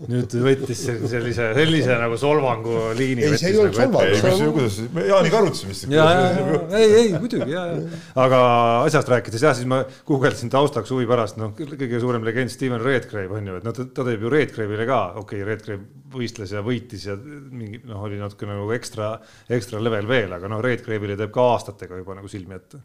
nüüd 0.10 0.34
võttis 0.42 0.80
sellise, 0.82 1.52
sellise 1.54 1.98
nagu 2.02 2.18
solvangu 2.18 2.74
liini. 2.98 3.28
ei, 3.28 3.38
see 3.38 3.52
ei 3.52 3.60
olnud 3.62 3.78
nagu 3.78 4.00
solvang. 4.18 4.56
kuidas, 4.56 4.80
me 4.96 5.04
Jaaniga 5.06 5.38
arutasime 5.44 5.74
vist. 5.76 5.86
ja, 5.94 6.08
ja, 6.10 6.24
ja, 6.32 6.80
ei, 6.80 6.96
ei 7.04 7.12
muidugi 7.14 7.54
ja, 7.54 7.68
ja, 7.70 8.00
aga 8.24 8.40
asjast 8.88 9.12
rääkides 9.14 9.46
jah, 9.46 9.54
siis 9.58 9.70
ma 9.70 9.84
guugeldasin 10.10 10.50
taustaks 10.54 10.90
huvi 10.96 11.06
pärast, 11.10 11.38
noh, 11.42 11.54
kõige 11.54 12.02
suurem 12.02 12.26
legend 12.26 12.54
Steven 12.54 12.82
Redgrave 12.82 13.38
on 13.38 13.52
ju, 13.52 13.60
et 13.62 13.70
noh, 13.70 13.78
ta 13.78 14.08
teeb 14.10 14.26
ju 14.26 14.34
Redgrave'ile 14.34 14.90
ka, 14.90 15.04
okei 15.22 15.44
okay,, 15.44 15.48
Redgrave 15.52 15.86
võistles 16.16 16.56
ja 16.56 16.66
võitis 16.66 17.06
ja 17.06 17.14
mingi 17.20 17.84
noh, 17.86 18.02
oli 18.08 18.18
natuke 18.18 18.50
nagu 18.50 18.66
ekstra, 18.74 19.14
ekstra 19.54 19.86
level 19.86 20.10
veel, 20.10 20.34
aga 20.34 20.50
noh, 20.50 20.66
Redgrave'ile 20.66 21.20
teeb 21.20 21.34
ka 21.36 21.46
aastatega 21.54 22.02
juba 22.02 22.18
nagu 22.18 22.32
silmi 22.32 22.58
ette. 22.58 22.82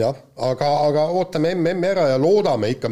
Jah, 0.00 0.24
aga, 0.50 0.70
aga 0.88 1.04
ootame 1.16 1.54
MM-i 1.56 1.92
ära 1.92 2.08
ja 2.12 2.18
loodame 2.20 2.72
ikka, 2.74 2.90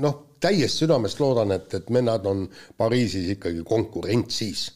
noh 0.00 0.26
täiest 0.40 0.80
südamest 0.80 1.20
loodan, 1.20 1.52
et, 1.54 1.72
et 1.76 1.90
vennad 1.92 2.24
on 2.28 2.46
Pariisis 2.78 3.28
ikkagi 3.34 3.64
konkurentsis, 3.66 4.66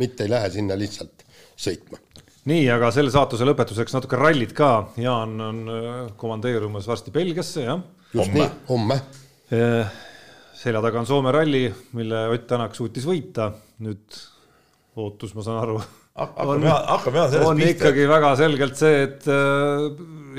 mitte 0.00 0.26
ei 0.26 0.32
lähe 0.32 0.50
sinna 0.54 0.78
lihtsalt 0.78 1.24
sõitma. 1.60 2.00
nii, 2.50 2.64
aga 2.72 2.90
selle 2.94 3.12
saatuse 3.12 3.46
lõpetuseks 3.46 3.94
natuke 3.96 4.18
rallit 4.18 4.54
ka. 4.56 4.70
Jaan 5.00 5.34
on 5.44 5.64
äh, 5.70 5.88
komandeerumas 6.20 6.88
varsti 6.88 7.12
Belgiasse, 7.14 7.66
jah. 7.66 7.82
just 8.14 8.22
homme. 8.22 8.38
nii, 8.38 8.50
homme. 8.70 9.00
Äh, 9.54 9.96
selja 10.56 10.82
taga 10.84 11.02
on 11.02 11.08
Soome 11.08 11.32
ralli, 11.34 11.66
mille 11.98 12.28
Ott 12.30 12.46
Tänak 12.48 12.76
suutis 12.78 13.06
võita. 13.08 13.50
nüüd 13.80 14.20
ootus, 15.00 15.34
ma 15.34 15.42
saan 15.44 15.62
aru 15.62 15.80
hakkame, 16.18 16.70
hakkame 16.70 17.20
Jaan 17.20 17.30
sellest 17.32 17.50
on 17.50 17.60
pihta. 17.60 17.74
ikkagi 17.76 18.08
väga 18.10 18.32
selgelt 18.40 18.76
see, 18.80 19.02
et 19.06 19.28
äh, 19.30 19.86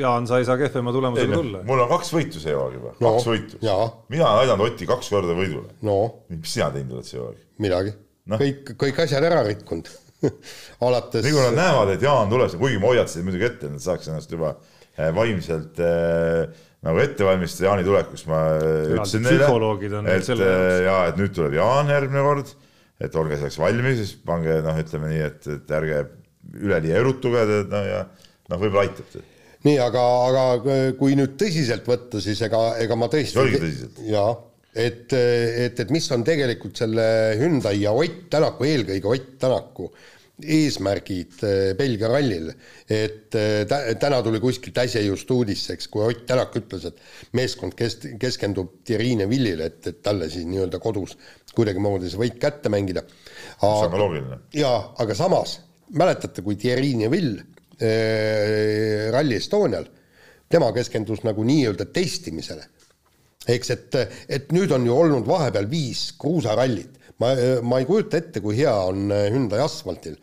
Jaan, 0.01 0.27
sa 0.27 0.39
ei 0.39 0.47
saa 0.47 0.57
kehvema 0.59 0.93
tulemusega 0.95 1.39
tulla. 1.39 1.63
mul 1.67 1.83
on 1.85 1.91
kaks 1.91 2.13
võitu 2.15 2.43
see 2.43 2.55
hooaeg 2.55 2.77
juba. 2.79 2.93
No,, 2.99 3.15
kaks 3.17 3.27
võitu. 3.31 3.59
mina 3.61 4.27
olen 4.27 4.45
aidanud 4.45 4.67
Otti 4.69 4.87
kaks 4.89 5.11
korda 5.11 5.35
võidule. 5.37 5.75
No.. 5.87 5.97
mis 6.31 6.55
sina 6.55 6.71
teinud 6.75 6.99
oled 6.99 7.07
see 7.07 7.19
hooaeg? 7.19 7.43
midagi. 7.61 7.93
No.. 8.31 8.39
kõik, 8.41 8.73
kõik 8.79 9.03
asjad 9.05 9.27
ära 9.27 9.43
rikkunud. 9.47 9.91
Alates. 10.85 11.25
nii 11.25 11.33
kui 11.33 11.45
nad 11.49 11.57
näevad, 11.57 11.95
et 11.95 12.03
Jaan 12.05 12.29
tuleb, 12.31 12.57
kuigi 12.61 12.81
ma 12.81 12.91
hoiatasin 12.93 13.25
muidugi 13.27 13.47
ette, 13.47 13.67
et 13.67 13.75
nad 13.75 13.83
saaks 13.83 14.11
ennast 14.11 14.31
juba 14.31 14.53
äh, 14.53 15.09
vaimselt 15.15 15.81
äh, 15.81 16.67
nagu 16.85 17.01
ette 17.01 17.25
valmistada 17.25 17.69
Jaani 17.69 17.85
tulekuks, 17.85 18.25
ma 18.29 18.41
äh, 18.57 18.91
ütlesin 18.95 19.25
neile, 19.25 19.49
et 20.13 20.29
ja 20.85 20.97
et 21.09 21.17
nüüd 21.19 21.33
tuleb 21.35 21.57
Jaan 21.57 21.89
järgmine 21.93 22.25
kord 22.25 22.53
et 23.01 23.15
olge 23.17 23.39
selleks 23.39 23.59
valmis, 23.61 24.15
pange 24.27 24.59
noh, 24.65 24.77
ütleme 24.81 25.11
nii, 25.11 25.23
et, 25.27 25.49
et 25.55 25.73
ärge 25.77 26.03
üleliia 26.61 27.01
erutuge, 27.01 27.43
no 27.71 27.81
ja 27.85 28.05
noh, 28.05 28.57
võib-olla 28.61 28.85
aitab 28.87 29.09
see. 29.13 29.25
nii, 29.67 29.77
aga, 29.81 30.05
aga 30.29 30.77
kui 30.99 31.17
nüüd 31.19 31.35
tõsiselt 31.41 31.87
võtta, 31.89 32.21
siis 32.23 32.41
ega, 32.47 32.63
ega 32.81 32.97
ma 32.99 33.09
tõesti. 33.11 33.35
see 33.35 33.43
oligi 33.43 33.61
tõsiselt. 33.65 34.01
jaa, 34.09 34.31
et, 34.71 35.13
et, 35.13 35.83
et 35.85 35.93
mis 35.93 36.07
on 36.15 36.25
tegelikult 36.27 36.81
selle 36.83 37.05
Hyundai 37.41 37.83
ja 37.83 37.93
Ott 37.97 38.25
Tänaku, 38.33 38.67
eelkõige 38.69 39.15
Ott 39.15 39.37
Tänaku 39.41 39.91
eesmärgid 40.45 41.43
eh, 41.47 41.71
Belgia 41.77 42.09
rallil, 42.11 42.49
et 42.89 43.35
eh, 43.37 43.63
täna 43.99 44.21
tuli 44.25 44.41
kuskilt 44.43 44.77
äsja 44.83 45.01
just 45.05 45.31
uudiseks, 45.31 45.87
kui 45.91 46.03
Ott 46.05 46.25
Tänak 46.29 46.55
ütles, 46.59 46.85
et 46.89 47.33
meeskond 47.37 47.75
kes-, 47.77 47.99
keskendub 48.21 48.81
Thierry 48.87 49.13
Neville'ile, 49.19 49.69
et, 49.71 49.87
et 49.91 50.01
talle 50.03 50.29
siis 50.31 50.45
nii-öelda 50.49 50.79
kodus 50.83 51.17
kuidagimoodi 51.55 52.11
see 52.11 52.21
võit 52.21 52.37
kätte 52.41 52.71
mängida. 52.71 53.03
see 53.05 53.71
on 53.71 53.91
ka 53.91 53.99
loogiline. 53.99 54.39
jaa, 54.55 54.77
aga 55.03 55.17
samas, 55.17 55.57
mäletate, 55.97 56.43
kui 56.45 56.55
Thierry 56.59 56.93
Neville 56.99 57.43
äh, 57.81 59.09
Rally 59.11 59.39
Estonial, 59.39 59.89
tema 60.51 60.71
keskendus 60.75 61.25
nagu 61.27 61.43
nii-öelda 61.47 61.89
testimisele. 61.93 62.67
eks 63.47 63.69
et, 63.73 63.95
et 64.29 64.51
nüüd 64.53 64.71
on 64.71 64.85
ju 64.85 64.95
olnud 64.95 65.27
vahepeal 65.27 65.69
viis 65.69 66.11
kruusarallit 66.21 67.00
ma, 67.21 67.31
ma 67.61 67.79
ei 67.81 67.87
kujuta 67.87 68.19
ette, 68.19 68.41
kui 68.43 68.57
hea 68.57 68.73
on 68.89 69.11
äh, 69.13 69.27
Hyundai 69.33 69.61
asfaltil, 69.63 70.17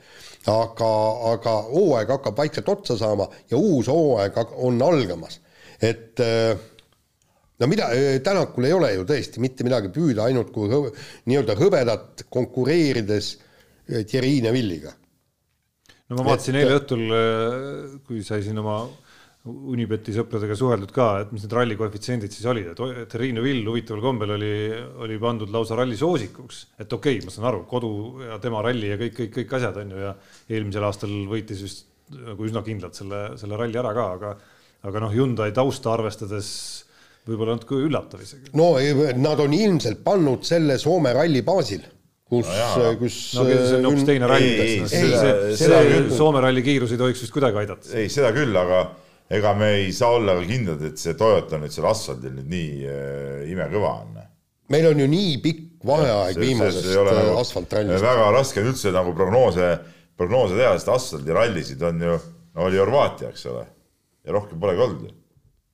aga, 0.49 0.91
aga 1.33 1.55
hooaeg 1.69 2.15
hakkab 2.17 2.39
vaikselt 2.43 2.71
otsa 2.73 2.99
saama 3.01 3.29
ja 3.51 3.61
uus 3.61 3.91
hooaeg 3.93 4.39
on 4.67 4.81
algamas, 4.85 5.41
et 5.81 6.21
äh, 6.25 6.53
no 7.59 7.71
mida, 7.71 7.91
äh, 7.95 8.21
Tänakul 8.25 8.69
ei 8.69 8.77
ole 8.77 8.95
ju 8.97 9.09
tõesti 9.09 9.43
mitte 9.45 9.67
midagi 9.67 9.93
püüda, 9.95 10.29
ainult 10.29 10.53
kui 10.55 10.71
hõb, 10.73 10.91
nii-öelda 11.31 11.59
hõbedat 11.59 12.25
konkureerides 12.33 13.37
Thierry 13.89 14.39
Neville'iga. 14.45 14.93
no 16.11 16.19
ma 16.19 16.33
vaatasin 16.33 16.59
eile 16.61 16.81
õhtul, 16.81 17.05
kui 18.05 18.25
sai 18.27 18.43
siin 18.45 18.59
oma 18.61 18.83
Unibeti 19.49 20.13
sõpradega 20.17 20.57
suheldud 20.59 20.93
ka, 20.95 21.09
et 21.23 21.31
mis 21.35 21.45
need 21.45 21.55
ralli 21.57 21.77
koefitsiendid 21.79 22.35
siis 22.35 22.47
olid, 22.51 22.71
et 22.75 23.09
Triinu 23.13 23.45
Vill 23.45 23.67
huvitaval 23.69 24.03
kombel 24.05 24.35
oli, 24.37 24.53
oli 25.05 25.19
pandud 25.23 25.53
lausa 25.55 25.79
ralli 25.79 25.97
soosikuks, 25.99 26.65
et 26.79 26.93
okei 26.93 27.19
okay,, 27.19 27.27
ma 27.27 27.35
saan 27.35 27.49
aru, 27.53 27.65
kodu 27.71 27.91
ja 28.27 28.39
tema 28.43 28.63
ralli 28.65 28.93
ja 28.93 28.99
kõik, 29.01 29.17
kõik, 29.23 29.33
kõik 29.41 29.57
asjad 29.61 29.81
on 29.83 29.95
ju 29.95 30.05
ja 30.05 30.15
eelmisel 30.51 30.89
aastal 30.89 31.15
võitis 31.31 31.65
vist 31.65 31.87
nagu 32.13 32.47
üsna 32.49 32.65
kindlalt 32.65 32.97
selle, 32.97 33.25
selle 33.41 33.59
ralli 33.61 33.81
ära 33.81 33.93
ka, 33.97 34.07
aga 34.19 34.37
aga 34.89 35.03
noh, 35.03 35.13
Hyundai 35.13 35.51
tausta 35.55 35.93
arvestades 35.97 36.49
võib-olla 37.29 37.57
natuke 37.57 37.81
üllatav 37.83 38.23
isegi. 38.23 38.53
no 38.57 38.73
nad 39.19 39.41
on 39.43 39.55
ilmselt 39.57 40.05
pannud 40.05 40.47
selle 40.47 40.79
Soome 40.81 41.13
ralli 41.17 41.43
baasil 41.47 41.83
kus 42.29 42.49
no, 42.49 42.93
kus 43.01 43.19
no, 43.39 43.45
see 43.49 43.77
on 43.79 43.89
hoopis 43.89 44.07
teine 44.09 44.29
ralli. 44.31 44.55
see, 44.85 45.11
see, 45.11 45.53
see 45.59 46.01
Soome 46.15 46.43
ralli 46.45 46.65
kiirus 46.65 46.93
ei 46.95 47.01
tohiks 47.01 47.25
vist 47.25 47.35
kuidagi 47.35 47.63
aidata. 47.65 47.93
ei, 47.97 48.11
seda 48.13 48.33
küll, 48.37 48.55
aga 48.57 48.85
ega 49.31 49.53
me 49.55 49.71
ei 49.83 49.93
saa 49.93 50.17
olla 50.17 50.39
ka 50.39 50.47
kindlad, 50.49 50.83
et 50.89 51.01
see 51.01 51.17
Toyota 51.19 51.61
nüüd 51.61 51.75
seal 51.75 51.89
asfaldil 51.91 52.35
nüüd 52.39 52.49
nii 52.53 52.89
äh, 52.89 53.45
imekõva 53.53 53.93
on. 54.03 54.19
meil 54.73 54.89
on 54.91 55.03
ju 55.03 55.09
nii 55.11 55.37
pikk 55.45 55.87
vaheaeg 55.89 56.41
viimasest 56.41 56.91
nagu, 56.97 57.37
asfaltrallist. 57.43 58.05
väga 58.05 58.27
raske 58.35 58.63
on 58.63 58.73
üldse 58.73 58.93
nagu 58.95 59.15
prognoose, 59.17 59.71
prognoose 60.19 60.59
teha, 60.59 60.75
sest 60.79 60.93
asfaldirallisid 60.97 61.85
on 61.89 62.05
ju, 62.09 62.19
no 62.57 62.69
oli 62.69 62.81
Horvaatia, 62.81 63.33
eks 63.33 63.47
ole, 63.53 63.65
ja 64.25 64.37
rohkem 64.37 64.61
polegi 64.61 64.85
olnud 64.87 65.09
ju. 65.09 65.15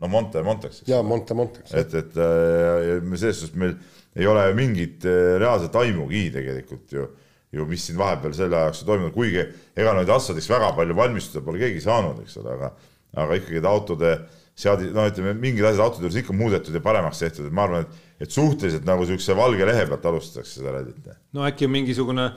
no 0.03 0.11
Monte 0.11 0.43
Monteks. 0.43 0.83
jaa, 0.91 1.03
Monte 1.07 1.35
Monteks. 1.39 1.75
et, 1.75 1.95
et 1.95 2.17
äh, 2.19 2.97
selles 3.15 3.45
suhtes 3.45 3.59
meil 3.61 3.77
ei 4.15 4.27
ole 4.31 4.49
mingit 4.55 5.07
äh, 5.07 5.37
reaalset 5.43 5.77
aimugi 5.79 6.29
tegelikult 6.35 6.99
ju 6.99 7.07
ju 7.55 7.65
mis 7.71 7.85
siin 7.87 7.99
vahepeal 7.99 8.33
selle 8.35 8.59
ajaks 8.59 8.83
on 8.83 8.89
toimunud, 8.89 9.13
kuigi 9.15 9.45
ega 9.79 9.93
neid 9.95 10.11
asjadeks 10.11 10.49
väga 10.51 10.73
palju 10.75 10.97
valmistuda 10.99 11.45
pole 11.47 11.61
keegi 11.61 11.83
saanud, 11.85 12.19
eks 12.25 12.41
ole, 12.41 12.57
aga 12.57 12.71
aga 13.17 13.39
ikkagi 13.41 13.63
autode 13.69 14.15
seadi-, 14.59 14.91
no 14.95 15.07
ütleme, 15.09 15.35
mingid 15.39 15.67
asjad 15.69 15.85
autode 15.87 16.07
juures 16.07 16.21
ikka 16.23 16.37
muudetud 16.37 16.75
ja 16.75 16.83
paremaks 16.85 17.23
tehtud, 17.23 17.49
et 17.49 17.55
ma 17.55 17.67
arvan, 17.69 17.87
et, 17.87 18.05
et 18.27 18.35
suhteliselt 18.35 18.87
nagu 18.89 19.05
niisuguse 19.05 19.37
valge 19.39 19.69
lehe 19.69 19.87
pealt 19.91 20.11
alustatakse 20.11 20.61
seda 20.61 20.75
rallit. 20.77 21.11
no 21.35 21.47
äkki 21.49 21.69
on 21.69 21.75
mingisugune 21.75 22.29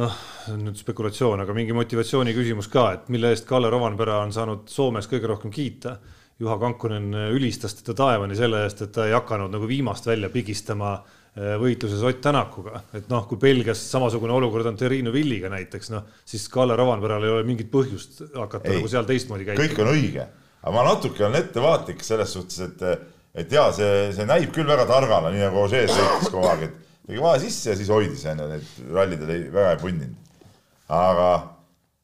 noh, 0.00 0.18
nüüd 0.58 0.80
spekulatsioon, 0.80 1.44
aga 1.44 1.56
mingi 1.56 1.76
motivatsiooni 1.76 2.34
küsimus 2.36 2.70
ka, 2.72 2.88
et 2.96 3.08
mille 3.12 3.32
eest 3.32 3.48
Kalle 3.48 3.70
Rovanpera 3.72 4.22
on 4.24 4.34
saanud 4.34 4.68
Soomes 4.72 5.08
kõige 5.10 5.30
rohkem 5.30 5.52
kiita. 5.52 5.98
Juha 6.42 6.56
Kankunen 6.58 7.12
ülistas 7.30 7.76
teda 7.78 7.94
taevani 7.94 8.34
selle 8.34 8.64
eest, 8.64 8.80
et 8.82 8.90
ta 8.96 9.04
ei 9.06 9.12
hakanud 9.14 9.52
nagu 9.52 9.68
viimast 9.68 10.08
välja 10.08 10.30
pigistama 10.32 10.94
äh, 10.96 11.18
võitluses 11.32 12.02
Ott 12.04 12.20
Tänakuga, 12.20 12.82
et 12.92 13.06
noh, 13.08 13.24
kui 13.28 13.40
Belgias 13.40 13.80
samasugune 13.88 14.34
olukord 14.36 14.68
on 14.68 14.76
Terrino 14.76 15.12
Villiga 15.14 15.48
näiteks, 15.52 15.88
noh, 15.94 16.04
siis 16.28 16.44
Kalle 16.52 16.76
Rovanperal 16.76 17.24
ei 17.24 17.32
ole 17.32 17.46
mingit 17.48 17.70
põhjust 17.72 18.20
hakata 18.34 18.68
ei, 18.68 18.76
nagu 18.76 18.90
seal 18.92 19.08
teistmoodi 19.08 19.46
käituma. 19.48 19.64
kõik 19.64 19.80
on 19.80 19.92
õige, 19.94 20.26
aga 20.60 20.74
ma 20.76 20.84
natuke 20.90 21.24
olen 21.24 21.40
ettevaatlik 21.40 22.04
selles 22.04 22.34
suhtes, 22.36 22.60
et, 22.66 23.08
et 23.44 23.56
jaa, 23.56 23.70
see, 23.72 24.10
see 24.12 24.28
näib 24.28 24.52
küll 24.52 24.68
väga 24.68 24.84
targana, 24.90 25.32
nii 25.32 25.46
nagu 25.46 25.62
Ožee 25.64 25.86
sõitis 25.88 26.28
kogu 26.28 26.50
aeg, 26.50 26.66
et 26.68 26.92
tegi 27.08 27.24
vahe 27.24 27.40
sisse 27.46 27.72
ja 27.72 27.78
siis 27.80 27.90
hoidis, 27.92 28.26
onju, 28.28 28.50
need 28.52 28.92
rallidel 28.92 29.32
ei, 29.32 29.48
väga 29.56 29.72
ei 29.72 29.82
punninud. 29.86 30.44
aga 30.92 31.30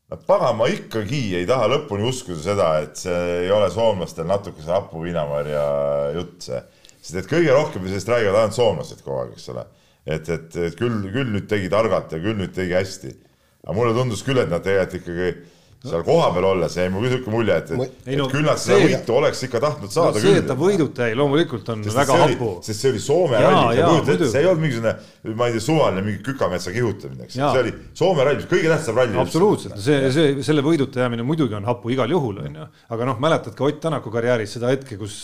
no 0.09 0.20
pagan, 0.24 0.57
ma 0.57 0.72
ikkagi 0.72 1.22
ei 1.37 1.47
taha 1.49 1.68
lõpuni 1.74 2.09
uskuda 2.09 2.41
seda, 2.49 2.72
et 2.81 2.97
see 2.97 3.20
ei 3.45 3.53
ole 3.53 3.68
soomlastel 3.76 4.29
natuke 4.29 4.64
see 4.64 4.72
hapu 4.72 5.05
viinamarja 5.05 5.68
jutt, 6.16 6.41
see. 6.49 6.64
Sest 7.01 7.20
et 7.22 7.30
kõige 7.30 7.55
rohkem 7.55 7.86
sellest 7.86 8.11
räägivad 8.12 8.40
ainult 8.42 8.57
soomlased 8.57 9.05
kogu 9.05 9.22
aeg, 9.22 9.36
eks 9.36 9.49
ole. 9.55 9.64
et, 10.07 10.28
et, 10.28 10.57
et 10.68 10.78
küll, 10.78 11.01
küll 11.12 11.32
nüüd 11.34 11.49
tegi 11.51 11.70
targalt 11.72 12.12
ja 12.12 12.20
küll 12.22 12.38
nüüd 12.38 12.55
tegi 12.57 12.76
hästi. 12.76 13.14
aga 13.64 13.76
mulle 13.76 13.94
tundus 13.96 14.24
küll, 14.26 14.40
et 14.42 14.51
nad 14.51 14.64
tegelikult 14.64 15.03
ikkagi 15.03 15.32
seal 15.85 16.03
kohapeal 16.03 16.47
olles 16.49 16.74
jäi 16.74 16.89
mulle 16.91 17.07
niisugune 17.07 17.35
mulje, 17.37 17.57
et, 17.61 17.68
et, 17.70 17.99
et 18.07 18.18
no, 18.18 18.26
küll 18.33 18.47
nad 18.47 18.59
seda 18.59 18.79
see, 18.81 18.87
võitu 18.89 19.14
oleks 19.14 19.43
ikka 19.47 19.61
tahtnud 19.62 19.93
saada 19.95 20.16
no, 20.16 20.22
see, 20.24 20.39
et 20.41 20.49
ta 20.49 20.57
võiduta 20.59 21.07
jäi, 21.07 21.18
loomulikult 21.18 21.68
on 21.74 21.85
sest 21.87 21.99
väga 22.01 22.16
hapu. 22.24 22.49
sest 22.66 22.83
see 22.83 22.91
oli 22.91 23.03
Soome 23.03 23.43
ralli, 23.45 24.16
see 24.24 24.41
ei 24.43 24.49
olnud 24.51 24.64
mingisugune, 24.64 24.95
ma 25.39 25.47
ei 25.47 25.55
tea, 25.55 25.62
suvaline 25.68 26.03
mingi 26.07 26.24
kükametsa 26.26 26.74
kihutamine, 26.74 27.29
eks, 27.29 27.37
see 27.39 27.62
oli 27.62 27.74
Soome 28.01 28.26
ralli, 28.26 28.49
kõige 28.51 28.72
tähtsam 28.72 28.99
ralli. 28.99 29.20
absoluutselt, 29.22 29.79
see, 29.85 30.11
see, 30.14 30.33
selle 30.49 30.64
võiduta 30.66 31.05
jäämine 31.05 31.26
muidugi 31.26 31.55
on 31.59 31.68
hapu 31.70 31.95
igal 31.95 32.11
juhul, 32.11 32.43
on 32.43 32.59
ju, 32.59 32.66
aga 32.97 33.09
noh, 33.12 33.22
mäletad 33.22 33.55
ka 33.55 33.68
Ott 33.68 33.79
Tänaku 33.85 34.11
karjääris 34.11 34.57
seda 34.59 34.72
hetke, 34.72 34.99
kus 34.99 35.20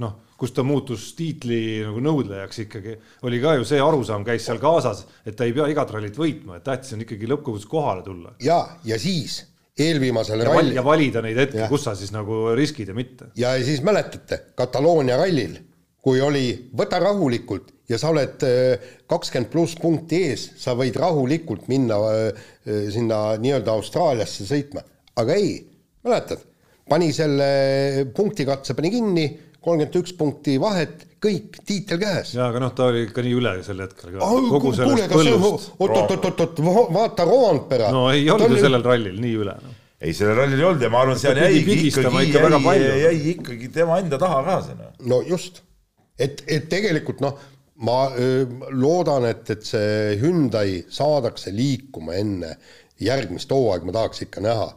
noh, 0.00 0.16
kus 0.38 0.54
ta 0.54 0.62
muutus 0.64 1.10
tiitli 1.18 1.82
nagu 1.82 2.00
nõudlejaks 2.00 2.62
ikkagi, 2.64 2.96
oli 3.26 3.42
ka 3.42 3.58
ju 3.58 3.68
see 3.68 3.82
arusaam 3.82 4.24
käis 4.24 4.46
seal 4.46 4.62
kaasas, 4.62 5.04
et 5.26 5.36
ta 5.36 5.44
ei 5.44 5.52
pea 5.52 5.66
igat 5.68 5.92
rallit 5.92 6.16
võitma, 6.16 6.56
et 6.56 6.64
tähtis 6.64 6.94
on 6.96 7.04
ikkagi 7.04 7.28
lõppkokkuvõttes 7.28 7.68
kohale 7.68 8.06
tulla. 8.06 8.36
ja, 8.40 8.62
ja 8.86 9.00
siis 9.02 9.42
eelviimasel 9.78 10.42
ja 10.42 10.50
rallil. 10.50 10.74
ja 10.76 10.84
valida 10.84 11.22
neid 11.24 11.38
hetki, 11.44 11.62
kus 11.70 11.86
sa 11.86 11.94
siis 11.98 12.12
nagu 12.14 12.48
riskid 12.58 12.90
ja 12.90 12.96
mitte. 12.96 13.32
ja 13.38 13.54
siis 13.64 13.82
mäletate, 13.86 14.42
Kataloonia 14.58 15.18
rallil, 15.20 15.58
kui 16.02 16.22
oli 16.24 16.46
võta 16.76 17.00
rahulikult 17.02 17.74
ja 17.88 17.98
sa 18.00 18.12
oled 18.12 18.44
kakskümmend 19.08 19.50
pluss 19.52 19.78
punkti 19.80 20.22
ees, 20.28 20.50
sa 20.60 20.74
võid 20.78 20.98
rahulikult 21.00 21.68
minna 21.72 21.98
äh, 22.10 22.46
sinna 22.92 23.38
nii-öelda 23.40 23.74
Austraaliasse 23.74 24.46
sõitma, 24.48 24.84
aga 25.18 25.36
ei, 25.38 25.58
mäletad, 26.06 26.42
pani 26.88 27.10
selle 27.16 28.08
punktikatse 28.16 28.76
pani 28.76 28.92
kinni, 28.92 29.28
kolmkümmend 29.64 29.98
üks 30.00 30.14
punkti 30.18 30.56
vahet, 30.62 31.04
kõik, 31.22 31.58
tiitel 31.66 32.00
käes. 32.02 32.32
jaa, 32.36 32.48
aga 32.52 32.62
noh, 32.62 32.72
ta 32.76 32.88
oli 32.92 33.04
ikka 33.08 33.24
nii 33.26 33.34
üle 33.40 33.56
sel 33.66 33.82
hetkel 33.82 34.14
ka. 34.14 34.30
oot-oot-oot-oot, 35.82 36.62
vaata 36.94 37.26
Roandpera. 37.28 37.92
no 37.94 38.08
ei 38.12 38.28
olnud 38.30 38.54
ju 38.54 38.62
sellel 38.62 38.86
rallil 38.86 39.20
nii 39.22 39.36
üle 39.42 39.58
no 39.64 39.76
ei, 40.00 40.14
sellel 40.14 40.36
rallil 40.38 40.60
ei 40.60 40.66
olnud 40.70 40.84
ja 40.86 40.90
ma 40.94 41.02
arvan, 41.04 41.18
seal 41.18 41.40
jäigi 41.42 41.78
ikkagi, 41.90 42.26
jäi, 42.32 42.98
jäi 43.02 43.22
ikkagi 43.34 43.70
tema 43.74 43.98
enda 44.02 44.18
taha 44.20 44.42
ka 44.46 44.58
see. 44.66 44.76
Noh. 44.78 44.92
no 45.10 45.22
just, 45.26 45.62
et, 46.18 46.44
et 46.46 46.68
tegelikult 46.70 47.22
noh, 47.24 47.38
ma 47.86 48.00
öö, 48.14 48.44
loodan, 48.74 49.26
et, 49.28 49.42
et 49.54 49.66
see 49.66 50.18
Hyundai 50.22 50.82
saadakse 50.90 51.52
liikuma 51.54 52.14
enne 52.18 52.54
järgmist 53.02 53.50
hooaega, 53.54 53.86
ma 53.86 53.94
tahaks 53.94 54.24
ikka 54.26 54.42
näha, 54.42 54.70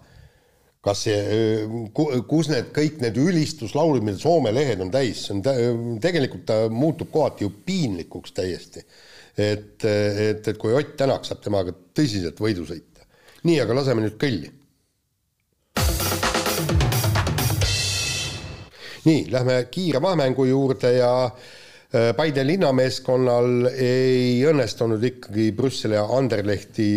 kas 0.82 1.04
see, 1.06 1.66
kus 1.94 2.50
need 2.50 2.72
kõik 2.74 3.02
need 3.04 3.18
ülistuslaulud, 3.22 4.02
mida 4.06 4.18
Soome 4.22 4.54
lehed 4.54 4.82
on 4.82 4.90
täis, 4.94 5.28
see 5.28 5.38
on 5.38 6.00
tegelikult 6.02 6.48
ta 6.50 6.64
muutub 6.74 7.12
kohati 7.14 7.46
ju 7.46 7.54
piinlikuks 7.66 8.34
täiesti. 8.38 8.86
et, 9.38 9.84
et, 9.86 10.48
et 10.48 10.58
kui 10.58 10.74
Ott 10.74 10.98
Tänak 10.98 11.26
saab 11.26 11.44
temaga 11.44 11.72
tõsiselt 11.96 12.42
võidu 12.42 12.66
sõita. 12.66 13.06
nii, 13.44 13.60
aga 13.62 13.78
laseme 13.78 14.02
nüüd 14.02 14.18
kõlli 14.22 14.52
nii, 19.06 19.26
lähme 19.32 19.66
kiire 19.72 20.02
vahemängu 20.02 20.46
juurde 20.46 20.94
ja 20.94 21.12
äh, 21.26 22.12
Paide 22.16 22.44
linnameeskonnal 22.48 23.70
ei 23.74 24.42
õnnestunud 24.48 25.04
ikkagi 25.04 25.52
Brüsseli 25.58 25.98
Anderlehti 26.02 26.92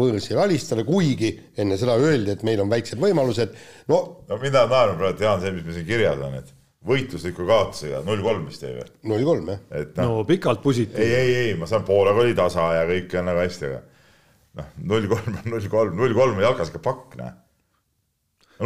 võõrsil 0.00 0.40
alistada, 0.42 0.84
kuigi 0.86 1.30
enne 1.60 1.78
seda 1.80 1.96
öeldi, 2.00 2.34
et 2.34 2.42
meil 2.46 2.62
on 2.64 2.70
väiksed 2.72 3.00
võimalused, 3.00 3.54
no 3.90 4.00
no 4.28 4.38
mina 4.42 4.66
naeran 4.70 4.98
praegu, 4.98 5.22
Jaan, 5.22 5.42
see, 5.42 5.54
mis 5.54 5.66
meil 5.66 5.78
siin 5.78 5.88
kirjas 5.88 6.22
on, 6.24 6.36
et 6.40 6.52
võitlusliku 6.84 7.46
kaotusega 7.48 8.02
null 8.04 8.22
kolm 8.24 8.44
vist 8.48 8.64
jäi 8.64 8.74
või? 8.76 8.88
null 9.12 9.26
kolm, 9.28 9.50
jah. 9.54 9.62
et 9.80 9.96
noh. 10.00 10.10
no 10.10 10.26
pikalt 10.28 10.62
positiivne. 10.64 11.06
ei, 11.06 11.14
ei, 11.20 11.36
ei, 11.44 11.54
ma 11.58 11.68
saan, 11.70 11.86
Poolaga 11.86 12.24
oli 12.24 12.34
tasa 12.36 12.68
ja 12.78 12.84
kõik 12.90 13.14
on 13.20 13.30
väga 13.32 13.46
hästi, 13.46 13.70
aga 13.70 13.80
noh, 14.60 14.70
null 14.92 15.08
kolm 15.14 15.40
on 15.40 15.50
null 15.54 15.70
kolm, 15.72 15.96
null 16.02 16.16
kolm 16.16 16.38
on 16.38 16.46
jalkas 16.48 16.72
ikka 16.72 16.82
pakk, 16.84 17.16
noh. 17.22 17.32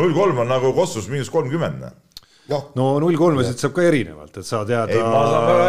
null 0.00 0.16
kolm 0.16 0.42
on 0.44 0.50
nagu 0.50 0.72
Kossus 0.76 1.10
miinus 1.12 1.30
kolmkümmend, 1.34 1.84
noh. 1.84 1.96
No 2.78 2.86
null 3.02 3.18
kolmesid 3.20 3.60
saab 3.60 3.74
ka 3.76 3.84
erinevalt, 3.84 4.38
et 4.40 4.46
saad 4.48 4.70
jääda 4.72 5.02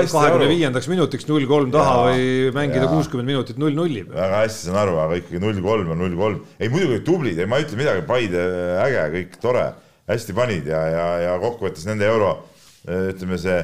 kahekümne 0.07 0.47
viiendaks 0.47 0.87
minutiks 0.91 1.27
null 1.27 1.43
kolm 1.49 1.73
taha 1.73 1.95
ja, 1.97 2.05
või 2.07 2.53
mängida 2.55 2.87
kuuskümmend 2.87 3.27
minutit 3.27 3.59
null 3.59 3.75
nulli 3.75 4.05
peal. 4.05 4.15
väga 4.21 4.39
hästi 4.45 4.69
saan 4.69 4.79
aru, 4.85 4.95
aga 5.03 5.19
ikkagi 5.19 5.41
null 5.43 5.59
kolm 5.65 5.91
on 5.91 5.99
null 5.99 6.15
kolm. 6.19 6.39
ei 6.55 6.71
muidugi 6.71 7.01
tublid, 7.07 7.41
ei 7.41 7.49
ma 7.51 7.59
ei 7.59 7.67
ütle 7.67 7.81
midagi, 7.81 8.05
Paide 8.07 8.45
äge, 8.85 9.03
kõik 9.17 9.35
tore, 9.43 9.65
hästi 10.09 10.37
panid 10.37 10.71
ja, 10.71 10.85
ja, 10.93 11.05
ja 11.25 11.35
kokkuvõttes 11.43 11.83
nende 11.89 12.07
euro, 12.07 12.31
ütleme 12.87 13.41
see 13.43 13.59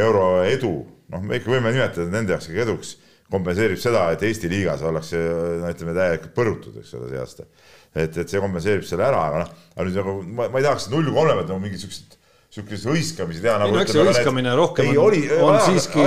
euro 0.00 0.26
edu, 0.48 0.72
noh, 1.12 1.20
me 1.20 1.42
ikka 1.42 1.52
võime 1.52 1.74
nimetada 1.74 2.08
nende 2.08 2.32
jaoks 2.32 2.48
ikka 2.48 2.64
eduks, 2.64 2.96
kompenseerib 3.34 3.80
seda, 3.80 4.08
et 4.14 4.24
Eesti 4.24 4.48
liigas 4.48 4.82
ollakse, 4.84 5.20
no 5.60 5.68
ütleme 5.68 5.94
täielikult 5.96 6.36
põrutud, 6.36 6.80
eks 6.80 6.96
ole, 6.96 7.12
see 7.12 7.20
aasta. 7.20 7.46
et, 7.92 8.16
et 8.24 8.28
see 8.28 8.40
kompenseerib 8.40 8.88
selle 8.88 9.04
ära, 9.06 9.20
aga 9.28 9.44
noh, 9.44 9.56
aga 9.76 9.88
nüüd 9.88 10.00
nagu 10.00 10.20
ma, 10.24 10.48
ma 10.48 10.60
ei 10.60 10.66
tahaks 10.66 10.88
null 10.92 11.12
kolme 11.12 11.36
pealt 11.36 11.50
nagu 11.52 11.62
mingit 11.62 11.84
siukest 11.84 12.18
siukest 12.54 12.86
hõiskamisi 12.86 13.42
teha 13.42 13.56
nagu. 13.62 13.80
eks 13.80 13.94
see 13.94 14.04
hõiskamine 14.04 14.52
rohkem 14.58 14.92
ei, 14.92 15.00
oli, 15.00 15.24
on 15.34 15.56
aja, 15.56 15.64
siiski. 15.72 16.04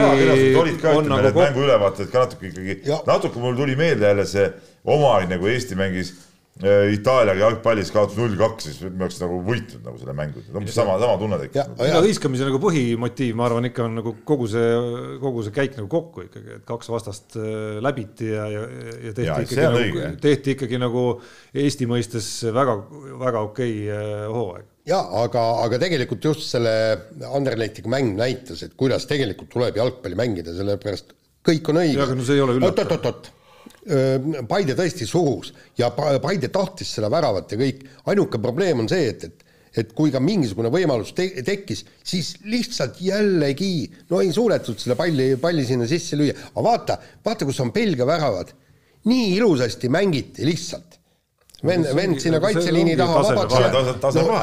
olid 0.62 0.80
ka, 0.80 0.94
ütleme, 1.02 1.20
need 1.26 1.42
mänguülevaated 1.42 2.14
ka 2.14 2.24
natuke 2.24 2.52
ikkagi, 2.52 2.80
natuke 3.08 3.44
mul 3.44 3.58
tuli 3.58 3.76
meelde 3.80 4.08
jälle 4.08 4.26
see 4.30 4.48
omaaegne, 4.88 5.40
kui 5.42 5.52
Eesti 5.52 5.76
mängis 5.80 6.14
äh, 6.64 6.94
Itaaliaga 6.96 7.44
jalgpallis 7.44 7.92
kaotas 7.92 8.16
null 8.20 8.38
kaks, 8.40 8.70
siis 8.70 8.80
me 8.86 9.04
oleks 9.04 9.20
nagu 9.20 9.42
võitnud 9.50 9.84
nagu 9.90 10.00
selle 10.00 10.16
mängu, 10.16 10.46
umbes 10.54 10.78
sama, 10.78 10.96
sama 11.04 11.18
tunne 11.20 11.42
tekkis. 11.42 11.68
ja 11.90 12.00
hõiskamise 12.06 12.48
nagu 12.48 12.62
põhimotiiv, 12.64 13.36
ma 13.36 13.50
arvan, 13.50 13.68
ikka 13.68 13.84
on 13.90 14.00
nagu 14.00 14.16
kogu 14.32 14.48
see, 14.54 14.72
kogu 15.26 15.44
see 15.50 15.58
käik 15.60 15.76
nagu 15.82 15.92
kokku 15.92 16.30
ikkagi, 16.30 16.62
et 16.62 16.66
kaks 16.70 16.94
vastast 16.94 17.36
äh, 17.42 17.82
läbiti 17.84 18.32
ja, 18.32 18.48
ja, 18.54 18.64
ja 19.10 19.12
tehti 19.12 19.28
ja, 19.28 19.38
ikkagi 19.44 19.68
nagu, 19.76 20.08
tehti 20.24 20.56
ikkagi 20.56 20.80
nagu 20.80 21.06
Eesti 21.58 21.92
mõistes 21.92 22.32
väga, 22.56 22.80
väga 23.20 23.46
okei 23.52 23.78
okay 23.84 23.94
äh, 24.00 24.26
hooaeg 24.32 24.74
jaa, 24.88 25.06
aga, 25.24 25.46
aga 25.66 25.80
tegelikult 25.82 26.28
just 26.30 26.46
selle 26.48 26.74
Anderlechtiga 27.28 27.92
mäng 27.92 28.16
näitas, 28.18 28.64
et 28.66 28.76
kuidas 28.80 29.08
tegelikult 29.10 29.52
tuleb 29.54 29.80
jalgpalli 29.80 30.20
mängida, 30.20 30.54
sellepärast 30.56 31.16
kõik 31.48 31.72
on 31.72 31.82
õige. 31.84 32.04
aga 32.04 32.16
no 32.16 32.28
see 32.28 32.38
ei 32.38 32.46
ole 32.46 32.60
üllatav. 32.60 32.86
oot-oot-oot, 32.86 33.34
Paide 34.48 34.76
tõesti 34.76 35.08
surus 35.08 35.54
ja 35.80 35.90
Paide 35.96 36.50
tahtis 36.52 36.92
seda 36.98 37.12
väravat 37.12 37.52
ja 37.54 37.60
kõik, 37.60 37.84
ainuke 38.12 38.40
probleem 38.44 38.84
on 38.84 38.90
see, 38.92 39.12
et, 39.12 39.28
et 39.28 39.44
et 39.78 39.92
kui 39.94 40.10
ka 40.10 40.18
mingisugune 40.24 40.72
võimalus 40.74 41.12
te 41.14 41.28
tekkis, 41.46 41.84
siis 42.02 42.32
lihtsalt 42.50 42.98
jällegi 43.04 43.86
no 44.10 44.24
ei 44.24 44.32
suudetud 44.34 44.80
seda 44.82 44.96
palli, 44.98 45.36
palli 45.42 45.66
sinna 45.68 45.86
sisse 45.90 46.18
lüüa, 46.18 46.34
aga 46.56 46.64
vaata, 46.66 46.96
vaata, 47.26 47.46
kus 47.46 47.60
on 47.62 47.74
Belgia 47.76 48.08
väravad. 48.08 48.56
nii 49.08 49.36
ilusasti 49.38 49.90
mängiti 49.94 50.46
lihtsalt 50.48 50.97
vend, 51.66 51.90
vend 51.98 52.22
sinna 52.22 52.40
kaitseliini 52.44 52.96
taha 53.00 53.24
vabaks 53.26 53.58
jääb. 53.58 53.78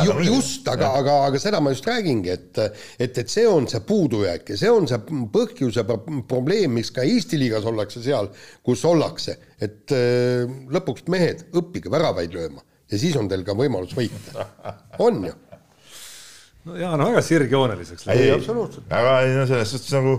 no 0.08 0.18
just, 0.26 0.68
aga, 0.68 0.90
aga, 1.00 1.16
aga 1.28 1.40
seda 1.42 1.60
ma 1.62 1.72
just 1.74 1.86
räägingi, 1.88 2.34
et 2.34 2.62
et, 2.98 3.18
et 3.22 3.30
see 3.30 3.46
on 3.48 3.68
see 3.70 3.82
puudujääk 3.86 4.54
ja 4.54 4.58
see 4.58 4.72
on 4.72 4.88
see 4.90 5.00
põhjus 5.34 5.78
ja 5.78 5.86
probleem, 5.86 6.74
miks 6.78 6.90
ka 6.94 7.06
Eesti 7.06 7.38
liigas 7.40 7.66
ollakse 7.70 8.02
seal, 8.04 8.30
kus 8.66 8.84
ollakse, 8.88 9.38
et 9.62 9.94
äh, 9.94 10.44
lõpuks 10.74 11.06
mehed, 11.12 11.46
õppige 11.54 11.92
väravaid 11.92 12.34
lööma 12.34 12.64
ja 12.90 13.00
siis 13.00 13.16
on 13.20 13.30
teil 13.30 13.44
ka 13.46 13.56
võimalus 13.58 13.94
võita. 13.96 14.48
on 15.04 15.24
ju? 15.28 15.34
no 16.68 16.78
jaa, 16.80 16.96
no 16.98 17.10
väga 17.10 17.22
sirgjooneliseks. 17.24 18.08
ei, 18.14 18.30
absoluutselt. 18.34 18.90
aga 18.92 19.20
no 19.34 19.46
selles 19.50 19.74
suhtes 19.74 19.94
nagu 19.96 20.18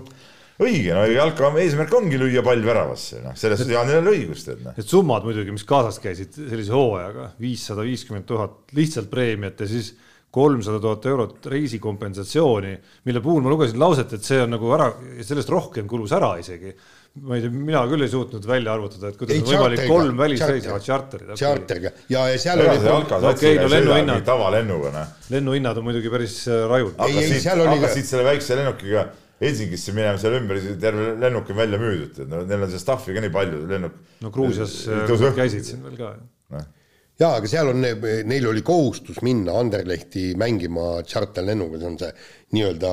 õige, 0.63 0.93
no 0.95 1.03
jalka 1.09 1.51
eesmärk 1.61 1.93
ongi 1.97 2.19
lüüa 2.19 2.43
pall 2.45 2.63
väravasse, 2.65 3.19
noh, 3.25 3.35
selles 3.39 3.59
suhtes 3.61 3.75
Jaanil 3.75 3.99
on 3.99 4.11
õigus, 4.13 4.45
tead 4.47 4.63
noh. 4.63 4.75
Need 4.77 4.89
summad 4.91 5.27
muidugi, 5.27 5.53
mis 5.55 5.67
kaasas 5.67 5.99
käisid 6.03 6.37
sellise 6.37 6.75
hooajaga, 6.75 7.31
viissada 7.41 7.85
viiskümmend 7.87 8.27
tuhat 8.29 8.75
lihtsalt 8.77 9.11
preemiat 9.11 9.65
ja 9.65 9.69
siis 9.69 9.93
kolmsada 10.35 10.81
tuhat 10.83 11.05
eurot 11.07 11.47
reisikompensatsiooni, 11.47 12.75
mille 13.07 13.21
puhul 13.23 13.43
ma 13.43 13.51
lugesin 13.53 13.79
lauset, 13.79 14.17
et 14.17 14.27
see 14.27 14.41
on 14.43 14.51
nagu 14.51 14.71
ära, 14.75 14.89
sellest 15.23 15.51
rohkem 15.51 15.87
kulus 15.87 16.15
ära 16.15 16.35
isegi. 16.41 16.75
ma 17.23 17.37
ei 17.37 17.45
tea, 17.45 17.51
mina 17.55 17.85
küll 17.87 18.03
ei 18.03 18.11
suutnud 18.11 18.43
välja 18.43 18.73
arvutada, 18.75 19.07
et 19.07 19.15
kuidas 19.15 19.37
ei, 19.37 19.43
on 19.45 19.47
võimalik 19.53 19.85
kolm 19.87 20.17
välisreisi, 20.19 20.67
tšarterid. 20.83 21.29
tšarteriga 21.39 21.93
ja, 22.11 22.25
ja 22.27 22.39
seal 22.43 22.59
oli. 22.59 23.29
okei, 23.31 23.53
no 23.55 23.69
lennuhinnad. 23.71 24.25
tavalennuga, 24.27 24.91
noh. 24.91 25.13
lennuhinnad 25.31 25.79
on 25.79 25.87
muidugi 25.87 26.11
päris 26.11 26.41
äh, 26.51 26.65
rajud. 26.67 26.99
hakkasid 26.99 28.11
selle 28.11 28.27
väikse 28.27 28.59
lennukiga 28.59 29.05
Helsingisse 29.41 29.91
minema, 29.95 30.19
seal 30.19 30.37
ümber 30.37 30.61
terve 30.79 31.09
lennuk 31.19 31.49
on 31.51 31.57
välja 31.59 31.79
müüdud, 31.79 32.15
et 32.23 32.31
no 32.31 32.39
neil 32.47 32.63
on 32.63 32.71
seda 32.71 32.79
stuff'i 32.79 33.15
ka 33.15 33.23
nii 33.23 33.33
palju, 33.33 33.61
lennuk. 33.67 33.99
no 34.23 34.31
Gruusias 34.31 34.77
äh, 34.87 35.25
käisid 35.35 35.67
siin 35.67 35.81
veel 35.83 35.97
ka 35.99 36.13
no.. 36.15 36.61
jaa, 37.19 37.33
aga 37.33 37.49
seal 37.51 37.73
on, 37.73 37.83
neil 38.31 38.47
oli 38.51 38.63
kohustus 38.65 39.19
minna 39.27 39.57
Anderlehti 39.59 40.29
mängima 40.39 41.01
tšarterlennuga, 41.07 41.81
see 41.81 41.89
on 41.89 41.97
see 41.99 42.13
nii-öelda 42.55 42.91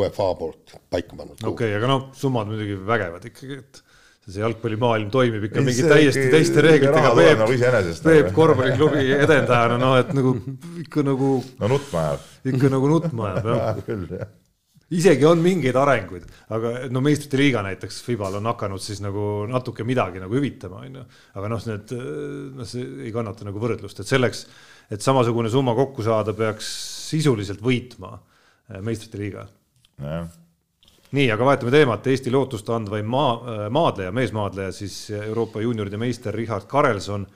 UEFA 0.00 0.32
poolt 0.40 0.74
paika 0.90 1.14
pannud. 1.14 1.38
okei 1.38 1.52
okay,, 1.52 1.76
aga 1.78 1.92
noh, 1.92 2.08
summad 2.18 2.50
muidugi 2.50 2.80
vägevad 2.88 3.30
ikkagi, 3.30 3.60
et 3.62 3.80
see 4.26 4.42
jalgpallimaailm 4.42 5.14
toimib 5.14 5.46
ikka 5.46 5.62
mingi 5.64 5.86
täiesti 5.88 6.26
teiste 6.34 6.60
reeglitega. 6.66 7.14
Peep, 7.16 7.38
nagu 7.38 7.94
Peep 8.08 8.34
korvpalliklubi 8.36 9.06
edendajana, 9.14 9.78
noh, 9.80 9.94
et 10.02 10.10
nagu 10.18 10.34
ikka 10.82 11.06
nagu. 11.06 11.30
no 11.62 11.72
nutma 11.76 12.04
ajab. 12.08 12.28
ikka 12.50 12.74
nagu 12.74 12.92
nutma 12.96 13.30
ajab, 13.30 13.50
jah. 13.54 13.80
küll, 13.92 14.04
jah 14.18 14.34
isegi 14.94 15.26
on 15.28 15.42
mingeid 15.44 15.76
arenguid, 15.76 16.24
aga 16.54 16.72
no 16.92 17.02
meistrite 17.04 17.36
liiga 17.40 17.60
näiteks 17.64 18.00
Fibal 18.06 18.38
on 18.38 18.48
hakanud 18.48 18.80
siis 18.80 19.02
nagu 19.04 19.44
natuke 19.50 19.84
midagi 19.84 20.22
nagu 20.22 20.36
hüvitama, 20.38 20.80
onju. 20.86 21.04
aga 21.36 21.50
noh, 21.52 21.66
need, 21.68 21.92
noh, 22.56 22.68
see 22.68 22.86
ei 23.04 23.12
kannata 23.14 23.44
nagu 23.48 23.60
võrdlust, 23.60 24.00
et 24.00 24.08
selleks, 24.08 24.46
et 24.88 25.04
samasugune 25.04 25.52
summa 25.52 25.74
kokku 25.76 26.06
saada, 26.06 26.32
peaks 26.36 26.70
sisuliselt 27.10 27.60
võitma 27.64 28.14
eh, 28.16 28.80
meistrite 28.84 29.20
liiga. 29.20 29.44
nii, 31.12 31.28
aga 31.34 31.44
vahetame 31.44 31.74
teemat, 31.74 32.08
Eesti 32.08 32.32
lootust 32.32 32.68
andvaim 32.72 33.12
maa, 33.12 33.36
eh, 33.36 33.66
maadleja, 33.74 34.14
meesmaadleja 34.16 34.72
siis 34.72 35.02
Euroopa 35.20 35.60
juunioride 35.64 36.00
meister 36.00 36.32
Richard 36.32 36.68
Karelson 36.70 37.28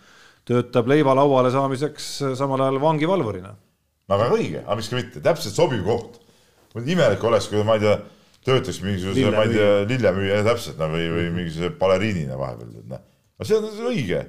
töötab 0.49 0.89
leiva 0.89 1.13
lauale 1.21 1.53
saamiseks 1.53 2.09
eh, 2.23 2.35
samal 2.39 2.65
ajal 2.65 2.81
vangivalvurina. 2.81 3.55
väga 4.09 4.33
õige, 4.33 4.65
aga 4.65 4.81
miks 4.81 4.89
ka 4.89 5.03
mitte, 5.03 5.21
täpselt 5.21 5.61
sobiv 5.61 5.85
koht 5.85 6.22
imelik 6.81 7.25
oleks, 7.29 7.49
kui 7.53 7.65
ma 7.67 7.77
ei 7.79 7.85
tea, 7.85 7.97
töötaks 8.47 8.83
mingisuguse, 8.83 9.33
ma 9.35 9.47
ei 9.47 9.57
tea, 9.57 9.73
lillemüüja 9.91 10.43
täpselt 10.47 10.79
no, 10.81 10.89
või, 10.93 11.09
või 11.13 11.27
mingisuguse 11.37 11.75
baleriinina 11.81 12.39
vahepeal, 12.41 12.79
et 12.81 12.89
noh. 12.95 13.03
aga 13.39 13.49
see 13.49 13.59
on 13.59 13.93
õige, 13.93 14.23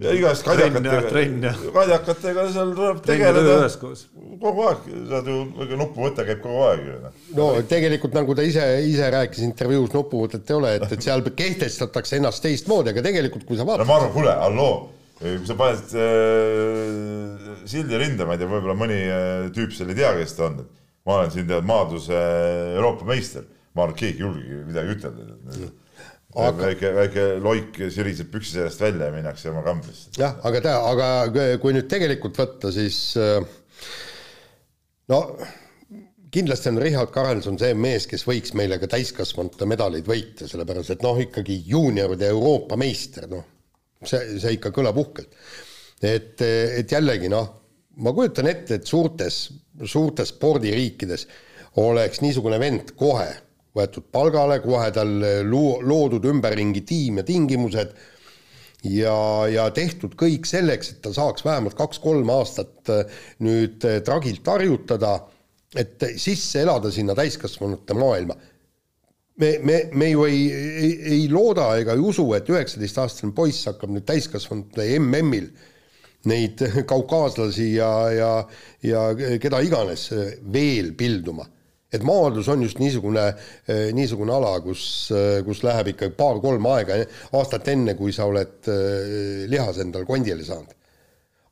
ja 0.00 0.12
igast 0.16 0.46
kadjakatega 0.46 1.52
kadjakatega 1.74 2.44
seal 2.54 2.70
tuleb 2.76 3.00
tegeleda. 3.04 3.56
kogu 4.40 4.64
aeg, 4.68 4.86
saad 5.10 5.28
ju, 5.28 5.40
nupuvõte 5.80 6.24
käib 6.28 6.40
kogu 6.44 6.62
aeg 6.68 6.84
ju 6.86 6.96
noh. 7.02 7.18
no 7.36 7.48
tegelikult 7.68 8.16
nagu 8.16 8.36
ta 8.38 8.46
ise, 8.46 8.64
ise 8.86 9.10
rääkis 9.12 9.44
intervjuus, 9.48 9.92
nupuvõtet 9.96 10.48
ei 10.48 10.56
ole, 10.56 10.72
et, 10.78 10.86
et 10.96 11.04
seal 11.04 11.24
kehtestatakse 11.26 12.20
ennast 12.20 12.44
teistmoodi, 12.46 12.94
aga 12.94 13.04
tegelikult, 13.10 13.44
kui 13.48 13.60
sa 13.60 13.66
no 13.66 13.74
vaatad, 13.74 13.90
ma 13.90 13.98
arvan, 13.98 14.12
kuule, 14.16 14.36
halloo, 14.46 14.74
kui 15.20 15.48
sa 15.50 15.58
paned 15.58 15.96
äh, 16.06 17.64
sildi 17.68 18.00
rinda, 18.00 18.28
ma 18.28 18.38
ei 18.38 18.44
tea, 18.44 18.52
võib-olla 18.54 18.78
mõni 18.78 19.00
äh, 19.04 19.48
tüüp 19.56 19.74
seal 19.76 19.92
ei 19.92 20.00
tea, 20.00 20.14
kes 20.22 20.38
ta 20.38 20.48
on, 20.48 20.62
et 20.64 20.79
ma 21.06 21.20
olen 21.20 21.30
siin 21.34 21.48
tead 21.48 21.68
maadluse 21.68 22.24
Euroopa 22.76 23.06
meister, 23.08 23.46
ma 23.74 23.86
arvan, 23.86 23.94
et 23.94 24.02
keegi 24.02 24.18
ei 24.18 24.26
julgegi 24.26 24.64
midagi 24.68 24.96
ütelda. 24.98 25.70
Aga- 26.30 26.62
väike, 26.62 26.90
väike 26.94 27.22
loik 27.42 27.78
siriseb 27.90 28.28
püksi 28.30 28.54
seljast 28.54 28.82
välja 28.84 29.08
ja 29.08 29.14
minnakse 29.14 29.50
oma 29.50 29.64
kambrisse. 29.66 30.12
jah, 30.18 30.36
aga 30.46 30.60
ta, 30.62 30.74
aga 30.86 31.56
kui 31.58 31.74
nüüd 31.74 31.88
tegelikult 31.90 32.38
võtta, 32.38 32.70
siis 32.70 33.00
äh, 33.18 33.40
no 35.10 35.18
kindlasti 36.30 36.70
on 36.70 36.78
Richard 36.78 37.10
Karelson 37.14 37.58
see 37.58 37.74
mees, 37.74 38.06
kes 38.06 38.22
võiks 38.28 38.54
meile 38.58 38.78
ka 38.78 38.88
täiskasvanute 38.90 39.66
medaleid 39.66 40.06
võita, 40.06 40.46
sellepärast 40.46 40.94
et 40.94 41.02
noh, 41.02 41.18
ikkagi 41.18 41.56
juunioride 41.66 42.30
Euroopa 42.30 42.78
meister, 42.80 43.26
noh, 43.30 43.42
see, 44.06 44.38
see 44.38 44.54
ikka 44.56 44.70
kõlab 44.74 45.00
uhkelt. 45.02 45.34
et, 46.00 46.38
et 46.42 46.94
jällegi 46.94 47.30
noh, 47.32 47.50
ma 47.96 48.12
kujutan 48.12 48.46
ette, 48.46 48.80
et 48.80 48.86
suurtes, 48.86 49.42
suurtes 49.84 50.34
spordiriikides 50.34 51.26
oleks 51.82 52.20
niisugune 52.22 52.58
vend 52.60 52.94
kohe 52.98 53.28
võetud 53.76 54.06
palgale, 54.12 54.58
kohe 54.64 54.88
tal 54.94 55.10
loo- 55.46 55.80
loodud 55.82 56.24
ümberringi 56.26 56.82
tiim 56.86 57.20
ja 57.20 57.26
tingimused 57.26 57.92
ja, 58.88 59.16
ja 59.50 59.68
tehtud 59.74 60.16
kõik 60.18 60.48
selleks, 60.48 60.94
et 60.94 61.02
ta 61.04 61.12
saaks 61.14 61.44
vähemalt 61.46 61.76
kaks-kolm 61.78 62.30
aastat 62.34 62.92
äh, 62.92 63.20
nüüd 63.44 63.84
äh, 63.86 64.00
tragilt 64.06 64.46
harjutada, 64.46 65.18
et 65.78 66.02
sisse 66.18 66.64
elada 66.64 66.90
sinna 66.90 67.14
täiskasvanute 67.14 67.94
maailma. 67.94 68.34
me, 69.40 69.58
me, 69.62 69.76
me 69.94 70.10
ju 70.10 70.24
ei, 70.26 70.40
ei, 70.52 70.90
ei 71.14 71.28
looda 71.30 71.70
ega 71.78 71.94
ei 71.94 72.02
usu, 72.02 72.26
et 72.34 72.48
üheksateistaastane 72.50 73.32
poiss 73.32 73.68
hakkab 73.70 73.92
nüüd 73.94 74.04
täiskasvanute 74.08 74.84
MM-il 74.98 75.46
neid 76.28 76.60
kaukaaslasi 76.90 77.70
ja, 77.76 77.92
ja, 78.12 78.34
ja 78.82 79.06
keda 79.40 79.62
iganes 79.64 80.10
veel 80.52 80.92
pilduma 80.98 81.46
et 81.90 82.04
maadlus 82.06 82.48
on 82.50 82.62
just 82.64 82.78
niisugune, 82.78 83.24
niisugune 83.96 84.34
ala, 84.34 84.52
kus, 84.62 84.82
kus 85.46 85.62
läheb 85.66 85.92
ikka 85.94 86.10
paar-kolm 86.18 86.68
aega, 86.70 87.00
aastat 87.38 87.70
enne, 87.72 87.96
kui 87.98 88.14
sa 88.14 88.28
oled 88.30 88.70
äh, 88.70 89.46
lihas 89.50 89.80
endal 89.82 90.06
kondile 90.08 90.46
saanud. 90.46 90.76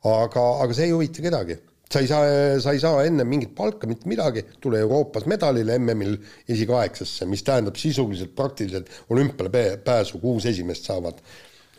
aga, 0.07 0.45
aga 0.63 0.75
see 0.75 0.87
ei 0.87 0.95
huvita 0.95 1.25
kedagi. 1.25 1.59
sa 1.89 1.99
ei 1.99 2.07
saa, 2.07 2.25
sa 2.61 2.71
ei 2.71 2.79
saa 2.79 3.03
enne 3.03 3.25
mingit 3.25 3.55
palka, 3.57 3.87
mitte 3.89 4.07
midagi, 4.07 4.45
tule 4.61 4.79
Euroopas 4.79 5.25
medalile 5.25 5.77
MM-il 5.79 6.19
esikaheksasse, 6.47 7.25
mis 7.25 7.43
tähendab 7.43 7.75
sisuliselt 7.75 8.35
praktiliselt 8.35 8.89
olümpiale 9.09 9.49
pää- 9.49 9.77
pääsu, 9.83 10.19
kuus 10.21 10.45
esimest 10.45 10.85
saavad 10.85 11.17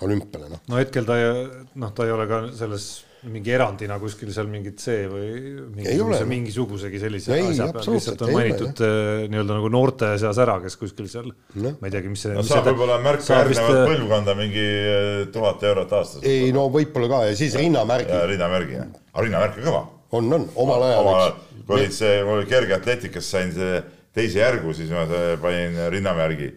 olümpiale, 0.06 0.48
noh. 0.52 0.64
no 0.68 0.80
hetkel 0.80 1.06
ta 1.08 1.16
ei, 1.20 1.46
noh, 1.80 1.94
ta 1.96 2.06
ei 2.08 2.12
ole 2.14 2.26
ka 2.30 2.42
selles 2.56 2.90
mingi 3.28 3.52
erandina 3.52 3.98
kuskil 4.00 4.30
seal 4.32 4.46
mingit 4.48 4.78
C 4.80 4.94
või 5.10 5.26
mingisuguse, 5.74 6.20
noh. 6.22 6.28
mingisugusegi 6.30 7.00
sellise 7.02 7.34
Ei, 7.36 7.48
asja 7.50 7.66
peal, 7.74 7.88
lihtsalt 7.92 8.22
on 8.24 8.30
mainitud 8.32 8.80
eh, 8.86 9.24
nii-öelda 9.32 9.56
nagu 9.58 9.70
noorte 9.72 10.08
seas 10.22 10.38
ära, 10.40 10.54
kes 10.62 10.78
kuskil 10.80 11.08
seal 11.12 11.28
Noh. 11.28 11.74
ma 11.82 11.90
ei 11.90 11.92
teagi, 11.92 12.12
mis 12.12 12.22
see 12.24 12.32
no 12.32 12.40
mis 12.40 12.48
saab 12.48 12.64
see- 12.64 12.72
võib-olla 12.72 12.96
märka 13.04 13.26
saab 13.26 13.50
vist, 13.50 13.60
järgnevat 13.60 13.82
eh, 13.82 13.90
põlvkonda 13.92 14.36
mingi 14.38 14.64
eh, 14.64 15.10
tuhat 15.34 15.66
eurot 15.68 15.92
aastas. 15.98 16.24
ei 16.24 16.48
no 16.56 16.64
võib-olla 16.72 17.10
ka 17.12 17.18
ja 17.28 17.34
siis 17.42 17.56
rinnamärgi 17.60 18.14
ja 18.16 18.22
rinnamärgi, 18.30 18.78
aga 19.12 19.26
rinnamärk 19.26 19.58
on 19.60 19.68
kõva. 19.68 19.82
on, 20.20 20.32
on, 20.38 20.46
omal 20.64 20.86
ajal 20.88 21.02
omal 21.04 21.18
ajal 21.18 21.34
üks, 21.34 21.66
kui 21.66 21.76
olid 21.76 21.96
see, 21.98 22.14
mul 22.24 22.38
oli 22.40 22.48
kergeatleetikas 22.54 23.28
sain 23.36 23.52
see 23.58 23.82
teise 24.16 24.40
järgu, 24.40 24.72
siis 24.78 24.88
ma 24.96 25.04
see- 25.10 25.36
panin 25.44 25.76
rinnamärgi. 25.92 26.48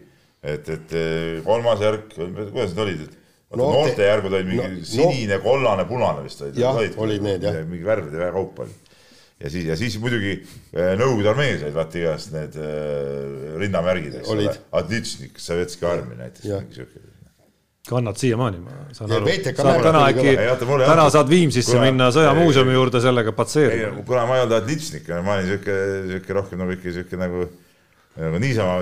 et, 0.44 0.72
et 0.78 0.96
kolmas 1.44 1.84
järk, 1.84 2.08
kuidas 2.16 2.72
need 2.72 2.82
olid, 2.86 3.04
et 3.04 3.20
No 3.60 3.70
noorte 3.72 3.96
te- 4.00 4.08
järgud 4.08 4.32
olid 4.32 4.50
mingi 4.50 4.62
no- 4.62 4.72
no- 4.78 4.88
sinine, 4.88 5.38
kollane, 5.44 5.86
punane 5.88 6.24
vist 6.26 6.42
olid. 6.42 6.58
Jah, 6.58 6.80
olid 7.06 7.24
need, 7.24 7.46
jah. 7.46 7.60
mingi 7.68 7.86
värvide 7.86 8.20
väga 8.20 8.32
kaup 8.36 8.60
oli. 8.66 8.76
ja 9.44 9.50
siis, 9.50 9.64
ja 9.66 9.76
siis 9.76 9.96
muidugi 10.02 10.36
eh, 10.36 10.92
Nõukogude 11.00 11.32
armees 11.32 11.64
olid 11.66 11.74
vaata 11.74 11.98
igast 12.00 12.32
need 12.34 12.54
eh, 12.60 13.56
rinnamärgid, 13.62 14.20
eks 14.20 14.30
ole 14.30 14.46
Olid.. 14.46 14.62
Adlitšnik, 14.82 15.42
Sovetski 15.42 15.86
armei 15.90 16.20
näiteks, 16.20 16.46
mingi 16.46 16.80
siuke 16.82 17.10
kannad 17.88 18.16
siiamaani, 18.16 18.58
ma 18.64 18.70
saan 18.96 19.10
Ja 19.12 19.18
aru. 19.20 19.28
Saad 19.56 19.82
täna 19.84 20.04
äkki 20.08 20.32
täna 20.86 21.04
saad 21.12 21.28
Viimsisse 21.28 21.74
Kuule, 21.74 21.90
minna 21.90 22.08
sõjamuuseumi 22.14 22.72
juurde 22.72 23.00
sellega 23.04 23.34
patseerima., 23.36 24.04
kuna 24.08 24.24
ma 24.28 24.38
ei 24.38 24.44
olnud 24.46 24.56
Adlitšnik, 24.56 25.10
ma 25.24 25.36
olin 25.36 25.50
siuke, 25.52 25.76
siuke 26.14 26.38
rohkem 26.38 26.62
nagu 26.64 26.72
ikka 26.78 26.94
siuke 26.96 27.20
nagu, 27.20 27.44
nagu 28.14 28.38
niisama 28.38 28.76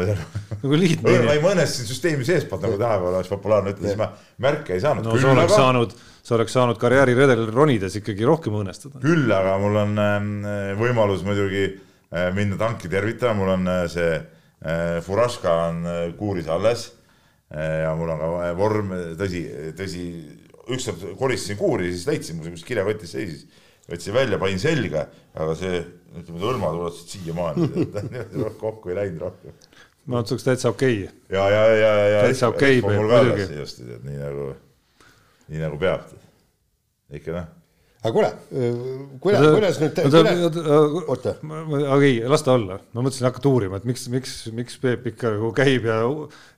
nagu 0.62 0.78
lihtne 0.78 1.12
ma 1.24 1.34
ei 1.36 1.40
mõnestasin 1.42 1.88
süsteemi 1.88 2.26
seestpoolt 2.28 2.66
nagu 2.66 2.76
tänapäeval 2.76 3.16
oleks 3.16 3.30
populaarne 3.32 3.72
ütelda, 3.72 3.88
siis 3.88 4.00
ma 4.00 4.10
märke 4.44 4.76
ei 4.76 4.82
saanud. 4.84 5.08
no 5.08 5.16
sa 5.20 5.32
oleks 5.32 5.56
saanud, 5.56 5.94
sa 6.22 6.36
oleks 6.36 6.56
saanud 6.58 6.80
karjääriredelil 6.80 7.52
ronides 7.54 7.96
ikkagi 8.00 8.28
rohkem 8.28 8.58
õõnestada. 8.60 9.00
küll 9.04 9.32
aga 9.32 9.56
mul 9.62 9.80
on 9.86 9.96
äh, 10.04 10.74
võimalus 10.80 11.24
muidugi 11.24 11.64
äh, 11.70 12.28
minna 12.36 12.60
tanki 12.60 12.92
tervitama, 12.92 13.38
mul 13.40 13.54
on 13.56 13.72
äh, 13.72 13.86
see 13.92 14.10
äh, 14.18 14.98
Furaška 15.06 15.56
on 15.70 15.86
kuuris 16.18 16.50
alles 16.52 16.90
ja 17.52 17.90
mul 17.92 18.08
on 18.08 18.20
ka 18.20 18.52
vorm, 18.56 18.94
tõsi, 19.20 19.42
tõsi, 19.76 20.06
ükskord 20.72 21.02
koristasin 21.20 21.58
kuuri, 21.58 21.90
siis 21.92 22.06
leidsin, 22.08 22.38
mul 22.38 22.46
see 22.46 22.54
kuskil 22.54 22.70
kilekotis 22.70 23.12
seisis, 23.12 23.42
võtsin 23.90 24.16
välja, 24.16 24.38
panin 24.42 24.60
selga, 24.62 25.06
aga 25.34 25.56
see, 25.58 25.80
ütleme, 26.18 26.42
hõlmad 26.42 26.78
ulatusid 26.80 27.16
siiamaani, 27.16 27.86
kokku 28.64 28.92
ei 28.92 28.98
läinud 29.00 29.26
rohkem. 29.26 29.56
ma 30.06 30.20
oleks 30.22 30.46
täitsa 30.46 30.70
okei 30.74 31.04
okay.. 31.06 31.24
ja, 31.32 31.48
ja, 31.50 31.64
ja, 31.78 31.96
ja. 32.16 32.20
Täitsa 32.28 32.52
okei, 32.52 32.82
mul 32.84 33.00
muidugi. 33.08 33.48
ka 33.48 33.58
just, 33.62 33.82
nii 33.82 34.20
nagu, 34.20 34.52
nii 35.48 35.66
nagu 35.66 35.80
peab. 35.82 36.14
ikka 37.12 37.36
noh 37.40 37.50
aga 38.02 38.10
kuule, 38.16 38.28
kuidas, 39.22 39.76
kuidas 39.78 39.78
nüüd, 39.78 40.56
oota, 41.06 41.36
okei, 41.94 42.16
las 42.26 42.42
ta 42.42 42.56
olla, 42.56 42.80
ma 42.96 43.04
mõtlesin 43.04 43.28
hakata 43.28 43.50
uurima, 43.52 43.78
et 43.78 43.86
miks, 43.86 44.08
miks, 44.10 44.32
miks 44.56 44.80
Peep 44.82 45.06
ikka 45.12 45.30
nagu 45.36 45.52
käib 45.54 45.86
ja, 45.86 46.00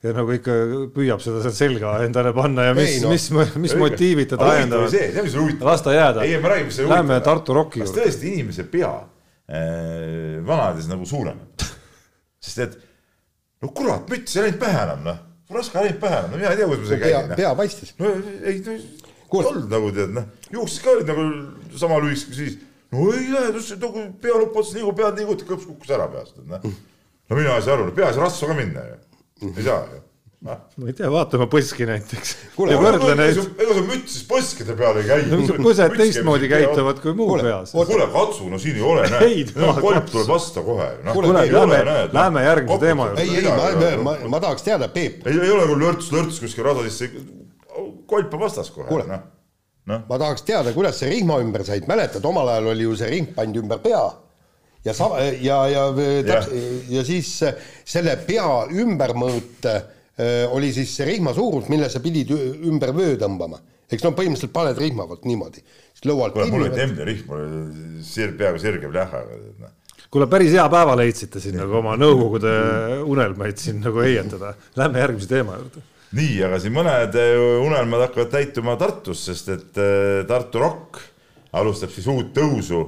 ja 0.07 0.15
nagu 0.17 0.33
ikka 0.33 0.57
püüab 0.95 1.21
seda 1.25 1.43
sealt 1.45 1.59
selga 1.59 1.99
endale 2.07 2.33
panna 2.37 2.71
ja 2.71 2.79
mis 2.79 2.95
Ei,, 2.95 3.03
no. 3.05 3.13
mis, 3.13 3.29
mis 3.61 3.77
motiivid 3.77 4.33
teda 4.33 4.49
ajendavad. 4.55 4.95
see, 4.95 5.13
mis 5.21 5.37
huvitav? 5.37 5.69
las 5.69 5.85
ta 5.85 5.93
jääda. 5.93 6.25
ei, 6.25 6.41
ma 6.41 6.55
räägin, 6.55 6.71
mis 6.73 6.81
on 6.81 6.91
Lähme 6.95 7.21
Tartu 7.29 7.61
Rocki 7.61 7.85
kas 7.85 7.93
juurde. 7.93 8.09
tõesti 8.09 8.33
inimese 8.39 8.69
pea 8.73 8.95
äh, 8.97 10.41
vanades 10.49 10.89
nagu 10.89 11.05
suureneb? 11.13 11.69
sest 12.41 12.65
et 12.65 12.81
no 13.61 13.69
kurat, 13.77 14.09
müts 14.09 14.33
ei 14.39 14.47
läinud 14.49 14.63
pähe 14.65 14.85
enam 14.89 15.05
noh, 15.11 15.25
raske 15.53 15.77
ei 15.77 15.91
läinud 15.91 16.05
pähe 16.09 16.23
enam, 16.23 16.33
no 16.33 16.41
mina 16.41 16.57
ei 16.57 16.63
tea, 16.63 16.73
kuidas 16.73 16.87
ma 16.87 16.95
seal 16.95 17.05
pea 17.05 17.19
käin, 17.19 17.33
noh. 17.35 17.43
pea 17.45 17.57
paistis. 17.61 17.99
no 18.01 18.17
ei, 18.41 18.63
no 18.65 18.81
ei 19.41 19.43
Kuule. 19.43 19.53
olnud 19.57 19.74
nagu 19.76 19.91
tead 19.99 20.14
noh, 20.14 20.30
juuksid 20.55 20.85
ka 20.85 20.95
olid 20.95 21.12
nagu 21.12 21.26
sama 21.80 22.01
lühikesed 22.05 22.30
kui 22.30 22.41
siis. 22.41 22.57
no 22.95 23.11
ei 23.12 23.28
lähe, 23.32 23.53
nagu 23.82 24.07
pealupp 24.22 24.57
otsas 24.62 24.78
liigub, 24.78 24.97
pead 24.99 25.20
liigutab, 25.20 25.51
kõps 25.53 25.68
kukkus 25.68 25.95
ära 25.97 26.09
peast, 26.12 26.39
et 26.39 26.49
noh. 26.49 26.64
no 27.28 27.39
mina 27.39 27.59
ei 27.59 27.66
saa 27.66 27.78
aru, 27.78 27.93
pea 27.97 28.11
ei 28.11 28.18
saa 28.18 28.26
rasva 28.28 28.51
ka 28.53 28.59
minna 28.62 28.89
ju, 28.91 28.99
ei 29.51 29.66
saa 29.66 29.85
ju. 29.91 30.01
noh 30.45 30.59
ma 30.76 30.89
ei 30.91 30.93
tea, 30.93 31.09
vaata 31.09 31.39
oma 31.39 31.47
põski 31.49 31.87
näiteks. 31.89 32.35
Kuule, 32.57 32.74
ega 32.76 32.91
see 32.99 33.85
müts 33.87 34.16
siis 34.16 34.26
põskide 34.28 34.74
peal 34.76 34.99
ei 35.01 35.07
käi. 35.09 35.47
põsed 35.64 35.95
teistmoodi 35.97 36.51
käituvad 36.53 37.01
kui 37.01 37.14
muu 37.16 37.39
peas. 37.41 37.72
kuule, 37.72 38.09
katsu, 38.12 38.49
no 38.53 38.61
siin 38.61 38.76
ei 38.76 38.85
ole, 38.85 39.07
näed 39.14 39.55
no,. 39.57 39.72
kolm 39.80 40.05
tuleb 40.11 40.28
vastu 40.28 40.64
kohe. 40.66 40.91
Kuule, 41.12 41.47
lähme- 41.49 42.12
lähme 42.12 42.45
järgmise 42.45 42.78
teema 42.85 43.09
juurde. 43.09 43.24
ei, 43.24 43.41
ei, 43.41 43.49
ma, 43.49 44.11
ma, 44.11 44.16
ma 44.37 44.43
tahaks 44.45 44.66
teada, 44.66 44.91
Peep, 44.93 45.24
ei, 45.26 45.41
ei 45.41 45.55
ole 45.55 45.64
küll 45.70 45.87
lörts, 45.87 46.12
lörts 46.12 46.43
kuskil 46.45 46.68
rada 46.68 46.85
sisse, 46.91 47.09
kolp 48.15 48.35
on 48.39 48.45
vastas 48.47 48.71
kohe 48.75 48.89
Kuule., 48.89 49.09
noh. 49.11 49.25
noh, 49.91 50.05
ma 50.09 50.21
tahaks 50.23 50.47
teada, 50.47 50.73
kuidas 50.77 51.03
sa 51.03 51.11
rihma 51.11 51.43
ümber 51.45 51.67
said, 51.67 51.89
mäletad, 51.91 52.25
omal 52.25 52.55
ajal 52.55 52.73
oli 52.75 52.87
ju 52.87 52.97
see 52.99 53.11
ring 53.12 53.35
pandi 53.37 53.61
ümber 53.62 53.83
pea 53.85 54.05
ja 54.85 54.95
sa-, 54.95 55.21
ja, 55.41 55.59
ja 55.69 55.85
täps- 56.27 56.51
ja 56.89 57.05
siis 57.05 57.31
äh, 57.43 57.55
selle 57.85 58.17
pea 58.27 58.49
ümbermõõt 58.71 59.69
äh, 59.71 59.85
oli 60.53 60.73
siis 60.73 60.93
see 60.97 61.09
rihma 61.09 61.35
suurus, 61.35 61.69
mille 61.73 61.89
sa 61.91 62.03
pidid 62.05 62.31
ümber 62.35 62.95
vöö 62.97 63.17
tõmbama. 63.21 63.61
eks 63.91 64.03
no 64.03 64.11
põhimõtteliselt 64.17 64.53
paned 64.55 64.79
rihma 64.81 65.05
vot 65.07 65.25
niimoodi, 65.29 65.61
siis 65.93 66.07
lõualt 66.09 66.35
kuule, 66.35 66.51
mul 66.51 66.67
oli. 66.67 66.77
Temne 66.77 67.05
rihm, 67.07 67.25
mul 67.29 67.43
oli 67.45 68.05
sir-, 68.05 68.37
peaaegu 68.39 68.61
sirge 68.62 68.91
plähaga, 68.91 69.41
noh. 69.61 69.75
kuule, 70.11 70.29
päris 70.31 70.55
hea 70.55 70.65
päeva 70.73 70.97
leidsite 70.99 71.43
siin 71.43 71.59
nagu 71.61 71.81
oma 71.81 71.97
nõukogude 72.01 72.55
unelmaid 73.05 73.61
siin 73.61 73.83
nagu 73.85 74.03
heietada. 74.05 74.55
Lähme 74.81 75.03
järgmise 75.05 75.31
teema 75.31 75.59
juurde. 75.61 75.85
nii, 76.15 76.39
aga 76.47 76.59
siin 76.62 76.75
mõned 76.75 77.17
eh, 77.19 77.37
unelmad 77.65 78.07
hakkavad 78.07 78.33
täituma 78.33 78.77
Tartus, 78.81 79.25
sest 79.29 79.51
et 79.55 79.81
eh, 79.83 80.23
Tartu 80.29 80.62
Rock 80.62 81.01
alustab 81.55 81.93
siis 81.95 82.07
uut 82.11 82.33
tõusu 82.37 82.81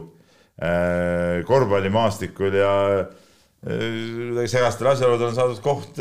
eh, 0.58 1.42
korvpallimaastikul 1.46 2.58
ja 2.58 2.74
eh, 3.00 4.44
segastel 4.50 4.92
asjaoludel 4.92 5.30
on 5.32 5.38
saadud 5.38 5.62
koht 5.64 5.98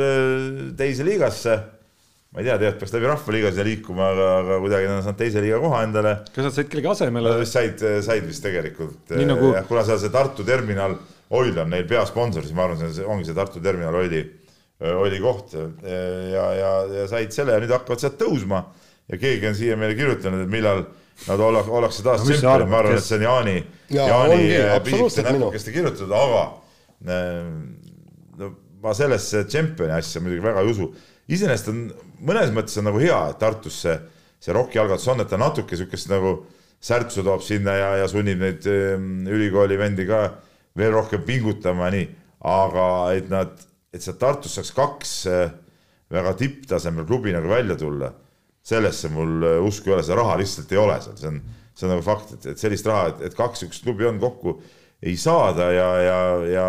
teise 0.77 1.07
liigasse. 1.07 1.57
ma 2.35 2.41
ei 2.43 2.47
tea, 2.49 2.57
tegelikult 2.59 2.79
peaks 2.83 2.93
läbi 2.93 3.07
Rahvaliiga 3.09 3.51
siia 3.55 3.63
liikuma, 3.63 4.09
aga, 4.11 4.29
aga 4.43 4.61
kuidagi 4.65 4.87
nad 4.89 4.97
on 4.99 5.03
saanud 5.05 5.19
teise 5.23 5.43
liiga 5.43 5.59
koha 5.63 5.83
endale. 5.87 6.15
kas 6.35 6.49
nad 6.49 6.55
said 6.57 6.71
kellegi 6.71 6.91
asemele 6.91 7.35
said, 7.47 7.85
said 8.03 8.25
vist 8.27 8.43
tegelikult. 8.43 9.13
Nagu- 9.25 9.53
kuna 9.69 9.85
seal 9.87 10.01
see 10.03 10.13
Tartu 10.13 10.45
terminal 10.47 10.97
oil 11.35 11.57
on 11.57 11.71
neil 11.73 11.87
peasponsor, 11.89 12.43
siis 12.45 12.53
ma 12.53 12.67
arvan, 12.67 12.91
see 12.93 13.05
ongi 13.07 13.25
see 13.25 13.37
Tartu 13.37 13.63
terminal 13.63 13.95
oili, 14.03 14.25
oli 14.81 15.19
koht. 15.23 15.53
Ja, 15.55 16.45
ja, 16.59 16.71
ja 16.99 17.07
said 17.07 17.31
selle 17.31 17.55
ja 17.55 17.61
nüüd 17.63 17.71
hakkavad 17.71 18.01
sealt 18.03 18.17
tõusma. 18.19 18.63
Ja 19.11 19.17
keegi 19.21 19.47
on 19.47 19.55
siia 19.55 19.75
meile 19.77 19.95
kirjutanud, 19.95 20.41
et 20.47 20.49
millal 20.51 20.85
nad 21.27 21.39
olla- 21.39 21.61
ollakse 21.63 22.03
taas 22.03 22.23
No 22.27 22.49
arvad, 22.49 22.67
ma 22.69 22.79
arvan, 22.81 22.95
kes- 22.95 23.03
et 23.05 23.07
see 23.07 23.17
on 23.19 23.23
Jaani, 23.23 23.55
Jaa, 23.93 24.07
Jaani 24.09 24.39
minu. 25.31 25.45
näpukeste 25.45 25.71
kirjutatud, 25.71 26.11
aga 26.11 26.41
äh, 27.07 27.45
no 28.39 28.49
ma 28.83 28.93
sellesse 28.97 29.45
tšempioni 29.47 29.93
asja 29.95 30.21
muidugi 30.21 30.43
väga 30.43 30.61
ei 30.65 30.71
usu. 30.73 30.89
iseenesest 31.29 31.69
on 31.71 31.79
mõnes 32.25 32.51
mõttes 32.53 32.77
on 32.81 32.85
nagu 32.89 32.99
hea, 33.01 33.19
et 33.31 33.39
Tartus 33.41 33.79
see, 33.85 33.95
see 34.41 34.53
ROK-i 34.53 34.77
algatus 34.81 35.07
on, 35.13 35.21
et 35.23 35.29
ta 35.29 35.37
natuke 35.37 35.77
siukest 35.77 36.09
nagu 36.11 36.35
särtsu 36.81 37.23
toob 37.25 37.41
sinna 37.41 37.73
ja, 37.79 37.87
ja 38.01 38.07
sunnib 38.11 38.37
neid 38.41 38.65
ähm, 38.69 39.23
ülikooli 39.27 39.77
vendi 39.79 40.05
ka 40.05 40.19
veel 40.77 40.91
rohkem 40.93 41.23
pingutama 41.25 41.87
ja 41.87 41.95
nii, 41.95 42.09
aga 42.45 42.89
et 43.15 43.29
nad, 43.31 43.55
et 43.95 44.03
sealt 44.03 44.19
Tartust 44.21 44.59
saaks 44.59 44.73
kaks 44.75 45.13
äh, 45.31 45.49
väga 46.13 46.35
tipptasemel 46.39 47.07
klubi 47.07 47.33
nagu 47.35 47.49
välja 47.49 47.77
tulla, 47.79 48.11
sellesse 48.65 49.11
mul 49.13 49.45
äh, 49.45 49.59
usku 49.63 49.91
ei 49.91 49.97
ole, 49.97 50.07
seda 50.07 50.19
raha 50.21 50.39
lihtsalt 50.41 50.73
ei 50.75 50.81
ole 50.81 50.97
seal, 51.03 51.19
see 51.19 51.31
on, 51.31 51.43
see 51.75 51.87
on 51.87 51.95
nagu 51.95 52.05
fakt, 52.05 52.35
et, 52.37 52.49
et 52.53 52.61
sellist 52.61 52.87
raha, 52.89 53.13
et, 53.13 53.29
et 53.29 53.37
kaks 53.37 53.63
siukest 53.63 53.87
klubi 53.87 54.07
on 54.09 54.19
kokku 54.21 54.59
ei 55.05 55.15
saada 55.19 55.71
ja, 55.75 55.89
ja, 56.01 56.19
ja 56.49 56.67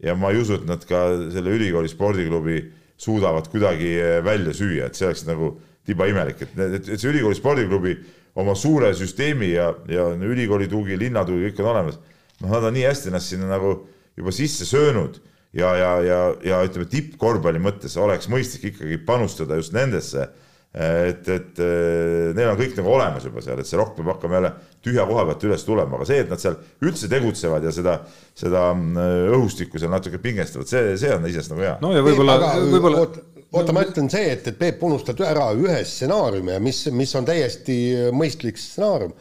ja 0.00 0.14
ma 0.16 0.30
ei 0.32 0.40
usu, 0.40 0.56
et 0.56 0.68
nad 0.68 0.84
ka 0.88 1.02
selle 1.32 1.52
ülikooli 1.56 1.90
spordiklubi 1.92 2.60
suudavad 3.00 3.48
kuidagi 3.52 3.90
eh, 4.00 4.18
välja 4.24 4.54
süüa, 4.56 4.88
et 4.88 4.96
see 4.96 5.08
oleks 5.08 5.26
nagu 5.28 5.54
tiba 5.86 6.08
imelik, 6.08 6.40
et, 6.44 6.54
et, 6.56 6.88
et 6.94 7.00
see 7.00 7.10
ülikooli 7.12 7.36
spordiklubi 7.36 7.96
oma 8.40 8.54
suure 8.56 8.92
süsteemi 8.96 9.50
ja, 9.52 9.70
ja 9.90 10.10
ülikooli 10.14 10.68
tugi, 10.70 10.96
linna 11.00 11.24
tugi, 11.28 11.50
kõik 11.50 11.64
on 11.64 11.72
olemas. 11.74 11.98
noh, 12.40 12.52
nad 12.52 12.68
on 12.68 12.76
nii 12.76 12.86
hästi 12.88 13.10
ennast 13.10 13.34
sinna 13.34 13.50
nagu 13.50 13.74
juba 14.16 14.32
sisse 14.32 14.68
söönud 14.68 15.20
ja, 15.56 15.72
ja, 15.76 15.90
ja, 16.04 16.20
ja 16.44 16.60
ütleme, 16.66 16.86
tippkorvpalli 16.90 17.62
mõttes 17.62 17.96
oleks 18.00 18.30
mõistlik 18.30 18.70
ikkagi 18.72 19.00
panustada 19.06 19.58
just 19.58 19.74
nendesse 19.76 20.28
et, 20.70 21.26
et 21.26 21.58
eh, 21.64 22.30
neil 22.36 22.52
on 22.52 22.58
kõik 22.58 22.76
nagu 22.78 22.92
olemas 22.94 23.24
juba 23.26 23.42
seal, 23.42 23.58
et 23.58 23.66
see 23.66 23.78
rokk 23.78 23.96
peab 23.96 24.12
hakkama 24.12 24.38
jälle 24.38 24.52
tühja 24.84 25.06
koha 25.08 25.24
pealt 25.26 25.46
üles 25.48 25.64
tulema, 25.66 25.98
aga 25.98 26.06
see, 26.06 26.20
et 26.22 26.30
nad 26.30 26.42
seal 26.42 26.54
üldse 26.86 27.10
tegutsevad 27.10 27.66
ja 27.66 27.72
seda, 27.74 27.96
seda 28.38 28.68
mm, 28.76 29.00
õhustikku 29.34 29.82
seal 29.82 29.90
natuke 29.90 30.20
pingestavad, 30.22 30.70
see, 30.70 30.94
see 31.00 31.10
on 31.10 31.26
iseenesest 31.26 31.54
nagu 31.56 31.66
hea. 31.66 31.74
no 31.82 31.90
ja 31.96 32.04
võib-olla, 32.06 32.38
võib-olla 32.62 33.02
oota, 33.02 33.74
ma 33.74 33.82
ütlen 33.82 34.12
see, 34.12 34.30
et, 34.36 34.46
et 34.46 34.60
Peep 34.60 34.82
unustad 34.86 35.18
ära 35.26 35.48
ühe 35.58 35.80
stsenaariumi 35.82 36.54
ja 36.54 36.62
mis, 36.62 36.84
mis 36.94 37.16
on 37.18 37.26
täiesti 37.26 37.80
mõistlik 38.14 38.60
stsenaarium, 38.62 39.16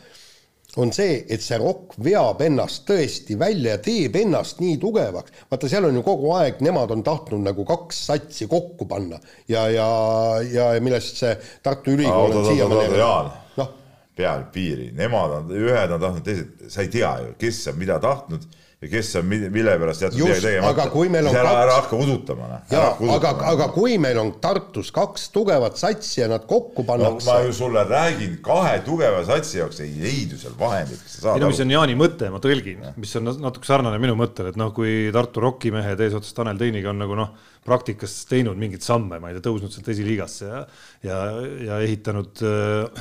on 0.77 0.91
see, 0.93 1.23
et 1.29 1.41
see 1.41 1.57
rokk 1.57 1.95
veab 2.05 2.41
ennast 2.45 2.85
tõesti 2.89 3.37
välja 3.39 3.75
ja 3.75 3.81
teeb 3.83 4.15
ennast 4.21 4.61
nii 4.61 4.77
tugevaks. 4.81 5.33
vaata, 5.49 5.69
seal 5.71 5.87
on 5.89 5.97
ju 5.97 6.03
kogu 6.05 6.29
aeg, 6.37 6.61
nemad 6.65 6.93
on 6.93 7.03
tahtnud 7.03 7.41
nagu 7.47 7.65
kaks 7.65 8.05
satsi 8.11 8.47
kokku 8.47 8.85
panna. 8.89 9.17
Ja, 9.49 9.65
ja, 9.73 9.89
ja 10.45 10.69
millest 10.83 11.17
see 11.23 11.33
Tartu 11.65 11.95
Ülikool 11.97 12.37
on 12.37 12.45
siiamaani 12.51 13.01
noh, 13.57 13.73
peal 14.15 14.45
piiri, 14.53 14.91
nemad 14.95 15.39
on, 15.39 15.51
ühed 15.57 15.95
on 15.95 16.01
tahtnud, 16.05 16.25
teised, 16.27 16.69
sa 16.69 16.85
ei 16.85 16.93
tea 16.93 17.15
ju, 17.23 17.35
kes 17.41 17.65
on 17.71 17.79
mida 17.81 17.97
tahtnud 18.03 18.45
kes 18.87 19.15
on 19.19 19.25
mi- 19.27 19.49
mille 19.51 19.73
pärast 19.79 20.01
jätnud 20.05 20.21
midagi 20.23 20.41
tegemata. 20.45 20.69
aga 20.69 20.85
kui 20.93 21.09
meil 21.11 21.27
on 21.27 21.35
ära, 21.35 21.49
kaks- 21.49 21.63
ära 21.63 21.73
hakka 21.81 21.97
udutama, 21.99 22.47
noh. 22.47 22.61
jaa, 22.71 23.15
aga, 23.15 23.31
aga 23.51 23.67
kui 23.75 23.97
meil 23.99 24.17
on 24.21 24.31
Tartus 24.39 24.91
kaks 24.95 25.25
tugevat 25.35 25.75
satsi 25.77 26.21
ja 26.21 26.29
nad 26.31 26.45
kokku 26.47 26.85
no 26.85 26.87
ma 26.87 26.93
pannakse 26.93 27.35
ju 27.47 27.53
sulle 27.53 27.83
räägin, 27.83 28.37
kahe 28.41 28.79
tugeva 28.85 29.25
satsi 29.27 29.57
jaoks 29.59 29.81
ei 29.83 29.91
leidu 29.99 30.37
seal 30.39 30.55
vahendeid, 30.59 30.95
kas 31.03 31.17
sa 31.17 31.21
saad 31.25 31.35
ei 31.35 31.43
no 31.43 31.51
mis 31.51 31.59
on 31.59 31.71
Jaani 31.75 31.95
mõte, 31.99 32.31
ma 32.31 32.39
tõlgin, 32.39 32.87
mis 32.95 33.15
on 33.19 33.23
natuke 33.43 33.67
sarnane 33.67 33.99
minu 33.99 34.15
mõttele, 34.15 34.53
et 34.55 34.55
noh, 34.55 34.71
kui 34.71 35.09
Tartu 35.11 35.43
Rocki 35.43 35.71
mehed 35.75 35.99
eesotsas 35.99 36.33
Tanel 36.39 36.57
Teiniga 36.57 36.93
on 36.93 37.03
nagu 37.03 37.15
noh, 37.19 37.35
praktikas 37.65 38.13
teinud 38.29 38.57
mingeid 38.59 38.81
samme, 38.85 39.19
ma 39.21 39.29
ei 39.29 39.37
tea, 39.37 39.45
tõusnud 39.49 39.73
sealt 39.73 39.89
esiliigasse 39.93 40.47
ja 40.47 40.61
ja, 41.05 41.17
ja 41.67 41.77
ehitanud, 41.85 42.41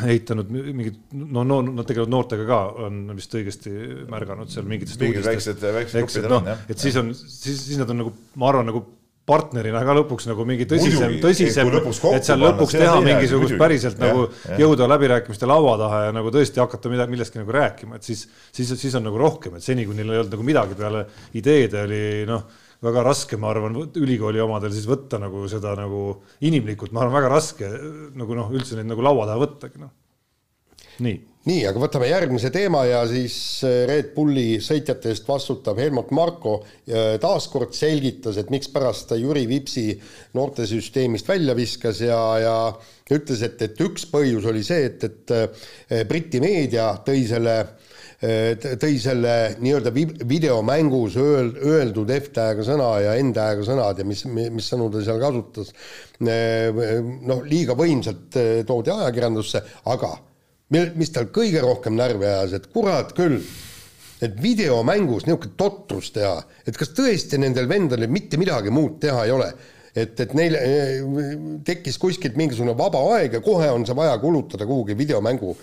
ehitanud 0.05 0.51
mingid, 0.53 1.01
no, 1.15 1.45
no 1.47 1.61
nad 1.63 1.87
tegelevad 1.89 2.13
noortega 2.13 2.47
ka, 2.49 2.61
on 2.89 3.01
vist 3.17 3.35
õigesti 3.39 3.73
märganud 4.11 4.51
seal 4.53 4.69
mingitest 4.69 5.01
Mingid 5.01 5.23
uudistest. 5.23 5.63
väiksed- 5.63 5.99
väiksed 5.99 6.29
grupid 6.29 6.39
on, 6.39 6.53
et 6.69 6.79
siis 6.79 6.99
on, 7.01 7.11
siis, 7.15 7.65
siis 7.71 7.81
nad 7.81 7.91
on 7.95 8.03
nagu, 8.05 8.15
ma 8.39 8.51
arvan, 8.53 8.69
nagu 8.71 8.85
partnerina 9.29 9.83
ka 9.85 9.95
lõpuks 9.99 10.29
nagu 10.31 10.45
mingi 10.49 10.65
tõsisem 10.69 11.19
tõsisem 11.21 11.69
et 12.17 12.29
seal 12.29 12.41
lõpuks 12.41 12.73
teha 12.73 12.95
mingisugust 13.05 13.53
muidugi. 13.53 13.59
päriselt 13.61 13.99
Jah, 13.99 14.07
nagu 14.09 14.23
jah. 14.31 14.61
jõuda 14.63 14.89
läbirääkimiste 14.95 15.49
laua 15.49 15.75
taha 15.81 15.99
ja 16.07 16.15
nagu 16.17 16.33
tõesti 16.33 16.63
hakata 16.63 16.93
midagi, 16.93 17.13
millestki 17.13 17.43
nagu 17.43 17.53
rääkima, 17.53 17.99
et 18.01 18.09
siis, 18.09 18.25
siis, 18.57 18.73
siis 18.81 18.97
on 18.97 19.05
nagu 19.05 19.21
rohkem, 19.21 19.59
et 19.59 19.67
seni, 19.67 19.85
kui 19.89 19.99
neil 19.99 20.15
ei 20.15 20.23
olnud 20.23 20.33
nagu 20.33 20.49
midagi 20.49 20.79
peale 20.79 21.05
ideede, 21.37 21.85
oli 21.85 22.01
noh, 22.29 22.49
väga 22.85 23.03
raske, 23.07 23.39
ma 23.41 23.51
arvan, 23.53 23.77
ülikooli 23.99 24.43
omadel 24.43 24.75
siis 24.75 24.87
võtta 24.89 25.19
nagu 25.23 25.47
seda 25.51 25.75
nagu 25.79 26.03
inimlikult, 26.47 26.93
ma 26.95 27.05
arvan, 27.05 27.17
väga 27.19 27.33
raske 27.33 27.73
nagu 28.19 28.39
noh, 28.39 28.53
üldse 28.55 28.79
neid 28.79 28.91
nagu 28.91 29.03
laua 29.05 29.27
taha 29.27 29.43
võttagi, 29.43 29.83
noh. 29.83 29.95
nii 31.03 31.19
nii, 31.49 31.63
aga 31.69 31.81
võtame 31.81 32.09
järgmise 32.11 32.51
teema 32.53 32.83
ja 32.85 33.01
siis 33.09 33.35
äh, 33.65 33.83
Red 33.89 34.13
Bulli 34.13 34.59
sõitjate 34.65 35.13
eest 35.13 35.29
vastutav 35.29 35.79
Helmut 35.81 36.11
Marko 36.17 36.59
taaskord 37.23 37.73
selgitas, 37.77 38.37
et 38.41 38.51
mikspärast 38.53 39.09
ta 39.11 39.19
Jüri 39.19 39.47
Vipsi 39.49 39.87
noortesüsteemist 40.37 41.29
välja 41.29 41.57
viskas 41.57 42.03
ja, 42.05 42.21
ja 42.43 42.57
ütles, 43.15 43.43
et, 43.47 43.61
et 43.65 43.81
üks 43.85 44.05
põhjus 44.11 44.49
oli 44.51 44.65
see, 44.67 44.91
et, 44.91 45.09
et 45.09 45.37
äh, 45.37 46.03
Briti 46.09 46.43
meedia 46.45 46.91
tõi 47.07 47.25
selle 47.31 47.61
äh, 47.63 47.88
tõi 48.19 48.97
selle 48.99 49.35
nii-öelda 49.63 49.93
vi- 49.95 50.27
videomängus 50.27 51.15
öel, 51.23 51.53
öeldud 51.55 52.11
F-tähega 52.17 52.65
sõna 52.67 52.89
ja 53.05 53.13
N-tähega 53.23 53.63
sõnad 53.63 54.01
ja 54.01 54.07
mis, 54.07 54.25
mis 54.27 54.67
sõnu 54.67 54.89
ta 54.91 55.03
seal 55.07 55.21
kasutas, 55.23 55.71
noh, 56.19 57.45
liiga 57.47 57.79
võimsalt 57.79 58.41
äh, 58.41 58.51
toodi 58.67 58.91
ajakirjandusse, 58.91 59.63
aga 59.95 60.17
mis 60.69 61.15
tal 61.15 61.31
kõige 61.33 61.63
rohkem 61.63 61.95
närvi 61.97 62.27
ajas, 62.27 62.59
et 62.59 62.67
kurat 62.75 63.15
küll, 63.17 63.39
et 64.21 64.35
videomängus 64.43 65.29
niisugune 65.29 65.55
totrus 65.57 66.11
teha, 66.13 66.41
et 66.67 66.77
kas 66.77 66.91
tõesti 66.97 67.39
nendel 67.39 67.71
vendadel 67.71 68.11
mitte 68.11 68.37
midagi 68.41 68.75
muud 68.75 68.99
teha 69.01 69.25
ei 69.25 69.33
ole, 69.33 69.53
et, 70.03 70.21
et 70.25 70.35
neil 70.39 70.57
eh, 70.59 71.03
tekkis 71.67 71.99
kuskilt 72.01 72.39
mingisugune 72.39 72.77
vaba 72.79 73.03
aeg 73.17 73.39
ja 73.39 73.43
kohe 73.45 73.71
on 73.73 73.87
see 73.89 73.97
vaja 73.99 74.17
kulutada 74.23 74.67
kuhugi 74.69 74.97
videomängu 74.99 75.55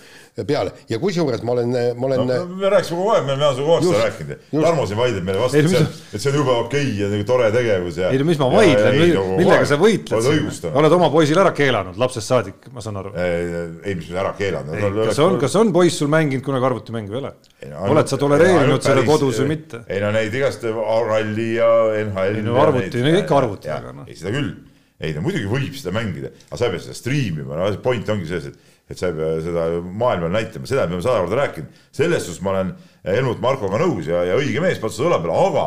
peale 0.46 0.72
ja 0.90 0.98
kusjuures 1.00 1.42
ma 1.46 1.54
olen, 1.54 1.72
ma 1.96 2.08
olen 2.10 2.22
no, 2.28 2.38
me 2.60 2.70
rääkisime 2.72 2.98
kogu 3.00 3.12
aeg, 3.14 3.24
me 3.24 3.36
oleme 3.36 3.50
kogu 3.56 3.74
aeg 3.76 3.86
seda 3.86 4.02
rääkinud. 4.02 4.42
Tarmo 4.52 4.86
siin 4.88 5.00
vaidleb 5.00 5.24
meile 5.24 5.40
vastu, 5.40 5.62
mis, 5.64 6.02
et 6.12 6.20
see 6.20 6.32
on 6.32 6.38
jube 6.42 6.56
okei 6.66 6.90
ja 6.98 7.08
nagu 7.12 7.26
tore 7.28 7.48
tegevus 7.54 8.00
ja. 8.02 8.10
ei 8.12 8.20
no 8.20 8.28
mis 8.28 8.40
ma 8.40 8.50
vaidlen, 8.52 8.98
millega 9.40 9.68
sa 9.68 9.80
võitled 9.80 10.18
oled 10.18 10.28
siin, 10.28 10.42
õigustanud. 10.42 10.78
oled 10.82 10.96
oma 10.98 11.10
poisil 11.14 11.40
ära 11.40 11.54
keelanud 11.56 12.00
lapsest 12.00 12.32
saadik, 12.32 12.68
ma 12.74 12.84
saan 12.84 13.00
aru. 13.00 13.14
ei, 13.16 13.96
mis 13.96 14.10
ära 14.12 14.34
keelanud. 14.36 15.00
kas 15.06 15.22
on, 15.24 15.38
kas 15.40 15.56
on 15.60 15.72
poiss 15.76 16.02
sul 16.02 16.12
mänginud 16.12 16.44
kunagi 16.44 16.68
arvutimänge 16.68 17.12
või 17.12 17.22
ei 17.22 17.24
ole 17.24 17.32
no? 17.72 17.86
oled 17.94 18.12
sa 18.12 18.20
tolereerinud 18.20 18.84
seda 18.84 19.06
kodus 19.08 19.40
või 19.40 19.54
mitte? 19.54 19.82
ei 19.88 20.02
no 20.04 20.12
neid 20.14 20.34
igast 20.36 20.66
ralli 20.66 21.48
ja 21.56 21.70
NHL. 22.02 22.40
Ei 22.40 22.44
no 22.44 22.60
arvuti, 22.60 23.02
no 23.02 23.12
ikka 23.16 23.38
arvuti, 23.40 23.70
aga 23.72 23.92
noh. 23.96 24.08
Seda 24.26 24.34
küll, 24.34 24.54
ei 25.00 25.12
no 25.14 25.22
muidugi 25.24 25.48
võib 25.50 25.76
seda 25.76 25.92
mängida, 25.94 26.32
aga 26.48 26.58
sa 26.58 26.66
ei 26.66 26.74
pea 26.74 26.84
seda 26.86 26.96
striimima, 26.98 27.58
no 27.58 27.68
point 27.84 28.08
ongi 28.12 28.28
selles, 28.30 28.50
et 28.50 28.74
et 28.86 29.00
sa 29.00 29.08
ei 29.10 29.16
pea 29.16 29.40
seda 29.42 29.66
maailmale 29.82 30.30
näitama, 30.30 30.68
seda 30.70 30.84
me 30.86 30.94
oleme 30.94 31.02
sada 31.02 31.24
korda 31.24 31.40
rääkinud, 31.40 31.82
selles 31.94 32.22
suhtes 32.22 32.42
ma 32.46 32.52
olen 32.52 32.68
Helmut 33.06 33.42
Markoga 33.42 33.80
nõus 33.82 34.06
ja, 34.06 34.22
ja 34.28 34.36
õige 34.38 34.62
mees 34.62 34.78
patsus 34.82 35.02
õla 35.08 35.18
peale, 35.22 35.34
aga 35.48 35.64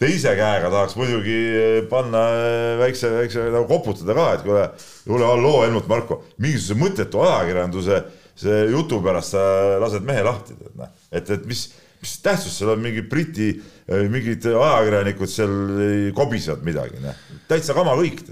teise 0.00 0.32
käega 0.38 0.70
tahaks 0.72 0.96
muidugi 0.96 1.36
panna 1.90 2.22
väikse, 2.80 3.10
väikse 3.18 3.44
nagu 3.52 3.68
koputada 3.68 4.16
ka, 4.16 4.26
et 4.38 4.46
kuule, 4.46 4.64
kuule 5.04 5.28
halloo, 5.28 5.60
Helmut 5.66 5.92
Marko, 5.92 6.22
mingisuguse 6.40 6.80
mõttetu 6.80 7.20
ajakirjanduse 7.26 8.00
see 8.42 8.64
jutu 8.72 9.02
pärast 9.04 9.36
sa 9.36 9.44
lased 9.82 10.08
mehe 10.08 10.24
lahti, 10.24 10.56
tead 10.56 10.80
noh, 10.80 10.90
et, 11.12 11.28
et 11.36 11.44
mis, 11.48 11.66
mis 12.02 12.18
tähtsus 12.22 12.58
seal 12.58 12.72
on, 12.74 12.82
mingid 12.82 13.08
Briti, 13.10 13.48
mingid 14.10 14.46
ajakirjanikud 14.50 15.30
seal 15.30 15.56
kobisevad 16.16 16.64
midagi, 16.66 17.00
noh, 17.02 17.18
täitsa 17.50 17.76
kama 17.76 17.94
kõik, 17.98 18.24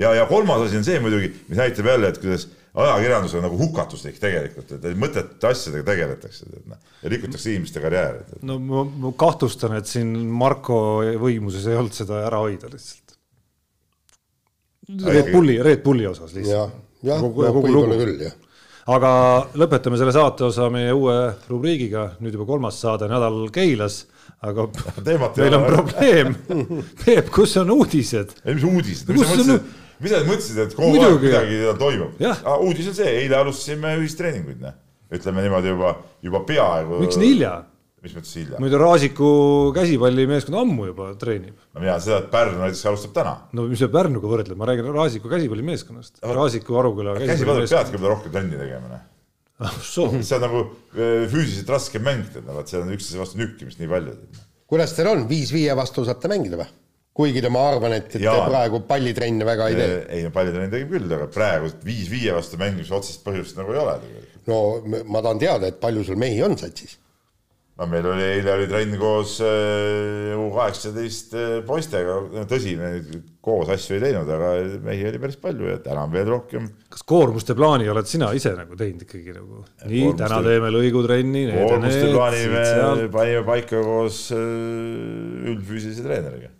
ja, 0.00 0.14
ja 0.16 0.26
kolmas 0.30 0.64
asi 0.66 0.80
on 0.80 0.86
see 0.86 1.00
muidugi, 1.04 1.32
mis 1.50 1.60
näitab 1.60 1.90
jälle, 1.92 2.12
et 2.12 2.20
kuidas 2.22 2.46
ajakirjandus 2.74 3.34
on 3.38 3.44
nagu 3.46 3.58
hukatuslik 3.58 4.16
tegelikult, 4.22 4.72
et 4.74 4.86
mõttetute 4.98 5.50
asjadega 5.50 5.86
tegeletakse, 5.90 6.48
tead 6.50 6.70
noh, 6.72 6.80
ja 7.02 7.12
rikutakse 7.12 7.52
inimeste 7.52 7.82
karjääri. 7.84 8.40
no 8.48 8.58
ma, 8.62 8.84
ma 9.04 9.12
kahtlustan, 9.20 9.76
et 9.78 9.90
siin 9.90 10.14
Marko 10.32 10.78
võimuses 11.22 11.68
ei 11.68 11.78
olnud 11.78 11.94
seda 11.96 12.24
ära 12.26 12.40
hoida 12.42 12.70
lihtsalt. 12.72 13.18
Red 15.04 15.30
Bulli, 15.32 15.60
Red 15.64 15.84
Bulli 15.84 16.08
osas 16.08 16.32
jah 16.32 16.40
lihtsalt., 16.40 16.80
jah, 17.04 17.20
kogu 17.20 17.44
võib-olla 17.44 18.00
küll 18.00 18.26
jah. 18.26 18.34
Aga 18.90 19.12
lõpetame 19.56 19.98
selle 20.00 20.12
saate 20.14 20.46
osa 20.48 20.68
meie 20.72 20.92
uue 20.96 21.16
rubriigiga, 21.48 22.10
nüüd 22.20 22.36
juba 22.36 22.46
kolmas 22.48 22.80
saade 22.82 23.08
Nädal 23.10 23.46
Keilas, 23.54 24.02
aga 24.44 24.68
Teemat 25.06 25.38
ei 25.38 25.46
meil 25.46 25.58
on 25.58 25.66
probleem. 25.68 26.34
Peep, 27.04 27.30
kus 27.34 27.56
on 27.62 27.72
uudised? 27.76 28.36
ei, 28.44 28.56
mis 28.56 28.66
uudised, 28.68 29.10
mis 29.10 29.24
sa 29.24 29.30
mõtlesid, 29.32 29.68
mida 30.04 30.20
sa 30.20 30.28
mõtlesid, 30.28 30.62
et 30.66 30.78
kogu 30.78 31.04
aeg 31.04 31.20
midagi 31.22 31.60
toimub 31.80 32.24
Jah.? 32.24 32.42
uudis 32.60 32.90
on 32.92 32.98
see, 32.98 33.12
eile 33.24 33.40
alustasime 33.40 33.96
ühistreeninguid, 34.02 34.60
noh. 34.64 34.76
ütleme 35.14 35.46
niimoodi 35.46 35.72
juba, 35.72 35.94
juba 36.24 36.44
peaaegu. 36.48 37.00
miks 37.04 37.20
nii 37.20 37.32
hilja? 37.36 37.54
Mis 38.04 38.14
mõttes 38.16 38.34
hilja? 38.38 38.60
muidu 38.62 38.80
Raasiku 38.80 39.30
käsipallimeeskond 39.76 40.58
ammu 40.60 40.90
juba 40.90 41.08
treenib. 41.20 41.56
ma 41.72 41.82
tean 41.86 42.04
seda, 42.04 42.20
et 42.22 42.30
Pärnu 42.34 42.60
näiteks 42.60 42.84
alustab 42.90 43.16
täna. 43.16 43.34
no 43.56 43.66
mis 43.70 43.82
sa 43.82 43.88
Pärnuga 43.92 44.30
võrdled, 44.30 44.58
ma 44.60 44.68
räägin 44.70 44.92
Raasiku 44.94 45.32
käsipallimeeskonnast. 45.32 46.22
Raasiku 46.22 46.78
Aruküla 46.80 47.16
käsipalli 47.16 47.32
käsipallimeeskond. 47.32 47.80
peadki 47.80 47.98
võib-olla 47.98 48.14
rohkem 48.14 48.36
trenni 48.36 48.60
tegema, 48.60 48.92
noh. 48.94 49.82
soo, 49.94 50.08
see 50.20 50.38
on 50.38 50.46
nagu 50.48 50.62
eh, 50.94 51.26
füüsiliselt 51.32 51.74
raske 51.76 52.02
mäng, 52.02 52.30
tead, 52.34 52.48
vaat 52.48 52.72
seal 52.72 52.84
on 52.84 52.94
üksteise 52.94 53.22
vastu 53.22 53.40
nükkimist 53.40 53.82
nii 53.82 53.90
palju. 53.90 54.16
kuidas 54.70 54.96
teil 54.96 55.12
on, 55.14 55.28
viis-viie 55.30 55.76
vastu 55.78 56.06
saate 56.06 56.30
mängida 56.32 56.60
või? 56.60 56.70
kuigi 57.14 57.44
ma 57.52 57.62
arvan, 57.70 57.94
et, 57.94 58.08
et 58.08 58.16
te 58.18 58.24
Jaa. 58.24 58.46
praegu 58.48 58.80
pallitrenne 58.88 59.46
väga 59.46 59.68
ei 59.70 59.78
tee. 59.78 59.98
ei, 60.16 60.30
pallitrenni 60.34 60.72
tegime 60.72 60.96
küll, 60.96 61.14
aga 61.14 61.28
praegu 61.30 61.70
viis-viie 61.86 62.34
vastu 62.34 62.58
mängimise 62.58 62.94
otsest 62.96 63.22
põhjust 63.26 63.58
nagu 63.60 63.74
ei 63.74 63.80
ole 63.84 63.94
tegelikult. 64.02 64.40
no 64.50 65.04
ma 65.14 65.22
tahan 65.22 65.42
teada, 65.42 65.70
et 65.70 65.78
palju 65.82 66.02
sul 66.08 66.18
mehi 66.20 66.42
on 66.42 66.58
satsis? 66.58 66.98
No 67.74 67.86
meil 67.90 68.06
oli, 68.06 68.24
eile 68.36 68.52
oli 68.54 68.66
trenn 68.70 68.96
koos 69.00 69.36
äh, 69.42 70.32
U 70.38 70.46
kaheksateist 70.54 71.34
äh, 71.38 71.54
poistega, 71.66 72.18
tõsi, 72.50 72.74
me 72.78 72.90
koos 73.44 73.70
asju 73.74 73.96
ei 73.96 74.02
teinud, 74.04 74.30
aga 74.30 74.52
mehi 74.84 75.08
oli 75.10 75.20
päris 75.22 75.38
palju 75.42 75.72
ja 75.72 75.78
täna 75.82 76.04
on 76.06 76.12
veel 76.14 76.28
rohkem. 76.30 76.68
kas 76.92 77.02
koormuste 77.08 77.56
plaani 77.58 77.88
oled 77.90 78.08
sina 78.08 78.30
ise 78.36 78.54
nagu 78.56 78.78
teinud 78.78 79.02
ikkagi 79.06 79.34
nagu? 79.34 79.64
nii, 79.90 80.12
täna 80.20 80.38
teeme 80.46 80.70
lõigutrenni, 80.74 81.46
koormuste 81.50 82.04
need, 82.04 82.14
plaani 82.14 82.44
me 82.44 82.60
siit-sealt. 82.60 83.08
panime 83.16 83.42
paika 83.48 83.82
koos 83.88 84.20
äh, 84.36 84.44
üldfüüsilise 85.54 86.06
treeneriga. 86.06 86.52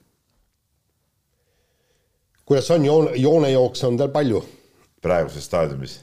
kuidas 2.44 2.74
on 2.74 2.90
joone, 2.90 3.14
joonejookse 3.22 3.86
on 3.92 4.02
teil 4.02 4.10
palju? 4.14 4.42
praeguses 5.04 5.46
staadiumis. 5.46 6.00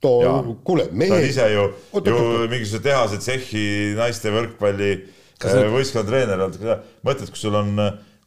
Too 0.00 0.56
kuule, 0.64 0.84
sa 0.84 0.90
oled 0.92 0.98
mehed, 1.00 1.28
ise 1.28 1.46
ju, 1.52 1.64
ju 2.06 2.18
mingisuguse 2.50 2.82
tehase 2.84 3.18
tsehhi 3.22 3.64
naiste 3.98 4.30
võrkpalli 4.34 4.90
äh, 4.94 5.48
need- 5.48 5.72
võistkonnatreener 5.74 6.44
olnud, 6.46 6.86
mõtled, 7.06 7.32
kui 7.34 7.40
sul 7.40 7.58
on, 7.58 7.74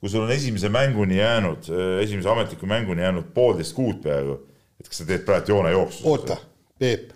kui 0.01 0.11
sul 0.11 0.25
on 0.25 0.33
esimese 0.35 0.71
mänguni 0.73 1.19
jäänud, 1.21 1.71
esimese 2.03 2.29
ametliku 2.31 2.69
mänguni 2.69 3.05
jäänud 3.05 3.31
poolteist 3.35 3.75
kuud 3.77 4.01
peaaegu, 4.03 4.39
et 4.81 4.89
kas 4.89 5.03
sa 5.03 5.07
teed 5.09 5.25
praegu 5.27 5.55
joonejooksu? 5.55 6.05
oota, 6.11 6.37
Peep, 6.81 7.11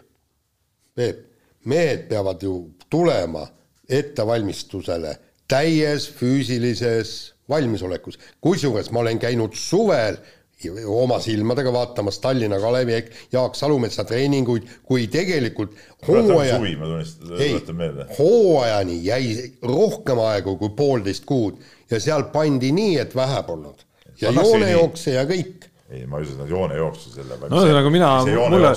Peep, 0.95 1.23
mehed 1.65 2.07
peavad 2.09 2.43
ju 2.45 2.57
tulema 2.89 3.47
ettevalmistusele 3.89 5.15
täies 5.49 6.07
füüsilises 6.17 7.33
valmisolekus, 7.49 8.17
kusjuures 8.41 8.91
ma 8.91 9.03
olen 9.03 9.19
käinud 9.21 9.53
suvel 9.57 10.17
oma 10.87 11.19
silmadega 11.19 11.73
vaatamas 11.73 12.19
Tallinna 12.19 12.59
Kalevi 12.59 12.93
ehk 12.93 13.11
Jaak 13.31 13.55
Salumetsa 13.55 14.03
treeninguid, 14.03 14.63
kui 14.83 15.07
tegelikult 15.11 15.75
hooaja 16.07 16.59
ei 17.39 17.59
hooajani 18.19 18.99
jäi 19.05 19.51
rohkem 19.61 20.19
aega 20.19 20.55
kui 20.55 20.69
poolteist 20.69 21.25
kuud 21.25 21.59
ja 21.91 21.99
seal 21.99 22.29
pandi 22.33 22.71
nii, 22.71 22.97
et 22.99 23.15
vähe 23.15 23.43
polnud. 23.43 23.85
ja 24.21 24.31
joonejookse 24.31 25.11
ja 25.11 25.25
kõik. 25.27 25.69
ei, 25.89 26.05
ma 26.09 26.17
ei 26.17 26.25
usu, 26.25 26.33
et 26.33 26.39
nad 26.41 26.49
joonejooksu 26.49 27.11
selle. 27.13 27.35
no 27.37 27.59
ühesõnaga 27.61 27.89
mina, 27.93 28.07
mulle 28.49 28.71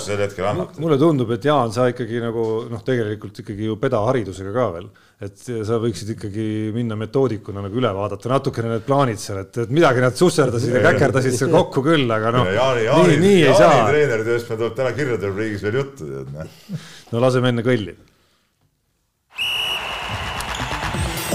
mulle 0.82 0.98
tundub, 1.00 1.30
et 1.32 1.46
Jaan, 1.48 1.72
sa 1.72 1.86
ikkagi 1.88 2.20
nagu 2.20 2.42
noh, 2.68 2.82
tegelikult 2.84 3.40
ikkagi 3.40 3.70
ju 3.70 3.76
pedaharidusega 3.80 4.52
ka 4.52 4.66
veel, 4.74 4.90
et 5.24 5.40
sa 5.40 5.78
võiksid 5.80 6.12
ikkagi 6.18 6.48
minna 6.76 6.98
metoodikuna 7.00 7.64
nagu 7.64 7.80
üle 7.80 7.94
vaadata 7.96 8.32
natukene 8.34 8.74
need 8.74 8.84
plaanid 8.84 9.22
seal, 9.22 9.40
et, 9.46 9.56
et 9.64 9.72
midagi 9.72 10.04
nad 10.04 10.20
susserdasid 10.20 10.76
ja 10.76 10.84
käkerdasid 10.90 11.38
seal 11.38 11.54
kokku 11.54 11.84
küll, 11.86 12.04
aga 12.12 12.34
noh, 12.36 12.52
Jaani, 12.52 12.84
nii, 12.90 13.16
nii 13.24 13.40
ei 13.40 13.48
Jaani 13.48 13.62
saa. 13.64 13.88
treeneritööst 13.88 14.52
meil 14.52 14.62
tuleb 14.66 14.78
täna 14.82 14.92
kirjade 15.00 15.32
rubriigis 15.32 15.64
veel 15.64 15.80
juttu, 15.80 16.12
tead 16.12 16.36
noh. 16.36 16.84
no 17.14 17.24
laseme 17.24 17.54
enne 17.54 17.64
kõlli. 17.64 17.96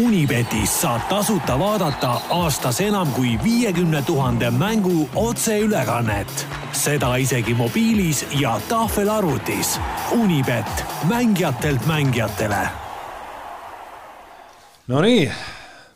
Unibetis 0.01 0.71
saab 0.81 1.03
tasuta 1.05 1.53
vaadata 1.59 2.15
aastas 2.33 2.79
enam 2.81 3.11
kui 3.13 3.35
viiekümne 3.43 4.01
tuhande 4.01 4.49
mängu 4.49 5.09
otseülekannet. 5.15 6.47
seda 6.71 7.15
isegi 7.15 7.53
mobiilis 7.53 8.25
ja 8.39 8.59
tahvelarvutis. 8.69 9.79
Unibet, 10.11 10.85
mängijatelt 11.09 11.85
mängijatele 11.85 12.67
Nonii, 14.87 15.31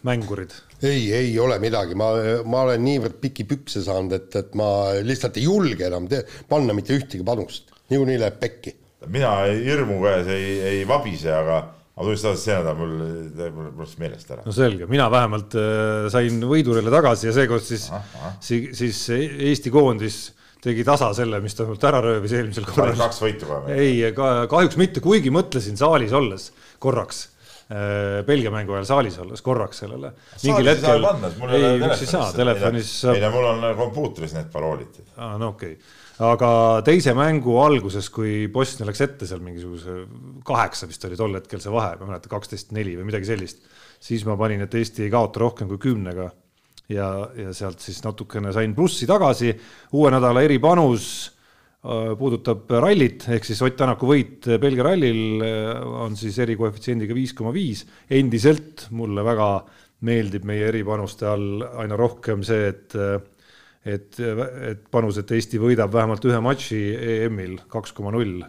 mängurid. 0.04 0.52
ei, 0.84 1.14
ei 1.14 1.40
ole 1.40 1.60
midagi, 1.60 1.96
ma, 1.96 2.12
ma 2.46 2.62
olen 2.62 2.84
niivõrd 2.86 3.18
pikki 3.22 3.44
pükse 3.44 3.82
saanud, 3.82 4.14
et, 4.14 4.36
et 4.36 4.54
ma 4.56 4.68
lihtsalt 5.02 5.38
ei 5.38 5.44
julge 5.44 5.88
enam 5.90 6.06
te, 6.08 6.22
panna 6.50 6.74
mitte 6.74 6.94
ühtegi 6.94 7.26
panust. 7.26 7.74
niikuinii 7.90 8.20
läheb 8.20 8.38
pekki. 8.40 8.76
mina 9.08 9.34
hirmu 9.50 10.04
käes 10.06 10.28
ei, 10.28 10.60
ei 10.62 10.88
vabise, 10.88 11.34
aga 11.34 11.64
ma 11.98 12.06
tunnistan, 12.06 12.36
et 12.38 12.42
see 12.44 12.54
nädal 12.54 12.78
mul, 12.78 12.92
mul 13.56 13.70
läks 13.82 13.96
meelest 14.02 14.34
ära 14.36 14.44
no. 14.46 14.54
selge, 14.54 14.86
mina 14.90 15.08
vähemalt 15.10 15.56
äh, 15.58 16.08
sain 16.14 16.42
võidurile 16.46 16.94
tagasi 16.94 17.32
ja 17.32 17.38
seekord 17.40 17.66
siis 17.66 17.88
siis, 18.40 18.70
siis 18.78 19.00
Eesti 19.50 19.74
koondis 19.74 20.20
tegi 20.62 20.86
tasa 20.86 21.10
selle, 21.18 21.40
mis 21.42 21.56
ta 21.58 21.66
mult 21.68 21.84
ära 21.90 22.02
röövis 22.04 22.36
eelmisel 22.38 22.68
korral. 22.68 22.94
kaks 23.00 23.24
võitu 23.24 23.50
kohe. 23.50 23.74
ei, 23.78 23.98
kahjuks 24.14 24.78
mitte, 24.80 25.02
kuigi 25.04 25.34
mõtlesin 25.34 25.78
saalis 25.80 26.14
olles 26.18 26.50
korraks, 26.84 27.28
Belgia 28.28 28.52
mängu 28.54 28.78
ajal 28.78 28.88
saalis 28.88 29.18
olles 29.22 29.44
korraks 29.44 29.82
sellele. 29.84 30.14
mingil 30.44 30.72
hetkel, 30.72 31.08
ei, 31.50 31.80
miks 31.84 32.04
ei 32.06 32.12
saa, 32.14 32.30
telefonis 32.36 32.92
ei 33.12 33.24
no 33.26 33.32
mul 33.34 33.50
on 33.52 33.66
kompuutris 33.80 34.38
need 34.38 34.52
paroolid. 34.54 35.02
aa 35.18 35.38
no 35.42 35.54
okei 35.56 35.78
okay., 35.78 35.96
aga 36.24 36.50
teise 36.86 37.14
mängu 37.18 37.60
alguses, 37.62 38.10
kui 38.14 38.48
Bosnia 38.54 38.88
läks 38.90 39.04
ette 39.06 39.30
seal 39.30 39.44
mingisuguse 39.46 40.00
kaheksa 40.48 40.90
vist 40.90 41.06
oli 41.06 41.20
tol 41.20 41.38
hetkel 41.38 41.62
see 41.62 41.74
vahe, 41.74 41.94
ma 42.00 42.08
ei 42.08 42.12
mäleta, 42.14 42.32
kaksteist 42.32 42.74
neli 42.74 42.96
või 42.98 43.10
midagi 43.12 43.30
sellist, 43.30 43.62
siis 44.02 44.26
ma 44.26 44.38
panin, 44.40 44.66
et 44.66 44.78
Eesti 44.78 45.06
ei 45.06 45.14
kaota 45.14 45.44
rohkem 45.46 45.70
kui 45.70 45.82
kümnega. 45.90 46.32
Ja, 46.88 47.08
ja 47.36 47.52
sealt 47.52 47.84
siis 47.84 48.00
natukene 48.06 48.54
sain 48.56 48.72
plussi 48.72 49.04
tagasi, 49.10 49.50
uue 50.00 50.12
nädala 50.14 50.40
eripanus 50.46 51.08
äh, 51.84 52.14
puudutab 52.16 52.72
rallit, 52.80 53.26
ehk 53.28 53.44
siis 53.44 53.60
Ott 53.66 53.76
Tänaku 53.76 54.08
võit 54.08 54.48
Belgia 54.64 54.86
rallil 54.88 55.44
äh, 55.44 55.82
on 56.06 56.16
siis 56.16 56.40
erikoefitsiendiga 56.46 57.18
viis 57.18 57.36
koma 57.36 57.52
viis, 57.52 57.84
endiselt 58.08 58.88
mulle 58.96 59.26
väga 59.28 59.50
meeldib 60.08 60.48
meie 60.48 60.70
eripanuste 60.70 61.28
all 61.28 61.66
aina 61.84 62.00
rohkem 62.00 62.46
see, 62.48 62.72
et 62.72 62.96
et, 63.88 64.20
et 64.20 64.86
panus, 64.92 65.20
et 65.22 65.34
Eesti 65.38 65.60
võidab 65.62 65.94
vähemalt 65.94 66.26
ühe 66.28 66.40
matši 66.44 66.82
EM-il 67.18 67.58
kaks 67.72 67.96
koma 67.98 68.14
null, 68.16 68.42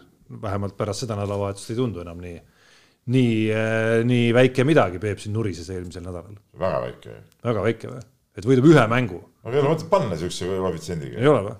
vähemalt 0.42 0.76
pärast 0.78 1.04
seda 1.04 1.16
nädalavahetust 1.18 1.72
ei 1.72 1.78
tundu 1.78 2.02
enam 2.04 2.20
nii, 2.24 2.36
nii, 3.14 3.38
nii 4.08 4.28
väike 4.36 4.66
midagi, 4.68 5.00
Peep 5.02 5.22
siin 5.22 5.36
nurises 5.36 5.70
eelmisel 5.74 6.04
nädalal, 6.06 6.36
väga 6.58 6.82
väike. 6.84 7.16
väga 7.50 7.64
väike 7.68 7.94
või? 7.94 8.04
et 8.38 8.46
võidab 8.46 8.68
ühe 8.70 8.84
mängu, 8.90 9.22
aga 9.44 9.56
ei 9.56 9.62
ole 9.62 9.72
mõtet 9.74 9.90
panna 9.90 10.18
siukse 10.18 10.50
koefitsiendiga 10.50 11.18
ei. 11.18 11.30
ole 11.30 11.46
või? 11.48 11.56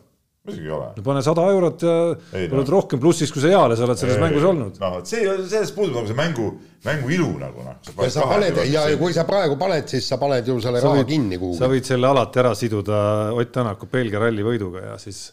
Muidugi 0.48 0.66
ei 0.66 0.74
ole. 0.74 0.88
no 0.96 1.04
pane 1.06 1.22
sada 1.24 1.44
eurot 1.52 1.84
ja 1.84 1.94
Ei, 2.32 2.48
oled 2.48 2.56
noh. 2.64 2.72
rohkem 2.74 3.00
plussis 3.02 3.32
kui 3.34 3.44
sa 3.44 3.52
eales 3.52 3.82
oled 3.84 4.00
selles 4.00 4.20
mängus 4.22 4.46
olnud. 4.48 4.80
noh, 4.82 4.98
et 5.00 5.10
see, 5.10 5.24
sellest 5.52 5.76
puudub 5.76 5.98
nagu 5.98 6.10
see 6.10 6.18
mängu, 6.18 6.48
mängu 6.86 7.12
ilu 7.14 7.30
nagu 7.40 7.64
noh. 7.66 7.78
ja 8.02 8.10
sa 8.14 8.26
paned 8.30 8.60
ja 8.72 8.84
kui 9.00 9.16
sa 9.16 9.26
praegu 9.28 9.58
paned, 9.60 9.88
siis 9.92 10.08
sa 10.10 10.20
paned 10.20 10.48
ju 10.48 10.58
selle 10.64 10.82
raha 10.84 11.06
kinni 11.08 11.38
sa 11.38 11.44
kuhugi. 11.44 11.72
võid 11.74 11.90
selle 11.92 12.12
alati 12.12 12.42
ära 12.44 12.54
siduda 12.58 13.00
Ott 13.38 13.52
Tänaku 13.54 13.88
Belgia 13.92 14.22
ralli 14.22 14.44
võiduga 14.46 14.84
ja 14.90 14.94
siis, 15.02 15.28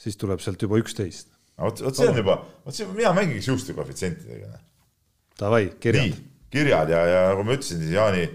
siis 0.00 0.18
tuleb 0.20 0.42
sealt 0.44 0.62
juba 0.62 0.80
üksteist. 0.82 1.30
vot, 1.60 1.84
vot 1.86 2.00
see 2.00 2.08
on 2.08 2.22
juba, 2.22 2.40
vot 2.64 2.76
see, 2.76 2.88
mina 2.96 3.12
mängiks 3.16 3.50
juhuste 3.52 3.76
koefitsientidega. 3.76 4.58
Davai, 5.36 5.68
kirjad 5.80 6.08
nii, 6.08 6.26
kirjad 6.52 6.90
ja, 6.92 7.04
ja 7.10 7.22
nagu 7.30 7.44
ma 7.44 7.56
ütlesin, 7.56 7.82
siis 7.84 7.92
Jaani 7.96 8.26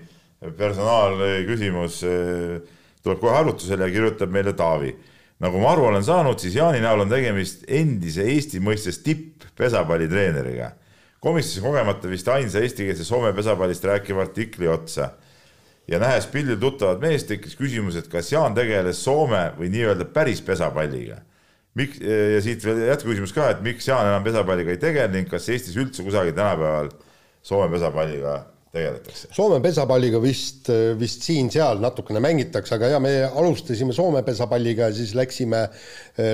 personaalküsimus 0.58 2.02
eh, 2.10 2.78
tuleb 3.04 3.22
kohe 3.22 3.38
arvutusele 3.38 3.88
ja 3.88 3.94
kirjutab 3.94 4.34
meile 4.34 4.54
Taavi. 4.58 4.94
Nagu 5.42 5.62
ma 5.62 5.74
aru 5.74 5.88
olen 5.90 6.06
saanud, 6.06 6.40
siis 6.42 6.56
Jaani 6.56 6.82
näol 6.84 7.06
on 7.06 7.10
tegemist 7.10 7.66
endise 7.68 8.26
Eesti 8.30 8.62
mõistes 8.64 9.02
tipp-pesapallitreeneriga. 9.06 10.72
komistasin 11.22 11.64
kogemata 11.64 12.10
vist 12.10 12.28
ainsa 12.28 12.60
eestikeelse 12.60 13.06
Soome 13.06 13.34
pesapallist 13.34 13.84
rääkiva 13.86 14.22
artikli 14.22 14.68
otsa 14.68 15.12
ja 15.88 16.00
nähes 16.00 16.26
pildil 16.26 16.58
tuttavat 16.58 17.02
meest, 17.02 17.28
tekkis 17.28 17.56
küsimus, 17.58 17.96
et 17.96 18.08
kas 18.08 18.32
Jaan 18.32 18.56
tegeles 18.58 19.04
Soome 19.04 19.52
või 19.58 19.70
nii-öelda 19.74 20.06
päris 20.14 20.42
pesapalliga. 20.42 21.22
miks 21.76 22.02
ja 22.02 22.42
siit 22.42 22.66
veel 22.66 22.88
jätkuküsimus 22.88 23.34
ka, 23.34 23.50
et 23.50 23.62
miks 23.62 23.88
Jaan 23.88 24.08
enam 24.08 24.24
pesapalliga 24.24 24.72
ei 24.72 24.78
tegele 24.78 25.08
ning 25.14 25.30
kas 25.30 25.50
Eestis 25.50 25.78
üldse 25.78 26.04
kusagil 26.04 26.34
tänapäeval 26.34 26.90
Soome 27.42 27.70
pesapalliga 27.72 28.51
tegeletakse? 28.72 29.30
Soome 29.36 29.60
pesapalliga 29.64 30.22
vist, 30.24 30.72
vist 31.00 31.28
siin-seal 31.28 31.82
natukene 31.84 32.24
mängitakse, 32.24 32.78
aga 32.78 32.94
ja 32.96 33.04
me 33.04 33.14
alustasime 33.28 33.96
Soome 33.96 34.24
pesapalliga 34.28 34.90
ja 34.90 34.96
siis 34.96 35.14
läksime, 35.18 35.66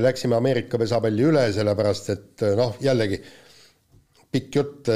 läksime 0.06 0.38
Ameerika 0.38 0.80
pesapalli 0.82 1.28
üle, 1.28 1.48
sellepärast 1.56 2.14
et 2.14 2.48
noh, 2.58 2.78
jällegi 2.84 3.22
pikk 4.32 4.60
jutt, 4.60 4.90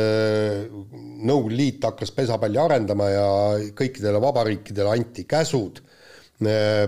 Nõukogude 1.21 1.55
Liit 1.55 1.85
hakkas 1.87 2.11
pesapalli 2.15 2.59
arendama 2.59 3.07
ja 3.09 3.25
kõikidele 3.77 4.19
vabariikidele 4.21 4.91
anti 4.91 5.23
käsud 5.29 5.79
äh, 5.81 5.91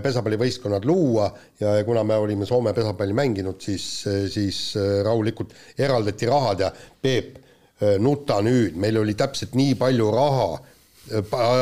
pesapallivõistkonnad 0.02 0.84
luua 0.84 1.28
ja 1.60 1.76
kuna 1.86 2.02
me 2.04 2.16
olime 2.18 2.46
Soome 2.46 2.72
pesapalli 2.74 3.14
mänginud, 3.14 3.60
siis, 3.62 3.86
siis 4.32 4.76
äh, 4.76 5.02
rahulikult 5.06 5.54
eraldati 5.78 6.26
rahad 6.26 6.64
ja 6.64 6.72
Peep, 7.02 7.38
nuta 8.00 8.38
nüüd, 8.44 8.76
meil 8.78 9.00
oli 9.00 9.16
täpselt 9.18 9.56
nii 9.58 9.74
palju 9.78 10.10
raha 10.14 10.48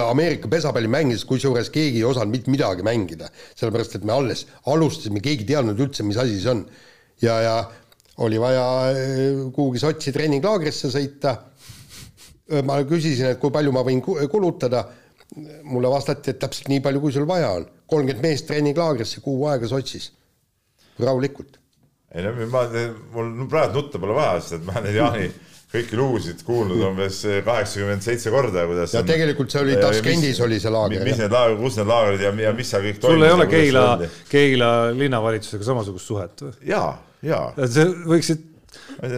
Ameerika 0.06 0.46
pesapalli 0.46 0.86
mängis, 0.86 1.24
kusjuures 1.26 1.70
keegi 1.74 1.98
ei 1.98 2.06
osanud 2.06 2.30
mitte 2.30 2.50
midagi 2.52 2.84
mängida, 2.86 3.26
sellepärast 3.58 3.96
et 3.98 4.04
me 4.06 4.14
alles 4.14 4.44
alustasime, 4.70 5.22
keegi 5.24 5.42
ei 5.42 5.48
teadnud 5.54 5.80
üldse, 5.82 6.06
mis 6.06 6.18
asi 6.20 6.38
see 6.38 6.52
on. 6.52 6.60
ja, 7.22 7.40
ja 7.42 7.56
oli 8.22 8.38
vaja 8.40 8.64
kuhugi 9.54 9.82
Sotši 9.82 10.12
treeninglaagrisse 10.14 10.92
sõita. 10.94 11.36
ma 12.64 12.78
küsisin, 12.86 13.32
et 13.32 13.40
kui 13.40 13.50
palju 13.50 13.72
ma 13.72 13.82
võin 13.82 14.02
kulutada 14.02 14.84
mulle 15.64 15.90
vastati, 15.90 16.30
et 16.30 16.38
täpselt 16.38 16.68
nii 16.68 16.82
palju, 16.84 17.00
kui 17.00 17.12
sul 17.12 17.26
vaja 17.26 17.50
on. 17.56 17.66
kolmkümmend 17.86 18.22
meest 18.22 18.46
treeninglaagrisse 18.46 19.20
kuu 19.20 19.46
aega 19.50 19.66
Sotšis, 19.66 20.12
rahulikult. 21.00 21.58
ei 22.14 22.22
no 22.22 22.46
ma, 22.52 22.68
mul 23.10 23.48
praegu 23.50 23.80
nutta 23.80 23.98
pole 23.98 24.14
vaja, 24.14 24.38
sest 24.40 24.60
et 24.60 24.68
ma 24.68 24.78
neid 24.84 25.00
Jaani 25.00 25.32
kõiki 25.72 25.96
lugusid 25.96 26.42
kuulnud 26.46 26.82
umbes 26.84 27.22
kaheksakümmend 27.46 28.04
seitse 28.04 28.32
korda, 28.32 28.66
kuidas 28.68 28.92
ja 28.92 29.00
on, 29.00 29.08
tegelikult 29.08 29.54
see 29.54 29.62
oli 29.64 29.78
Taskendis 29.80 30.40
oli 30.44 30.60
see 30.62 30.72
laager. 30.72 31.04
mis 31.06 31.20
need 31.22 31.32
laagrid, 31.32 31.60
kus 31.62 31.78
need 31.80 31.88
laagrid 31.88 32.24
ja, 32.26 32.32
ja 32.46 32.52
mis 32.56 32.72
seal 32.72 32.84
kõik 32.84 33.00
toimus. 33.00 33.16
sul 33.16 33.28
ei 33.28 33.36
ole 33.38 33.46
Keila, 33.52 33.86
Keila 34.32 34.72
linnavalitsusega 34.96 35.68
samasugust 35.70 36.12
suhet 36.12 36.44
või? 36.44 36.52
ja, 36.68 36.82
ja. 37.24 37.40
sa 37.64 37.86
võiksid, 37.88 38.44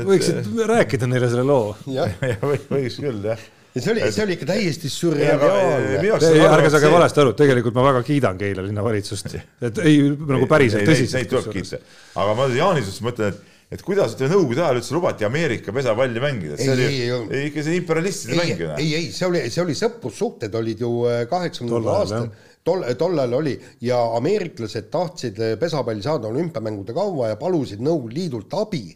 võiksid 0.07 0.55
rääkida 0.71 1.11
neile 1.11 1.33
selle 1.33 1.47
loo. 1.49 1.75
jah, 1.91 2.15
võiks 2.71 3.01
küll 3.03 3.31
jah 3.33 3.51
ja 3.75 3.83
see 3.83 3.95
oli, 3.95 4.05
see 4.15 4.23
oli 4.23 4.37
ikka 4.37 4.47
täiesti 4.53 4.91
sürreaalne. 4.93 5.99
ärge 6.47 6.71
saage 6.71 6.91
valesti 6.93 7.23
aru, 7.25 7.33
tegelikult 7.39 7.75
ma 7.75 7.89
väga 7.89 8.05
kiidan 8.07 8.39
Keila 8.39 8.63
linnavalitsust, 8.67 9.35
et 9.67 9.81
ei 9.83 9.99
nagu 10.15 10.47
päriselt 10.51 10.87
tõsiselt. 10.87 11.19
Neid 11.19 11.33
tuleb 11.33 11.51
kiita, 11.57 11.83
aga 12.23 12.39
ma 12.39 12.47
Jaani 12.55 12.85
suhtes 12.87 13.03
mõtlen, 13.03 13.35
et 13.35 13.54
et 13.73 13.83
kuidas 13.85 14.15
ütleme 14.15 14.35
nõukogude 14.35 14.65
ajal 14.65 14.81
üldse 14.81 14.97
lubati 14.97 15.27
Ameerika 15.29 15.75
pesapalli 15.75 16.23
mängida, 16.23 16.59
see 16.61 16.73
oli 16.75 16.89
ei, 16.89 17.45
ikka 17.49 17.65
see 17.67 17.79
imperialistide 17.81 18.39
mäng 18.41 18.65
ju. 18.65 18.71
ei, 18.79 18.89
ei, 19.01 19.13
see 19.15 19.29
oli, 19.29 19.45
see 19.51 19.63
oli 19.65 19.77
sõprussuhted 19.79 20.59
olid 20.61 20.85
ju 20.85 20.91
äh, 21.11 21.23
kaheksakümnendal 21.31 22.01
aastal, 22.01 22.29
tol, 22.65 22.87
tollal 23.01 23.39
oli. 23.41 23.55
Ja 23.85 24.01
ameeriklased 24.19 24.91
tahtsid 24.93 25.41
äh, 25.41 25.55
pesapalli 25.61 26.05
saada 26.05 26.31
olümpiamängude 26.31 26.97
kaua 26.97 27.33
ja 27.33 27.41
palusid 27.41 27.83
Nõukogude 27.85 28.21
Liidult 28.21 28.59
abi, 28.61 28.87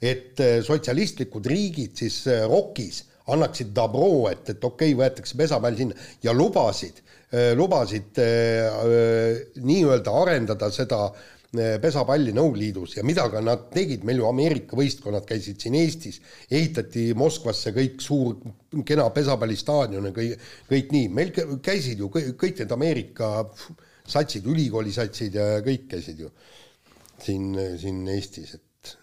et 0.00 0.40
äh, 0.42 0.60
sotsialistlikud 0.66 1.46
riigid 1.50 1.98
siis 2.00 2.22
ROK-is 2.48 3.04
annaksid 3.32 3.72
dabro, 3.76 4.28
et, 4.30 4.44
et 4.52 4.64
okei 4.64 4.92
okay,, 4.92 4.98
võetakse 4.98 5.38
pesapall 5.38 5.76
sinna. 5.78 5.96
Ja 6.24 6.34
lubasid, 6.36 7.00
äh, 7.32 7.52
lubasid 7.56 8.20
äh, 8.20 8.66
äh, 8.68 9.44
nii-öelda 9.64 10.16
arendada 10.24 10.70
seda 10.74 11.06
pesapalli 11.82 12.34
Nõukogude 12.34 12.60
Liidus 12.60 12.96
ja 12.96 13.04
mida 13.06 13.24
ka 13.30 13.40
nad 13.44 13.68
tegid, 13.74 14.04
meil 14.06 14.20
ju 14.20 14.28
Ameerika 14.28 14.76
võistkonnad 14.78 15.26
käisid 15.28 15.62
siin 15.62 15.76
Eestis, 15.78 16.20
ehitati 16.50 17.08
Moskvasse 17.18 17.72
kõik 17.76 18.02
suur 18.02 18.36
kena 18.86 19.06
pesapallistaadion 19.14 20.10
ja 20.10 20.14
kõik, 20.16 20.44
kõik 20.70 20.94
nii, 20.96 21.08
meil 21.14 21.32
käisid 21.64 22.02
ju 22.02 22.10
kõik, 22.12 22.34
kõik 22.40 22.62
need 22.62 22.76
Ameerika 22.76 23.32
satsid, 24.04 24.46
ülikoolisatsid 24.50 25.40
ja 25.40 25.48
kõik 25.64 25.88
käisid 25.94 26.24
ju 26.26 26.30
siin, 27.22 27.52
siin 27.80 28.04
Eestis, 28.14 28.56
et 28.58 28.96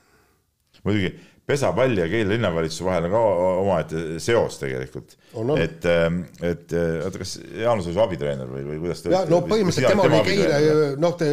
muidugi 0.86 1.16
pesapalli 1.46 2.02
ja 2.02 2.08
Keila 2.08 2.30
linnavalitsuse 2.36 2.86
vahel 2.86 3.08
on 3.08 3.12
ka 3.12 3.22
omaette 3.62 4.02
seos 4.22 4.60
tegelikult. 4.62 5.18
et, 5.58 5.86
ähm, 5.86 6.22
et 6.42 6.74
äh, 6.74 7.06
oota, 7.06 7.22
kas 7.22 7.40
Jaanus 7.58 7.88
oli 7.88 7.96
su 7.96 8.04
abitreener 8.04 8.50
või, 8.50 8.64
või 8.68 8.80
kuidas 8.84 9.02
ta? 9.02 9.24
no 9.30 9.42
põhimõtteliselt 9.48 9.90
tema 9.92 10.06
oli 10.08 10.22
Keila, 10.28 10.60
noh, 11.02 11.16
ta 11.18 11.30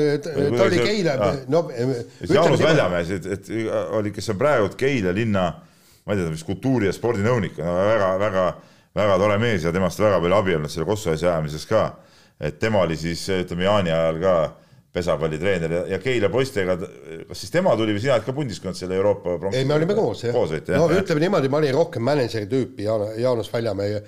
oli 0.64 0.80
Keila, 0.82 1.16
no. 1.52 1.62
Jaanus 2.28 2.62
Väljamäes, 2.64 3.12
et, 3.18 3.28
et 3.36 3.52
oli, 3.98 4.12
kes 4.16 4.32
on 4.32 4.40
praegu 4.40 4.70
Keila 4.78 5.12
linna, 5.14 5.46
ma 6.06 6.16
ei 6.16 6.22
tea, 6.22 6.32
mis 6.32 6.46
kultuuri- 6.46 6.88
ja 6.88 6.94
spordinõunik, 6.96 7.58
väga, 7.60 8.12
väga, 8.22 8.46
väga 8.96 9.18
tore 9.20 9.38
mees 9.42 9.66
ja 9.68 9.74
temast 9.76 10.00
väga 10.00 10.22
palju 10.24 10.40
abi 10.40 10.56
olnud 10.56 10.72
selle 10.72 10.88
Kossu 10.88 11.12
asja 11.12 11.34
ajamises 11.34 11.68
ka. 11.68 11.90
et 12.40 12.58
tema 12.62 12.80
oli 12.86 12.96
siis, 12.96 13.26
ütleme 13.34 13.66
Jaani 13.66 13.92
ajal 13.92 14.22
ka 14.22 14.34
pesapallitreener 14.92 15.72
ja, 15.72 15.80
ja 15.92 15.98
Keila 16.00 16.30
poistega, 16.32 16.76
kas 17.28 17.42
siis 17.42 17.52
tema 17.52 17.74
tuli 17.76 17.92
või 17.92 18.00
sina 18.00 18.14
oled 18.16 18.24
ka 18.24 18.32
pundis, 18.36 18.60
kui 18.60 18.70
nad 18.70 18.78
selle 18.78 18.96
Euroopa 18.96 19.36
ei, 19.52 19.66
me 19.68 19.76
olime 19.76 19.94
koos, 19.96 20.22
jah. 20.24 20.32
koos 20.32 20.54
olite, 20.54 20.72
jah? 20.72 20.80
no 20.80 21.02
ütleme 21.02 21.22
niimoodi, 21.26 21.50
ma 21.52 21.60
olin 21.60 21.74
rohkem 21.76 22.06
mänedžeri 22.08 22.48
tüüpi, 22.48 22.86
Jaan-, 22.86 23.12
Jaanus 23.20 23.50
Väljamäe, 23.52 24.00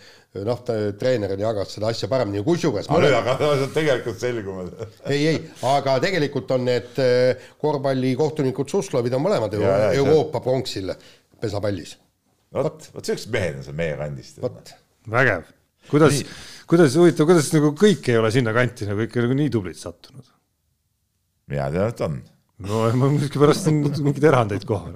noh, 0.47 0.63
treener 0.99 1.35
jagas 1.41 1.77
seda 1.77 1.91
asja 1.93 2.09
paremini, 2.11 2.41
kusjuures 2.47 2.89
aga 2.89 3.03
nüüd 3.05 3.17
hakkavad 3.19 3.77
tegelikult 3.77 4.23
selguma. 4.23 4.65
ei, 5.13 5.21
ei, 5.35 5.43
aga 5.69 5.99
tegelikult 6.07 6.57
on 6.57 6.67
need 6.71 7.01
eh, 7.05 7.51
korvpallikohtunikud 7.61 8.73
Suslovid 8.73 9.21
on 9.21 9.27
mõlemad 9.29 9.61
ja, 9.61 9.77
ja, 9.85 9.95
Euroopa 10.01 10.41
pronksil 10.45 10.95
pesapallis. 11.41 11.99
vot, 12.57 12.89
vot 12.97 13.13
siuksed 13.13 13.37
mehed 13.37 13.61
on 13.61 13.69
seal 13.69 13.81
meie 13.85 14.01
kandist. 14.01 14.41
vägev. 15.13 15.45
kuidas, 15.93 16.25
kuidas, 16.65 16.97
huvitav, 16.97 17.29
kuidas 17.29 17.53
nagu 17.53 17.77
kõik 17.77 18.09
ei 18.09 18.21
ole 18.25 18.33
sinnakanti 18.33 18.89
nagu 18.89 19.05
ikka 19.05 19.29
nagu 19.29 19.43
nii 19.45 19.53
tublid 19.53 19.77
sattunud 19.77 20.40
mina 21.51 21.71
tean, 21.73 21.91
et 21.91 22.05
on. 22.07 22.21
no 22.67 22.85
ma 23.01 23.11
miskipärast 23.15 23.69
on 23.71 23.83
mingeid 24.05 24.27
erandeid 24.31 24.67
kohal. 24.69 24.95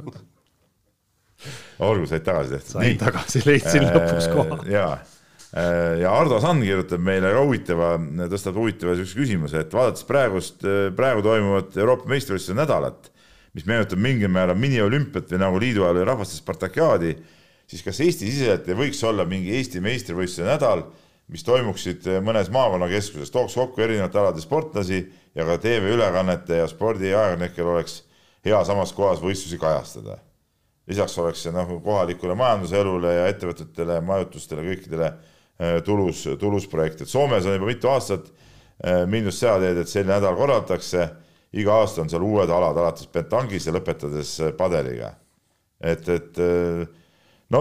olgu, 1.85 2.07
said 2.11 2.25
tagasi 2.27 2.55
tehtud. 2.55 2.77
sain 2.79 3.01
tagasi, 3.01 3.43
leidsin 3.49 3.89
äh, 3.89 3.97
lõpuks 3.97 4.31
koha. 4.33 4.61
ja, 4.71 4.87
äh, 5.53 6.01
ja 6.05 6.15
Ardo 6.15 6.41
Sand 6.43 6.67
kirjutab 6.67 7.03
meile 7.05 7.33
ka 7.35 7.45
huvitava, 7.45 7.95
tõstab 8.33 8.61
huvitava 8.61 8.97
siukse 8.99 9.19
küsimuse, 9.19 9.65
et 9.65 9.75
vaadates 9.75 10.07
praegust, 10.09 10.67
praegu 10.97 11.25
toimuvat 11.27 11.79
Euroopa 11.81 12.11
meistrivõistluse 12.15 12.59
nädalat, 12.59 13.11
mis 13.55 13.67
meenutab 13.71 14.03
mingil 14.03 14.33
määral 14.35 14.59
miniolümpiat 14.59 15.31
või 15.35 15.43
nagu 15.43 15.63
liidu 15.63 15.87
ajal 15.87 16.05
rahvaste 16.09 16.39
Spartakiaadi, 16.41 17.15
siis 17.71 17.83
kas 17.87 18.01
Eesti-siseselt 18.03 18.69
ei 18.69 18.79
võiks 18.79 19.01
olla 19.07 19.27
mingi 19.29 19.55
Eesti 19.59 19.83
meistrivõistluse 19.83 20.47
nädal, 20.47 20.87
mis 21.33 21.45
toimuksid 21.45 22.07
mõnes 22.25 22.51
maakonnakeskuses, 22.53 23.33
tooks 23.33 23.57
kokku 23.57 23.83
erinevate 23.85 24.21
alade 24.21 24.43
sportlasi 24.45 25.01
ja 25.35 25.47
ka 25.49 25.57
TV-ülekannete 25.63 26.61
ja 26.61 26.69
spordiajakirjanikel 26.69 27.71
oleks 27.73 28.03
hea 28.45 28.61
samas 28.65 28.93
kohas 28.93 29.23
võistlusi 29.25 29.59
kajastada. 29.61 30.19
lisaks 30.87 31.17
oleks 31.19 31.43
see 31.43 31.53
noh, 31.53 31.71
kohalikule 31.83 32.35
majanduselule 32.37 33.15
ja 33.15 33.29
ettevõtetele, 33.33 34.03
majutustele, 34.05 34.67
kõikidele 34.67 35.07
äh, 35.09 35.79
tulus, 35.85 36.27
tulus 36.39 36.67
projekt, 36.69 37.01
et 37.01 37.09
Soomes 37.09 37.47
on 37.47 37.57
juba 37.57 37.71
mitu 37.71 37.89
aastat 37.89 38.29
äh, 38.29 39.07
mindud 39.09 39.33
seda 39.33 39.57
teed, 39.63 39.81
et 39.81 39.89
selline 39.89 40.19
nädal 40.19 40.37
korraldatakse, 40.37 41.09
iga 41.57 41.81
aasta 41.81 42.03
on 42.05 42.13
seal 42.13 42.27
uued 42.27 42.53
alad, 42.53 42.77
alates 42.77 43.09
petangis 43.09 43.67
ja 43.67 43.73
lõpetades 43.73 44.37
padeliga. 44.59 45.15
et, 45.81 46.09
et 46.09 46.39
no 47.51 47.61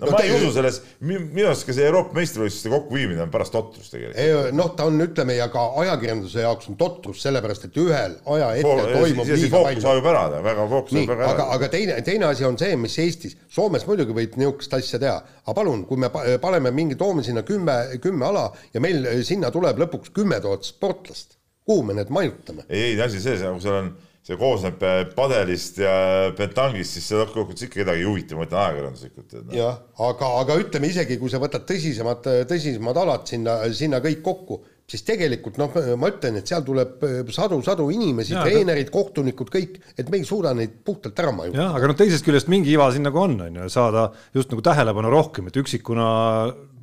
no, 0.00 0.06
no 0.06 0.12
ma 0.14 0.20
ei 0.24 0.32
usu 0.36 0.50
selles, 0.54 0.80
minu 1.04 1.46
arust 1.48 1.66
ka 1.68 1.74
see 1.76 1.86
Euroopa 1.88 2.16
meistrivõistluste 2.18 2.72
kokkuviimine 2.72 3.24
on 3.24 3.32
paras 3.32 3.52
totrus 3.54 3.90
tegelikult. 3.92 4.54
noh, 4.56 4.70
ta 4.78 4.86
on, 4.90 5.00
ütleme, 5.04 5.36
ja 5.38 5.48
ka 5.52 5.64
ajakirjanduse 5.82 6.44
jaoks 6.44 6.70
on 6.72 6.78
totrus, 6.80 7.20
sellepärast 7.24 7.68
et 7.68 7.78
ühel 7.82 8.16
ajahetkel 8.36 8.82
toimub 8.94 9.30
liiga 9.30 9.62
palju. 9.68 9.84
sajub 9.84 10.08
ära, 10.12 10.24
väga 10.44 10.66
fookus 10.72 10.96
väga 11.00 11.18
ära. 11.18 11.30
aga, 11.34 11.48
aga 11.58 11.70
teine, 11.74 11.98
teine 12.06 12.30
asi 12.30 12.48
on 12.48 12.58
see, 12.60 12.78
mis 12.80 12.96
Eestis, 13.04 13.36
Soomes 13.54 13.86
muidugi 13.88 14.16
võib 14.16 14.38
niisugust 14.40 14.78
asja 14.78 15.00
teha, 15.02 15.18
aga 15.44 15.56
palun, 15.60 15.84
kui 15.88 16.00
me 16.00 16.10
paneme 16.42 16.72
mingi, 16.74 16.98
toome 17.00 17.24
sinna 17.26 17.44
kümme, 17.46 17.76
kümme 18.02 18.28
ala 18.30 18.48
ja 18.74 18.82
meil 18.84 19.06
sinna 19.26 19.52
tuleb 19.54 19.80
lõpuks 19.84 20.14
kümme 20.14 20.40
tuhat 20.44 20.66
sportlast, 20.66 21.38
kuhu 21.66 21.86
me 21.86 22.00
need 22.00 22.10
majutame? 22.14 22.66
ei, 22.68 22.90
ei, 22.92 22.98
asi 23.00 23.22
selles, 23.22 23.44
nagu 23.46 23.62
seal 23.62 23.80
on 23.82 23.94
see 23.94 24.12
koosneb 24.40 24.82
äh, 24.84 25.00
padelist 25.14 25.80
ja 25.82 25.94
petangist, 26.36 26.96
siis 26.96 27.10
see 27.10 27.18
lõppkokkuvõttes 27.20 27.66
ikka 27.66 27.82
kedagi 27.82 28.04
ei 28.04 28.08
huvita, 28.08 28.38
ma 28.38 28.46
ütlen 28.46 28.62
ajakirjanduslikult 28.62 29.34
no.. 29.36 29.56
jah, 29.58 29.80
aga, 30.08 30.30
aga 30.40 30.56
ütleme 30.62 30.88
isegi, 30.88 31.18
kui 31.20 31.32
sa 31.32 31.40
võtad 31.42 31.66
tõsisemad, 31.68 32.30
tõsisemad 32.48 33.02
alad 33.04 33.28
sinna, 33.28 33.58
sinna 33.76 34.00
kõik 34.04 34.22
kokku, 34.24 34.62
siis 34.88 35.04
tegelikult 35.04 35.60
noh, 35.60 35.76
ma 36.00 36.10
ütlen, 36.12 36.40
et 36.40 36.48
seal 36.48 36.64
tuleb 36.64 37.04
sadu-sadu 37.32 37.86
äh, 37.90 37.96
inimesi, 37.98 38.36
treenerid, 38.36 38.88
kohtunikud, 38.94 39.52
kõik, 39.52 39.78
et 39.96 40.08
me 40.08 40.20
ei 40.20 40.28
suuda 40.28 40.54
neid 40.56 40.80
puhtalt 40.84 41.20
ära 41.20 41.32
majutada. 41.36 41.66
jah, 41.66 41.76
aga 41.76 41.92
noh, 41.92 41.98
teisest 42.00 42.24
küljest 42.24 42.52
mingi 42.52 42.72
iva 42.72 42.88
siin 42.92 43.04
nagu 43.04 43.20
on, 43.20 43.36
on 43.44 43.60
ju, 43.60 43.72
saada 43.72 44.10
just 44.36 44.52
nagu 44.52 44.64
tähelepanu 44.64 45.12
rohkem, 45.12 45.52
et 45.52 45.60
üksikuna 45.60 46.08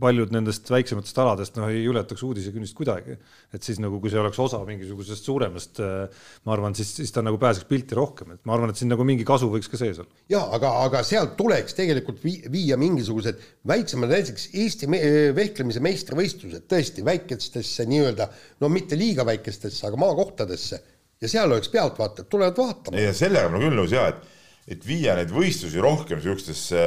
paljud 0.02 0.34
nendest 0.34 0.68
väiksematest 0.72 1.20
aladest 1.24 1.58
noh, 1.60 1.70
ei 1.72 1.86
ületaks 1.90 2.24
uudisekünnist 2.26 2.76
kuidagi. 2.78 3.18
et 3.54 3.64
siis 3.64 3.80
nagu, 3.84 4.00
kui 4.02 4.12
see 4.12 4.20
oleks 4.22 4.40
osa 4.42 4.62
mingisugusest 4.68 5.28
suuremast, 5.28 5.82
äh, 5.84 6.28
ma 6.48 6.56
arvan, 6.56 6.76
siis, 6.78 6.94
siis 7.00 7.14
ta 7.14 7.24
nagu 7.26 7.40
pääseks 7.42 7.68
pilti 7.70 7.98
rohkem, 7.98 8.34
et 8.36 8.44
ma 8.46 8.56
arvan, 8.58 8.74
et 8.74 8.82
siin 8.82 8.92
nagu 8.92 9.06
mingi 9.08 9.28
kasu 9.28 9.52
võiks 9.54 9.70
ka 9.72 9.80
sees 9.80 10.02
olla. 10.04 10.24
ja 10.32 10.44
aga, 10.58 10.74
aga 10.88 11.04
sealt 11.08 11.36
tuleks 11.40 11.78
tegelikult 11.78 12.24
viia 12.26 12.80
mingisugused 12.82 13.42
väiksemad, 13.68 14.12
näiteks 14.12 14.50
Eesti 14.62 14.90
me 14.92 15.02
vehklemise 15.38 15.84
meistrivõistlused 15.84 16.68
tõesti 16.72 17.06
väikestesse 17.06 17.86
nii-öelda, 17.90 18.28
no 18.62 18.72
mitte 18.74 19.00
liiga 19.00 19.26
väikestesse, 19.28 19.86
aga 19.88 20.00
maakohtadesse 20.02 20.82
ja 21.22 21.30
seal 21.30 21.52
oleks 21.52 21.70
pealtvaatajad, 21.70 22.30
tulevad 22.30 22.58
vaatama. 22.58 22.98
ei, 22.98 23.14
sellega 23.14 23.50
ma 23.54 23.62
küll 23.62 23.78
nõus 23.78 23.94
ja 23.94 24.08
et 24.12 24.31
et 24.70 24.84
viia 24.86 25.16
neid 25.18 25.32
võistlusi 25.34 25.82
rohkem 25.82 26.20
niisugustesse, 26.20 26.82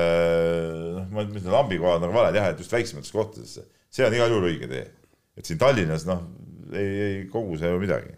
noh, 0.95 1.07
ma 1.15 1.25
ütlen, 1.27 1.53
lambikohad 1.53 2.05
nagu 2.05 2.15
valed 2.15 2.37
jah, 2.39 2.51
et 2.53 2.61
just 2.63 2.75
väiksematesse 2.75 3.15
kohtadesse, 3.15 3.65
see 3.95 4.07
on 4.07 4.15
igal 4.15 4.31
juhul 4.31 4.51
õige 4.51 4.69
tee. 4.71 4.85
et 5.35 5.49
siin 5.49 5.59
Tallinnas, 5.59 6.05
noh, 6.07 6.23
ei, 6.73 6.93
ei 7.07 7.17
koguse 7.31 7.73
ju 7.73 7.81
midagi. 7.83 8.15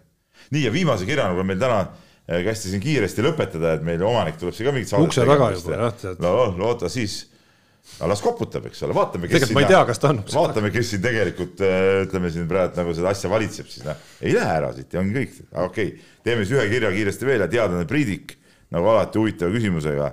nii 0.53 0.67
ja 0.67 0.73
viimase 0.73 1.07
kirjana, 1.09 1.33
kui 1.33 1.47
meil 1.47 1.61
täna 1.61 1.79
äh, 1.87 2.43
kästi 2.45 2.73
siin 2.73 2.83
kiiresti 2.83 3.25
lõpetada, 3.25 3.73
et 3.79 3.87
meil 3.87 4.05
omanik 4.05 4.37
tuleb 4.37 4.53
siia 4.55 4.69
ka 4.69 4.77
mingit 4.77 4.93
ukse 4.99 5.25
taga 5.25 5.49
juba 5.55 5.81
jah, 5.81 5.97
tead. 6.05 6.21
no 6.21 6.35
loota 6.59 6.93
siis, 6.93 7.19
no 7.97 8.13
las 8.13 8.21
koputab, 8.21 8.69
eks 8.69 8.85
ole, 8.85 8.93
vaatame, 8.93 9.31
kes 9.31 9.49
ei 9.49 9.69
tea, 9.73 9.83
on. 10.11 10.23
vaatame, 10.37 10.69
kes 10.75 10.93
siin 10.93 11.01
tegelikult 11.01 11.65
ütleme 12.05 12.29
siin 12.29 12.45
praegu 12.47 12.77
nagu 12.77 12.93
seda 12.93 13.09
asja 13.09 13.33
valitseb, 13.33 13.73
siis 13.73 13.89
noh, 13.89 13.97
ei 14.21 14.37
lähe 14.37 14.57
ära 14.61 14.69
siit 14.77 14.93
ja 14.93 15.01
ongi 15.01 15.17
kõik, 15.17 15.39
okei 15.49 15.95
okay., 15.95 16.11
teeme 16.21 16.45
siis 16.45 16.59
ühe 16.59 16.69
kirja 16.69 16.93
kiiresti 16.93 17.33
veel 17.33 17.41
ja 17.41 17.55
teadlane 17.57 17.89
Priidik 17.89 18.37
nagu 18.73 18.91
alati 18.93 19.21
huvitava 19.21 19.53
küsimusega. 19.53 20.11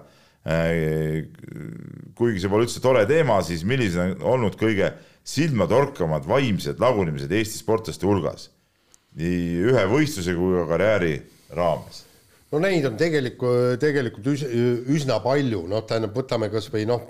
Kuigi 2.15 2.43
see 2.43 2.53
pole 2.53 2.67
üldse 2.67 2.83
tore 2.85 3.05
teema, 3.09 3.41
siis 3.47 3.65
millised 3.67 4.01
on 4.01 4.35
olnud 4.35 4.59
kõige 4.61 4.93
silmatorkamad 5.25 6.27
vaimsed 6.29 6.83
lagunemised 6.83 7.33
Eesti 7.33 7.63
sportlaste 7.63 8.07
hulgas? 8.07 8.51
Nii 9.17 9.71
ühe 9.71 9.85
võistluse 9.89 10.35
kui 10.37 10.59
ka 10.59 10.67
karjääri 10.75 11.15
raames? 11.55 12.05
no 12.55 12.61
neid 12.63 12.87
on 12.87 12.97
tegelikult, 12.99 13.81
tegelikult 13.83 14.29
üsna, 14.95 15.19
palju, 15.25 15.65
noh, 15.71 15.83
tähendab, 15.89 16.15
võtame 16.15 16.51
kas 16.53 16.69
või 16.71 16.85
noh, 16.87 17.03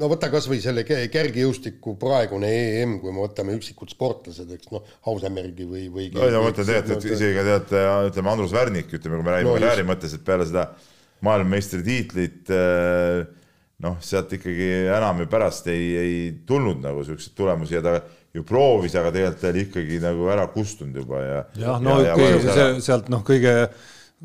no 0.00 0.10
võta 0.12 0.30
kas 0.32 0.48
või 0.50 0.58
selle 0.62 0.84
kergejõustiku 0.86 1.96
praegune 2.00 2.50
EM, 2.82 2.98
kui 3.02 3.14
me 3.14 3.24
võtame 3.24 3.56
üksikud 3.56 3.92
sportlased, 3.92 4.50
eks 4.56 4.70
noh, 4.74 4.84
Hausemergi 5.08 5.68
või, 5.68 5.86
või 5.92 6.10
no 6.14 6.28
ja 6.28 6.42
mõtle 6.42 6.66
tegelikult, 6.66 7.06
et 7.06 7.16
isegi 7.16 7.38
ka 7.38 7.46
teate, 7.46 7.86
ütleme 8.10 8.32
Andrus 8.34 8.54
Värnik, 8.56 8.92
ütleme, 8.92 9.18
kui 9.18 9.26
me 9.26 9.34
räägime 9.36 9.52
no, 9.52 9.56
karjääri 9.58 9.88
mõttes, 9.88 10.16
et 10.16 10.26
peale 10.26 10.48
seda 10.48 10.68
maailmameistritiitlit 11.26 12.52
äh, 12.52 13.24
noh, 13.84 13.98
sealt 14.04 14.32
ikkagi 14.36 14.70
enam 14.84 15.24
ju 15.24 15.30
pärast 15.32 15.68
ei, 15.72 15.88
ei 16.00 16.20
tulnud 16.48 16.80
nagu 16.84 17.04
siukseid 17.06 17.36
tulemusi 17.36 17.76
ja 17.76 17.82
ta 17.84 17.98
ju 18.36 18.44
proovis, 18.46 18.94
aga 18.96 19.12
tegelikult 19.14 19.42
ta 19.42 19.50
oli 19.52 19.66
ikkagi 19.66 20.00
nagu 20.02 20.30
ära 20.32 20.46
kustunud 20.52 20.96
juba 21.00 21.20
ja. 21.24 21.42
jah, 21.60 21.82
no 21.82 21.98
ja, 22.04 22.16
ja 22.20 22.40
see, 22.44 22.66
sealt 22.84 23.08
noh, 23.12 23.24
kõige 23.26 23.52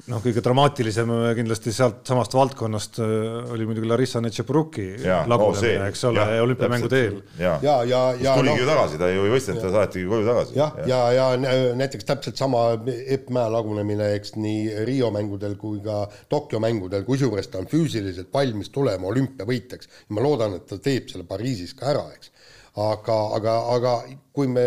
noh, 0.07 0.21
kõige 0.23 0.39
dramaatilisem 0.43 1.09
kindlasti 1.35 1.73
sealt 1.75 2.07
samast 2.07 2.31
valdkonnast 2.35 2.99
äh, 3.03 3.51
oli 3.51 3.65
muidugi 3.67 3.89
Larissa 3.89 4.21
Netšepruki 4.23 4.85
lagunemine, 5.27 5.89
eks 5.91 6.03
ole, 6.07 6.23
olümpiamängude 6.45 6.99
eel. 7.01 7.17
ja, 7.41 7.57
ja, 7.63 7.73
ja, 7.87 7.99
ja 8.21 8.35
tuligi 8.39 8.55
no, 8.55 8.61
ju 8.63 8.69
tagasi, 8.69 8.99
ta 9.01 9.09
ju 9.11 9.25
ei 9.27 9.33
võistelnud, 9.33 9.63
ta 9.65 9.71
saatigi 9.75 10.07
koju 10.07 10.27
tagasi. 10.29 10.55
jah, 10.55 10.77
ja, 10.87 10.99
ja, 11.15 11.25
ja, 11.35 11.55
ja 11.59 11.73
näiteks 11.81 12.07
täpselt 12.07 12.39
sama 12.39 12.61
Epp 12.87 13.33
Mäe 13.35 13.51
lagunemine, 13.51 14.13
eks 14.19 14.37
nii 14.39 14.85
Riio 14.87 15.11
mängudel 15.11 15.57
kui 15.59 15.81
ka 15.83 16.05
Tokyo 16.31 16.61
mängudel, 16.63 17.03
kusjuures 17.07 17.51
ta 17.51 17.59
on 17.59 17.67
füüsiliselt 17.71 18.31
valmis 18.33 18.71
tulema 18.71 19.11
olümpiavõitjaks. 19.11 19.91
ma 20.15 20.23
loodan, 20.23 20.55
et 20.59 20.69
ta 20.71 20.79
teeb 20.79 21.11
selle 21.11 21.27
Pariisis 21.27 21.75
ka 21.75 21.91
ära, 21.91 22.05
eks. 22.15 22.31
Aga, 22.79 23.17
aga, 23.35 23.57
aga 23.73 23.91
kui 24.31 24.47
me 24.47 24.63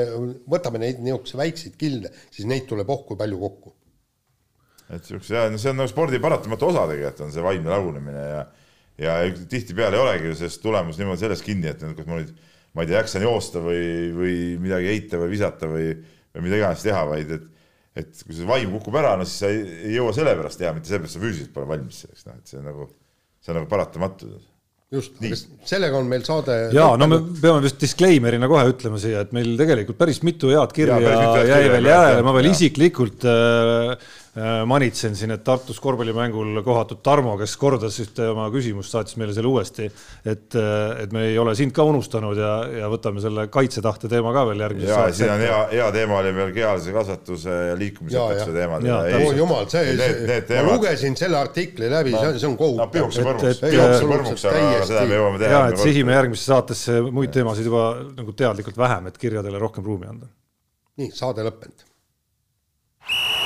võtame 0.52 0.82
neid 0.82 1.00
niisuguseid 1.00 1.40
väikseid 1.40 1.80
kilde, 1.80 2.12
siis 2.28 2.44
neid 2.44 2.68
tuleb 2.68 2.92
oh 2.92 3.00
kui 3.08 3.16
palju 3.16 3.40
kokku 3.40 3.72
et 4.92 5.06
siukse 5.08 5.32
ja 5.36 5.46
no 5.48 5.60
see 5.60 5.72
on 5.72 5.80
nagu 5.80 5.88
spordi 5.90 6.20
paratamatu 6.22 6.68
osa 6.68 6.84
tegelikult 6.90 7.24
on 7.24 7.32
see 7.32 7.44
vaimne 7.44 7.72
lagunemine 7.72 8.26
ja 8.28 8.44
ja 9.00 9.14
tihtipeale 9.50 9.98
ei 9.98 10.02
olegi 10.02 10.28
ju 10.30 10.36
sellest 10.38 10.62
tulemus 10.62 10.98
niimoodi 11.00 11.24
sellest 11.24 11.46
kinni, 11.46 11.70
et 11.72 11.82
kas 11.82 12.06
ma 12.06 12.20
nüüd, 12.20 12.30
ma 12.74 12.84
ei 12.84 12.90
tea, 12.90 13.00
jaksan 13.00 13.24
joosta 13.26 13.62
või, 13.64 13.82
või 14.14 14.36
midagi 14.62 14.92
heita 14.92 15.18
või 15.18 15.32
visata 15.32 15.70
või, 15.70 15.88
või 16.34 16.46
mida 16.46 16.60
iganes 16.60 16.86
teha, 16.86 17.02
vaid 17.10 17.36
et 17.38 17.50
et 17.94 18.24
kui 18.26 18.34
see 18.34 18.46
vaim 18.46 18.72
kukub 18.74 18.96
ära, 18.98 19.12
no 19.14 19.22
siis 19.22 19.36
sa 19.44 19.48
ei, 19.54 19.60
ei 19.86 19.92
jõua 19.94 20.10
sellepärast 20.16 20.58
teha, 20.58 20.72
mitte 20.74 20.90
sellepärast, 20.90 21.14
sa 21.14 21.20
füüsiliselt 21.22 21.52
pole 21.54 21.68
valmis 21.68 22.00
selleks, 22.02 22.24
noh, 22.26 22.40
et 22.40 22.50
see 22.50 22.58
on 22.58 22.64
nagu, 22.66 22.86
see 23.38 23.52
on 23.52 23.58
nagu 23.60 23.68
paratamatu. 23.70 24.30
Just, 24.94 25.22
sellega 25.66 25.98
on 25.98 26.10
meil 26.10 26.22
saade. 26.26 26.56
ja 26.74 26.88
no 26.98 27.06
me 27.10 27.20
peame 27.38 27.62
vist 27.64 27.78
disclaimer'ina 27.82 28.50
kohe 28.50 28.66
ütlema 28.70 28.98
siia, 29.02 29.22
et 29.22 29.30
meil 29.34 29.54
tegelikult 29.58 29.98
päris 29.98 30.20
mitu 30.26 30.50
head 30.50 30.74
kirja 30.74 30.98
ja, 31.02 31.14
jäi 31.52 31.70
veel 31.70 31.88
järele, 31.88 32.26
ma 32.26 32.34
veel 32.34 32.50
isiklikult 32.50 33.26
äh, 33.30 33.94
Äh, 33.94 33.98
manitsen 34.66 35.14
siin, 35.14 35.30
et 35.30 35.44
Tartus 35.46 35.78
korvpallimängul 35.80 36.58
kohatud 36.66 36.98
Tarmo, 37.06 37.36
kes 37.38 37.52
kordas 37.60 38.00
ühte 38.02 38.26
oma 38.32 38.48
küsimust, 38.50 38.90
saatis 38.90 39.14
meile 39.20 39.34
selle 39.36 39.46
uuesti, 39.46 39.86
et, 40.26 40.56
äh, 40.58 41.04
et 41.04 41.14
me 41.14 41.22
ei 41.28 41.36
ole 41.38 41.54
sind 41.54 41.74
ka 41.76 41.86
unustanud 41.86 42.38
ja, 42.40 42.54
ja 42.80 42.88
võtame 42.90 43.22
selle 43.22 43.46
kaitsetahte 43.54 44.10
teema 44.10 44.32
ka 44.34 44.42
veel 44.48 44.64
järgmises 44.64 44.90
saates. 44.90 45.20
siin 45.20 45.30
on 45.36 45.44
hea, 45.44 45.60
hea 45.76 45.86
teema 45.94 46.18
oli 46.18 46.34
veel 46.40 46.50
kehalise 46.56 46.96
kasvatuse 46.96 47.60
ja 47.68 47.78
liikumisõpetuse 47.78 48.56
teemad. 48.58 48.90
oo 49.20 49.30
jumal, 49.38 49.70
see, 49.70 49.94
ma 50.50 50.66
lugesin 50.72 51.18
selle 51.22 51.38
artikli 51.38 51.92
läbi 51.94 52.18
no,, 52.18 52.26
see 52.34 52.50
on 52.50 52.58
kohutav. 52.58 52.90
pühukse 52.98 53.26
põrmuks, 53.30 53.62
pühukse 53.62 54.10
põrmuks, 54.10 54.50
aga 54.50 54.84
seda 54.90 55.06
me 55.06 55.22
jõuame 55.22 55.42
teha. 55.44 55.54
ja, 55.54 55.64
et 55.70 55.86
sihime 55.86 56.18
järgmisse 56.18 56.50
saatesse 56.50 56.98
muid 57.06 57.30
teemasid 57.38 57.70
juba 57.70 57.88
nagu 58.18 58.34
teadlikult 58.34 58.82
vähem, 58.82 59.12
et 59.12 59.26
kirjadele 59.26 59.62
rohkem 59.62 59.86
ruumi 59.86 60.10
anda. 60.10 60.26
nii, 60.98 61.14
saade 61.14 61.46
lõppenud 61.46 61.93